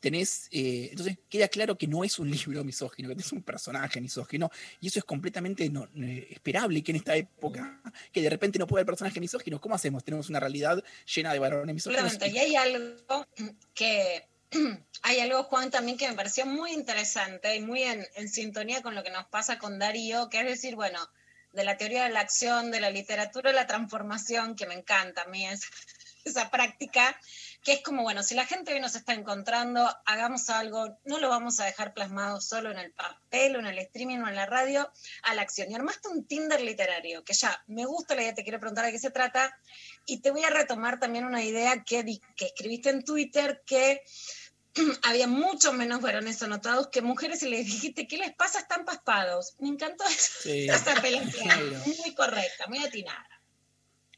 tenés, 0.00 0.48
eh, 0.50 0.88
entonces 0.90 1.18
queda 1.28 1.48
claro 1.48 1.76
que 1.76 1.86
no 1.86 2.04
es 2.04 2.18
un 2.18 2.30
libro 2.30 2.64
misógino, 2.64 3.08
que 3.08 3.20
es 3.20 3.32
un 3.32 3.42
personaje 3.42 4.00
misógino, 4.00 4.50
y 4.80 4.88
eso 4.88 4.98
es 4.98 5.04
completamente 5.04 5.68
no- 5.70 5.88
eh, 5.96 6.28
esperable 6.30 6.82
que 6.82 6.92
en 6.92 6.96
esta 6.96 7.16
época, 7.16 7.80
que 8.12 8.22
de 8.22 8.30
repente 8.30 8.58
no 8.58 8.66
puede 8.66 8.80
haber 8.80 8.92
personajes 8.92 9.20
misóginos, 9.20 9.60
¿cómo 9.60 9.74
hacemos? 9.74 10.04
Tenemos 10.04 10.28
una 10.28 10.40
realidad 10.40 10.82
llena 11.14 11.32
de 11.32 11.38
varones 11.38 11.74
misóginos. 11.74 12.18
Y 12.26 12.38
hay 12.38 12.56
algo 12.56 13.26
que 13.74 14.26
hay 15.02 15.20
algo, 15.20 15.44
Juan, 15.44 15.70
también 15.70 15.98
que 15.98 16.08
me 16.08 16.14
pareció 16.14 16.46
muy 16.46 16.72
interesante 16.72 17.54
y 17.54 17.60
muy 17.60 17.82
en, 17.82 18.06
en 18.16 18.28
sintonía 18.28 18.82
con 18.82 18.94
lo 18.94 19.02
que 19.02 19.10
nos 19.10 19.26
pasa 19.26 19.58
con 19.58 19.78
Darío, 19.78 20.28
que 20.28 20.40
es 20.40 20.46
decir, 20.46 20.74
bueno, 20.74 20.98
de 21.52 21.64
la 21.64 21.76
teoría 21.76 22.04
de 22.04 22.10
la 22.10 22.20
acción, 22.20 22.70
de 22.70 22.80
la 22.80 22.90
literatura 22.90 23.52
la 23.52 23.66
transformación, 23.66 24.54
que 24.54 24.66
me 24.66 24.74
encanta 24.74 25.22
a 25.22 25.26
mí 25.26 25.46
es, 25.46 25.62
esa 26.24 26.50
práctica, 26.50 27.18
que 27.68 27.74
es 27.74 27.82
como, 27.82 28.02
bueno, 28.02 28.22
si 28.22 28.34
la 28.34 28.46
gente 28.46 28.72
hoy 28.72 28.80
nos 28.80 28.96
está 28.96 29.12
encontrando, 29.12 29.94
hagamos 30.06 30.48
algo, 30.48 30.98
no 31.04 31.18
lo 31.18 31.28
vamos 31.28 31.60
a 31.60 31.66
dejar 31.66 31.92
plasmado 31.92 32.40
solo 32.40 32.70
en 32.70 32.78
el 32.78 32.92
papel 32.92 33.56
o 33.56 33.58
en 33.58 33.66
el 33.66 33.76
streaming 33.80 34.20
o 34.20 34.28
en 34.28 34.36
la 34.36 34.46
radio, 34.46 34.90
a 35.24 35.34
la 35.34 35.42
acción. 35.42 35.70
Y 35.70 35.74
armaste 35.74 36.08
un 36.08 36.26
Tinder 36.26 36.62
literario, 36.62 37.22
que 37.24 37.34
ya 37.34 37.62
me 37.66 37.84
gusta 37.84 38.14
la 38.14 38.22
idea, 38.22 38.34
te 38.34 38.42
quiero 38.42 38.58
preguntar 38.58 38.86
de 38.86 38.92
qué 38.92 38.98
se 38.98 39.10
trata, 39.10 39.54
y 40.06 40.22
te 40.22 40.30
voy 40.30 40.44
a 40.44 40.48
retomar 40.48 40.98
también 40.98 41.26
una 41.26 41.44
idea 41.44 41.84
que, 41.84 42.02
escribiste 42.38 42.88
en 42.88 43.04
Twitter, 43.04 43.62
que 43.66 44.00
había 45.02 45.26
mucho 45.26 45.74
menos 45.74 46.00
varones 46.00 46.42
anotados 46.42 46.88
que 46.88 47.02
mujeres 47.02 47.42
y 47.42 47.50
les 47.50 47.66
dijiste, 47.66 48.06
¿qué 48.08 48.16
les 48.16 48.34
pasa? 48.34 48.60
Están 48.60 48.86
paspados. 48.86 49.56
Me 49.58 49.68
encantó 49.68 50.04
Sí. 50.08 50.70
esa 50.70 50.92
apelación, 50.92 51.44
Claro. 51.44 51.82
muy 52.02 52.14
correcta, 52.14 52.66
muy 52.66 52.78
atinada. 52.82 53.28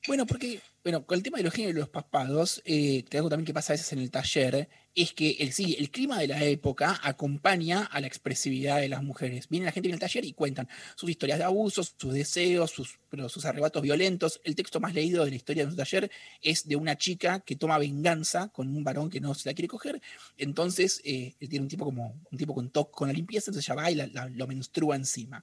Bueno, 0.07 0.27
porque, 0.27 0.61
bueno, 0.83 1.05
con 1.07 1.17
el 1.17 1.23
tema 1.23 1.39
de 1.39 1.45
los 1.45 1.53
géneros 1.53 1.77
y 1.77 1.81
los 1.81 1.89
paspados, 1.89 2.63
eh, 2.65 3.05
que 3.05 3.19
algo 3.19 3.29
también 3.29 3.47
que 3.47 3.53
pasa 3.55 3.73
a 3.73 3.75
veces 3.75 3.93
en 3.93 3.99
el 3.99 4.11
taller, 4.11 4.69
es 4.95 5.12
que 5.12 5.31
el, 5.39 5.53
sí, 5.53 5.77
el 5.79 5.91
clima 5.91 6.19
de 6.19 6.27
la 6.27 6.43
época 6.45 6.99
acompaña 7.03 7.85
a 7.85 8.01
la 8.01 8.07
expresividad 8.09 8.81
de 8.81 8.89
las 8.89 9.03
mujeres. 9.03 9.49
Viene 9.49 9.67
la 9.67 9.73
gente 9.73 9.89
en 9.89 9.95
el 9.95 10.01
taller 10.01 10.25
y 10.25 10.33
cuentan 10.33 10.69
sus 10.97 11.09
historias 11.09 11.39
de 11.39 11.45
abusos, 11.45 11.95
sus 11.97 12.12
deseos, 12.12 12.71
sus, 12.73 12.99
pero 13.09 13.29
sus 13.29 13.45
arrebatos 13.45 13.83
violentos. 13.83 14.41
El 14.43 14.57
texto 14.57 14.81
más 14.81 14.93
leído 14.93 15.25
de 15.25 15.31
la 15.31 15.37
historia 15.37 15.65
de 15.65 15.71
su 15.71 15.77
taller 15.77 16.11
es 16.43 16.67
de 16.67 16.75
una 16.77 16.97
chica 16.99 17.41
que 17.41 17.55
toma 17.57 17.79
venganza 17.79 18.49
con 18.49 18.69
un 18.69 18.83
varón 18.83 19.11
que 19.11 19.21
no 19.21 19.33
se 19.35 19.49
la 19.49 19.55
quiere 19.55 19.69
coger. 19.69 20.01
Entonces, 20.37 21.01
eh, 21.05 21.35
él 21.39 21.49
tiene 21.49 21.62
un 21.65 21.69
tipo 21.69 21.85
como 21.85 22.21
un 22.31 22.39
tipo 22.39 22.55
con 22.55 22.71
toque 22.71 22.93
con 22.93 23.09
la 23.09 23.15
limpieza, 23.15 23.51
entonces 23.51 23.69
ella 23.69 23.77
va 23.77 23.91
y 23.91 23.95
la- 23.95 24.07
la- 24.09 24.29
lo 24.29 24.47
menstrua 24.47 24.97
encima. 24.97 25.43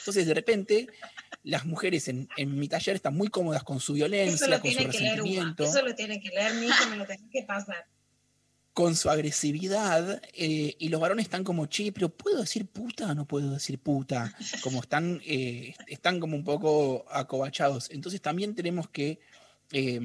Entonces, 0.00 0.26
de 0.26 0.34
repente, 0.34 0.88
las 1.44 1.64
mujeres 1.66 2.08
en, 2.08 2.28
en 2.36 2.58
mi 2.58 2.68
taller 2.68 2.96
están 2.96 3.14
muy 3.16 3.28
cómodas 3.28 3.62
con 3.62 3.78
su 3.80 3.92
Eso 3.92 3.94
violencia, 3.94 4.48
lo 4.48 4.60
con 4.60 4.70
su 4.70 4.76
tiene 4.76 4.90
que 4.92 4.98
leer 4.98 5.12
Uma, 5.12 5.22
resentimiento, 5.22 5.64
eso 5.64 5.82
lo 5.82 5.94
tiene 5.94 6.20
que 6.20 6.28
leer 6.30 6.54
mi 6.54 6.66
hijo, 6.66 6.90
me 6.90 6.96
lo 6.96 7.06
tiene 7.06 7.28
que 7.30 7.42
pasar. 7.44 7.86
Con 8.78 8.94
su 8.94 9.10
agresividad, 9.10 10.22
eh, 10.34 10.76
y 10.78 10.88
los 10.88 11.00
varones 11.00 11.24
están 11.24 11.42
como, 11.42 11.66
che, 11.66 11.90
pero 11.90 12.10
¿puedo 12.10 12.38
decir 12.38 12.64
puta 12.64 13.10
o 13.10 13.14
no 13.16 13.24
puedo 13.26 13.50
decir 13.50 13.80
puta? 13.80 14.32
Como 14.62 14.80
están, 14.80 15.20
eh, 15.26 15.74
están 15.88 16.20
como 16.20 16.36
un 16.36 16.44
poco 16.44 17.04
acobachados. 17.10 17.90
Entonces 17.90 18.22
también 18.22 18.54
tenemos 18.54 18.88
que 18.88 19.18
eh, 19.72 20.00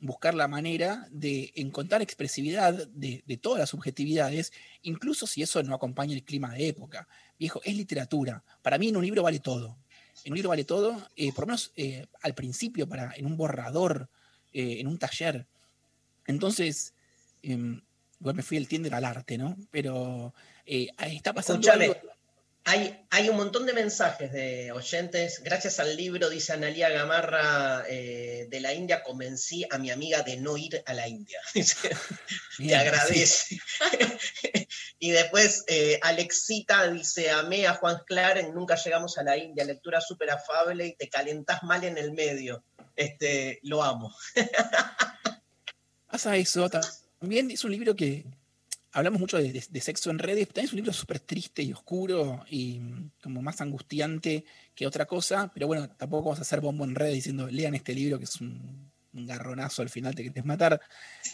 buscar 0.00 0.34
la 0.34 0.48
manera 0.48 1.08
de 1.12 1.50
encontrar 1.54 2.02
expresividad 2.02 2.74
de, 2.88 3.38
todas 3.40 3.60
las 3.60 3.70
subjetividades, 3.70 4.52
incluso 4.82 5.26
si 5.26 5.40
eso 5.40 5.62
no 5.62 5.74
acompaña 5.74 6.12
el 6.12 6.24
clima 6.24 6.52
de 6.52 6.68
época. 6.68 7.08
Viejo, 7.38 7.62
es 7.64 7.74
literatura. 7.74 8.44
Para 8.60 8.76
mí 8.76 8.88
en 8.88 8.98
un 8.98 9.04
libro 9.06 9.22
vale 9.22 9.38
todo. 9.38 9.78
En 10.24 10.34
un 10.34 10.36
libro 10.36 10.50
vale 10.50 10.64
todo, 10.64 11.08
eh, 11.16 11.32
por 11.32 11.44
lo 11.44 11.46
menos 11.46 11.72
al 12.20 12.34
principio, 12.34 12.86
para, 12.86 13.14
en 13.16 13.24
un 13.24 13.38
borrador, 13.38 14.10
en 14.52 14.88
un 14.88 14.98
taller. 14.98 15.46
Entonces, 16.26 16.92
em, 17.42 17.80
igual 18.20 18.36
me 18.36 18.42
fui 18.42 18.56
el 18.56 18.68
Tinder 18.68 18.94
al 18.94 19.04
arte, 19.04 19.38
¿no? 19.38 19.56
Pero 19.70 20.34
eh, 20.66 20.88
ahí 20.96 21.16
está 21.16 21.32
pasando 21.32 21.60
Escúchame, 21.60 21.86
algo. 21.86 22.10
hay, 22.64 23.06
hay 23.10 23.28
un 23.28 23.36
montón 23.36 23.66
de 23.66 23.72
mensajes 23.72 24.32
de 24.32 24.72
oyentes. 24.72 25.42
Gracias 25.42 25.78
al 25.80 25.96
libro, 25.96 26.30
dice 26.30 26.52
Analia 26.52 26.88
Gamarra, 26.88 27.84
eh, 27.88 28.46
de 28.48 28.60
la 28.60 28.72
India, 28.72 29.02
convencí 29.02 29.66
a 29.70 29.78
mi 29.78 29.90
amiga 29.90 30.22
de 30.22 30.36
no 30.36 30.56
ir 30.56 30.82
a 30.86 30.94
la 30.94 31.06
India. 31.08 31.38
Te 32.58 32.74
agradece. 32.74 33.58
y 34.98 35.10
después 35.10 35.64
eh, 35.66 35.98
Alexita 36.02 36.90
dice, 36.90 37.30
amé 37.30 37.66
a 37.66 37.74
Juan 37.74 37.98
Clar 38.06 38.38
en 38.38 38.54
Nunca 38.54 38.76
llegamos 38.76 39.18
a 39.18 39.22
la 39.22 39.36
India, 39.36 39.64
lectura 39.64 40.00
súper 40.00 40.30
afable 40.30 40.86
y 40.86 40.96
te 40.96 41.08
calentás 41.08 41.62
mal 41.62 41.84
en 41.84 41.98
el 41.98 42.12
medio. 42.12 42.64
Este, 42.96 43.58
lo 43.62 43.82
amo. 43.82 44.14
Pasa 46.10 46.36
eso. 46.36 46.70
También 47.24 47.50
es 47.50 47.64
un 47.64 47.70
libro 47.72 47.96
que 47.96 48.26
hablamos 48.92 49.18
mucho 49.18 49.38
de, 49.38 49.50
de- 49.50 49.64
de 49.68 49.80
sexo 49.80 50.10
en 50.10 50.18
redes. 50.18 50.46
También 50.48 50.66
es 50.66 50.72
un 50.72 50.76
libro 50.76 50.92
súper 50.92 51.20
triste 51.20 51.62
y 51.62 51.72
oscuro 51.72 52.44
y 52.50 52.80
mm, 52.80 53.10
como 53.22 53.40
más 53.40 53.60
angustiante 53.62 54.44
que 54.74 54.86
otra 54.86 55.06
cosa. 55.06 55.50
Pero 55.54 55.66
bueno, 55.66 55.88
tampoco 55.88 56.24
vamos 56.24 56.38
a 56.38 56.42
hacer 56.42 56.60
bombo 56.60 56.84
en 56.84 56.94
redes 56.94 57.14
diciendo 57.14 57.48
lean 57.50 57.74
este 57.74 57.94
libro 57.94 58.18
que 58.18 58.24
es 58.24 58.40
un, 58.42 58.90
un 59.14 59.26
garronazo 59.26 59.80
al 59.80 59.88
final, 59.88 60.14
te 60.14 60.22
querés 60.24 60.44
matar. 60.44 60.78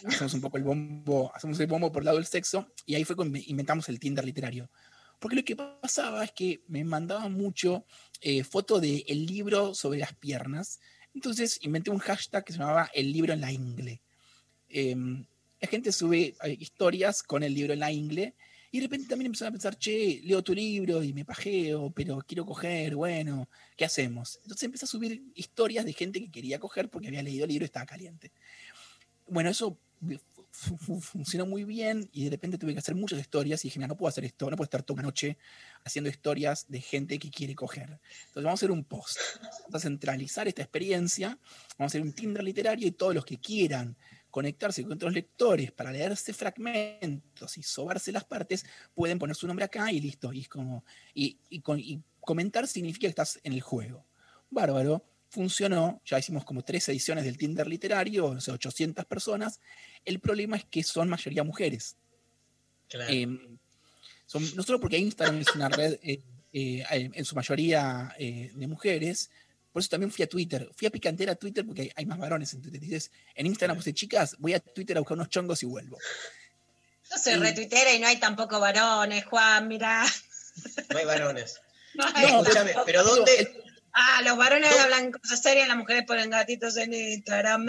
Hacemos 0.05 0.33
un 0.33 0.41
poco 0.41 0.55
el 0.57 0.63
bombo, 0.63 1.29
hacemos 1.35 1.59
el 1.59 1.67
bombo 1.67 1.91
por 1.91 2.03
el 2.03 2.05
lado 2.05 2.17
del 2.17 2.25
sexo. 2.25 2.71
Y 2.85 2.95
ahí 2.95 3.03
fue 3.03 3.17
cuando 3.17 3.37
inventamos 3.45 3.89
el 3.89 3.99
Tinder 3.99 4.23
literario. 4.23 4.69
Porque 5.19 5.35
lo 5.35 5.43
que 5.43 5.55
pasaba 5.57 6.23
es 6.23 6.31
que 6.31 6.63
me 6.67 6.83
mandaban 6.85 7.33
mucho 7.33 7.85
eh, 8.21 8.43
foto 8.45 8.79
del 8.79 9.25
libro 9.25 9.75
sobre 9.75 9.99
las 9.99 10.13
piernas. 10.15 10.79
Entonces 11.13 11.59
inventé 11.63 11.91
un 11.91 11.99
hashtag 11.99 12.45
que 12.45 12.53
se 12.53 12.59
llamaba 12.59 12.89
el 12.93 13.11
libro 13.11 13.33
en 13.33 13.41
la 13.41 13.51
ingle. 13.51 14.01
Em, 14.69 15.25
la 15.61 15.67
gente 15.67 15.91
sube 15.91 16.35
eh, 16.43 16.57
historias 16.59 17.23
con 17.23 17.43
el 17.43 17.53
libro 17.53 17.73
en 17.73 17.79
la 17.79 17.91
ingle 17.91 18.35
y 18.71 18.79
de 18.79 18.85
repente 18.85 19.07
también 19.07 19.27
empezaron 19.27 19.49
a 19.49 19.57
pensar, 19.57 19.77
che, 19.77 20.21
leo 20.23 20.41
tu 20.41 20.53
libro 20.53 21.03
y 21.03 21.13
me 21.13 21.25
pajeo, 21.25 21.91
pero 21.91 22.19
quiero 22.25 22.45
coger, 22.45 22.95
bueno, 22.95 23.49
¿qué 23.75 23.85
hacemos? 23.85 24.39
Entonces 24.43 24.63
empecé 24.63 24.85
a 24.85 24.87
subir 24.87 25.23
historias 25.35 25.85
de 25.85 25.93
gente 25.93 26.19
que 26.21 26.31
quería 26.31 26.57
coger 26.59 26.89
porque 26.89 27.09
había 27.09 27.21
leído 27.21 27.43
el 27.43 27.49
libro 27.49 27.65
y 27.65 27.67
estaba 27.67 27.85
caliente. 27.85 28.31
Bueno, 29.27 29.49
eso 29.49 29.77
fu- 30.51 30.77
fu- 30.77 30.99
funcionó 31.01 31.45
muy 31.45 31.63
bien 31.63 32.09
y 32.11 32.23
de 32.25 32.29
repente 32.31 32.57
tuve 32.57 32.73
que 32.73 32.79
hacer 32.79 32.95
muchas 32.95 33.19
historias 33.19 33.63
y 33.63 33.67
dije, 33.67 33.79
mira, 33.79 33.87
no 33.87 33.97
puedo 33.97 34.09
hacer 34.09 34.25
esto, 34.25 34.49
no 34.49 34.55
puedo 34.55 34.65
estar 34.65 34.83
toda 34.83 34.95
una 34.95 35.03
noche 35.03 35.37
haciendo 35.83 36.09
historias 36.09 36.65
de 36.67 36.81
gente 36.81 37.19
que 37.19 37.29
quiere 37.29 37.55
coger. 37.55 37.99
Entonces 38.27 38.43
vamos 38.43 38.51
a 38.51 38.53
hacer 38.59 38.71
un 38.71 38.83
post, 38.83 39.17
vamos 39.63 39.75
a 39.75 39.79
centralizar 39.79 40.47
esta 40.47 40.61
experiencia, 40.61 41.37
vamos 41.77 41.79
a 41.79 41.85
hacer 41.85 42.01
un 42.01 42.13
Tinder 42.13 42.43
literario 42.43 42.87
y 42.87 42.91
todos 42.91 43.13
los 43.15 43.25
que 43.25 43.37
quieran 43.37 43.95
conectarse 44.31 44.81
con 44.83 44.93
otros 44.93 45.13
lectores 45.13 45.71
para 45.71 45.91
leerse 45.91 46.33
fragmentos 46.33 47.57
y 47.57 47.63
sobarse 47.63 48.11
las 48.11 48.23
partes, 48.23 48.65
pueden 48.95 49.19
poner 49.19 49.35
su 49.35 49.45
nombre 49.45 49.65
acá 49.65 49.91
y 49.91 49.99
listo. 49.99 50.33
Y, 50.33 50.41
es 50.41 50.49
como, 50.49 50.83
y, 51.13 51.37
y 51.49 51.59
con- 51.59 51.79
y 51.79 52.01
comentar 52.19 52.67
significa 52.67 53.01
que 53.01 53.07
estás 53.09 53.39
en 53.43 53.53
el 53.53 53.61
juego. 53.61 54.05
Bárbaro, 54.49 55.05
funcionó, 55.29 56.01
ya 56.05 56.19
hicimos 56.19 56.43
como 56.43 56.63
tres 56.63 56.89
ediciones 56.89 57.23
del 57.23 57.37
Tinder 57.37 57.67
literario, 57.67 58.25
o 58.27 58.41
sea, 58.41 58.53
800 58.55 59.05
personas. 59.05 59.59
El 60.03 60.19
problema 60.19 60.57
es 60.57 60.65
que 60.65 60.83
son 60.83 61.07
mayoría 61.09 61.43
mujeres. 61.43 61.95
Eh, 63.09 63.27
son, 64.25 64.43
no 64.55 64.63
solo 64.63 64.79
porque 64.79 64.97
Instagram 64.97 65.39
es 65.39 65.55
una 65.55 65.69
red 65.69 65.99
eh, 66.03 66.21
eh, 66.53 66.83
en 66.91 67.25
su 67.25 67.35
mayoría 67.35 68.13
eh, 68.19 68.51
de 68.53 68.67
mujeres, 68.67 69.29
por 69.71 69.81
eso 69.81 69.89
también 69.89 70.11
fui 70.11 70.23
a 70.23 70.27
Twitter. 70.27 70.69
Fui 70.75 70.87
a 70.87 70.91
Picantera 70.91 71.31
a 71.33 71.35
Twitter 71.35 71.65
porque 71.65 71.81
hay, 71.83 71.91
hay 71.95 72.05
más 72.05 72.17
varones 72.19 72.53
en 72.53 72.61
Twitter. 72.61 72.79
Dices, 72.81 73.11
en 73.35 73.45
Instagram 73.45 73.77
puse, 73.77 73.93
chicas, 73.93 74.35
voy 74.39 74.53
a 74.53 74.59
Twitter 74.59 74.97
a 74.97 74.99
buscar 75.01 75.15
unos 75.15 75.29
chongos 75.29 75.63
y 75.63 75.65
vuelvo. 75.65 75.97
Yo 77.09 77.17
soy 77.17 77.33
Y- 77.33 77.37
retuitera 77.37 77.93
y 77.93 77.99
no 77.99 78.07
hay 78.07 78.17
tampoco 78.19 78.59
varones, 78.59 79.25
Juan, 79.25 79.67
mirá. 79.67 80.05
No 80.89 80.97
hay 80.97 81.05
varones. 81.05 81.59
No 81.93 82.05
hay 82.13 82.31
No, 82.31 82.41
escúchame, 82.41 82.69
tampoco. 82.71 82.85
pero 82.85 83.03
¿dónde, 83.03 83.63
Ah, 83.91 84.21
los 84.23 84.37
varones 84.37 84.71
hablan 84.79 85.11
cosas 85.11 85.41
serias, 85.41 85.67
las 85.67 85.75
mujeres 85.75 86.05
ponen 86.07 86.29
gatitos 86.29 86.77
en 86.77 86.93
Instagram, 86.93 87.67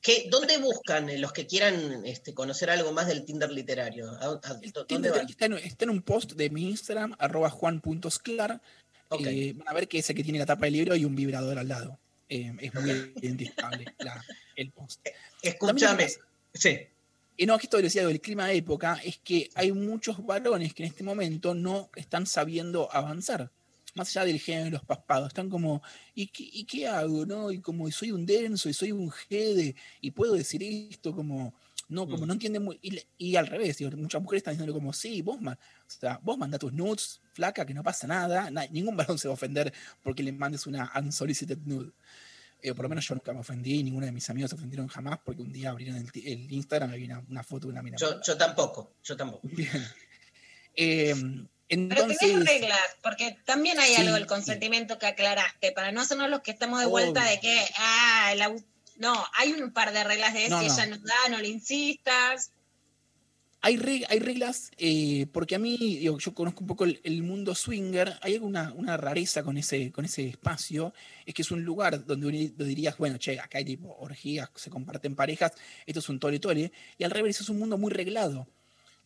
qué- 0.00 0.26
¿dónde 0.30 0.56
buscan 0.56 1.10
eh, 1.10 1.18
los 1.18 1.32
que 1.34 1.46
quieran 1.46 2.06
este, 2.06 2.32
conocer 2.32 2.70
algo 2.70 2.90
más 2.92 3.06
del 3.06 3.26
Tinder 3.26 3.50
literario? 3.52 4.10
¿A- 4.12 4.24
a- 4.24 4.54
¿Dónde 4.54 4.72
Tinder 4.86 5.12
van? 5.12 5.28
está, 5.28 5.44
en, 5.44 5.52
está 5.58 5.84
en 5.84 5.90
un 5.90 6.00
post 6.02 6.32
de 6.32 6.48
mi 6.48 6.70
Instagram, 6.70 7.14
arroba 7.18 7.50
juan.sclar. 7.50 8.62
Eh, 9.20 9.52
van 9.56 9.68
a 9.68 9.72
ver 9.72 9.88
que 9.88 9.98
es 9.98 10.10
el 10.10 10.16
que 10.16 10.24
tiene 10.24 10.38
la 10.38 10.46
tapa 10.46 10.66
del 10.66 10.74
libro 10.74 10.96
y 10.96 11.04
un 11.04 11.14
vibrador 11.14 11.58
al 11.58 11.68
lado. 11.68 11.98
Eh, 12.28 12.52
es 12.60 12.74
muy 12.74 13.12
identificable 13.20 13.84
la- 13.98 14.24
el 14.56 14.70
post. 14.70 15.00
Escúchame. 15.42 15.80
También 15.80 16.10
Sí. 16.54 16.78
Y 17.36 17.46
no, 17.46 17.56
que 17.58 17.64
esto 17.66 17.78
decía 17.80 18.06
del 18.06 18.20
clima 18.20 18.46
de 18.48 18.56
época, 18.56 19.00
es 19.02 19.18
que 19.18 19.48
hay 19.54 19.72
muchos 19.72 20.24
varones 20.24 20.74
que 20.74 20.82
en 20.84 20.90
este 20.90 21.02
momento 21.02 21.54
no 21.54 21.88
están 21.96 22.26
sabiendo 22.26 22.92
avanzar. 22.92 23.50
Más 23.94 24.08
allá 24.10 24.26
del 24.26 24.38
género 24.40 24.64
de 24.66 24.70
los 24.72 24.84
paspados, 24.84 25.28
están 25.28 25.48
como, 25.50 25.82
¿y 26.14 26.26
qué, 26.28 26.44
y 26.52 26.64
qué 26.64 26.86
hago? 26.86 27.24
¿no? 27.26 27.50
Y 27.50 27.58
como 27.60 27.90
soy 27.90 28.12
un 28.12 28.24
denso 28.26 28.68
y 28.68 28.74
soy 28.74 28.92
un 28.92 29.10
gede, 29.10 29.74
y 30.00 30.10
puedo 30.12 30.34
decir 30.34 30.62
esto 30.62 31.14
como, 31.14 31.54
no, 31.88 32.06
como 32.08 32.24
no 32.26 32.34
entienden 32.34 32.62
muy. 32.64 32.78
Y, 32.82 33.00
y 33.18 33.36
al 33.36 33.46
revés, 33.46 33.78
digo, 33.78 33.90
muchas 33.96 34.22
mujeres 34.22 34.40
están 34.40 34.54
diciendo 34.54 34.72
como, 34.74 34.92
sí, 34.92 35.20
vos, 35.22 35.40
ma- 35.40 35.58
o 35.86 35.90
sea, 35.90 36.20
vos 36.22 36.36
manda 36.38 36.58
tus 36.58 36.72
nudes, 36.72 37.20
flaca, 37.32 37.64
que 37.66 37.74
no 37.74 37.82
pasa 37.82 38.06
nada, 38.06 38.50
na- 38.50 38.66
ningún 38.66 38.96
varón 38.96 39.18
se 39.18 39.28
va 39.28 39.32
a 39.32 39.34
ofender 39.34 39.72
porque 40.02 40.22
le 40.22 40.32
mandes 40.32 40.66
una 40.66 40.90
unsolicited 40.96 41.58
nude. 41.64 41.92
Eh, 42.60 42.74
por 42.74 42.84
lo 42.84 42.88
menos 42.88 43.06
yo 43.08 43.14
nunca 43.16 43.32
me 43.32 43.40
ofendí, 43.40 43.82
ninguno 43.82 44.06
de 44.06 44.12
mis 44.12 44.28
amigos 44.30 44.50
se 44.50 44.56
ofendieron 44.56 44.86
jamás 44.86 45.18
porque 45.24 45.42
un 45.42 45.52
día 45.52 45.70
abrieron 45.70 45.96
el, 45.96 46.52
Instagram 46.52 46.90
y 46.90 46.94
había 46.94 47.06
una, 47.06 47.24
una 47.28 47.42
foto 47.42 47.66
de 47.66 47.72
una 47.72 47.82
mina. 47.82 47.96
Yo, 47.96 48.20
yo 48.22 48.36
tampoco, 48.36 48.94
yo 49.02 49.16
tampoco. 49.16 49.46
Bien. 49.48 49.68
Eh, 50.74 51.14
Pero 51.14 51.44
entonces, 51.68 52.18
tenés 52.18 52.46
reglas, 52.46 52.80
porque 53.02 53.36
también 53.44 53.78
hay 53.78 53.94
Sí, 53.94 54.00
algo 54.00 54.14
del 54.14 54.26
consentimiento 54.26 54.98
que 54.98 55.06
aclaraste, 55.06 55.72
para 55.72 55.92
no 55.92 56.00
hacernos 56.00 56.30
los 56.30 56.40
que 56.40 56.50
estamos 56.50 56.80
de 56.80 56.86
vuelta 56.86 57.20
Obvio. 57.20 57.30
de 57.30 57.40
que, 57.40 57.64
ah, 57.76 58.30
el 58.32 58.64
no, 58.96 59.22
hay 59.36 59.52
un 59.52 59.72
par 59.72 59.92
de 59.92 60.02
reglas 60.04 60.32
de 60.32 60.48
No, 60.48 60.60
si 60.60 60.66
no. 60.68 60.72
ella 60.72 60.86
no 60.86 60.96
da, 60.98 61.28
no 61.30 61.38
le 61.38 61.48
insistas. 61.48 62.52
Hay, 63.62 63.76
reg- 63.76 64.06
hay 64.08 64.18
reglas, 64.18 64.70
eh, 64.76 65.26
porque 65.32 65.54
a 65.54 65.58
mí, 65.58 65.76
digo, 65.78 66.18
yo 66.18 66.34
conozco 66.34 66.60
un 66.62 66.66
poco 66.66 66.84
el, 66.84 67.00
el 67.04 67.22
mundo 67.22 67.54
swinger, 67.54 68.14
hay 68.20 68.36
una, 68.38 68.72
una 68.74 68.96
rareza 68.96 69.42
con 69.44 69.56
ese, 69.56 69.92
con 69.92 70.04
ese 70.04 70.26
espacio, 70.28 70.92
es 71.24 71.32
que 71.32 71.42
es 71.42 71.50
un 71.52 71.62
lugar 71.64 72.04
donde 72.04 72.52
dirías, 72.58 72.98
bueno, 72.98 73.18
che, 73.18 73.38
acá 73.38 73.58
hay 73.58 73.64
tipo 73.64 73.96
orgías, 74.00 74.50
se 74.56 74.68
comparten 74.68 75.14
parejas, 75.14 75.52
esto 75.86 76.00
es 76.00 76.08
un 76.08 76.18
tole 76.18 76.40
tole, 76.40 76.72
y 76.98 77.04
al 77.04 77.10
revés 77.12 77.40
es 77.40 77.48
un 77.48 77.58
mundo 77.60 77.78
muy 77.78 77.92
reglado. 77.92 78.46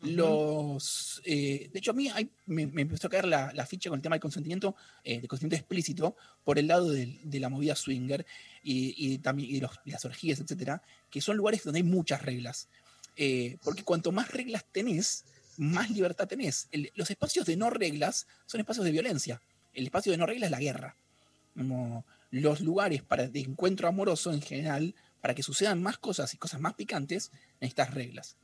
Los, 0.03 1.23
eh, 1.25 1.71
de 1.73 1.79
hecho, 1.79 1.91
a 1.91 1.95
mí 1.95 2.09
hay- 2.09 2.29
me, 2.47 2.67
me 2.67 2.83
empezó 2.83 3.07
a 3.07 3.11
caer 3.11 3.27
la, 3.27 3.53
la 3.55 3.65
ficha 3.67 3.89
con 3.91 3.99
el 3.99 4.03
tema 4.03 4.15
del 4.17 4.21
consentimiento, 4.21 4.77
eh, 5.05 5.21
de 5.21 5.29
consentimiento 5.29 5.61
explícito, 5.63 6.17
por 6.45 6.59
el 6.59 6.67
lado 6.67 6.91
del- 6.91 7.19
de 7.25 7.41
la 7.41 7.49
movida 7.49 7.75
swinger 7.75 8.25
y, 8.63 8.95
y 8.97 9.19
también 9.19 9.55
y 9.55 9.61
los- 9.61 9.79
y 9.85 9.91
las 9.91 10.05
orgías, 10.05 10.39
etcétera, 10.41 10.83
que 11.11 11.21
son 11.21 11.37
lugares 11.37 11.63
donde 11.65 11.79
hay 11.79 11.83
muchas 11.83 12.23
reglas. 12.23 12.69
Eh, 13.17 13.57
porque 13.65 13.83
cuanto 13.83 14.13
más 14.13 14.31
reglas 14.31 14.65
tenés, 14.73 15.25
más 15.57 15.91
libertad 15.91 16.29
tenés. 16.29 16.69
El- 16.71 16.93
los 16.95 17.11
espacios 17.11 17.47
de 17.47 17.57
no 17.57 17.71
reglas 17.71 18.27
son 18.47 18.61
espacios 18.61 18.85
de 18.85 18.93
violencia. 18.93 19.41
El 19.73 19.85
espacio 19.87 20.13
de 20.13 20.19
no 20.19 20.27
reglas 20.27 20.49
es 20.49 20.51
la 20.53 20.61
guerra. 20.61 20.97
Como 21.57 22.05
los 22.31 22.61
lugares 22.61 23.03
para, 23.03 23.29
de 23.29 23.41
encuentro 23.41 23.89
amoroso 23.89 24.33
en 24.33 24.43
general, 24.43 24.95
para 25.23 25.35
que 25.35 25.43
sucedan 25.43 25.83
más 25.83 25.99
cosas 25.99 26.35
y 26.35 26.37
cosas 26.39 26.61
más 26.61 26.75
picantes, 26.75 27.31
necesitas 27.61 27.95
reglas. 27.95 28.37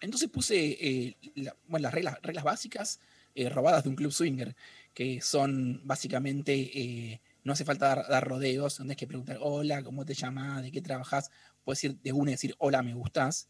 Entonces 0.00 0.28
puse 0.28 0.56
eh, 0.80 1.16
la- 1.34 1.56
bueno, 1.66 1.84
las 1.84 1.94
reglas, 1.94 2.18
reglas 2.22 2.44
básicas 2.44 3.00
eh, 3.34 3.48
robadas 3.48 3.82
de 3.84 3.88
un 3.90 3.96
club 3.96 4.12
swinger, 4.12 4.54
que 4.92 5.20
son 5.20 5.80
básicamente, 5.84 6.54
eh, 6.54 7.20
no 7.42 7.52
hace 7.54 7.64
falta 7.64 7.88
dar, 7.88 8.06
dar 8.08 8.28
rodeos, 8.28 8.78
donde 8.78 8.92
hay 8.92 8.96
que 8.96 9.06
preguntar, 9.06 9.38
hola, 9.40 9.82
¿cómo 9.82 10.04
te 10.04 10.14
llamas? 10.14 10.62
¿De 10.62 10.70
qué 10.70 10.80
trabajas? 10.82 11.30
Puedes 11.64 11.82
ir 11.84 11.98
de 12.00 12.12
una 12.12 12.30
y 12.30 12.34
decir, 12.34 12.54
hola, 12.58 12.82
me 12.82 12.94
gustás, 12.94 13.48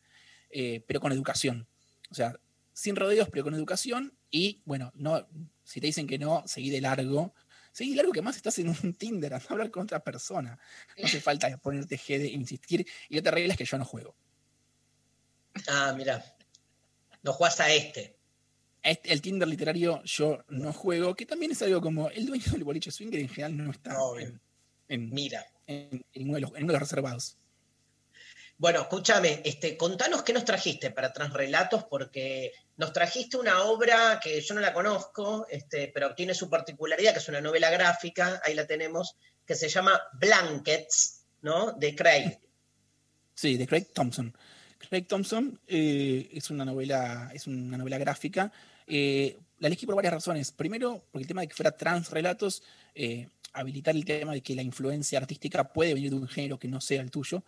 eh, 0.55 0.83
pero 0.87 1.01
con 1.01 1.13
educación. 1.13 1.67
O 2.11 2.15
sea, 2.15 2.39
sin 2.73 2.97
rodeos, 2.97 3.29
pero 3.31 3.45
con 3.45 3.55
educación. 3.55 4.17
Y 4.31 4.63
bueno, 4.65 4.91
no, 4.95 5.29
si 5.65 5.81
te 5.81 5.87
dicen 5.89 6.07
que 6.07 6.19
no, 6.19 6.43
seguí 6.47 6.71
de 6.71 6.81
largo. 6.81 7.35
Seguí 7.73 7.91
de 7.91 7.97
largo 7.97 8.13
que 8.13 8.23
más 8.23 8.37
estás 8.37 8.57
en 8.61 8.69
un 8.69 8.95
Tinder, 8.95 9.35
anda 9.35 9.47
a 9.49 9.53
hablar 9.53 9.71
con 9.71 9.83
otra 9.83 9.99
persona. 10.03 10.59
No 10.97 11.05
hace 11.07 11.21
falta 11.21 11.57
ponerte 11.59 11.99
G 11.99 12.19
de 12.19 12.29
insistir. 12.29 12.87
Y 13.09 13.19
otra 13.19 13.33
regla 13.33 13.53
es 13.55 13.59
que 13.59 13.65
yo 13.65 13.77
no 13.79 13.85
juego. 13.85 14.15
Ah, 15.69 15.93
mira. 15.97 16.25
No 17.23 17.33
jugás 17.33 17.59
a 17.61 17.73
este. 17.73 18.17
Este- 18.83 19.13
el 19.13 19.21
Tinder 19.23 19.49
literario 19.49 20.03
yo 20.05 20.45
no 20.49 20.73
juego, 20.73 21.15
que 21.15 21.27
también 21.27 21.53
es 21.53 21.63
algo 21.63 21.81
como 21.81 22.11
el 22.11 22.27
dueño 22.27 22.45
del 22.53 22.65
boliche 22.65 22.91
swinger 22.91 23.19
en 23.21 23.29
general 23.29 23.57
no 23.57 23.71
está 23.71 23.97
en, 24.21 24.41
en- 24.89 25.11
Mira. 25.11 25.45
en- 25.67 25.89
en 25.91 26.05
ninguno 26.15 26.35
de 26.35 26.41
los, 26.43 26.51
en 26.51 26.55
ninguno 26.57 26.73
de 26.75 26.79
los 26.81 26.89
reservados. 26.91 27.39
Bueno, 28.57 28.83
escúchame, 28.83 29.43
este, 29.45 29.77
contanos 29.77 30.23
qué 30.23 30.33
nos 30.33 30.45
trajiste 30.45 30.91
para 30.91 31.13
Transrelatos, 31.13 31.85
porque 31.85 32.53
nos 32.77 32.93
trajiste 32.93 33.37
una 33.37 33.65
obra 33.65 34.21
que 34.23 34.41
yo 34.41 34.55
no 34.55 34.61
la 34.61 34.73
conozco, 34.73 35.47
este, 35.51 35.89
pero 35.89 36.15
tiene 36.15 36.35
su 36.35 36.49
particularidad, 36.49 37.13
que 37.13 37.19
es 37.19 37.29
una 37.29 37.41
novela 37.41 37.71
gráfica, 37.71 38.41
ahí 38.45 38.55
la 38.55 38.67
tenemos, 38.67 39.17
que 39.45 39.55
se 39.55 39.69
llama 39.69 40.01
Blankets, 40.15 41.25
¿no? 41.43 41.73
De 41.73 41.95
Craig. 41.95 42.39
Sí, 43.35 43.57
de 43.57 43.67
Craig 43.67 43.87
Thompson. 43.93 44.37
Craig 44.89 45.07
Thompson 45.07 45.61
eh, 45.67 46.31
es, 46.33 46.51
una 46.51 46.65
novela, 46.65 47.31
es 47.35 47.47
una 47.47 47.77
novela 47.77 47.99
gráfica. 47.99 48.53
eh, 48.87 49.37
la 49.59 49.69
elegí 49.69 49.87
por 49.87 49.95
varias 49.95 50.15
razones. 50.15 50.53
Primero, 50.53 51.03
porque 51.11 51.23
el 51.23 51.29
tema 51.29 51.41
de 51.41 51.49
que 51.49 51.55
fuera 51.55 51.77
transrelatos, 51.77 52.63
eh, 52.95 53.29
habilitar 53.53 53.95
el 53.95 54.05
tema 54.05 54.33
de 54.33 54.43
que 54.43 54.55
la 54.55 54.63
influencia 54.63 55.19
artística 55.19 55.65
puede 55.73 55.95
venir 55.95 56.11
de 56.11 56.17
un 56.17 56.29
género 56.29 56.59
que 56.59 56.69
no 56.69 56.81
sea 56.81 57.01
el 57.01 57.11
tuyo. 57.11 57.43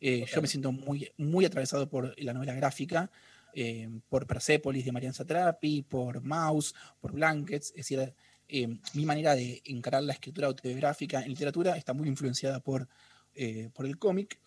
Eh, 0.00 0.24
Yo 0.32 0.40
me 0.40 0.48
siento 0.48 0.72
muy, 0.72 1.10
muy 1.16 1.44
atravesado 1.44 1.88
por 1.88 2.14
la 2.20 2.32
novela 2.32 2.54
gráfica, 2.54 3.10
eh, 3.54 3.88
por 4.08 4.26
Persepolis 4.26 4.84
de 4.84 4.92
Marian 4.92 5.14
Satrapi, 5.14 5.82
por 5.82 6.22
Mouse, 6.22 6.74
por 7.00 7.12
Blankets. 7.12 7.70
Es 7.70 7.76
decir, 7.76 8.14
eh, 8.48 8.78
mi 8.94 9.04
manera 9.04 9.34
de 9.34 9.62
encarar 9.64 10.02
la 10.02 10.12
escritura 10.12 10.48
autobiográfica 10.48 11.22
en 11.22 11.28
literatura 11.28 11.76
está 11.76 11.94
muy 11.94 12.08
influenciada 12.08 12.60
por, 12.60 12.88
eh, 13.34 13.70
por 13.72 13.86
el 13.86 13.98
cómic. 13.98 14.40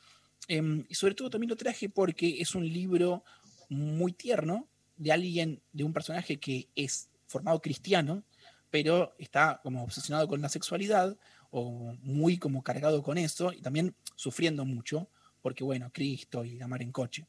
Em, 0.48 0.86
y 0.90 0.96
sobre 0.96 1.16
todo 1.16 1.30
también 1.30 1.50
lo 1.50 1.56
traje 1.56 1.90
porque 1.90 2.42
es 2.42 2.54
un 2.54 2.68
libro 2.68 3.24
muy 3.70 4.12
tierno 4.12 4.68
de 4.98 5.12
alguien, 5.12 5.62
de 5.72 5.84
un 5.84 5.94
personaje 5.94 6.38
que 6.38 6.68
es 6.76 7.10
formado 7.28 7.62
cristiano, 7.62 8.24
pero 8.70 9.16
está 9.20 9.62
como 9.64 9.84
obsesionado 9.84 10.28
con 10.28 10.42
la 10.42 10.50
sexualidad 10.50 11.18
o 11.50 11.96
muy 12.02 12.38
como 12.38 12.62
cargado 12.62 13.04
con 13.04 13.18
eso 13.18 13.54
y 13.54 13.62
también 13.62 13.96
sufriendo 14.16 14.66
mucho 14.66 15.10
porque 15.44 15.64
bueno, 15.64 15.92
Cristo 15.94 16.44
y 16.44 16.60
amar 16.62 16.82
en 16.82 16.92
coche. 16.92 17.28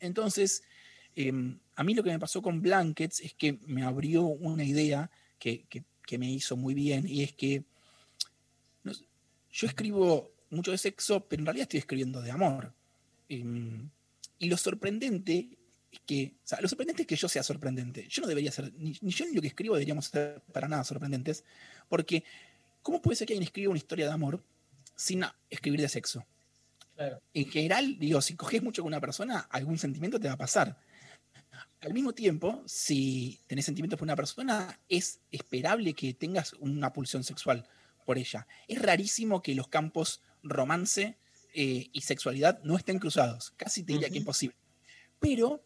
Entonces, 0.00 0.62
em, 1.16 1.58
a 1.76 1.84
mí 1.84 1.94
lo 1.94 2.02
que 2.02 2.10
me 2.10 2.18
pasó 2.18 2.42
con 2.42 2.60
Blankets 2.60 3.20
es 3.20 3.32
que 3.34 3.58
me 3.66 3.84
abrió 3.84 4.24
una 4.24 4.64
idea 4.64 5.10
que, 5.38 5.64
que- 5.70 5.84
me 6.18 6.30
hizo 6.30 6.58
muy 6.58 6.74
bien 6.74 7.08
y 7.08 7.22
es 7.22 7.32
que 7.32 7.64
yo 9.50 9.66
escribo 9.66 10.30
mucho 10.50 10.72
de 10.72 10.76
sexo, 10.76 11.26
pero 11.26 11.40
en 11.40 11.46
realidad 11.46 11.62
estoy 11.62 11.78
escribiendo 11.78 12.20
de 12.20 12.30
amor. 12.30 12.74
Em, 13.30 13.88
y 14.38 14.48
lo 14.50 14.58
sorprendente 14.58 15.48
es 15.90 16.00
que, 16.04 16.34
o 16.44 16.46
sea, 16.46 16.60
lo 16.60 16.68
sorprendente 16.68 17.02
es 17.02 17.08
que 17.08 17.16
yo 17.16 17.28
sea 17.30 17.42
sorprendente. 17.42 18.06
Yo 18.10 18.20
no 18.20 18.28
debería 18.28 18.52
ser, 18.52 18.74
ni, 18.74 18.94
ni 19.00 19.10
yo 19.10 19.24
ni 19.24 19.32
lo 19.34 19.40
que 19.40 19.46
escribo 19.48 19.74
deberíamos 19.74 20.04
ser 20.06 20.42
para 20.52 20.68
nada 20.68 20.84
sorprendentes, 20.84 21.44
porque 21.88 22.24
¿cómo 22.82 23.00
puede 23.00 23.16
ser 23.16 23.26
que 23.26 23.32
alguien 23.32 23.46
escriba 23.46 23.70
una 23.70 23.78
historia 23.78 24.04
de 24.04 24.12
amor 24.12 24.44
sin 24.94 25.24
escribir 25.48 25.80
de 25.80 25.88
sexo? 25.88 26.26
En 27.34 27.50
general, 27.50 27.98
digo, 27.98 28.20
si 28.20 28.34
coges 28.36 28.62
mucho 28.62 28.82
con 28.82 28.88
una 28.92 29.00
persona, 29.00 29.40
algún 29.50 29.78
sentimiento 29.78 30.20
te 30.20 30.28
va 30.28 30.34
a 30.34 30.38
pasar. 30.38 30.78
Al 31.80 31.92
mismo 31.92 32.12
tiempo, 32.12 32.62
si 32.66 33.40
tenés 33.48 33.64
sentimientos 33.64 33.98
por 33.98 34.06
una 34.06 34.16
persona, 34.16 34.78
es 34.88 35.20
esperable 35.32 35.94
que 35.94 36.14
tengas 36.14 36.52
una 36.54 36.92
pulsión 36.92 37.24
sexual 37.24 37.68
por 38.06 38.18
ella. 38.18 38.46
Es 38.68 38.80
rarísimo 38.80 39.42
que 39.42 39.54
los 39.54 39.68
campos 39.68 40.22
romance 40.42 41.18
eh, 41.54 41.88
y 41.92 42.00
sexualidad 42.02 42.60
no 42.62 42.76
estén 42.76 42.98
cruzados. 42.98 43.52
Casi 43.56 43.82
te 43.82 43.94
diría 43.94 44.10
que 44.10 44.18
imposible. 44.18 44.56
Pero, 45.18 45.64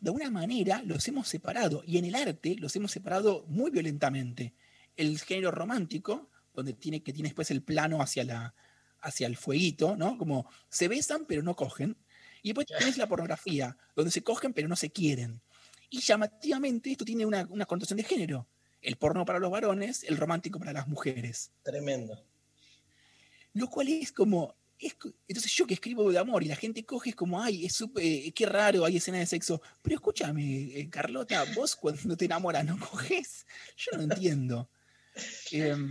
de 0.00 0.10
alguna 0.10 0.30
manera, 0.30 0.82
los 0.82 1.06
hemos 1.08 1.28
separado. 1.28 1.82
Y 1.86 1.98
en 1.98 2.04
el 2.04 2.14
arte 2.14 2.56
los 2.58 2.76
hemos 2.76 2.92
separado 2.92 3.44
muy 3.48 3.70
violentamente. 3.70 4.54
El 4.96 5.18
género 5.20 5.50
romántico, 5.50 6.28
donde 6.54 6.74
tiene, 6.74 7.02
que 7.02 7.12
tiene 7.12 7.30
después 7.30 7.50
el 7.50 7.62
plano 7.62 8.02
hacia, 8.02 8.24
la, 8.24 8.54
hacia 9.06 9.26
el 9.26 9.36
fueguito, 9.36 9.96
¿no? 9.96 10.18
Como 10.18 10.50
se 10.68 10.88
besan 10.88 11.24
pero 11.26 11.42
no 11.42 11.54
cogen. 11.54 11.96
Y 12.42 12.50
después 12.50 12.66
tenés 12.66 12.98
la 12.98 13.08
pornografía, 13.08 13.76
donde 13.94 14.10
se 14.10 14.22
cogen 14.22 14.52
pero 14.52 14.68
no 14.68 14.76
se 14.76 14.90
quieren. 14.90 15.40
Y 15.90 16.00
llamativamente 16.00 16.90
esto 16.90 17.04
tiene 17.04 17.24
una, 17.24 17.46
una 17.48 17.66
connotación 17.66 17.96
de 17.96 18.04
género. 18.04 18.48
El 18.82 18.96
porno 18.96 19.24
para 19.24 19.38
los 19.38 19.50
varones, 19.50 20.04
el 20.04 20.16
romántico 20.16 20.58
para 20.58 20.72
las 20.72 20.86
mujeres. 20.88 21.52
Tremendo. 21.62 22.24
Lo 23.54 23.68
cual 23.68 23.88
es 23.88 24.12
como. 24.12 24.54
es 24.78 24.96
entonces 25.26 25.52
yo 25.52 25.66
que 25.66 25.74
escribo 25.74 26.10
de 26.10 26.18
amor 26.18 26.42
y 26.42 26.48
la 26.48 26.56
gente 26.56 26.84
coge 26.84 27.10
es 27.10 27.16
como, 27.16 27.40
ay, 27.42 27.64
es 27.64 27.72
súper, 27.72 28.04
eh, 28.04 28.32
qué 28.34 28.44
raro, 28.44 28.84
hay 28.84 28.98
escena 28.98 29.18
de 29.18 29.26
sexo. 29.26 29.62
Pero 29.82 29.96
escúchame, 29.96 30.78
eh, 30.78 30.90
Carlota, 30.90 31.44
vos 31.54 31.74
cuando 31.74 32.16
te 32.16 32.26
enamoras 32.26 32.64
no 32.64 32.78
coges. 32.78 33.46
Yo 33.76 33.96
no 33.96 34.02
entiendo. 34.02 34.70
Em, 35.50 35.90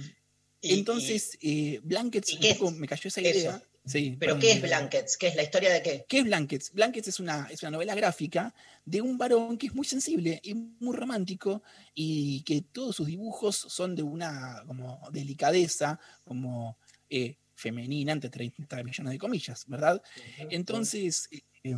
entonces, 0.74 1.38
eh, 1.42 1.80
Blankets, 1.84 2.34
un 2.34 2.40
poco 2.58 2.72
me 2.72 2.88
cayó 2.88 3.08
esa 3.08 3.22
Eso. 3.22 3.40
idea. 3.40 3.62
Sí, 3.86 4.18
¿Pero 4.20 4.40
qué 4.40 4.54
es. 4.54 4.62
Blankets? 4.64 5.16
¿Qué 5.16 5.28
es 5.28 5.36
la 5.36 5.44
historia 5.44 5.72
de 5.72 5.84
qué? 5.84 6.06
¿Qué 6.10 6.18
es 6.20 6.24
Blankets? 6.24 6.72
Blankets 6.74 7.08
es 7.08 7.20
una, 7.20 7.48
es 7.52 7.62
una 7.62 7.72
novela 7.72 7.94
gráfica 7.94 8.54
de 8.84 9.00
un 9.02 9.18
varón 9.18 9.58
que 9.60 9.68
es 9.68 9.76
muy 9.76 9.86
sensible 9.86 10.40
y 10.44 10.56
muy 10.56 10.96
romántico 10.96 11.62
y 11.94 12.42
que 12.44 12.62
todos 12.62 12.96
sus 12.96 13.06
dibujos 13.06 13.56
son 13.56 13.96
de 13.96 14.02
una 14.02 14.64
como 14.66 15.00
delicadeza, 15.12 16.00
como 16.24 16.80
eh, 17.10 17.38
femenina, 17.54 18.12
entre 18.14 18.32
30 18.32 18.84
millones 18.84 19.12
de 19.14 19.20
comillas, 19.20 19.66
¿verdad? 19.68 20.02
Entonces, 20.50 21.30
eh, 21.64 21.78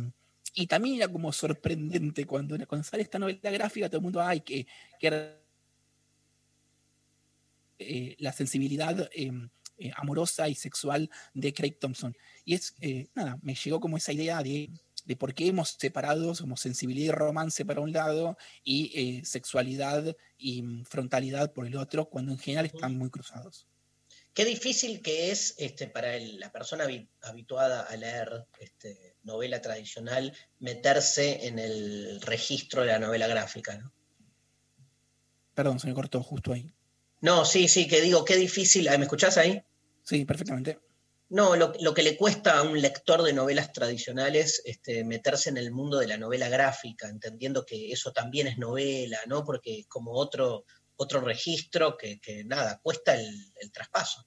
Y 0.54 0.66
también 0.66 0.96
era 0.96 1.08
como 1.08 1.30
sorprendente 1.32 2.24
cuando, 2.24 2.56
cuando 2.66 2.84
sale 2.84 3.02
esta 3.02 3.18
novela 3.18 3.50
gráfica, 3.50 3.88
todo 3.88 3.98
el 3.98 4.02
mundo, 4.04 4.20
ay, 4.22 4.40
que, 4.40 4.66
que 4.98 5.36
eh, 7.78 8.16
la 8.18 8.32
sensibilidad 8.32 9.08
eh, 9.14 9.30
eh, 9.78 9.92
amorosa 9.96 10.48
y 10.48 10.54
sexual 10.54 11.10
de 11.34 11.52
Craig 11.52 11.76
Thompson. 11.78 12.16
Y 12.44 12.54
es, 12.54 12.74
eh, 12.80 13.08
nada, 13.14 13.38
me 13.42 13.54
llegó 13.54 13.80
como 13.80 13.96
esa 13.96 14.12
idea 14.12 14.42
de, 14.42 14.70
de 15.04 15.16
por 15.16 15.34
qué 15.34 15.46
hemos 15.46 15.76
separado, 15.78 16.34
somos 16.34 16.60
sensibilidad 16.60 17.14
y 17.14 17.16
romance 17.16 17.64
para 17.64 17.80
un 17.80 17.92
lado 17.92 18.36
y 18.64 19.22
sexualidad 19.24 20.16
y 20.36 20.62
mm, 20.62 20.84
frontalidad 20.84 21.52
por 21.52 21.66
el 21.66 21.76
otro, 21.76 22.08
cuando 22.08 22.32
en 22.32 22.38
general 22.38 22.66
están 22.66 22.96
muy 22.98 23.10
cruzados. 23.10 23.66
Qué 24.34 24.44
difícil 24.44 25.00
que 25.02 25.30
es 25.32 25.54
este, 25.58 25.88
para 25.88 26.14
el- 26.16 26.38
la 26.38 26.52
persona 26.52 26.84
habi- 26.84 27.08
habituada 27.22 27.82
a 27.82 27.96
leer 27.96 28.46
este, 28.60 29.16
novela 29.24 29.60
tradicional 29.60 30.32
meterse 30.60 31.46
en 31.48 31.58
el 31.58 32.20
registro 32.20 32.82
de 32.82 32.88
la 32.88 32.98
novela 33.00 33.26
gráfica, 33.26 33.76
¿no? 33.78 33.92
Perdón, 35.54 35.80
se 35.80 35.88
me 35.88 35.94
cortó 35.94 36.22
justo 36.22 36.52
ahí. 36.52 36.70
No, 37.20 37.44
sí, 37.44 37.68
sí, 37.68 37.88
que 37.88 38.00
digo, 38.00 38.24
qué 38.24 38.36
difícil. 38.36 38.88
¿Me 38.98 39.04
escuchás 39.04 39.38
ahí? 39.38 39.62
Sí, 40.02 40.24
perfectamente. 40.24 40.78
No, 41.30 41.56
lo, 41.56 41.74
lo 41.80 41.92
que 41.92 42.02
le 42.02 42.16
cuesta 42.16 42.58
a 42.58 42.62
un 42.62 42.80
lector 42.80 43.22
de 43.22 43.34
novelas 43.34 43.72
tradicionales 43.72 44.62
este, 44.64 45.04
meterse 45.04 45.50
en 45.50 45.58
el 45.58 45.72
mundo 45.72 45.98
de 45.98 46.06
la 46.06 46.16
novela 46.16 46.48
gráfica, 46.48 47.08
entendiendo 47.08 47.66
que 47.66 47.92
eso 47.92 48.12
también 48.12 48.46
es 48.46 48.56
novela, 48.56 49.18
¿no? 49.26 49.44
Porque 49.44 49.80
es 49.80 49.86
como 49.88 50.12
otro, 50.12 50.64
otro 50.96 51.20
registro 51.20 51.98
que, 51.98 52.18
que 52.18 52.44
nada, 52.44 52.80
cuesta 52.82 53.14
el, 53.14 53.52
el 53.60 53.70
traspaso. 53.70 54.26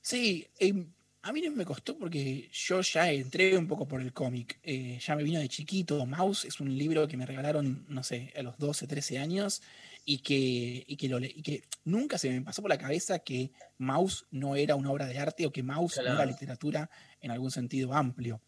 Sí, 0.00 0.48
em, 0.58 0.92
a 1.22 1.32
mí 1.32 1.40
no 1.40 1.52
me 1.52 1.64
costó 1.64 1.96
porque 1.96 2.50
yo 2.52 2.80
ya 2.80 3.12
entré 3.12 3.56
un 3.56 3.68
poco 3.68 3.86
por 3.86 4.00
el 4.00 4.12
cómic. 4.12 4.58
eh, 4.64 4.98
ya 5.00 5.14
me 5.14 5.22
vino 5.22 5.38
de 5.38 5.48
chiquito. 5.48 6.04
Mouse 6.04 6.46
es 6.46 6.58
un 6.58 6.76
libro 6.76 7.06
que 7.06 7.16
me 7.16 7.26
regalaron, 7.26 7.86
no 7.88 8.02
sé, 8.02 8.32
a 8.36 8.42
los 8.42 8.58
12, 8.58 8.88
13 8.88 9.18
años 9.18 9.62
y 10.04 10.18
que, 10.18 10.84
y 10.86 10.96
que, 10.96 11.08
lo 11.08 11.18
le- 11.18 11.32
y 11.34 11.42
que 11.42 11.62
nunca 11.84 12.18
se 12.18 12.30
me 12.30 12.42
pasó 12.42 12.60
por 12.62 12.70
la 12.70 12.78
cabeza 12.78 13.20
que 13.20 13.52
Mouse 13.78 14.26
no 14.30 14.56
era 14.56 14.74
una 14.74 14.90
obra 14.90 15.06
de 15.06 15.18
arte 15.18 15.46
o 15.46 15.52
que 15.52 15.62
Mouse 15.62 15.96
no 15.98 16.02
era 16.02 16.14
Claro. 16.16 16.30
literatura 16.30 16.90
en 17.20 17.30
algún 17.30 17.50
sentido 17.50 17.92
amplio. 17.94 18.42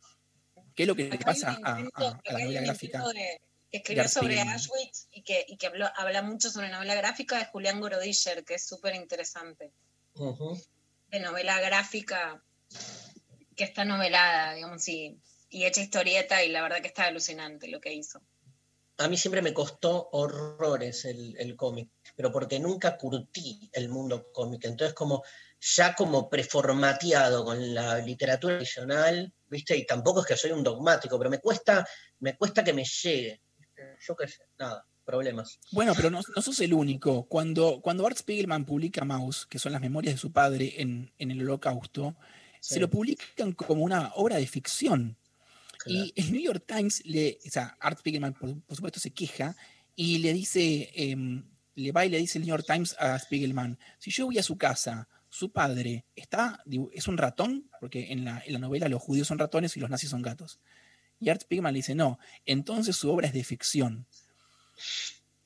¿Qué 0.75 0.83
es 0.83 0.89
lo 0.89 0.97
que 0.97 1.09
le 1.09 1.19
pasa 1.19 1.57
a, 1.63 1.77
a- 1.77 1.89
a 1.95 2.09
Acá 2.09 2.33
la 2.33 2.39
novela 2.41 2.61
gráfica? 2.63 2.99
intento 2.99 3.13
de- 3.19 3.41
que 3.71 3.77
escribió 3.79 4.09
sobre. 4.09 4.41
Auschwitz 4.41 5.09
y 5.13 5.23
que, 5.23 5.45
y 5.49 5.57
que 5.57 5.67
habló- 5.69 5.93
habla 5.97 6.23
mucho 6.23 6.49
sobre 6.51 6.69
novela 6.69 6.95
gráfica 6.95 7.39
de 7.39 7.47
Julián 7.47 7.81
Gorodischer, 7.81 8.45
que 8.45 8.55
es 8.55 8.67
súper 8.67 8.95
interesante. 8.95 9.73
De 11.11 11.21
novela 11.21 11.61
gráfica 11.61 12.43
que 13.57 13.65
está 13.65 13.85
novelada, 13.85 14.55
digamos, 14.55 14.87
y, 14.89 15.19
y 15.51 15.65
hecha 15.65 15.81
historieta, 15.81 16.43
y 16.45 16.49
la 16.51 16.63
verdad 16.63 16.81
que 16.83 16.89
está 16.89 17.05
alucinante 17.07 17.69
lo 17.69 17.81
que 17.81 17.93
hizo. 17.93 18.21
A 18.99 19.09
mí 19.09 19.17
siempre 19.17 19.43
me 19.43 19.53
costó 19.53 20.09
horrores 20.13 21.05
el, 21.05 21.35
el 21.39 21.57
cómic, 21.57 21.91
pero 22.15 22.31
porque 22.31 22.61
nunca 22.61 22.97
curtí 22.97 23.69
el 23.73 23.89
mundo 23.89 24.31
cómic. 24.33 24.65
Entonces, 24.65 24.95
como 24.95 25.23
ya 25.61 25.95
como 25.95 26.29
preformateado 26.29 27.45
con 27.45 27.75
la 27.75 27.99
literatura 27.99 28.55
tradicional, 28.57 29.33
¿viste? 29.49 29.77
Y 29.77 29.87
tampoco 29.87 30.21
es 30.21 30.27
que 30.27 30.37
soy 30.37 30.53
un 30.53 30.63
dogmático, 30.63 31.19
pero 31.19 31.31
me 31.31 31.39
cuesta, 31.41 31.87
me 32.21 32.37
cuesta 32.37 32.63
que 32.63 32.73
me 32.73 32.85
llegue. 32.85 33.41
Yo 34.01 34.15
qué 34.15 34.29
sé, 34.29 34.45
nada, 34.59 34.87
problemas. 35.05 35.59
Bueno, 35.73 35.93
pero 35.97 36.11
no, 36.11 36.21
no 36.35 36.43
sos 36.43 36.61
el 36.61 36.73
único. 36.75 37.25
Cuando, 37.27 37.81
cuando 37.83 38.07
Art 38.07 38.19
Spiegelman 38.19 38.65
publica 38.65 39.05
Mouse, 39.05 39.47
que 39.47 39.59
son 39.59 39.73
las 39.73 39.81
memorias 39.81 40.15
de 40.15 40.21
su 40.21 40.33
padre 40.33 40.75
en, 40.77 41.13
en 41.19 41.31
el 41.31 41.43
Holocausto, 41.43 42.17
Sí. 42.61 42.75
se 42.77 42.81
lo 42.81 42.89
publican 42.89 43.53
como 43.53 43.85
una 43.85 44.13
obra 44.15 44.37
de 44.37 44.47
ficción. 44.47 45.19
Y 45.87 46.13
el 46.17 46.33
New 46.33 46.41
York 46.41 46.65
Times, 46.67 47.03
le, 47.05 47.39
o 47.47 47.51
sea, 47.51 47.77
Art 47.81 47.99
Spiegelman, 47.99 48.35
por, 48.35 48.61
por 48.63 48.77
supuesto, 48.77 49.01
se 49.01 49.11
queja 49.11 49.57
y 49.97 50.19
le 50.19 50.33
dice, 50.33 50.91
em, 50.95 51.45
le 51.75 51.93
va 51.93 52.07
y 52.07 52.11
le 52.11 52.19
dice 52.19 52.39
el 52.39 52.45
New 52.45 52.55
York 52.55 52.65
Times 52.67 52.97
a 52.99 53.19
Spiegelman, 53.19 53.79
si 53.99 54.11
yo 54.11 54.27
voy 54.27 54.39
a 54.39 54.43
su 54.43 54.57
casa, 54.57 55.09
su 55.29 55.51
padre 55.51 56.05
está, 56.15 56.63
es 56.93 57.09
un 57.09 57.19
ratón, 57.19 57.69
porque 57.81 58.13
en 58.13 58.25
la, 58.25 58.43
en 58.47 58.53
la 58.53 58.59
novela 58.59 58.89
los 58.89 59.03
judíos 59.03 59.27
son 59.27 59.39
ratones 59.39 59.77
y 59.77 59.81
los 59.81 59.91
nazis 59.91 60.11
son 60.11 60.23
gatos. 60.23 60.61
Y 61.21 61.29
Art 61.29 61.43
Spiegelman 61.43 61.73
le 61.73 61.79
dice, 61.79 61.95
no, 61.95 62.19
entonces 62.47 62.97
su 62.97 63.11
obra 63.11 63.27
es 63.27 63.33
de 63.33 63.45
ficción. 63.45 64.07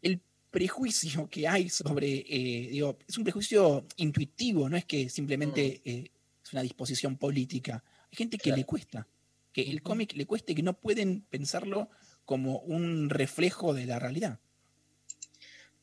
El 0.02 0.20
prejuicio 0.50 1.28
que 1.28 1.48
hay 1.48 1.68
sobre, 1.68 2.24
eh, 2.28 2.68
digo, 2.70 2.98
es 3.06 3.16
un 3.18 3.24
prejuicio 3.24 3.86
intuitivo, 3.96 4.68
no 4.68 4.76
es 4.76 4.84
que 4.84 5.08
simplemente 5.08 5.80
eh, 5.84 6.10
es 6.44 6.52
una 6.52 6.62
disposición 6.62 7.16
política. 7.16 7.82
Hay 8.10 8.16
gente 8.16 8.38
que 8.38 8.52
le 8.52 8.64
cuesta, 8.64 9.06
que 9.52 9.62
el 9.62 9.82
cómic 9.82 10.14
le 10.14 10.26
cueste, 10.26 10.54
que 10.54 10.62
no 10.62 10.78
pueden 10.78 11.22
pensarlo 11.22 11.88
como 12.24 12.58
un 12.60 13.10
reflejo 13.10 13.74
de 13.74 13.86
la 13.86 13.98
realidad. 13.98 14.38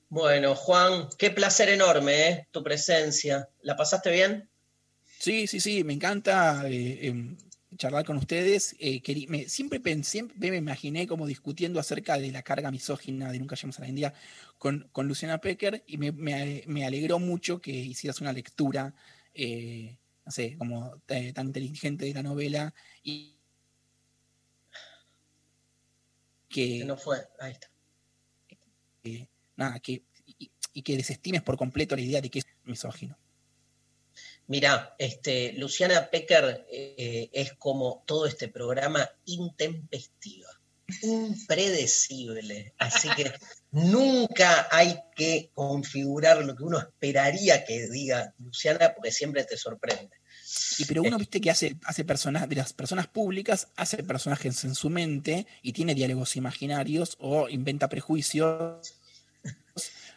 Bueno, 0.09 0.55
Juan, 0.55 1.09
qué 1.17 1.31
placer 1.31 1.69
enorme, 1.69 2.29
¿eh? 2.29 2.47
Tu 2.51 2.63
presencia. 2.63 3.49
¿La 3.61 3.75
pasaste 3.75 4.11
bien? 4.11 4.49
Sí, 5.19 5.47
sí, 5.47 5.59
sí, 5.59 5.83
me 5.83 5.93
encanta 5.93 6.69
eh, 6.69 7.07
em, 7.07 7.37
charlar 7.77 8.05
con 8.05 8.17
ustedes. 8.17 8.75
Eh, 8.79 9.01
me- 9.27 9.49
siempre, 9.49 9.79
pensé, 9.79 10.11
siempre 10.11 10.51
me 10.51 10.57
imaginé 10.57 11.07
como 11.07 11.25
discutiendo 11.25 11.79
acerca 11.79 12.17
de 12.19 12.31
la 12.31 12.43
carga 12.43 12.69
misógina 12.71 13.31
de 13.31 13.39
Nunca 13.39 13.55
Llegamos 13.55 13.79
a 13.79 13.81
la 13.81 13.89
India 13.89 14.13
con, 14.57 14.87
con 14.91 15.07
Luciana 15.07 15.39
Pecker 15.41 15.83
y 15.87 15.97
me, 15.97 16.11
me- 16.11 16.63
me 16.67 16.85
alegró 16.85 17.19
mucho 17.19 17.59
que 17.59 17.71
hicieras 17.71 18.21
una 18.21 18.31
lectura, 18.33 18.93
no 20.25 20.31
sé, 20.31 20.55
como 20.57 21.01
tan 21.05 21.47
inteligente 21.47 22.05
de 22.05 22.13
la 22.13 22.23
novela 22.23 22.73
y 23.03 23.34
que, 26.55 26.85
no 26.85 26.95
fue, 26.95 27.17
ahí 27.39 27.51
está. 27.51 27.69
nada, 29.57 29.79
que, 29.79 30.03
y, 30.39 30.49
y 30.73 30.81
que 30.81 30.95
desestimes 30.95 31.41
por 31.41 31.57
completo 31.57 31.95
la 31.95 32.01
idea 32.01 32.21
de 32.21 32.29
que 32.29 32.39
es 32.39 32.45
misógino. 32.63 33.17
Mirá, 34.47 34.95
este, 34.97 35.53
Luciana 35.53 36.09
Pecker 36.09 36.65
eh, 36.71 37.29
es 37.33 37.53
como 37.53 38.03
todo 38.05 38.25
este 38.25 38.47
programa 38.47 39.09
intempestiva, 39.25 40.47
impredecible. 41.01 42.73
Así 42.77 43.09
que 43.17 43.33
nunca 43.71 44.69
hay 44.71 44.97
que 45.15 45.49
configurar 45.53 46.45
lo 46.45 46.55
que 46.55 46.63
uno 46.63 46.79
esperaría 46.79 47.65
que 47.65 47.89
diga 47.89 48.33
Luciana, 48.37 48.93
porque 48.93 49.11
siempre 49.11 49.43
te 49.43 49.57
sorprende. 49.57 50.15
Y 50.77 50.85
pero 50.85 51.01
uno, 51.01 51.17
viste, 51.17 51.41
que 51.41 51.49
hace, 51.49 51.77
hace 51.85 52.03
personas, 52.03 52.47
de 52.47 52.55
las 52.55 52.73
personas 52.73 53.07
públicas, 53.07 53.69
hace 53.75 54.03
personajes 54.03 54.63
en 54.63 54.75
su 54.75 54.89
mente 54.89 55.47
y 55.61 55.73
tiene 55.73 55.95
diálogos 55.95 56.35
imaginarios 56.35 57.17
o 57.19 57.49
inventa 57.49 57.89
prejuicios 57.89 58.95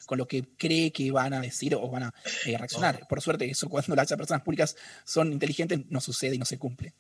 con 0.07 0.19
lo 0.19 0.27
que 0.27 0.45
cree 0.57 0.91
que 0.91 1.11
van 1.11 1.35
a 1.35 1.41
decir 1.41 1.75
o 1.75 1.89
van 1.89 2.05
a 2.05 2.15
eh, 2.47 2.57
reaccionar. 2.57 3.07
Por 3.09 3.21
suerte, 3.21 3.49
eso 3.51 3.69
cuando 3.69 3.95
las 3.95 4.09
personas 4.09 4.43
públicas 4.43 4.77
son 5.05 5.33
inteligentes 5.33 5.81
no 5.91 6.01
sucede 6.01 6.35
y 6.37 6.39
no 6.39 6.47
se 6.47 6.59
cumple. 6.59 6.95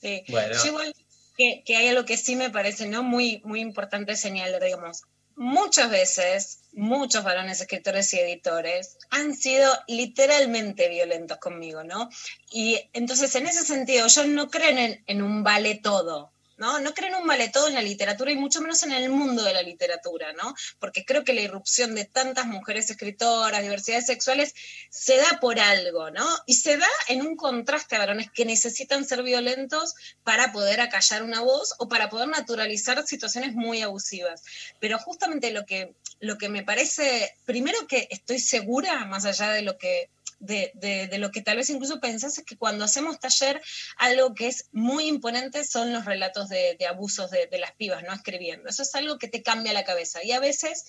Sí. 0.00 0.22
Bueno. 0.28 0.54
Yo 0.54 0.66
igual 0.66 0.94
que, 1.36 1.62
que 1.64 1.76
hay 1.76 1.88
algo 1.88 2.04
que 2.04 2.16
sí 2.16 2.36
me 2.36 2.50
parece 2.50 2.88
no 2.88 3.02
muy, 3.02 3.42
muy 3.44 3.60
importante 3.60 4.14
señalar, 4.16 4.62
digamos, 4.62 5.02
muchas 5.40 5.90
veces 5.90 6.60
muchos 6.74 7.24
varones 7.24 7.62
escritores 7.62 8.12
y 8.12 8.18
editores 8.18 8.98
han 9.08 9.34
sido 9.34 9.72
literalmente 9.88 10.90
violentos 10.90 11.38
conmigo, 11.38 11.82
¿no? 11.82 12.10
Y 12.52 12.78
entonces 12.92 13.34
en 13.36 13.46
ese 13.46 13.64
sentido 13.64 14.06
yo 14.06 14.26
no 14.26 14.50
creo 14.50 14.68
en, 14.68 15.02
en 15.06 15.22
un 15.22 15.42
vale 15.42 15.76
todo. 15.76 16.30
¿No? 16.60 16.78
No 16.78 16.92
creo 16.92 17.08
en 17.08 17.22
un 17.22 17.26
vale 17.26 17.48
todo 17.48 17.68
en 17.68 17.74
la 17.74 17.82
literatura 17.82 18.30
y 18.30 18.36
mucho 18.36 18.60
menos 18.60 18.82
en 18.82 18.92
el 18.92 19.08
mundo 19.08 19.42
de 19.42 19.54
la 19.54 19.62
literatura, 19.62 20.32
¿no? 20.34 20.54
Porque 20.78 21.04
creo 21.04 21.24
que 21.24 21.32
la 21.32 21.40
irrupción 21.40 21.94
de 21.94 22.04
tantas 22.04 22.46
mujeres 22.46 22.90
escritoras, 22.90 23.62
diversidades 23.62 24.06
sexuales, 24.06 24.54
se 24.90 25.16
da 25.16 25.38
por 25.40 25.58
algo, 25.58 26.10
¿no? 26.10 26.26
Y 26.46 26.54
se 26.54 26.76
da 26.76 26.86
en 27.08 27.22
un 27.22 27.34
contraste 27.34 27.96
a 27.96 28.00
varones 28.00 28.30
que 28.30 28.44
necesitan 28.44 29.06
ser 29.06 29.22
violentos 29.22 29.94
para 30.22 30.52
poder 30.52 30.82
acallar 30.82 31.22
una 31.22 31.40
voz 31.40 31.74
o 31.78 31.88
para 31.88 32.10
poder 32.10 32.28
naturalizar 32.28 33.04
situaciones 33.06 33.54
muy 33.54 33.80
abusivas. 33.80 34.42
Pero 34.78 34.98
justamente 34.98 35.52
lo 35.52 35.64
que, 35.64 35.94
lo 36.20 36.36
que 36.36 36.50
me 36.50 36.62
parece, 36.62 37.34
primero 37.46 37.86
que 37.86 38.06
estoy 38.10 38.38
segura, 38.38 39.06
más 39.06 39.24
allá 39.24 39.50
de 39.50 39.62
lo 39.62 39.78
que 39.78 40.10
de, 40.40 40.72
de, 40.74 41.06
de, 41.06 41.18
lo 41.18 41.30
que 41.30 41.42
tal 41.42 41.58
vez 41.58 41.68
incluso 41.70 42.00
pensás 42.00 42.38
es 42.38 42.44
que 42.44 42.56
cuando 42.56 42.84
hacemos 42.84 43.20
taller, 43.20 43.60
algo 43.96 44.34
que 44.34 44.48
es 44.48 44.68
muy 44.72 45.06
imponente 45.06 45.64
son 45.64 45.92
los 45.92 46.06
relatos 46.06 46.48
de, 46.48 46.76
de 46.78 46.86
abusos 46.86 47.30
de, 47.30 47.48
las 47.58 47.72
pibas, 47.72 48.02
¿no? 48.02 48.14
Escribiendo. 48.14 48.68
Eso 48.68 48.82
es 48.82 48.94
algo 48.94 49.18
que 49.18 49.28
te 49.28 49.42
cambia 49.42 49.74
la 49.74 49.84
cabeza. 49.84 50.24
Y 50.24 50.32
a 50.32 50.40
veces, 50.40 50.84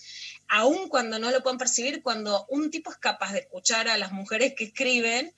aun 0.47 0.87
cuando 0.87 1.19
no 1.19 1.31
lo 1.31 1.43
puedan 1.43 1.57
percibir, 1.57 2.01
cuando 2.01 2.45
un 2.49 2.71
tipo 2.71 2.91
es 2.91 2.97
capaz 2.97 3.33
de 3.33 3.39
escuchar 3.39 3.89
a 3.89 3.97
las 3.97 4.13
mujeres 4.13 4.53
que 4.55 4.63
escriben, 4.63 5.33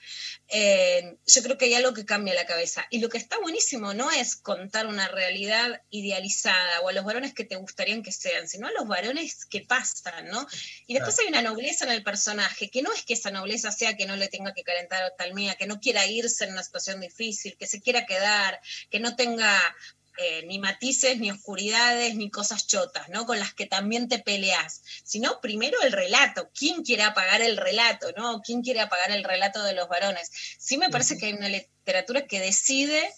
eh, 0.48 1.18
yo 1.26 1.42
creo 1.42 1.58
que 1.58 1.66
hay 1.66 1.74
algo 1.74 1.94
que 1.94 2.06
cambia 2.06 2.36
la 2.36 2.46
cabeza. 2.46 2.86
Y 2.92 3.00
lo 3.00 3.10
que 3.10 3.18
está 3.18 3.40
buenísimo 3.40 3.94
no 3.96 4.12
es 4.12 4.36
contar 4.36 4.86
una 4.86 5.08
realidad 5.08 5.82
idealizada 5.90 6.82
o 6.82 6.90
a 6.90 6.94
los 6.94 7.04
varones 7.04 7.34
que 7.34 7.46
te 7.46 7.56
gustarían 7.56 8.04
que 8.04 8.12
sean, 8.12 8.48
sino 8.48 8.68
a 8.68 8.72
los 8.72 8.88
varones 8.88 9.46
que 9.46 9.62
pasan, 9.62 10.28
¿no? 10.30 10.46
Y 10.86 10.94
después 10.94 11.18
hay 11.20 11.28
una 11.28 11.42
nobleza 11.42 11.86
en 11.86 11.92
el 11.92 12.04
personaje, 12.04 12.70
que 12.70 12.84
no 12.84 12.94
es 12.94 13.04
que 13.04 13.14
esa 13.14 13.32
nobleza 13.32 13.72
sea 13.72 13.96
que 13.96 14.03
no 14.06 14.16
le 14.16 14.28
tenga 14.28 14.54
que 14.54 14.64
calentar 14.64 15.14
tal 15.18 15.34
mía, 15.34 15.56
que 15.56 15.68
no 15.68 15.80
quiera 15.80 16.06
irse 16.06 16.46
en 16.46 16.52
una 16.52 16.64
situación 16.64 17.02
difícil, 17.02 17.58
que 17.58 17.68
se 17.68 17.82
quiera 17.82 18.06
quedar, 18.06 18.60
que 18.90 19.00
no 19.00 19.16
tenga 19.16 19.76
eh, 20.18 20.44
ni 20.46 20.60
matices, 20.60 21.20
ni 21.20 21.32
oscuridades, 21.32 22.14
ni 22.16 22.30
cosas 22.30 22.68
chotas, 22.68 23.10
¿no? 23.10 23.26
Con 23.26 23.40
las 23.40 23.54
que 23.56 23.66
también 23.66 24.08
te 24.08 24.20
peleas, 24.20 24.84
sino 25.04 25.42
primero 25.42 25.82
el 25.82 25.92
relato. 25.92 26.52
¿Quién 26.54 26.84
quiere 26.84 27.02
apagar 27.02 27.42
el 27.42 27.58
relato, 27.58 28.12
no? 28.16 28.42
¿Quién 28.42 28.62
quiere 28.62 28.82
apagar 28.82 29.10
el 29.10 29.24
relato 29.24 29.64
de 29.64 29.74
los 29.74 29.90
varones? 29.90 30.30
Sí 30.60 30.78
me 30.78 30.90
parece 30.90 31.18
que 31.18 31.28
hay 31.28 31.34
una 31.34 31.50
literatura 31.50 32.28
que 32.28 32.40
decide 32.40 33.12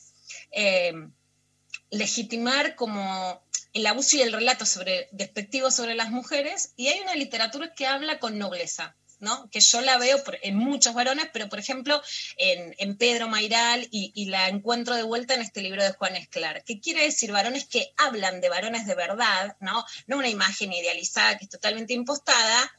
eh, 0.52 0.94
legitimar 1.90 2.76
como 2.76 3.44
el 3.74 3.86
abuso 3.88 4.16
y 4.16 4.22
el 4.22 4.32
relato 4.32 4.66
sobre, 4.66 5.10
despectivo 5.12 5.72
sobre 5.72 5.95
las 5.95 6.10
mujeres, 6.12 6.72
y 6.78 6.88
hay 6.88 7.02
una 7.02 7.16
literatura 7.16 7.74
que 7.74 7.88
habla 7.88 8.20
con 8.20 8.38
nobleza. 8.38 8.95
¿No? 9.20 9.50
que 9.50 9.60
yo 9.60 9.82
la 9.82 9.98
veo 9.98 10.24
por- 10.24 10.38
en 10.42 10.56
muchos 10.56 10.94
varones, 10.94 11.28
pero 11.34 11.50
por 11.50 11.60
ejemplo 11.60 12.02
en, 12.38 12.76
en 12.78 12.98
Pedro 12.98 13.28
Mairal 13.28 13.88
y, 13.92 14.12
y 14.16 14.26
la 14.26 14.50
encuentro 14.50 14.96
de 14.96 15.04
vuelta 15.04 15.34
en 15.34 15.42
este 15.42 15.62
libro 15.62 15.84
de 15.84 15.92
Juan 15.94 16.16
Esclar. 16.16 16.64
¿Qué 16.64 16.80
quiere 16.80 17.04
decir? 17.04 17.32
Varones 17.32 17.66
que 17.66 17.94
hablan 17.98 18.42
de 18.42 18.50
varones 18.50 18.86
de 18.86 18.96
verdad, 18.96 19.56
¿no? 19.60 19.86
no 20.08 20.18
una 20.18 20.30
imagen 20.30 20.74
idealizada 20.74 21.38
que 21.38 21.46
es 21.46 21.50
totalmente 21.50 21.94
impostada, 21.94 22.72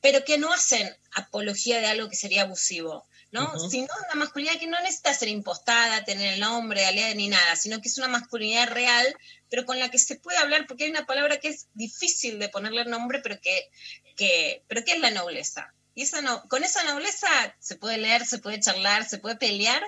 pero 0.00 0.24
que 0.24 0.38
no 0.38 0.52
hacen 0.52 0.96
apología 1.12 1.80
de 1.80 1.86
algo 1.88 2.08
que 2.08 2.16
sería 2.16 2.42
abusivo, 2.42 3.06
¿no? 3.32 3.52
Sino 3.70 3.88
una 4.06 4.14
masculinidad 4.24 4.58
que 4.58 4.66
no 4.66 4.80
necesita 4.80 5.12
ser 5.12 5.28
impostada, 5.28 6.04
tener 6.04 6.34
el 6.34 6.40
nombre, 6.40 6.86
aliada 6.86 7.12
ni 7.14 7.28
nada, 7.28 7.54
sino 7.56 7.80
que 7.82 7.88
es 7.88 7.98
una 7.98 8.08
masculinidad 8.08 8.68
real, 8.68 9.06
pero 9.50 9.66
con 9.66 9.78
la 9.78 9.90
que 9.90 9.98
se 9.98 10.16
puede 10.16 10.38
hablar, 10.38 10.66
porque 10.66 10.84
hay 10.84 10.90
una 10.90 11.04
palabra 11.04 11.38
que 11.38 11.48
es 11.48 11.66
difícil 11.74 12.38
de 12.38 12.48
ponerle 12.48 12.86
nombre, 12.86 13.20
pero 13.22 13.38
que, 13.40 13.68
que, 14.16 14.62
pero 14.68 14.84
que 14.84 14.92
es 14.92 15.00
la 15.00 15.10
nobleza. 15.10 15.74
Y 16.00 16.04
esa 16.04 16.22
no, 16.22 16.48
con 16.48 16.64
esa 16.64 16.82
nobleza 16.84 17.28
se 17.58 17.76
puede 17.76 17.98
leer, 17.98 18.24
se 18.24 18.38
puede 18.38 18.58
charlar, 18.58 19.06
se 19.06 19.18
puede 19.18 19.36
pelear 19.36 19.82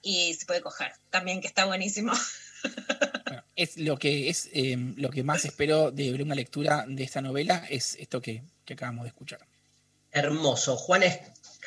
y 0.00 0.32
se 0.32 0.46
puede 0.46 0.62
coger. 0.62 0.92
También, 1.10 1.42
que 1.42 1.46
está 1.46 1.66
buenísimo. 1.66 2.14
Es 3.54 3.76
lo 3.76 3.98
que 3.98 4.30
es 4.30 4.48
eh, 4.54 4.78
lo 4.96 5.10
que 5.10 5.22
más 5.22 5.44
espero 5.44 5.90
de 5.90 6.14
una 6.22 6.34
lectura 6.34 6.86
de 6.88 7.02
esta 7.02 7.20
novela 7.20 7.66
es 7.68 7.96
esto 7.96 8.22
que, 8.22 8.44
que 8.64 8.72
acabamos 8.72 9.02
de 9.02 9.08
escuchar. 9.08 9.40
Hermoso. 10.10 10.76
Juan, 10.76 11.02
es, 11.02 11.20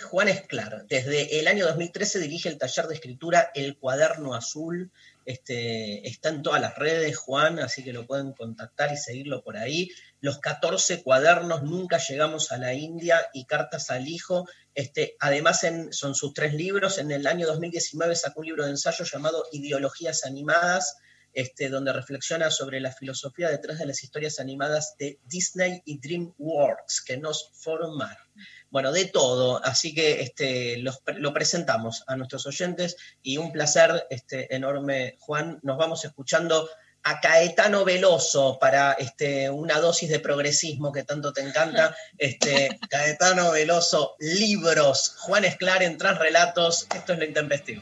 Juan 0.09 0.29
Esclar, 0.29 0.85
desde 0.87 1.39
el 1.39 1.47
año 1.47 1.67
2013 1.67 2.19
dirige 2.19 2.49
el 2.49 2.57
taller 2.57 2.87
de 2.87 2.95
escritura 2.95 3.51
El 3.53 3.77
Cuaderno 3.77 4.33
Azul. 4.33 4.91
Este, 5.25 6.07
está 6.07 6.29
en 6.29 6.41
todas 6.41 6.59
las 6.59 6.75
redes, 6.75 7.15
Juan, 7.17 7.59
así 7.59 7.83
que 7.83 7.93
lo 7.93 8.07
pueden 8.07 8.33
contactar 8.33 8.91
y 8.91 8.97
seguirlo 8.97 9.43
por 9.43 9.57
ahí. 9.57 9.89
Los 10.21 10.37
14 10.37 11.01
cuadernos, 11.01 11.63
Nunca 11.63 11.97
llegamos 11.97 12.51
a 12.51 12.57
la 12.57 12.75
India 12.75 13.27
y 13.33 13.45
Cartas 13.45 13.89
al 13.89 14.07
Hijo. 14.07 14.47
Este, 14.75 15.15
además, 15.19 15.65
son 15.89 16.13
sus 16.13 16.33
tres 16.35 16.53
libros. 16.53 16.99
En 16.99 17.11
el 17.11 17.25
año 17.25 17.47
2019 17.47 18.15
sacó 18.15 18.41
un 18.41 18.45
libro 18.45 18.63
de 18.63 18.69
ensayo 18.69 19.03
llamado 19.03 19.45
Ideologías 19.51 20.23
Animadas, 20.23 20.95
este, 21.33 21.69
donde 21.69 21.91
reflexiona 21.91 22.51
sobre 22.51 22.79
la 22.79 22.91
filosofía 22.91 23.49
detrás 23.49 23.79
de 23.79 23.87
las 23.87 24.03
historias 24.03 24.39
animadas 24.39 24.95
de 24.99 25.19
Disney 25.25 25.81
y 25.85 25.99
DreamWorks 25.99 27.01
que 27.01 27.17
nos 27.17 27.49
formaron. 27.53 28.23
Bueno, 28.69 28.91
de 28.91 29.05
todo, 29.05 29.59
así 29.65 29.95
que 29.95 30.21
este, 30.21 30.77
lo 30.77 31.33
presentamos 31.33 32.03
a 32.05 32.15
nuestros 32.15 32.45
oyentes 32.45 32.95
y 33.23 33.37
un 33.37 33.51
placer 33.51 34.05
este, 34.11 34.53
enorme, 34.55 35.15
Juan. 35.19 35.59
Nos 35.63 35.77
vamos 35.77 36.05
escuchando 36.05 36.69
a 37.03 37.19
Caetano 37.19 37.83
Veloso 37.83 38.57
para 38.59 38.93
este, 38.93 39.49
una 39.49 39.79
dosis 39.79 40.09
de 40.09 40.19
progresismo 40.19 40.91
que 40.91 41.03
tanto 41.03 41.33
te 41.33 41.41
encanta. 41.41 41.95
Este, 42.17 42.79
Caetano 42.89 43.51
Veloso, 43.51 44.15
libros, 44.19 45.15
Juan 45.21 45.43
Esclar 45.43 45.81
en 45.81 45.97
Transrelatos, 45.97 46.87
esto 46.93 47.13
es 47.13 47.19
lo 47.19 47.25
intempestivo. 47.25 47.81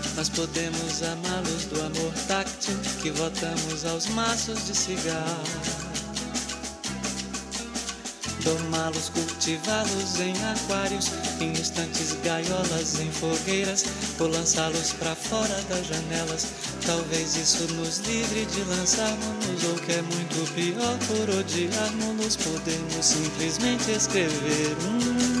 Nós 0.15 0.29
podemos 0.29 1.01
amá-los 1.03 1.65
do 1.65 1.79
amor 1.81 2.13
táctil 2.27 2.75
que 3.01 3.11
votamos 3.11 3.85
aos 3.85 4.07
maços 4.07 4.65
de 4.65 4.75
cigarro. 4.75 5.81
Domá-los, 8.43 9.09
cultivá-los 9.09 10.19
em 10.19 10.33
aquários, 10.51 11.11
em 11.39 11.53
estantes 11.53 12.17
gaiolas, 12.23 12.99
em 12.99 13.11
fogueiras, 13.11 13.85
ou 14.19 14.27
lançá-los 14.27 14.93
para 14.93 15.15
fora 15.15 15.61
das 15.69 15.87
janelas. 15.87 16.47
Talvez 16.85 17.35
isso 17.35 17.71
nos 17.75 17.99
livre 17.99 18.45
de 18.45 18.61
lançarmos, 18.63 19.63
ou 19.69 19.75
que 19.75 19.91
é 19.91 20.01
muito 20.01 20.53
pior, 20.53 20.97
por 21.07 21.39
odiarmos, 21.39 22.35
podemos 22.35 23.05
simplesmente 23.05 23.91
escrever 23.91 24.75
um. 24.85 25.40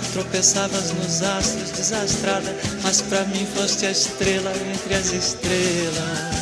Tropeçavas 0.13 0.91
nos 0.91 1.21
astros, 1.21 1.71
desastrada, 1.71 2.53
mas 2.83 3.01
pra 3.01 3.23
mim 3.25 3.47
foste 3.55 3.85
a 3.85 3.91
estrela 3.91 4.51
entre 4.73 4.93
as 4.93 5.13
estrelas. 5.13 6.40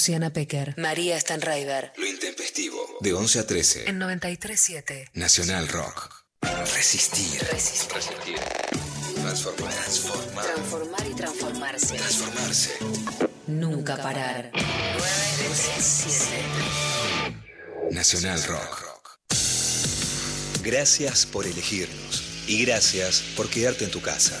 Luciana 0.00 0.32
Pecker, 0.32 0.72
María 0.78 1.20
Stanraiver. 1.20 1.92
Lo 1.98 2.06
intempestivo. 2.06 2.78
De 3.00 3.12
11 3.12 3.38
a 3.38 3.46
13. 3.46 3.90
En 3.90 4.00
93.7. 4.00 5.10
Nacional 5.12 5.68
Rock. 5.68 6.24
Resistir. 6.74 7.38
Resistir. 7.52 8.00
Transformar. 9.20 9.74
Transformar. 9.74 10.46
Transformar 10.46 11.06
y 11.06 11.14
transformarse. 11.14 11.96
Transformarse. 11.98 12.70
Nunca 13.46 13.98
parar. 13.98 14.50
937. 14.54 16.44
Nacional 17.90 18.42
Rock. 18.44 19.18
Gracias 20.62 21.26
por 21.26 21.44
elegirnos 21.44 22.22
y 22.46 22.64
gracias 22.64 23.20
por 23.36 23.50
quedarte 23.50 23.84
en 23.84 23.90
tu 23.90 24.00
casa. 24.00 24.40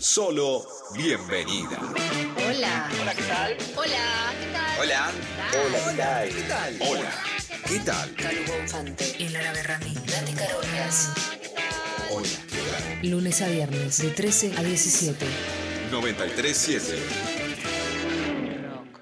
Solo 0.00 0.64
bienvenida. 0.94 1.76
Hola. 2.46 2.88
Hola, 3.00 3.14
¿qué 3.14 3.22
tal? 3.24 3.56
Hola, 3.76 4.34
¿qué 4.38 4.52
tal? 4.52 4.80
Hola. 4.80 5.10
Hola, 5.52 5.90
¿qué 5.90 5.96
tal? 5.96 6.28
¿Qué 6.28 6.42
tal? 6.42 6.76
Hola. 6.80 7.22
¿Qué 7.66 7.78
tal? 7.80 8.14
Calu 8.14 8.44
Bonfante 8.46 9.16
y 9.18 9.28
Lara 9.30 9.52
Berrami. 9.52 9.94
Dani 9.94 10.32
Carolas. 10.34 11.10
Hola. 12.10 12.28
Lunes 13.02 13.42
a 13.42 13.48
viernes 13.48 13.98
de 13.98 14.10
13 14.10 14.54
a 14.56 14.62
17. 14.62 15.26
937 15.90 16.98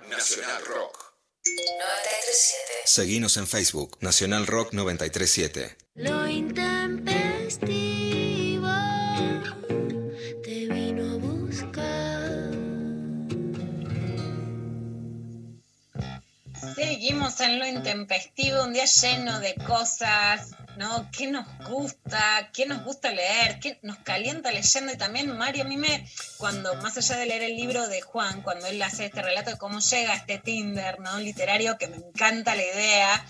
Nacional 0.09 0.65
Rock. 0.65 1.15
937. 1.45 2.57
Seguinos 2.87 3.37
en 3.37 3.47
Facebook, 3.47 3.99
Nacional 4.01 4.47
Rock 4.47 4.73
937. 4.73 5.77
Lo 5.97 6.27
Seguimos 17.37 17.41
en 17.41 17.59
lo 17.59 17.67
intempestivo, 17.67 18.63
un 18.65 18.73
día 18.73 18.85
lleno 18.87 19.41
de 19.41 19.55
cosas, 19.57 20.51
¿no? 20.77 21.11
¿Qué 21.17 21.27
nos 21.27 21.47
gusta? 21.69 22.51
¿Qué 22.53 22.67
nos 22.67 22.83
gusta 22.85 23.11
leer? 23.11 23.59
¿Qué 23.61 23.79
nos 23.83 23.99
calienta 23.99 24.51
leyendo? 24.53 24.93
Y 24.93 24.97
también, 24.97 25.37
Mario, 25.37 25.65
a 25.65 25.67
mí 25.67 25.77
me, 25.77 26.07
cuando, 26.39 26.75
más 26.77 26.97
allá 26.97 27.17
de 27.17 27.27
leer 27.27 27.43
el 27.43 27.57
libro 27.57 27.89
de 27.89 28.01
Juan, 28.01 28.43
cuando 28.43 28.67
él 28.67 28.81
hace 28.83 29.07
este 29.07 29.23
relato 29.23 29.51
de 29.51 29.59
cómo 29.59 29.81
llega 29.81 30.15
este 30.15 30.39
Tinder, 30.39 31.01
¿no? 31.01 31.19
Literario, 31.19 31.77
que 31.79 31.89
me 31.89 31.97
encanta 31.97 32.55
la 32.55 32.63
idea. 32.63 33.27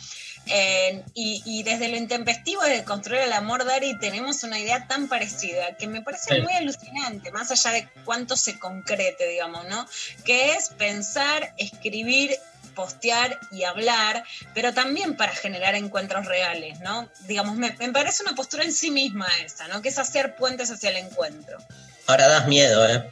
eh, 0.48 1.02
y, 1.14 1.42
y 1.44 1.64
desde 1.64 1.88
lo 1.88 1.96
intempestivo 1.96 2.62
de 2.62 2.84
construir 2.84 3.22
el 3.22 3.32
amor, 3.32 3.64
Dari, 3.64 3.98
tenemos 3.98 4.44
una 4.44 4.60
idea 4.60 4.86
tan 4.86 5.08
parecida 5.08 5.76
que 5.76 5.88
me 5.88 6.02
parece 6.02 6.36
Sí. 6.36 6.40
muy 6.40 6.52
alucinante, 6.52 7.32
más 7.32 7.50
allá 7.50 7.72
de 7.72 7.88
cuánto 8.04 8.36
se 8.36 8.56
concrete, 8.60 9.26
digamos, 9.26 9.66
¿no? 9.66 9.84
Que 10.24 10.52
es 10.52 10.68
pensar, 10.68 11.52
escribir 11.58 12.36
postear 12.76 13.40
y 13.50 13.64
hablar, 13.64 14.22
pero 14.54 14.72
también 14.72 15.16
para 15.16 15.34
generar 15.34 15.74
encuentros 15.74 16.26
reales, 16.26 16.78
¿no? 16.80 17.10
Digamos, 17.22 17.56
me, 17.56 17.72
me 17.72 17.90
parece 17.90 18.22
una 18.22 18.36
postura 18.36 18.62
en 18.62 18.72
sí 18.72 18.92
misma 18.92 19.26
esa, 19.44 19.66
¿no? 19.66 19.82
Que 19.82 19.88
es 19.88 19.98
hacer 19.98 20.36
puentes 20.36 20.70
hacia 20.70 20.90
el 20.90 20.98
encuentro. 20.98 21.58
Ahora 22.06 22.28
das 22.28 22.46
miedo, 22.46 22.88
¿eh? 22.88 23.10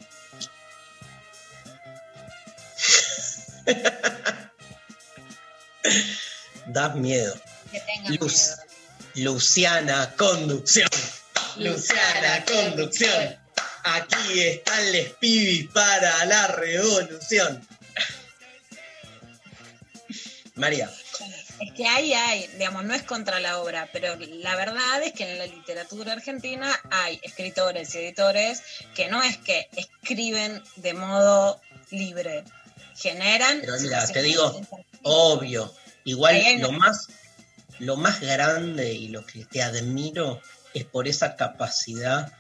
das 6.67 6.95
miedo. 6.95 7.35
Que 7.73 7.83
Luz, 8.21 8.53
Luciana, 9.15 10.15
conducción. 10.17 10.89
Luciana, 11.57 12.45
conducción. 12.45 13.37
Aquí 13.85 14.41
están 14.41 14.93
les 14.93 15.11
pibis 15.15 15.69
para 15.71 16.25
la 16.25 16.47
revolución. 16.49 17.67
María, 20.57 20.89
Es 21.61 21.73
que 21.73 21.87
ahí 21.87 22.13
hay, 22.15 22.47
digamos, 22.59 22.85
no 22.85 22.95
es 22.95 23.03
contra 23.03 23.41
la 23.41 23.59
obra, 23.59 23.89
pero 23.93 24.15
la 24.17 24.55
verdad 24.55 25.03
es 25.03 25.13
que 25.13 25.29
en 25.31 25.39
la 25.39 25.47
literatura 25.47 26.13
argentina 26.13 26.73
hay 26.91 27.19
escritores 27.25 27.93
y 27.95 27.99
editores 27.99 28.63
que 28.95 29.09
no 29.09 29.21
es 29.23 29.37
que 29.39 29.69
escriben 29.77 30.63
de 30.77 30.95
modo 30.95 31.61
libre, 31.91 32.45
generan... 32.97 33.61
pero 33.63 33.79
mira, 33.81 34.07
te 34.07 34.23
digo, 34.23 34.61
obvio. 35.03 35.75
Igual 36.05 36.61
lo 36.61 36.71
más, 36.73 37.09
lo 37.81 37.97
más 37.97 38.21
grande 38.21 38.93
y 38.93 39.09
lo 39.09 39.27
que 39.27 39.45
te 39.47 39.63
admiro 39.63 40.41
es 40.73 40.85
por 40.85 41.09
esa 41.09 41.35
capacidad, 41.35 42.33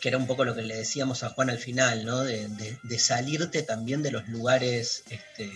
que 0.00 0.08
era 0.08 0.18
un 0.18 0.26
poco 0.26 0.44
lo 0.44 0.54
que 0.54 0.62
le 0.62 0.74
decíamos 0.74 1.22
a 1.22 1.30
Juan 1.30 1.50
al 1.50 1.58
final, 1.58 2.04
¿no? 2.04 2.20
De, 2.24 2.48
de- 2.48 2.78
de 2.82 2.98
salirte 2.98 3.62
también 3.62 4.02
de 4.02 4.10
los 4.10 4.26
lugares, 4.28 5.04
este, 5.10 5.52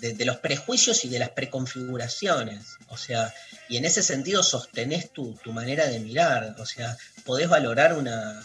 de, 0.00 0.12
de 0.14 0.24
los 0.24 0.36
prejuicios 0.36 1.04
y 1.04 1.08
de 1.08 1.18
las 1.18 1.30
preconfiguraciones. 1.30 2.76
O 2.88 2.96
sea, 2.96 3.32
y 3.68 3.76
en 3.76 3.84
ese 3.84 4.02
sentido 4.02 4.42
sostenés 4.42 5.10
tu, 5.12 5.34
tu 5.42 5.52
manera 5.52 5.86
de 5.86 6.00
mirar. 6.00 6.56
O 6.58 6.66
sea, 6.66 6.96
podés 7.24 7.48
valorar 7.48 7.94
una 7.94 8.42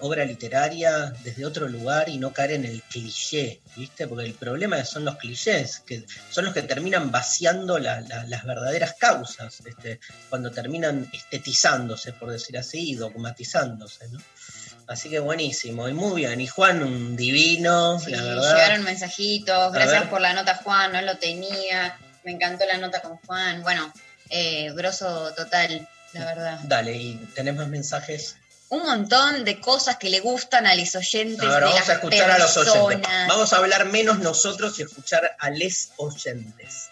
obra 0.00 0.26
literaria 0.26 1.10
desde 1.24 1.46
otro 1.46 1.68
lugar 1.68 2.10
y 2.10 2.18
no 2.18 2.30
caer 2.32 2.52
en 2.52 2.66
el 2.66 2.82
cliché, 2.82 3.60
¿viste? 3.76 4.06
Porque 4.06 4.26
el 4.26 4.34
problema 4.34 4.84
son 4.84 5.06
los 5.06 5.16
clichés, 5.16 5.80
que 5.86 6.04
son 6.28 6.44
los 6.44 6.52
que 6.52 6.60
terminan 6.62 7.10
vaciando 7.10 7.78
la- 7.78 8.02
la- 8.02 8.24
las 8.26 8.44
verdaderas 8.44 8.94
causas, 8.98 9.58
este, 9.64 9.98
cuando 10.28 10.50
terminan 10.50 11.08
estetizándose, 11.14 12.12
por 12.12 12.30
decir 12.30 12.58
así, 12.58 12.90
y 12.90 12.94
dogmatizándose, 12.96 14.06
¿no? 14.08 14.18
Así 14.88 15.10
que 15.10 15.18
buenísimo, 15.18 15.88
y 15.88 15.92
muy 15.92 16.22
bien, 16.22 16.40
y 16.40 16.46
Juan 16.46 16.82
un 16.82 17.16
divino, 17.16 17.98
Sí, 17.98 18.12
la 18.12 18.22
verdad. 18.22 18.54
llegaron 18.54 18.84
mensajitos, 18.84 19.72
gracias 19.72 20.04
por 20.04 20.20
la 20.20 20.32
nota 20.32 20.60
Juan, 20.62 20.92
no 20.92 21.02
lo 21.02 21.16
tenía, 21.18 21.98
me 22.24 22.32
encantó 22.32 22.64
la 22.66 22.76
nota 22.78 23.00
con 23.02 23.16
Juan. 23.18 23.62
Bueno, 23.62 23.92
Eh, 24.28 24.72
grosso 24.74 25.32
total, 25.34 25.88
la 26.12 26.24
verdad. 26.24 26.58
Dale, 26.64 26.96
y 26.96 27.14
tenés 27.36 27.54
más 27.54 27.68
mensajes. 27.68 28.36
Un 28.68 28.82
montón 28.82 29.44
de 29.44 29.60
cosas 29.60 29.96
que 29.98 30.10
le 30.10 30.18
gustan 30.18 30.66
a 30.66 30.74
los 30.74 30.96
oyentes. 30.96 31.46
A 31.46 31.50
ver, 31.50 31.60
de 31.60 31.64
vamos 31.66 31.78
las 31.78 31.88
a 31.88 31.92
escuchar 31.92 32.30
a 32.32 32.38
los 32.38 32.56
oyentes. 32.56 33.08
Vamos 33.28 33.52
a 33.52 33.56
hablar 33.58 33.84
menos 33.86 34.18
nosotros 34.18 34.76
y 34.80 34.82
escuchar 34.82 35.36
a 35.38 35.50
les 35.50 35.92
oyentes. 35.96 36.88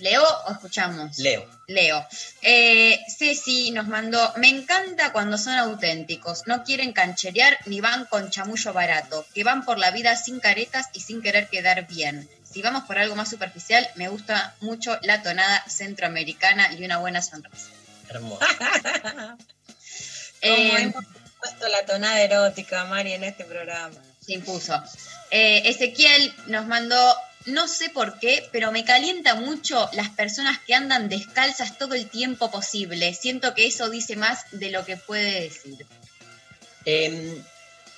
¿Leo 0.00 0.22
o 0.46 0.52
escuchamos? 0.52 1.18
Leo. 1.18 1.48
Leo. 1.66 2.06
Eh, 2.42 3.00
Ceci 3.16 3.70
nos 3.72 3.86
mandó, 3.88 4.32
me 4.36 4.48
encanta 4.48 5.12
cuando 5.12 5.36
son 5.38 5.54
auténticos, 5.54 6.44
no 6.46 6.64
quieren 6.64 6.92
cancherear 6.92 7.58
ni 7.66 7.80
van 7.80 8.06
con 8.06 8.30
chamullo 8.30 8.72
barato, 8.72 9.26
que 9.34 9.44
van 9.44 9.64
por 9.64 9.78
la 9.78 9.90
vida 9.90 10.16
sin 10.16 10.40
caretas 10.40 10.86
y 10.92 11.00
sin 11.00 11.20
querer 11.22 11.48
quedar 11.48 11.86
bien. 11.86 12.28
Si 12.50 12.62
vamos 12.62 12.84
por 12.84 12.98
algo 12.98 13.14
más 13.14 13.28
superficial, 13.28 13.86
me 13.96 14.08
gusta 14.08 14.54
mucho 14.60 14.98
la 15.02 15.22
tonada 15.22 15.64
centroamericana 15.68 16.72
y 16.72 16.84
una 16.84 16.98
buena 16.98 17.20
sonrisa. 17.20 17.68
Hermoso. 18.08 18.40
Como 20.40 20.54
Eh, 20.54 20.82
hemos 20.82 21.04
puesto 21.40 21.68
la 21.68 21.84
tonada 21.84 22.20
erótica, 22.20 22.84
Mari, 22.84 23.12
en 23.12 23.24
este 23.24 23.44
programa. 23.44 23.94
Se 24.24 24.34
impuso. 24.34 24.80
Eh, 25.30 25.62
Ezequiel 25.68 26.32
nos 26.46 26.66
mandó, 26.66 27.16
no 27.48 27.68
sé 27.68 27.90
por 27.90 28.18
qué, 28.18 28.48
pero 28.52 28.72
me 28.72 28.84
calienta 28.84 29.34
mucho 29.34 29.88
las 29.92 30.10
personas 30.10 30.58
que 30.66 30.74
andan 30.74 31.08
descalzas 31.08 31.78
todo 31.78 31.94
el 31.94 32.08
tiempo 32.08 32.50
posible. 32.50 33.14
Siento 33.14 33.54
que 33.54 33.66
eso 33.66 33.90
dice 33.90 34.16
más 34.16 34.44
de 34.52 34.70
lo 34.70 34.84
que 34.84 34.96
puede 34.96 35.42
decir. 35.42 35.86
Em, 36.84 37.42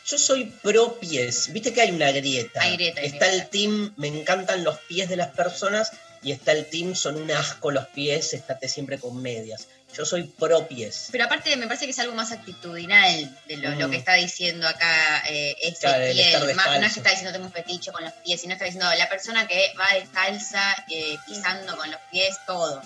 yo 0.06 0.18
soy 0.18 0.46
pro 0.62 0.98
pies. 0.98 1.52
Viste 1.52 1.72
que 1.72 1.82
hay 1.82 1.90
una 1.90 2.10
grieta. 2.10 2.62
Hay 2.62 2.74
grieta, 2.74 3.00
hay 3.00 3.06
está 3.06 3.26
grieta. 3.26 3.44
el 3.44 3.50
team, 3.50 3.92
me 3.96 4.08
encantan 4.08 4.64
los 4.64 4.78
pies 4.80 5.08
de 5.08 5.16
las 5.16 5.28
personas. 5.28 5.92
Y 6.22 6.32
está 6.32 6.52
el 6.52 6.66
team, 6.68 6.94
son 6.94 7.16
un 7.16 7.30
asco 7.30 7.70
los 7.70 7.86
pies, 7.88 8.34
estate 8.34 8.68
siempre 8.68 8.98
con 8.98 9.20
medias. 9.22 9.68
Yo 9.96 10.04
soy 10.04 10.24
pro 10.24 10.68
pies. 10.68 11.08
Pero 11.10 11.24
aparte 11.24 11.56
me 11.56 11.66
parece 11.66 11.86
que 11.86 11.90
es 11.92 11.98
algo 11.98 12.14
más 12.14 12.30
actitudinal 12.30 13.38
de 13.48 13.56
lo, 13.56 13.70
lo 13.70 13.88
Mm. 13.88 13.90
que 13.90 13.96
está 13.96 14.14
diciendo 14.14 14.68
acá 14.68 15.22
eh, 15.28 15.56
Claro, 15.80 15.96
el 16.04 16.10
estar 16.20 16.32
Ezequiel. 16.42 16.54
Más- 16.56 16.78
no 16.80 16.86
es 16.86 16.92
que 16.92 17.00
está 17.00 17.10
diciendo 17.10 17.32
tengo 17.32 17.46
un 17.46 17.52
fetiche 17.52 17.90
con 17.90 18.04
los 18.04 18.12
pies, 18.24 18.40
sino 18.40 18.52
está 18.52 18.66
diciendo 18.66 18.88
la 18.96 19.08
persona 19.08 19.48
que 19.48 19.72
va 19.80 19.88
descalza, 19.94 20.84
eh, 20.90 21.16
pisando 21.26 21.76
con 21.76 21.90
los 21.90 22.00
pies, 22.12 22.36
todo. 22.46 22.82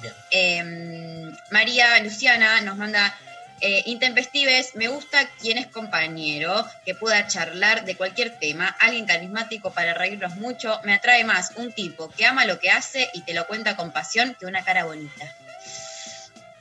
Bien. 0.00 0.14
Eh, 0.30 1.32
María 1.50 1.98
Luciana 2.00 2.60
nos 2.60 2.76
manda 2.76 3.18
eh, 3.60 3.82
intempestives, 3.86 4.74
me 4.74 4.88
gusta 4.88 5.28
quien 5.40 5.58
es 5.58 5.66
compañero, 5.66 6.66
que 6.84 6.94
pueda 6.94 7.26
charlar 7.26 7.84
de 7.84 7.96
cualquier 7.96 8.38
tema, 8.38 8.74
alguien 8.80 9.06
carismático 9.06 9.72
para 9.72 9.94
reírnos 9.94 10.36
mucho, 10.36 10.80
me 10.84 10.94
atrae 10.94 11.24
más 11.24 11.52
un 11.56 11.72
tipo 11.72 12.08
que 12.10 12.26
ama 12.26 12.44
lo 12.46 12.58
que 12.58 12.70
hace 12.70 13.08
y 13.14 13.22
te 13.22 13.34
lo 13.34 13.46
cuenta 13.46 13.76
con 13.76 13.92
pasión 13.92 14.36
que 14.38 14.46
una 14.46 14.64
cara 14.64 14.84
bonita. 14.84 15.36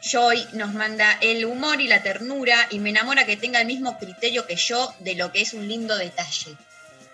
Joy 0.01 0.47
nos 0.53 0.73
manda 0.73 1.17
el 1.21 1.45
humor 1.45 1.81
y 1.81 1.87
la 1.87 2.01
ternura 2.01 2.55
y 2.69 2.79
me 2.79 2.89
enamora 2.89 3.25
que 3.25 3.35
tenga 3.37 3.59
el 3.59 3.67
mismo 3.67 3.97
criterio 3.99 4.47
que 4.47 4.55
yo 4.55 4.93
de 4.99 5.15
lo 5.15 5.31
que 5.31 5.41
es 5.41 5.53
un 5.53 5.67
lindo 5.67 5.97
detalle. 5.97 6.55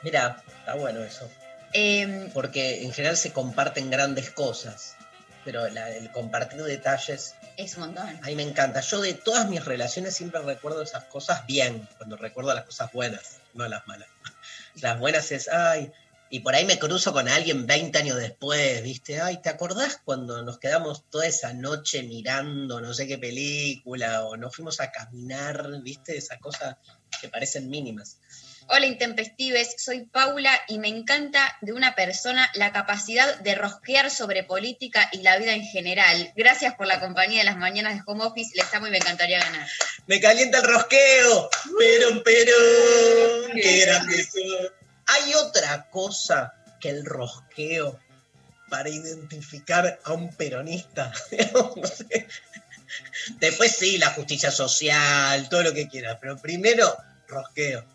Mira, 0.03 0.43
está 0.59 0.75
bueno 0.75 1.03
eso. 1.03 1.29
Eh, 1.73 2.29
Porque 2.33 2.83
en 2.83 2.93
general 2.93 3.17
se 3.17 3.33
comparten 3.33 3.89
grandes 3.89 4.29
cosas. 4.29 4.95
Pero 5.43 5.67
la- 5.69 5.89
el 5.91 6.09
compartir 6.11 6.61
detalles, 6.63 7.35
es 7.57 7.75
un 7.75 7.81
montón. 7.81 8.07
a 8.07 8.27
mí 8.27 8.35
me 8.35 8.43
encanta. 8.43 8.81
Yo 8.81 9.01
de 9.01 9.13
todas 9.13 9.49
mis 9.49 9.63
relaciones 9.63 10.15
siempre 10.15 10.41
recuerdo 10.41 10.81
esas 10.81 11.05
cosas 11.05 11.45
bien. 11.45 11.87
Cuando 11.97 12.17
recuerdo 12.17 12.53
las 12.53 12.65
cosas 12.65 12.91
buenas, 12.91 13.37
no 13.53 13.67
las 13.67 13.85
malas. 13.87 14.07
Las 14.81 14.99
buenas 14.99 15.31
es, 15.31 15.47
ay, 15.47 15.91
y 16.29 16.39
por 16.39 16.55
ahí 16.55 16.65
me 16.65 16.79
cruzo 16.79 17.13
con 17.13 17.29
alguien 17.29 17.65
20 17.65 17.97
años 17.97 18.17
después, 18.17 18.81
¿viste? 18.83 19.21
Ay, 19.21 19.41
¿te 19.41 19.49
acordás 19.49 20.01
cuando 20.03 20.41
nos 20.41 20.59
quedamos 20.59 21.03
toda 21.09 21.27
esa 21.27 21.53
noche 21.53 22.03
mirando 22.03 22.81
no 22.81 22.93
sé 22.93 23.07
qué 23.07 23.17
película 23.17 24.25
o 24.25 24.35
nos 24.35 24.55
fuimos 24.55 24.81
a 24.81 24.91
caminar, 24.91 25.81
¿viste? 25.81 26.17
Esa 26.17 26.37
cosa 26.39 26.79
que 27.21 27.29
parecen 27.29 27.69
mínimas. 27.69 28.17
Hola 28.67 28.87
Intempestives, 28.87 29.75
soy 29.77 30.07
Paula 30.07 30.51
y 30.67 30.79
me 30.79 30.87
encanta 30.87 31.55
de 31.61 31.71
una 31.71 31.93
persona 31.93 32.49
la 32.55 32.71
capacidad 32.71 33.37
de 33.41 33.53
rosquear 33.53 34.09
sobre 34.09 34.43
política 34.43 35.07
y 35.11 35.19
la 35.19 35.37
vida 35.37 35.53
en 35.53 35.63
general. 35.63 36.33
Gracias 36.35 36.73
por 36.73 36.87
la 36.87 36.99
compañía 36.99 37.39
de 37.39 37.45
las 37.45 37.57
mañanas 37.57 37.93
de 37.93 38.01
home 38.07 38.25
office, 38.25 38.53
les 38.55 38.73
amo 38.73 38.87
y 38.87 38.89
me 38.89 38.97
encantaría 38.97 39.39
ganar. 39.39 39.67
Me 40.07 40.19
calienta 40.19 40.57
el 40.57 40.63
rosqueo, 40.63 41.49
pero, 41.77 42.23
pero, 42.23 42.53
qué 43.53 43.81
grande 43.81 44.25
soy. 44.25 44.71
Hay 45.05 45.35
otra 45.35 45.87
cosa 45.91 46.55
que 46.81 46.89
el 46.89 47.05
rosqueo 47.05 47.99
para 48.67 48.89
identificar 48.89 49.99
a 50.03 50.13
un 50.13 50.35
peronista. 50.35 51.13
No 51.53 51.85
sé. 51.85 52.27
Después 53.39 53.75
sí, 53.75 53.99
la 53.99 54.09
justicia 54.09 54.49
social, 54.49 55.49
todo 55.49 55.61
lo 55.61 55.73
que 55.73 55.87
quieras, 55.87 56.17
pero 56.19 56.37
primero, 56.37 56.97
rosqueo. 57.27 57.94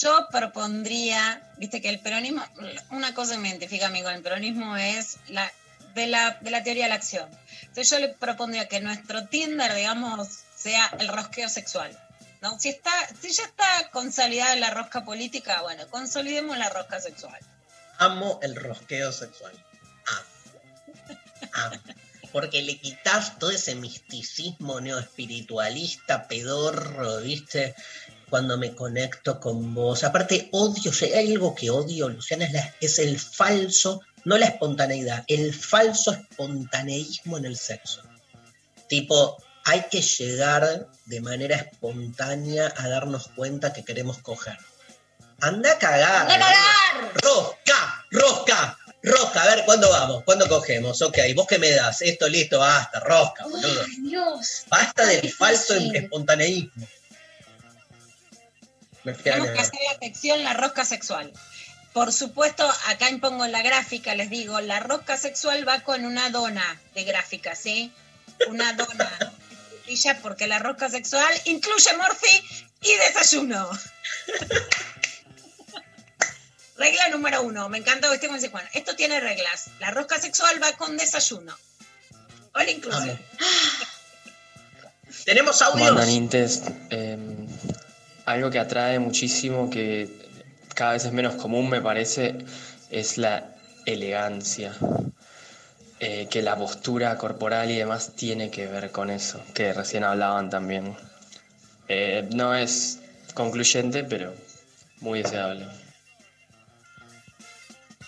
Yo 0.00 0.28
propondría, 0.30 1.42
viste 1.56 1.80
que 1.80 1.88
el 1.88 2.00
peronismo, 2.00 2.44
una 2.90 3.14
cosa 3.14 3.38
me 3.38 3.48
identifica 3.48 3.86
a 3.86 3.90
mí 3.90 4.02
con 4.02 4.14
el 4.14 4.22
peronismo 4.22 4.76
es 4.76 5.18
la 5.28 5.50
de 5.94 6.06
la, 6.08 6.38
de 6.40 6.50
la 6.50 6.62
teoría 6.62 6.84
de 6.84 6.88
la 6.88 6.96
acción. 6.96 7.28
Entonces 7.60 7.90
yo 7.90 7.98
le 8.00 8.08
propondría 8.08 8.68
que 8.68 8.80
nuestro 8.80 9.26
Tinder, 9.26 9.74
digamos, 9.74 10.28
sea 10.56 10.92
el 10.98 11.08
rosqueo 11.08 11.48
sexual. 11.48 11.96
¿no? 12.42 12.58
Si, 12.58 12.68
está, 12.68 12.90
si 13.20 13.32
ya 13.32 13.44
está 13.44 13.90
consolidada 13.90 14.56
la 14.56 14.70
rosca 14.70 15.04
política, 15.04 15.62
bueno, 15.62 15.86
consolidemos 15.88 16.58
la 16.58 16.68
rosca 16.68 17.00
sexual. 17.00 17.40
Amo 17.98 18.40
el 18.42 18.56
rosqueo 18.56 19.12
sexual. 19.12 19.52
Porque 22.32 22.62
le 22.62 22.80
quitas 22.80 23.38
todo 23.38 23.52
ese 23.52 23.76
misticismo 23.76 24.80
neoespiritualista, 24.80 26.26
pedorro, 26.26 27.20
¿viste? 27.20 27.76
Cuando 28.34 28.58
me 28.58 28.74
conecto 28.74 29.38
con 29.38 29.72
vos. 29.76 30.02
Aparte, 30.02 30.48
odio, 30.50 30.92
si 30.92 31.04
hay 31.04 31.30
algo 31.34 31.54
que 31.54 31.70
odio, 31.70 32.08
Luciana, 32.08 32.46
es, 32.46 32.52
la- 32.52 32.74
es 32.80 32.98
el 32.98 33.16
falso, 33.20 34.00
no 34.24 34.36
la 34.36 34.46
espontaneidad, 34.46 35.22
el 35.28 35.54
falso 35.54 36.10
espontaneísmo 36.10 37.38
en 37.38 37.44
el 37.44 37.56
sexo. 37.56 38.02
Tipo, 38.88 39.40
hay 39.64 39.84
que 39.88 40.02
llegar 40.02 40.88
de 41.06 41.20
manera 41.20 41.54
espontánea 41.54 42.74
a 42.76 42.88
darnos 42.88 43.28
cuenta 43.36 43.72
que 43.72 43.84
queremos 43.84 44.18
coger. 44.18 44.58
Anda 45.40 45.70
a 45.70 45.78
cagar. 45.78 46.28
¡Anda 46.28 46.34
a 46.34 46.38
cagar! 46.52 47.12
Rosca, 47.22 48.04
rosca, 48.10 48.78
rosca. 49.04 49.42
A 49.44 49.46
ver, 49.54 49.64
¿cuándo 49.64 49.90
vamos? 49.90 50.24
¿Cuándo 50.24 50.48
cogemos? 50.48 51.00
Ok, 51.02 51.18
¿vos 51.36 51.46
qué 51.46 51.60
me 51.60 51.70
das? 51.70 52.02
Esto, 52.02 52.28
listo, 52.28 52.58
basta, 52.58 52.98
rosca, 52.98 53.44
boludo. 53.44 53.84
Dios. 54.02 54.64
Basta 54.68 55.06
del 55.06 55.30
falso 55.32 55.74
espontaneísmo. 55.74 56.84
Tenemos 59.04 59.50
que 59.50 59.60
hacer 59.60 59.80
la 59.92 59.98
sección 59.98 60.42
la 60.44 60.54
rosca 60.54 60.84
sexual. 60.84 61.32
Por 61.92 62.12
supuesto, 62.12 62.68
acá 62.88 63.08
impongo 63.08 63.46
la 63.46 63.62
gráfica, 63.62 64.14
les 64.14 64.30
digo, 64.30 64.60
la 64.60 64.80
rosca 64.80 65.16
sexual 65.16 65.66
va 65.68 65.80
con 65.80 66.04
una 66.04 66.30
dona 66.30 66.80
de 66.94 67.04
gráfica, 67.04 67.54
¿sí? 67.54 67.92
Una 68.48 68.72
dona. 68.72 69.10
Y 69.86 69.96
ya, 69.96 70.18
porque 70.20 70.46
la 70.46 70.58
rosca 70.58 70.88
sexual 70.88 71.32
incluye 71.44 71.96
morfi 71.96 72.42
y 72.80 72.94
desayuno. 72.96 73.70
Regla 76.76 77.08
número 77.10 77.42
uno, 77.42 77.68
me 77.68 77.78
encanta 77.78 78.08
que 78.08 78.14
esté 78.14 78.26
con 78.26 78.36
ese 78.36 78.48
Juan. 78.48 78.68
Esto 78.72 78.96
tiene 78.96 79.20
reglas. 79.20 79.70
La 79.78 79.92
rosca 79.92 80.20
sexual 80.20 80.60
va 80.60 80.72
con 80.72 80.96
desayuno. 80.96 81.56
All 82.54 82.68
inclusive. 82.68 83.18
¿Tenemos 85.24 85.62
audios? 85.62 85.92
Mandanintes, 85.92 86.62
eh, 86.90 87.16
algo 88.24 88.50
que 88.50 88.58
atrae 88.58 88.98
muchísimo, 88.98 89.70
que 89.70 90.08
cada 90.74 90.92
vez 90.92 91.04
es 91.04 91.12
menos 91.12 91.34
común, 91.34 91.68
me 91.68 91.80
parece, 91.80 92.38
es 92.90 93.18
la 93.18 93.54
elegancia. 93.86 94.72
Eh, 96.00 96.26
que 96.28 96.42
la 96.42 96.56
postura 96.56 97.16
corporal 97.16 97.70
y 97.70 97.76
demás 97.76 98.12
tiene 98.14 98.50
que 98.50 98.66
ver 98.66 98.90
con 98.90 99.10
eso, 99.10 99.40
que 99.54 99.72
recién 99.72 100.04
hablaban 100.04 100.50
también. 100.50 100.94
Eh, 101.88 102.28
no 102.34 102.54
es 102.54 102.98
concluyente, 103.32 104.04
pero 104.04 104.34
muy 105.00 105.22
deseable. 105.22 105.66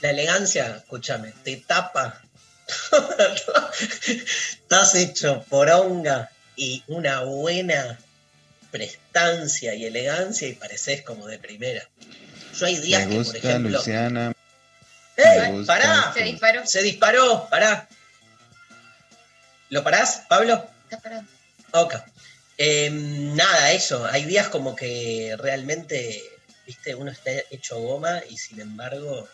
La 0.01 0.11
elegancia, 0.11 0.77
escúchame, 0.77 1.33
te 1.43 1.57
tapa. 1.57 2.21
Estás 4.09 4.95
hecho 4.97 5.45
poronga 5.49 6.31
y 6.57 6.83
una 6.89 7.23
buena 7.23 7.99
prestancia 8.77 9.75
y 9.75 9.87
elegancia 9.87 10.47
y 10.47 10.53
pareces 10.53 11.01
como 11.01 11.27
de 11.27 11.39
primera. 11.39 11.89
Yo 12.55 12.67
hay 12.67 12.77
días 12.77 13.05
Me 13.05 13.09
que, 13.09 13.17
por 13.17 13.25
gusta 13.25 13.39
ejemplo. 13.39 13.79
Luciana. 13.79 14.33
¡Eh! 15.17 15.41
Me 15.41 15.53
gusta. 15.53 15.73
¡Pará! 15.79 16.13
Se 16.13 16.23
disparó. 16.23 16.67
Se 16.67 16.83
disparó, 16.83 17.49
pará. 17.49 17.89
¿Lo 19.71 19.83
parás, 19.83 20.23
Pablo? 20.29 20.69
Está 20.85 20.99
parado. 21.01 21.25
Ok. 21.73 21.95
Eh, 22.59 22.91
nada, 22.91 23.73
eso. 23.73 24.05
Hay 24.05 24.27
días 24.27 24.49
como 24.49 24.77
que 24.77 25.35
realmente, 25.39 26.23
viste, 26.67 26.95
uno 26.95 27.11
está 27.11 27.31
hecho 27.51 27.81
goma 27.81 28.21
y 28.29 28.37
sin 28.37 28.61
embargo, 28.61 29.27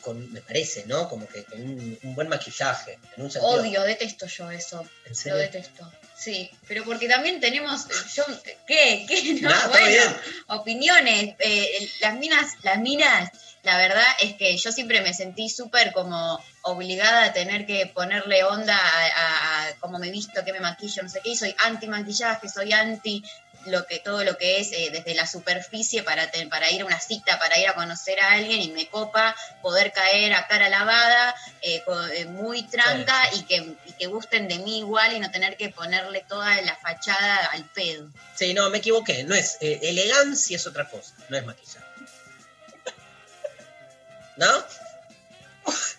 con, 0.00 0.32
me 0.32 0.40
parece, 0.40 0.84
¿no? 0.86 1.08
Como 1.10 1.28
que 1.28 1.44
con 1.44 1.60
un, 1.60 1.98
un 2.02 2.14
buen 2.14 2.28
maquillaje. 2.28 2.98
En 3.16 3.24
un 3.24 3.30
sentido. 3.30 3.52
Odio, 3.52 3.82
detesto 3.82 4.26
yo 4.26 4.50
eso. 4.50 4.88
¿En 5.04 5.30
Lo 5.30 5.36
detesto. 5.36 5.92
Sí, 6.18 6.50
pero 6.66 6.82
porque 6.84 7.08
también 7.08 7.40
tenemos, 7.40 7.86
yo, 8.14 8.24
¿qué? 8.66 9.04
¿Qué? 9.06 9.34
No, 9.42 9.68
bueno, 9.68 9.86
bien. 9.86 10.16
opiniones. 10.48 11.34
Eh, 11.38 11.90
las 12.00 12.14
minas, 12.14 12.54
las 12.62 12.78
minas, 12.78 13.30
la 13.62 13.76
verdad 13.76 14.06
es 14.20 14.34
que 14.34 14.56
yo 14.56 14.72
siempre 14.72 15.02
me 15.02 15.12
sentí 15.12 15.48
súper 15.48 15.92
como 15.92 16.42
obligada 16.62 17.24
a 17.24 17.32
tener 17.32 17.66
que 17.66 17.86
ponerle 17.86 18.44
onda 18.44 18.76
a, 18.76 19.06
a- 19.06 19.66
a 19.68 19.74
cómo 19.80 19.98
me 19.98 20.10
visto, 20.10 20.42
qué 20.44 20.52
me 20.52 20.60
maquillo, 20.60 21.02
no 21.02 21.08
sé 21.08 21.20
qué, 21.22 21.30
y 21.30 21.36
soy 21.36 21.54
anti 21.64 21.86
maquillaje, 21.86 22.48
soy 22.48 22.72
anti 22.72 23.22
lo 23.66 23.86
que 23.86 23.98
todo 23.98 24.24
lo 24.24 24.36
que 24.38 24.60
es 24.60 24.72
eh, 24.72 24.90
desde 24.92 25.14
la 25.14 25.26
superficie 25.26 26.02
para, 26.02 26.30
te- 26.30 26.46
para 26.46 26.70
ir 26.70 26.82
a 26.82 26.86
una 26.86 27.00
cita, 27.00 27.38
para 27.38 27.58
ir 27.58 27.68
a 27.68 27.74
conocer 27.74 28.20
a 28.20 28.32
alguien 28.32 28.60
y 28.62 28.72
me 28.72 28.88
copa 28.88 29.34
poder 29.62 29.92
caer 29.92 30.34
a 30.34 30.46
cara 30.46 30.68
lavada, 30.68 31.34
eh, 31.62 31.82
eh, 32.14 32.24
muy 32.26 32.62
tranca 32.64 33.16
y 33.34 33.42
que, 33.44 33.74
y 33.86 33.92
que 33.92 34.06
gusten 34.06 34.48
de 34.48 34.58
mí 34.58 34.78
igual 34.78 35.12
y 35.14 35.20
no 35.20 35.30
tener 35.30 35.56
que 35.56 35.70
ponerle 35.70 36.24
toda 36.28 36.60
la 36.62 36.76
fachada 36.76 37.46
al 37.46 37.64
pedo. 37.70 38.08
Sí, 38.34 38.54
no, 38.54 38.68
me 38.70 38.78
equivoqué. 38.78 39.24
No 39.24 39.34
es 39.34 39.56
elegancia, 39.60 40.56
es 40.56 40.66
otra 40.66 40.88
cosa. 40.88 41.14
No 41.28 41.36
es 41.36 41.44
maquillaje. 41.44 41.86
¿No? 44.36 44.46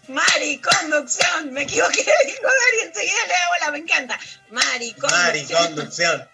Mari, 0.07 0.59
conducción. 0.59 1.51
Me 1.51 1.63
equivoqué, 1.63 2.03
dijo 2.25 2.43
Dari, 2.43 2.87
enseguida 2.87 3.27
le 3.27 3.33
hago 3.33 3.53
la, 3.61 3.71
me 3.71 3.77
encanta. 3.79 4.19
Mari, 4.51 4.93
conducción. 4.93 5.19
Mari, 5.19 5.45
conducción. 5.45 6.29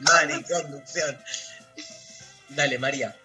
Mari, 0.00 0.44
conducción. 0.44 1.18
Dale, 2.50 2.78
María. 2.78 3.16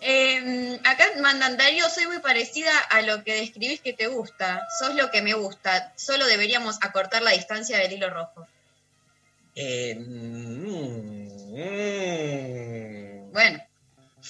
Eh, 0.00 0.80
acá 0.84 1.04
mandan, 1.20 1.56
Darío, 1.56 1.88
soy 1.88 2.06
muy 2.08 2.18
parecida 2.18 2.76
a 2.90 3.02
lo 3.02 3.22
que 3.22 3.34
describís 3.34 3.80
que 3.80 3.92
te 3.92 4.08
gusta. 4.08 4.66
Sos 4.80 4.96
lo 4.96 5.12
que 5.12 5.22
me 5.22 5.34
gusta. 5.34 5.92
Solo 5.96 6.26
deberíamos 6.26 6.78
acortar 6.80 7.22
la 7.22 7.30
distancia 7.30 7.78
del 7.78 7.92
hilo 7.92 8.10
rojo. 8.10 8.46
Eh, 9.54 9.94
mm, 9.94 11.28
mm. 11.54 13.32
Bueno. 13.32 13.64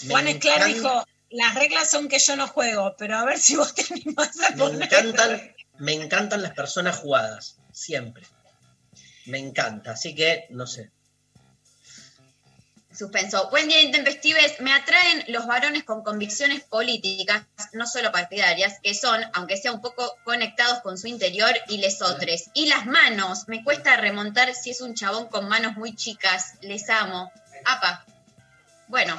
Juan 0.08 0.28
Esclar 0.28 0.64
dijo, 0.66 1.06
las 1.32 1.54
reglas 1.54 1.90
son 1.90 2.08
que 2.08 2.18
yo 2.18 2.36
no 2.36 2.46
juego, 2.48 2.94
pero 2.98 3.16
a 3.16 3.24
ver 3.24 3.38
si 3.38 3.56
vos 3.56 3.74
te 3.74 3.84
animás 3.92 4.30
a 4.40 4.54
Me 4.54 4.84
encantan, 4.84 5.54
me 5.78 5.92
encantan 5.94 6.42
las 6.42 6.52
personas 6.52 6.96
jugadas, 6.96 7.56
siempre. 7.72 8.24
Me 9.26 9.38
encanta, 9.38 9.92
así 9.92 10.14
que 10.14 10.46
no 10.50 10.66
sé. 10.66 10.90
Suspenso. 12.94 13.48
Buen 13.50 13.68
día, 13.68 13.80
intempestives. 13.80 14.60
Me 14.60 14.72
atraen 14.72 15.24
los 15.28 15.46
varones 15.46 15.82
con 15.84 16.02
convicciones 16.02 16.62
políticas, 16.62 17.46
no 17.72 17.86
solo 17.86 18.12
partidarias, 18.12 18.80
que 18.82 18.92
son, 18.94 19.18
aunque 19.32 19.56
sea 19.56 19.72
un 19.72 19.80
poco 19.80 20.14
conectados 20.24 20.80
con 20.80 20.98
su 20.98 21.06
interior 21.06 21.50
y 21.68 21.78
lesotres. 21.78 22.50
Y 22.52 22.66
las 22.66 22.84
manos. 22.84 23.48
Me 23.48 23.64
cuesta 23.64 23.96
remontar 23.96 24.54
si 24.54 24.70
es 24.70 24.82
un 24.82 24.94
chabón 24.94 25.28
con 25.28 25.48
manos 25.48 25.76
muy 25.76 25.96
chicas. 25.96 26.56
Les 26.60 26.90
amo. 26.90 27.32
Apa. 27.64 28.04
Bueno, 28.88 29.18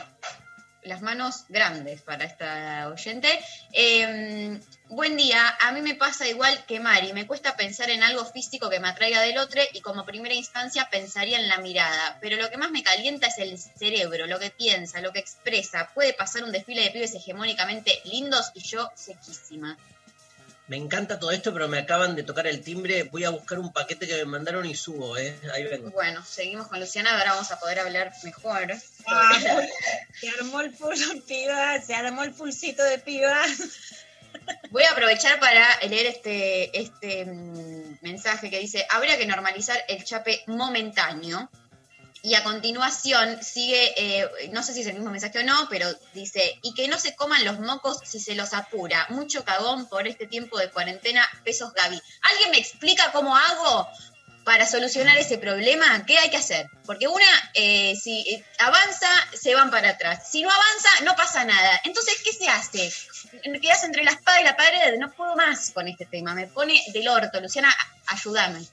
las 0.85 1.01
manos 1.01 1.45
grandes 1.49 2.01
para 2.01 2.25
esta 2.25 2.87
oyente. 2.89 3.27
Eh, 3.71 4.59
buen 4.89 5.17
día, 5.17 5.57
a 5.61 5.71
mí 5.71 5.81
me 5.81 5.95
pasa 5.95 6.27
igual 6.27 6.65
que 6.65 6.79
Mari, 6.79 7.13
me 7.13 7.27
cuesta 7.27 7.55
pensar 7.55 7.89
en 7.89 8.03
algo 8.03 8.25
físico 8.25 8.69
que 8.69 8.79
me 8.79 8.89
atraiga 8.89 9.21
del 9.21 9.37
otro 9.37 9.61
y 9.73 9.81
como 9.81 10.05
primera 10.05 10.35
instancia 10.35 10.89
pensaría 10.91 11.39
en 11.39 11.47
la 11.47 11.57
mirada, 11.57 12.17
pero 12.21 12.37
lo 12.37 12.49
que 12.49 12.57
más 12.57 12.71
me 12.71 12.83
calienta 12.83 13.27
es 13.27 13.37
el 13.37 13.57
cerebro, 13.57 14.27
lo 14.27 14.39
que 14.39 14.49
piensa, 14.49 15.01
lo 15.01 15.11
que 15.11 15.19
expresa. 15.19 15.89
Puede 15.93 16.13
pasar 16.13 16.43
un 16.43 16.51
desfile 16.51 16.83
de 16.83 16.91
pibes 16.91 17.15
hegemónicamente 17.15 18.01
lindos 18.05 18.51
y 18.53 18.61
yo 18.61 18.89
sequísima. 18.95 19.77
Me 20.67 20.77
encanta 20.77 21.19
todo 21.19 21.31
esto, 21.31 21.51
pero 21.51 21.67
me 21.67 21.77
acaban 21.77 22.15
de 22.15 22.23
tocar 22.23 22.47
el 22.47 22.61
timbre. 22.61 23.03
Voy 23.03 23.25
a 23.25 23.31
buscar 23.31 23.59
un 23.59 23.73
paquete 23.73 24.07
que 24.07 24.15
me 24.17 24.25
mandaron 24.25 24.65
y 24.65 24.75
subo, 24.75 25.17
¿eh? 25.17 25.37
Ahí 25.53 25.63
vengo. 25.63 25.91
Bueno, 25.91 26.23
seguimos 26.25 26.67
con 26.67 26.79
Luciana, 26.79 27.17
ahora 27.17 27.33
vamos 27.33 27.51
a 27.51 27.59
poder 27.59 27.79
hablar 27.79 28.13
mejor. 28.23 28.73
Ah, 29.05 29.41
se 30.19 30.29
armó 30.29 30.61
el 30.61 30.73
full 30.73 30.97
piba, 31.27 31.81
se 31.81 31.93
armó 31.93 32.23
el 32.23 32.31
pulsito 32.31 32.81
de 32.83 32.97
pibas. 32.99 33.57
Voy 34.71 34.83
a 34.83 34.91
aprovechar 34.91 35.39
para 35.39 35.79
leer 35.87 36.07
este, 36.07 36.79
este 36.79 37.25
mm, 37.25 37.97
mensaje 38.01 38.49
que 38.49 38.59
dice, 38.59 38.85
habría 38.89 39.17
que 39.17 39.25
normalizar 39.25 39.77
el 39.89 40.03
chape 40.03 40.43
momentáneo. 40.47 41.49
Y 42.25 42.35
a 42.35 42.43
continuación 42.43 43.43
sigue, 43.43 43.93
eh, 43.97 44.49
no 44.53 44.63
sé 44.63 44.73
si 44.73 44.79
es 44.79 44.87
el 44.87 44.93
mismo 44.93 45.11
mensaje 45.11 45.39
o 45.39 45.43
no, 45.43 45.67
pero 45.69 45.93
dice, 46.13 46.57
y 46.61 46.73
que 46.73 46.87
no 46.87 46.97
se 46.97 47.17
coman 47.17 47.43
los 47.43 47.59
mocos 47.59 47.99
si 48.05 48.17
se 48.17 48.33
los 48.33 48.53
apura. 48.53 49.05
Mucho 49.09 49.43
cagón 49.43 49.89
por 49.89 50.07
este 50.07 50.25
tiempo 50.25 50.57
de 50.57 50.71
cuarentena, 50.71 51.27
besos 51.43 51.73
Gaby. 51.73 52.01
¿Alguien 52.21 52.51
me 52.51 52.59
explica 52.59 53.11
cómo 53.11 53.35
hago 53.35 53.89
para 54.45 54.65
solucionar 54.65 55.17
ese 55.17 55.37
problema? 55.37 56.05
¿Qué 56.05 56.17
hay 56.17 56.29
que 56.29 56.37
hacer? 56.37 56.69
Porque 56.85 57.09
una, 57.09 57.51
eh, 57.55 57.93
si 58.01 58.21
eh, 58.21 58.45
avanza, 58.59 59.09
se 59.33 59.53
van 59.53 59.69
para 59.69 59.89
atrás. 59.89 60.31
Si 60.31 60.41
no 60.43 60.49
avanza, 60.49 60.89
no 61.03 61.17
pasa 61.17 61.43
nada. 61.43 61.81
Entonces, 61.83 62.21
¿qué 62.23 62.31
se 62.31 62.47
hace? 62.47 62.89
Quedas 63.61 63.83
entre 63.83 64.05
la 64.05 64.11
espada 64.11 64.39
y 64.39 64.45
la 64.45 64.55
pared. 64.55 64.97
No 64.97 65.11
puedo 65.11 65.35
más 65.35 65.71
con 65.71 65.89
este 65.89 66.05
tema. 66.05 66.33
Me 66.33 66.47
pone 66.47 66.81
del 66.93 67.09
orto. 67.09 67.41
Luciana, 67.41 67.75
ayúdame. 68.07 68.65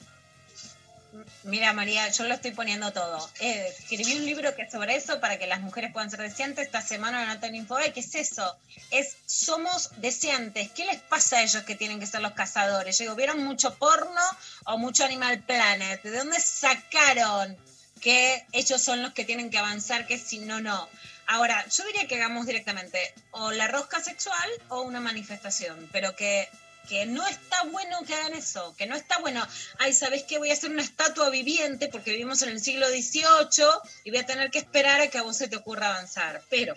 Mira, 1.44 1.72
María, 1.72 2.08
yo 2.10 2.24
lo 2.24 2.34
estoy 2.34 2.50
poniendo 2.50 2.92
todo. 2.92 3.30
Eh, 3.40 3.74
escribí 3.78 4.14
un 4.14 4.26
libro 4.26 4.54
que 4.54 4.62
es 4.62 4.72
sobre 4.72 4.96
eso 4.96 5.20
para 5.20 5.38
que 5.38 5.46
las 5.46 5.60
mujeres 5.60 5.90
puedan 5.92 6.10
ser 6.10 6.20
deseantes. 6.20 6.66
Esta 6.66 6.82
semana 6.82 7.24
no 7.24 7.40
tengo 7.40 7.56
info. 7.56 7.78
¿Qué 7.94 8.00
es 8.00 8.14
eso? 8.14 8.56
Es 8.90 9.16
somos 9.24 9.90
deseantes. 9.96 10.70
¿Qué 10.72 10.84
les 10.84 11.00
pasa 11.00 11.38
a 11.38 11.42
ellos 11.42 11.62
que 11.64 11.74
tienen 11.74 11.98
que 11.98 12.06
ser 12.06 12.20
los 12.20 12.32
cazadores? 12.32 13.00
¿vieron 13.16 13.42
mucho 13.42 13.74
porno 13.76 14.20
o 14.66 14.76
mucho 14.76 15.04
Animal 15.04 15.42
Planet? 15.42 16.02
¿De 16.02 16.10
dónde 16.10 16.38
sacaron 16.40 17.56
que 18.02 18.46
ellos 18.52 18.82
son 18.82 19.02
los 19.02 19.12
que 19.12 19.24
tienen 19.24 19.50
que 19.50 19.58
avanzar, 19.58 20.06
que 20.06 20.18
si 20.18 20.40
no, 20.40 20.60
no? 20.60 20.88
Ahora, 21.26 21.64
yo 21.68 21.84
diría 21.86 22.06
que 22.06 22.16
hagamos 22.16 22.46
directamente 22.46 23.14
o 23.30 23.50
la 23.52 23.68
rosca 23.68 24.00
sexual 24.00 24.50
o 24.68 24.82
una 24.82 25.00
manifestación, 25.00 25.88
pero 25.92 26.16
que 26.16 26.48
que 26.88 27.06
no 27.06 27.26
está 27.26 27.62
bueno 27.64 27.98
que 28.06 28.14
hagan 28.14 28.34
eso, 28.34 28.74
que 28.76 28.86
no 28.86 28.96
está 28.96 29.18
bueno. 29.18 29.46
Ay, 29.78 29.92
¿sabes 29.92 30.24
qué? 30.24 30.38
Voy 30.38 30.50
a 30.50 30.54
hacer 30.54 30.70
una 30.70 30.82
estatua 30.82 31.30
viviente 31.30 31.88
porque 31.88 32.12
vivimos 32.12 32.42
en 32.42 32.50
el 32.50 32.60
siglo 32.60 32.88
XVIII 32.88 33.66
y 34.04 34.10
voy 34.10 34.20
a 34.20 34.26
tener 34.26 34.50
que 34.50 34.58
esperar 34.58 35.00
a 35.00 35.08
que 35.08 35.18
a 35.18 35.22
vos 35.22 35.36
se 35.36 35.48
te 35.48 35.56
ocurra 35.56 35.90
avanzar. 35.90 36.42
Pero, 36.50 36.74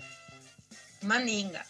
mandinga. 1.02 1.66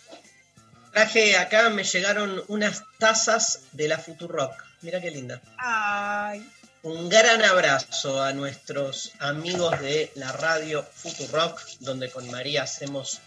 Traje 0.91 1.37
acá, 1.37 1.69
me 1.69 1.83
llegaron 1.83 2.43
unas 2.47 2.83
tazas 2.99 3.61
de 3.71 3.87
la 3.87 3.97
Futurock. 3.97 4.53
Mira 4.81 5.01
qué 5.01 5.09
linda. 5.09 5.41
Ay. 5.57 6.47
Un 6.83 7.07
gran 7.07 7.41
abrazo 7.45 8.21
a 8.21 8.33
nuestros 8.33 9.13
amigos 9.19 9.79
de 9.79 10.11
la 10.15 10.33
radio 10.33 10.83
Futurock, 10.83 11.61
donde 11.79 12.11
con 12.11 12.29
María 12.29 12.63
hacemos 12.63 13.21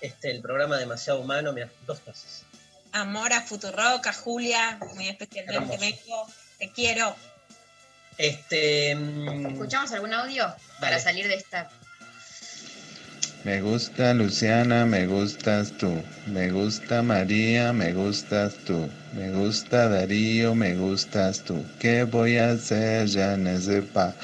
este, 0.00 0.30
el 0.30 0.40
programa 0.40 0.78
Demasiado 0.78 1.20
Humano. 1.20 1.52
Mira, 1.52 1.70
dos 1.86 2.00
tazas. 2.00 2.44
Amor 2.92 3.32
a 3.32 3.40
Futurock, 3.40 4.06
a 4.06 4.12
Julia, 4.12 4.78
muy 4.94 5.08
especialmente. 5.08 5.78
Meco. 5.78 6.26
Te 6.58 6.70
quiero. 6.70 7.16
Este. 8.18 8.94
mm, 8.94 9.46
¿Escuchamos 9.46 9.92
algún 9.92 10.12
audio 10.12 10.54
para 10.80 10.98
salir 10.98 11.26
de 11.26 11.36
esta? 11.36 11.68
Me 13.44 13.60
gusta 13.60 14.14
Luciana, 14.14 14.86
me 14.86 15.06
gustas 15.06 15.72
tú. 15.72 16.00
Me 16.26 16.50
gusta 16.52 17.02
María, 17.02 17.72
me 17.72 17.92
gustas 17.92 18.54
tú. 18.64 18.88
Me 19.14 19.32
gusta 19.32 19.88
Darío, 19.88 20.54
me 20.54 20.74
gustas 20.76 21.40
tú. 21.42 21.64
¿Qué 21.80 22.04
voy 22.04 22.36
a 22.36 22.52
hacer? 22.52 23.08
Ya 23.08 23.36
no 23.36 23.58
sé 23.60 23.82
pa. 23.82 24.14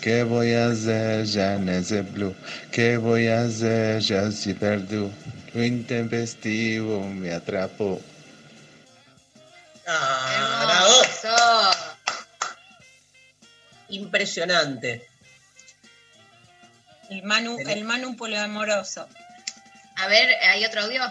¿Qué 0.00 0.22
voy 0.22 0.52
a 0.52 0.68
hacer? 0.68 1.24
Ya 1.24 1.58
no 1.58 1.82
sé 1.82 2.02
blue. 2.02 2.36
¿Qué 2.70 2.98
voy 2.98 3.26
a 3.26 3.42
hacer? 3.42 4.00
Ya 4.00 4.30
sí 4.30 4.54
perdú. 4.54 5.10
Lo 5.54 5.64
intempestivo 5.64 7.04
me 7.08 7.32
atrapó. 7.32 8.00
¡Ah, 9.90 10.64
bravo! 10.66 11.02
Eso. 11.02 11.98
Impresionante. 13.88 15.08
El 17.08 17.22
Manu, 17.22 17.56
el 17.66 17.84
Manu 17.84 18.14
poliamoroso. 18.14 19.08
A 19.96 20.06
ver, 20.08 20.28
¿hay 20.42 20.62
otro 20.66 20.82
audio? 20.82 21.02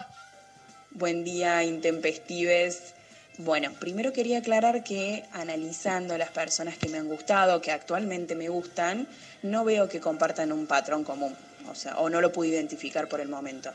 Buen 0.92 1.24
día, 1.24 1.64
intempestives. 1.64 2.94
Bueno, 3.40 3.74
primero 3.74 4.14
quería 4.14 4.40
aclarar 4.40 4.84
que 4.84 5.26
analizando 5.34 6.16
las 6.18 6.30
personas 6.30 6.78
que 6.78 6.90
me 6.90 7.00
han 7.00 7.08
gustado, 7.08 7.62
que 7.62 7.72
actualmente 7.72 8.36
me 8.36 8.50
gustan, 8.50 9.08
no 9.42 9.66
veo 9.66 9.90
que 9.90 10.00
compartan 10.00 10.52
un 10.52 10.68
patrón 10.68 11.04
común, 11.04 11.36
o 11.68 11.74
sea, 11.74 11.98
o 11.98 12.10
no 12.10 12.22
lo 12.22 12.32
pude 12.32 12.50
identificar 12.50 13.08
por 13.08 13.22
el 13.22 13.28
momento. 13.28 13.74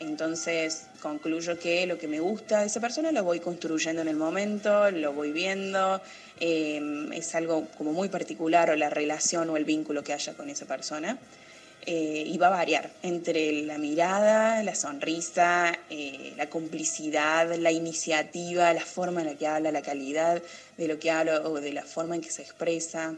Entonces 0.00 0.86
concluyo 1.02 1.58
que 1.58 1.86
lo 1.86 1.98
que 1.98 2.08
me 2.08 2.20
gusta 2.20 2.60
de 2.60 2.66
esa 2.66 2.80
persona 2.80 3.12
lo 3.12 3.22
voy 3.22 3.38
construyendo 3.40 4.00
en 4.02 4.08
el 4.08 4.16
momento, 4.16 4.90
lo 4.90 5.12
voy 5.12 5.30
viendo, 5.30 6.00
eh, 6.40 6.80
es 7.12 7.34
algo 7.34 7.66
como 7.76 7.92
muy 7.92 8.08
particular 8.08 8.70
o 8.70 8.76
la 8.76 8.88
relación 8.90 9.50
o 9.50 9.56
el 9.58 9.64
vínculo 9.64 10.02
que 10.02 10.12
haya 10.14 10.32
con 10.34 10.48
esa 10.50 10.66
persona. 10.66 11.18
eh, 11.86 12.24
y 12.26 12.36
va 12.38 12.48
a 12.48 12.50
variar 12.50 12.90
entre 13.02 13.62
la 13.62 13.78
mirada, 13.78 14.62
la 14.62 14.74
sonrisa, 14.74 15.72
eh, 15.88 16.34
la 16.36 16.48
complicidad, 16.50 17.54
la 17.56 17.72
iniciativa, 17.72 18.72
la 18.74 18.84
forma 18.84 19.22
en 19.22 19.28
la 19.28 19.34
que 19.34 19.46
habla, 19.46 19.72
la 19.72 19.82
calidad 19.82 20.42
de 20.76 20.88
lo 20.88 20.98
que 20.98 21.10
habla 21.10 21.40
o 21.40 21.60
de 21.60 21.72
la 21.72 21.82
forma 21.82 22.14
en 22.16 22.20
que 22.20 22.30
se 22.30 22.42
expresa. 22.42 23.14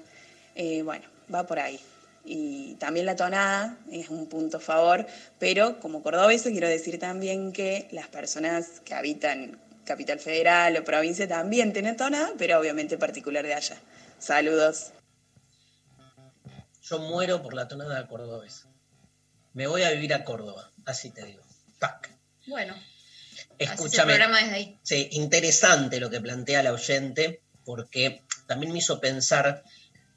Eh, 0.54 0.82
bueno, 0.82 1.04
va 1.32 1.44
por 1.46 1.59
ahí. 1.59 1.80
Y 2.24 2.77
también 2.77 3.07
la 3.07 3.16
tonada 3.16 3.78
es 3.90 4.09
un 4.09 4.28
punto 4.28 4.59
a 4.59 4.61
favor, 4.61 5.07
pero 5.39 5.81
como 5.81 6.03
cordobesa 6.03 6.51
quiero 6.51 6.69
decir 6.69 6.99
también 6.99 7.53
que 7.53 7.89
las 7.90 8.07
personas 8.09 8.81
que 8.85 8.94
habitan 8.94 9.61
Capital 9.85 10.20
Federal 10.20 10.77
o 10.77 10.85
provincia 10.85 11.27
también 11.27 11.73
tienen 11.73 11.97
tonada, 11.97 12.32
pero 12.39 12.61
obviamente 12.61 12.97
particular 12.97 13.44
de 13.44 13.55
allá. 13.55 13.77
Saludos. 14.19 14.93
Yo 16.82 16.99
muero 17.01 17.43
por 17.43 17.55
la 17.55 17.66
tonada 17.66 18.07
cordobesa. 18.07 18.69
Me 19.53 19.66
voy 19.66 19.82
a 19.82 19.90
vivir 19.90 20.15
a 20.15 20.24
Córdoba, 20.24 20.70
así 20.86 21.11
te 21.11 21.24
digo. 21.24 21.43
Pac. 21.78 22.11
Bueno, 22.47 22.74
Escúchame. 23.59 24.12
el 24.12 24.19
programa 24.19 24.40
desde 24.40 24.55
ahí. 24.55 24.78
Sí, 24.82 25.09
interesante 25.12 26.01
lo 26.01 26.11
que 26.11 26.20
plantea 26.20 26.62
la 26.62 26.73
oyente, 26.73 27.43
porque 27.65 28.23
también 28.47 28.73
me 28.73 28.78
hizo 28.78 29.01
pensar 29.01 29.62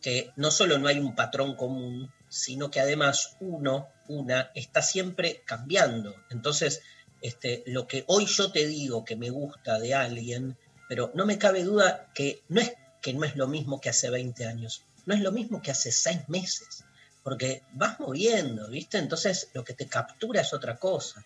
que 0.06 0.32
no 0.36 0.52
solo 0.52 0.77
no 0.77 0.88
hay 0.88 0.99
un 0.99 1.15
patrón 1.15 1.56
común, 1.56 2.14
sino 2.30 2.69
que 2.69 2.80
además 2.80 3.38
uno, 3.40 3.90
una, 4.07 4.52
está 4.53 4.84
siempre 4.84 5.41
cambiando. 5.48 6.15
Entonces, 6.30 6.84
este, 7.23 7.64
lo 7.65 7.88
que 7.88 8.03
hoy 8.06 8.27
yo 8.27 8.52
te 8.52 8.68
digo 8.68 9.03
que 9.03 9.15
me 9.15 9.32
gusta 9.32 9.80
de 9.80 9.95
alguien, 9.95 10.60
pero 10.88 11.11
no 11.15 11.26
me 11.26 11.40
cabe 11.40 11.64
duda 11.64 12.11
que 12.14 12.44
no 12.49 12.61
es 12.61 12.73
que 13.02 13.15
no 13.15 13.23
es 13.23 13.36
lo 13.36 13.48
mismo 13.48 13.82
que 13.82 13.90
hace 13.90 14.11
20 14.11 14.45
años, 14.45 14.84
no 15.07 15.15
es 15.15 15.22
lo 15.22 15.32
mismo 15.32 15.60
que 15.60 15.72
hace 15.72 15.91
6 15.91 16.30
meses, 16.30 16.84
porque 17.23 17.64
vas 17.73 17.99
moviendo, 17.99 18.69
¿viste? 18.69 18.99
Entonces 18.99 19.49
lo 19.53 19.64
que 19.64 19.73
te 19.73 19.88
captura 19.88 20.41
es 20.41 20.53
otra 20.53 20.77
cosa. 20.77 21.26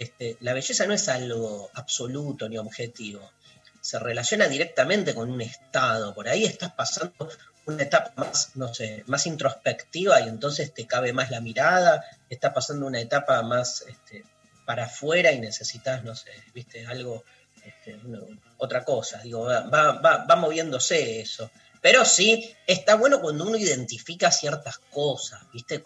Este, 0.00 0.36
la 0.40 0.52
belleza 0.52 0.84
no 0.84 0.94
es 0.94 1.08
algo 1.08 1.70
absoluto 1.74 2.48
ni 2.48 2.58
objetivo, 2.58 3.30
se 3.80 4.00
relaciona 4.00 4.48
directamente 4.48 5.14
con 5.14 5.30
un 5.30 5.42
estado, 5.42 6.12
por 6.12 6.28
ahí 6.28 6.44
estás 6.44 6.72
pasando 6.72 7.28
una 7.66 7.82
etapa 7.82 8.12
más, 8.16 8.50
no 8.54 8.72
sé, 8.72 9.02
más 9.06 9.26
introspectiva 9.26 10.20
y 10.20 10.28
entonces 10.28 10.72
te 10.72 10.86
cabe 10.86 11.12
más 11.12 11.30
la 11.30 11.40
mirada, 11.40 12.04
estás 12.30 12.52
pasando 12.52 12.86
una 12.86 13.00
etapa 13.00 13.42
más 13.42 13.84
este, 13.88 14.24
para 14.64 14.84
afuera 14.84 15.32
y 15.32 15.40
necesitas, 15.40 16.04
no 16.04 16.14
sé, 16.14 16.30
viste, 16.54 16.86
algo, 16.86 17.24
este, 17.64 17.98
otra 18.58 18.84
cosa, 18.84 19.20
digo, 19.22 19.44
va, 19.44 19.60
va, 19.62 20.24
va- 20.24 20.36
moviéndose 20.36 21.20
eso. 21.20 21.50
Pero 21.82 22.04
sí, 22.04 22.54
está 22.66 22.94
bueno 22.94 23.20
cuando 23.20 23.44
uno 23.44 23.56
identifica 23.56 24.30
ciertas 24.30 24.78
cosas, 24.78 25.40
viste, 25.52 25.82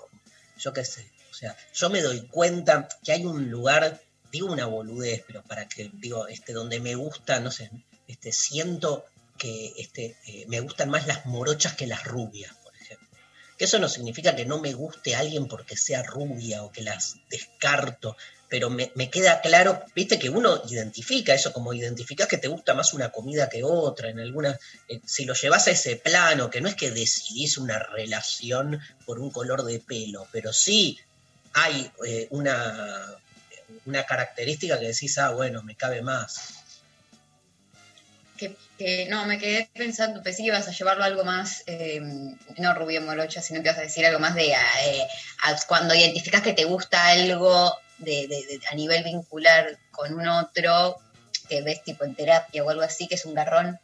yo 0.59 0.73
qué 0.73 0.85
sé, 0.85 1.11
o 1.31 1.35
sea, 1.35 1.57
yo 1.74 1.90
me 1.90 2.02
doy 2.02 2.27
cuenta 2.27 2.89
que 3.02 3.12
hay 3.12 3.24
un 3.24 3.51
lugar, 3.51 4.01
digo 4.31 4.52
una 4.52 4.66
boludez, 4.66 5.24
pero 5.27 5.43
para 5.43 5.66
que, 5.66 5.90
digo, 5.94 6.28
este, 6.28 6.52
donde 6.52 6.81
me 6.81 6.94
gusta, 6.94 7.40
no 7.40 7.51
sé, 7.51 7.70
este, 8.07 8.32
siento 8.32 9.07
que 9.41 9.73
este, 9.79 10.17
eh, 10.27 10.45
me 10.49 10.61
gustan 10.61 10.91
más 10.91 11.07
las 11.07 11.25
morochas 11.25 11.75
que 11.75 11.87
las 11.87 12.05
rubias, 12.05 12.55
por 12.62 12.77
ejemplo. 12.77 13.09
Que 13.57 13.65
eso 13.65 13.79
no 13.79 13.89
significa 13.89 14.37
que 14.37 14.45
no 14.45 14.61
me 14.61 14.75
guste 14.75 15.17
alguien 15.17 15.49
porque 15.49 15.79
sea 15.79 16.03
rubia 16.03 16.62
o 16.62 16.71
que 16.71 16.83
las 16.83 17.17
descarto, 17.31 18.17
pero 18.51 18.69
me, 18.69 18.93
me 18.97 19.09
queda 19.09 19.41
claro, 19.41 19.83
viste 19.95 20.19
que 20.19 20.29
uno 20.29 20.61
identifica 20.69 21.33
eso, 21.33 21.55
como 21.55 21.73
identificás 21.73 22.29
que 22.29 22.37
te 22.37 22.49
gusta 22.49 22.75
más 22.75 22.93
una 22.93 23.11
comida 23.11 23.49
que 23.49 23.65
otra, 23.65 24.11
en 24.11 24.21
alguna, 24.21 24.59
eh, 24.89 25.01
si 25.07 25.25
lo 25.25 25.33
llevas 25.33 25.69
a 25.69 25.71
ese 25.71 25.97
plano, 25.97 26.51
que 26.51 26.61
no 26.61 26.69
es 26.69 26.75
que 26.75 26.91
decidís 26.91 27.57
una 27.57 27.79
relación 27.79 28.79
por 29.07 29.21
un 29.21 29.31
color 29.31 29.65
de 29.65 29.81
pelo, 29.81 30.29
pero 30.33 30.53
sí 30.53 30.99
hay 31.55 31.91
eh, 32.07 32.29
una, 32.31 33.17
una 33.87 34.05
característica 34.05 34.79
que 34.79 34.89
decís, 34.89 35.17
ah, 35.17 35.31
bueno, 35.31 35.62
me 35.62 35.77
cabe 35.77 36.03
más. 36.03 36.55
Que, 38.37 38.55
que 38.81 39.07
no, 39.11 39.27
me 39.27 39.39
quedé 39.39 39.69
pensando, 39.74 40.23
pensé 40.23 40.39
que 40.43 40.48
ibas 40.48 40.66
a 40.66 40.70
llevarlo 40.73 41.02
a 41.05 41.07
algo 41.07 41.23
más, 41.23 41.62
eh, 41.66 42.01
no 42.57 42.74
rubio 42.74 43.02
morocha, 43.02 43.43
sino 43.43 43.61
que 43.61 43.69
ibas 43.69 43.77
a 43.78 43.82
decir 43.82 44.07
algo 44.07 44.19
más 44.20 44.35
de 44.35 44.52
eh, 44.52 45.07
cuando 45.69 45.94
identificas 45.94 46.40
que 46.40 46.55
te 46.55 46.65
gusta 46.65 47.09
algo 47.09 47.77
de, 47.98 48.27
de- 48.27 48.47
de- 48.47 48.61
a 48.70 48.74
nivel 48.74 49.05
vincular 49.05 49.77
con 49.90 50.15
un 50.15 50.27
otro, 50.27 50.97
que 51.47 51.61
ves 51.61 51.82
tipo 51.85 52.05
en 52.05 52.15
terapia 52.15 52.65
o 52.65 52.70
algo 52.70 52.81
así, 52.82 53.07
que 53.07 53.16
es 53.16 53.27
un 53.27 53.35
garrón, 53.35 53.78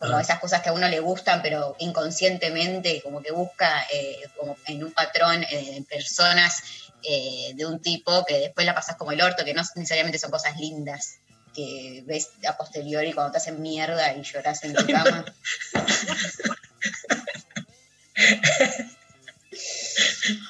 como 0.00 0.16
Ah. 0.16 0.20
esas 0.20 0.40
cosas 0.40 0.62
que 0.62 0.70
a 0.70 0.72
uno 0.72 0.88
le 0.88 0.98
gustan, 0.98 1.42
pero 1.42 1.76
inconscientemente, 1.78 3.00
como 3.02 3.22
que 3.22 3.30
busca 3.30 3.86
eh, 3.92 4.18
como 4.36 4.56
en 4.66 4.82
un 4.82 4.90
patrón, 4.92 5.44
eh, 5.44 5.76
en 5.76 5.84
personas 5.84 6.60
de 7.02 7.64
un 7.66 7.80
tipo 7.80 8.26
que 8.26 8.34
después 8.40 8.66
la 8.66 8.74
pasas 8.74 8.96
como 8.96 9.12
el 9.12 9.22
orto, 9.22 9.42
que 9.44 9.54
no 9.54 9.62
necesariamente 9.76 10.18
son 10.18 10.30
cosas 10.30 10.56
lindas 10.58 11.18
que 11.54 12.02
ves 12.06 12.30
a 12.48 12.56
posteriori 12.56 13.12
cuando 13.12 13.32
te 13.32 13.38
hacen 13.38 13.60
mierda 13.60 14.14
y 14.14 14.22
lloras 14.22 14.64
en 14.64 14.74
tu 14.74 14.86
cama. 14.92 15.24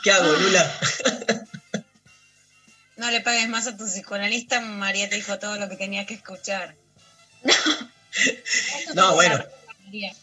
¿Qué 0.02 0.10
hago, 0.10 0.32
Lula? 0.32 0.78
No 2.96 3.10
le 3.10 3.20
pagues 3.22 3.48
más 3.48 3.66
a 3.66 3.76
tu 3.76 3.86
psicoanalista, 3.86 4.60
María 4.60 5.08
te 5.08 5.16
dijo 5.16 5.38
todo 5.38 5.56
lo 5.56 5.68
que 5.68 5.76
tenía 5.76 6.04
que 6.04 6.14
escuchar. 6.14 6.76
No, 8.94 9.14
bueno, 9.14 9.42
María. 9.84 10.14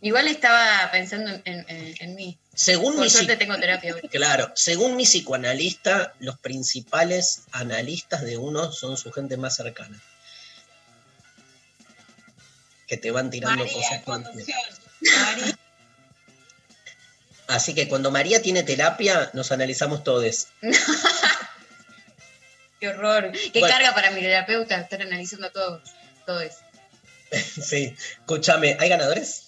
Igual 0.00 0.28
estaba 0.28 0.88
pensando 0.92 1.30
en, 1.30 1.42
en- 1.44 1.64
en- 1.68 1.94
en 2.00 2.14
mí. 2.14 2.38
según 2.54 2.94
Por 2.94 3.04
mi, 3.04 3.10
suerte 3.10 3.36
tengo 3.36 3.56
terapia 3.58 3.94
claro, 4.10 4.52
según 4.54 4.96
mi 4.96 5.04
psicoanalista, 5.04 6.14
los 6.20 6.38
principales 6.38 7.42
analistas 7.50 8.22
de 8.22 8.36
uno 8.36 8.70
son 8.72 8.96
su 8.96 9.10
gente 9.12 9.36
más 9.36 9.56
cercana. 9.56 10.00
Que 12.86 12.96
te 12.96 13.10
van 13.10 13.30
tirando 13.30 13.64
María, 13.64 13.74
cosas. 13.74 14.06
María. 14.06 14.56
Así 17.48 17.74
que 17.74 17.88
cuando 17.88 18.10
María 18.10 18.42
tiene 18.42 18.62
terapia, 18.62 19.30
nos 19.32 19.52
analizamos 19.52 20.04
todos. 20.04 20.48
Qué 22.80 22.88
horror. 22.88 23.32
Qué 23.52 23.58
Bueno. 23.60 23.74
carga 23.74 23.94
para 23.94 24.10
mi 24.12 24.20
terapeuta 24.20 24.80
estar 24.80 25.02
analizando 25.02 25.50
todo, 25.50 25.82
todo 26.26 26.40
eso. 26.40 26.58
Sí, 27.32 27.94
escúchame, 28.20 28.76
¿hay 28.78 28.88
ganadores? 28.88 29.44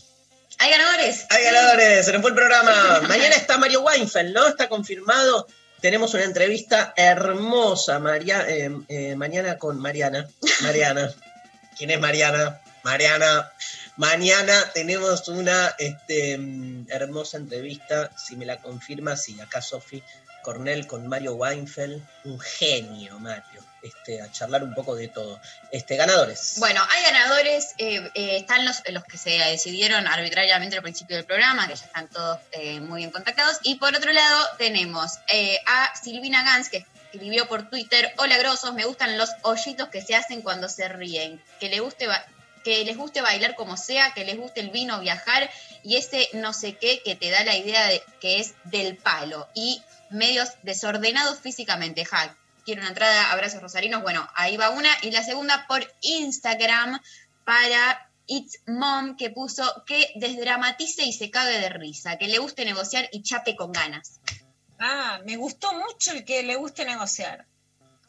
¿Hay 0.62 0.70
ganadores? 0.70 1.24
¡Hay 1.30 1.42
ganadores! 1.42 2.04
Se 2.04 2.12
nos 2.12 2.20
fue 2.20 2.32
el 2.32 2.36
programa. 2.36 3.00
Mañana 3.08 3.34
está 3.34 3.56
Mario 3.56 3.80
Weinfeld, 3.80 4.34
¿no? 4.34 4.46
Está 4.46 4.68
confirmado. 4.68 5.46
Tenemos 5.80 6.12
una 6.12 6.24
entrevista 6.24 6.92
hermosa 6.98 7.98
María, 7.98 8.44
eh, 8.46 8.70
eh, 8.88 9.16
mañana 9.16 9.56
con 9.56 9.78
Mariana. 9.78 10.28
Mariana. 10.60 11.14
¿Quién 11.78 11.90
es 11.92 11.98
Mariana? 11.98 12.60
Mariana. 12.82 13.50
Mañana 13.96 14.70
tenemos 14.74 15.28
una 15.28 15.74
este, 15.78 16.36
mm, 16.36 16.88
hermosa 16.90 17.38
entrevista, 17.38 18.10
si 18.18 18.36
me 18.36 18.44
la 18.44 18.58
confirma, 18.60 19.16
sí, 19.16 19.40
acá 19.40 19.62
Sofi 19.62 20.02
Cornell 20.42 20.86
con 20.86 21.06
Mario 21.06 21.36
Weinfeld, 21.36 22.02
un 22.24 22.38
genio 22.38 23.18
Mario, 23.18 23.59
este, 23.82 24.20
a 24.20 24.30
charlar 24.30 24.62
un 24.62 24.74
poco 24.74 24.94
de 24.94 25.08
todo. 25.08 25.40
Este, 25.70 25.96
ganadores. 25.96 26.56
Bueno, 26.58 26.82
hay 26.90 27.02
ganadores, 27.04 27.74
eh, 27.78 28.10
eh, 28.14 28.36
están 28.36 28.64
los, 28.64 28.82
los 28.90 29.04
que 29.04 29.18
se 29.18 29.30
decidieron 29.30 30.06
arbitrariamente 30.06 30.76
al 30.76 30.82
principio 30.82 31.16
del 31.16 31.24
programa, 31.24 31.66
que 31.68 31.76
ya 31.76 31.84
están 31.84 32.08
todos 32.08 32.38
eh, 32.52 32.80
muy 32.80 33.00
bien 33.00 33.10
contactados. 33.10 33.58
Y 33.62 33.76
por 33.76 33.94
otro 33.94 34.12
lado 34.12 34.46
tenemos 34.58 35.18
a 35.66 35.94
Silvina 35.96 36.44
Gans, 36.44 36.68
que 36.68 36.86
escribió 37.12 37.48
por 37.48 37.68
Twitter, 37.68 38.12
hola 38.18 38.38
grosos, 38.38 38.72
me 38.74 38.84
gustan 38.84 39.18
los 39.18 39.30
hoyitos 39.42 39.88
que 39.88 40.02
se 40.02 40.14
hacen 40.14 40.42
cuando 40.42 40.68
se 40.68 40.88
ríen, 40.88 41.42
que, 41.58 41.68
le 41.68 41.80
guste 41.80 42.06
que 42.62 42.84
les 42.84 42.96
guste 42.96 43.20
bailar 43.20 43.54
como 43.56 43.76
sea, 43.76 44.12
que 44.14 44.24
les 44.24 44.36
guste 44.36 44.60
el 44.60 44.70
vino, 44.70 45.00
viajar 45.00 45.50
y 45.82 45.96
ese 45.96 46.28
no 46.34 46.52
sé 46.52 46.76
qué 46.76 47.02
que 47.02 47.16
te 47.16 47.30
da 47.30 47.42
la 47.44 47.56
idea 47.56 47.86
de 47.86 48.02
que 48.20 48.38
es 48.38 48.54
del 48.64 48.96
palo 48.96 49.48
y 49.54 49.82
medios 50.10 50.50
desordenados 50.62 51.38
físicamente. 51.38 52.04
Ja, 52.04 52.36
quiero 52.64 52.80
una 52.80 52.90
entrada, 52.90 53.32
abrazos 53.32 53.62
rosarinos. 53.62 54.02
Bueno, 54.02 54.28
ahí 54.34 54.56
va 54.56 54.70
una. 54.70 54.90
Y 55.02 55.10
la 55.10 55.22
segunda 55.22 55.66
por 55.66 55.86
Instagram 56.02 57.00
para 57.44 58.10
It's 58.26 58.60
Mom, 58.66 59.16
que 59.16 59.30
puso 59.30 59.82
que 59.86 60.12
desdramatice 60.16 61.04
y 61.04 61.12
se 61.12 61.30
cague 61.30 61.58
de 61.58 61.68
risa, 61.68 62.16
que 62.16 62.28
le 62.28 62.38
guste 62.38 62.64
negociar 62.64 63.08
y 63.12 63.22
chape 63.22 63.56
con 63.56 63.72
ganas. 63.72 64.20
Ah, 64.78 65.20
me 65.26 65.36
gustó 65.36 65.72
mucho 65.74 66.12
el 66.12 66.24
que 66.24 66.42
le 66.42 66.56
guste 66.56 66.84
negociar. 66.84 67.46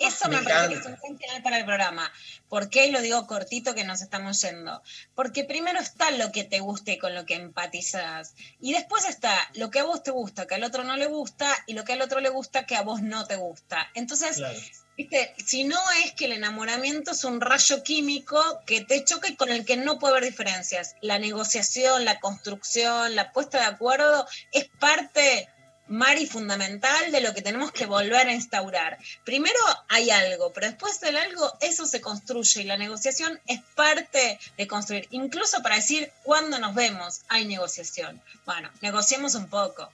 Eso 0.02 0.30
Me 0.30 0.38
me, 0.38 0.44
parece 0.44 0.82
que 0.82 0.90
es 0.90 1.00
final 1.00 1.44
para 1.44 1.58
el 1.60 1.66
programa. 1.66 2.12
¿Por 2.50 2.70
qué 2.70 2.92
lo 2.92 3.02
digo 3.02 3.28
cortito 3.28 3.74
que 3.76 3.84
nos 3.84 4.02
estamos 4.02 4.42
yendo? 4.42 4.82
Porque 5.16 5.44
primero 5.44 5.80
está 5.80 6.12
lo 6.12 6.32
que 6.32 6.44
te 6.44 6.60
guste 6.60 6.94
y 6.94 6.98
con 6.98 7.16
lo 7.16 7.26
que 7.26 7.36
empatizas. 7.36 8.34
Y 8.60 8.74
después 8.74 9.06
está 9.06 9.34
lo 9.54 9.70
que 9.70 9.80
a 9.80 9.84
vos 9.84 10.04
te 10.04 10.12
gusta, 10.12 10.48
que 10.48 10.56
al 10.56 10.64
otro 10.64 10.84
no 10.84 10.98
le 10.98 11.08
gusta, 11.08 11.48
y 11.68 11.74
lo 11.74 11.84
que 11.84 11.94
al 11.94 12.02
otro 12.02 12.20
le 12.20 12.30
gusta, 12.30 12.66
que 12.66 12.76
a 12.76 12.82
vos 12.82 13.02
no 13.02 13.26
te 13.26 13.36
gusta. 13.36 13.90
Entonces, 13.94 14.38
Claro. 14.38 14.60
Viste, 14.98 15.34
si 15.44 15.64
no 15.64 15.80
es 16.04 16.12
que 16.12 16.26
el 16.26 16.34
enamoramiento 16.34 17.12
es 17.12 17.24
un 17.24 17.42
rayo 17.42 17.82
químico 17.82 18.40
que 18.66 18.82
te 18.82 19.04
choca 19.04 19.30
y 19.30 19.36
con 19.36 19.50
el 19.50 19.66
que 19.66 19.78
no 19.78 19.98
puede 19.98 20.14
haber 20.18 20.30
diferencias. 20.30 20.96
La 21.02 21.18
negociación, 21.18 22.06
la 22.06 22.20
construcción, 22.20 23.16
la 23.16 23.32
puesta 23.32 23.60
de 23.60 23.66
acuerdo 23.66 24.28
es 24.52 24.68
parte 24.80 25.50
Mari, 25.92 26.26
fundamental 26.26 27.12
de 27.12 27.20
lo 27.20 27.34
que 27.34 27.42
tenemos 27.42 27.74
que 27.74 27.86
volver 27.86 28.26
a 28.26 28.34
instaurar. 28.34 28.98
Primero 29.26 29.60
hay 29.90 30.10
algo, 30.10 30.54
pero 30.54 30.68
después 30.68 31.02
del 31.02 31.18
algo, 31.18 31.52
eso 31.60 31.86
se 31.86 32.00
construye 32.00 32.62
y 32.62 32.64
la 32.64 32.78
negociación 32.78 33.38
es 33.46 33.60
parte 33.76 34.40
de 34.58 34.68
construir. 34.68 35.08
Incluso 35.12 35.62
para 35.62 35.76
decir 35.76 36.10
cuándo 36.24 36.60
nos 36.60 36.74
vemos, 36.76 37.24
hay 37.28 37.46
negociación. 37.46 38.22
Bueno, 38.46 38.70
negociemos 38.80 39.36
un 39.36 39.48
poco. 39.48 39.92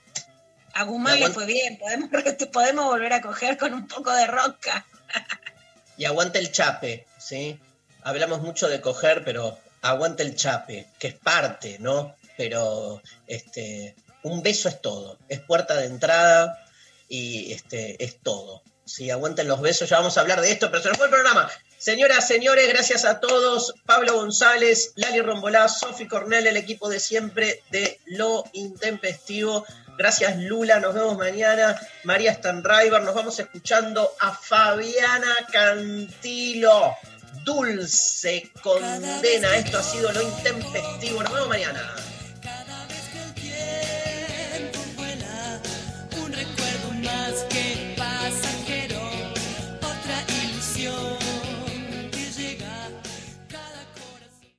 A 0.74 0.84
Guzmán 0.84 1.18
le 1.18 1.30
fue 1.30 1.46
bien, 1.46 1.78
podemos, 1.78 2.10
podemos 2.52 2.84
volver 2.84 3.12
a 3.14 3.20
coger 3.20 3.58
con 3.58 3.74
un 3.74 3.88
poco 3.88 4.12
de 4.12 4.28
roca. 4.28 4.86
Y 5.96 6.04
aguante 6.04 6.38
el 6.38 6.52
chape, 6.52 7.08
¿sí? 7.18 7.58
Hablamos 8.04 8.40
mucho 8.40 8.68
de 8.68 8.80
coger, 8.80 9.24
pero 9.24 9.58
aguante 9.82 10.22
el 10.22 10.36
chape, 10.36 10.86
que 11.00 11.08
es 11.08 11.14
parte, 11.14 11.78
¿no? 11.80 12.14
Pero 12.36 13.02
este, 13.26 13.96
un 14.22 14.42
beso 14.42 14.68
es 14.68 14.80
todo, 14.80 15.18
es 15.28 15.40
puerta 15.40 15.74
de 15.74 15.86
entrada 15.86 16.64
y 17.08 17.52
este, 17.52 18.02
es 18.02 18.20
todo. 18.20 18.62
Sí, 18.84 19.10
aguanten 19.10 19.48
los 19.48 19.60
besos, 19.60 19.88
ya 19.88 19.98
vamos 19.98 20.16
a 20.16 20.22
hablar 20.22 20.40
de 20.40 20.50
esto, 20.50 20.70
pero 20.70 20.82
se 20.82 20.88
nos 20.88 20.96
fue 20.96 21.06
el 21.06 21.12
programa. 21.12 21.50
Señoras, 21.78 22.26
señores, 22.26 22.68
gracias 22.68 23.04
a 23.04 23.20
todos. 23.20 23.72
Pablo 23.86 24.14
González, 24.14 24.92
Lali 24.96 25.20
Rombolá, 25.20 25.68
Sofi 25.68 26.08
Cornell, 26.08 26.46
el 26.46 26.56
equipo 26.56 26.88
de 26.88 26.98
siempre 26.98 27.62
de 27.70 28.00
Lo 28.06 28.44
Intempestivo. 28.52 29.64
Gracias, 29.96 30.38
Lula. 30.38 30.80
Nos 30.80 30.94
vemos 30.94 31.16
mañana. 31.16 31.80
María 32.02 32.34
Stanriver. 32.34 33.02
Nos 33.02 33.14
vamos 33.14 33.38
escuchando 33.38 34.10
a 34.18 34.32
Fabiana 34.32 35.34
Cantilo. 35.52 36.96
Dulce 37.44 38.50
condena. 38.60 39.56
Esto 39.56 39.78
ha 39.78 39.82
sido 39.82 40.10
Lo 40.10 40.22
Intempestivo. 40.22 41.22
Nos 41.22 41.32
vemos 41.32 41.48
mañana. 41.48 41.94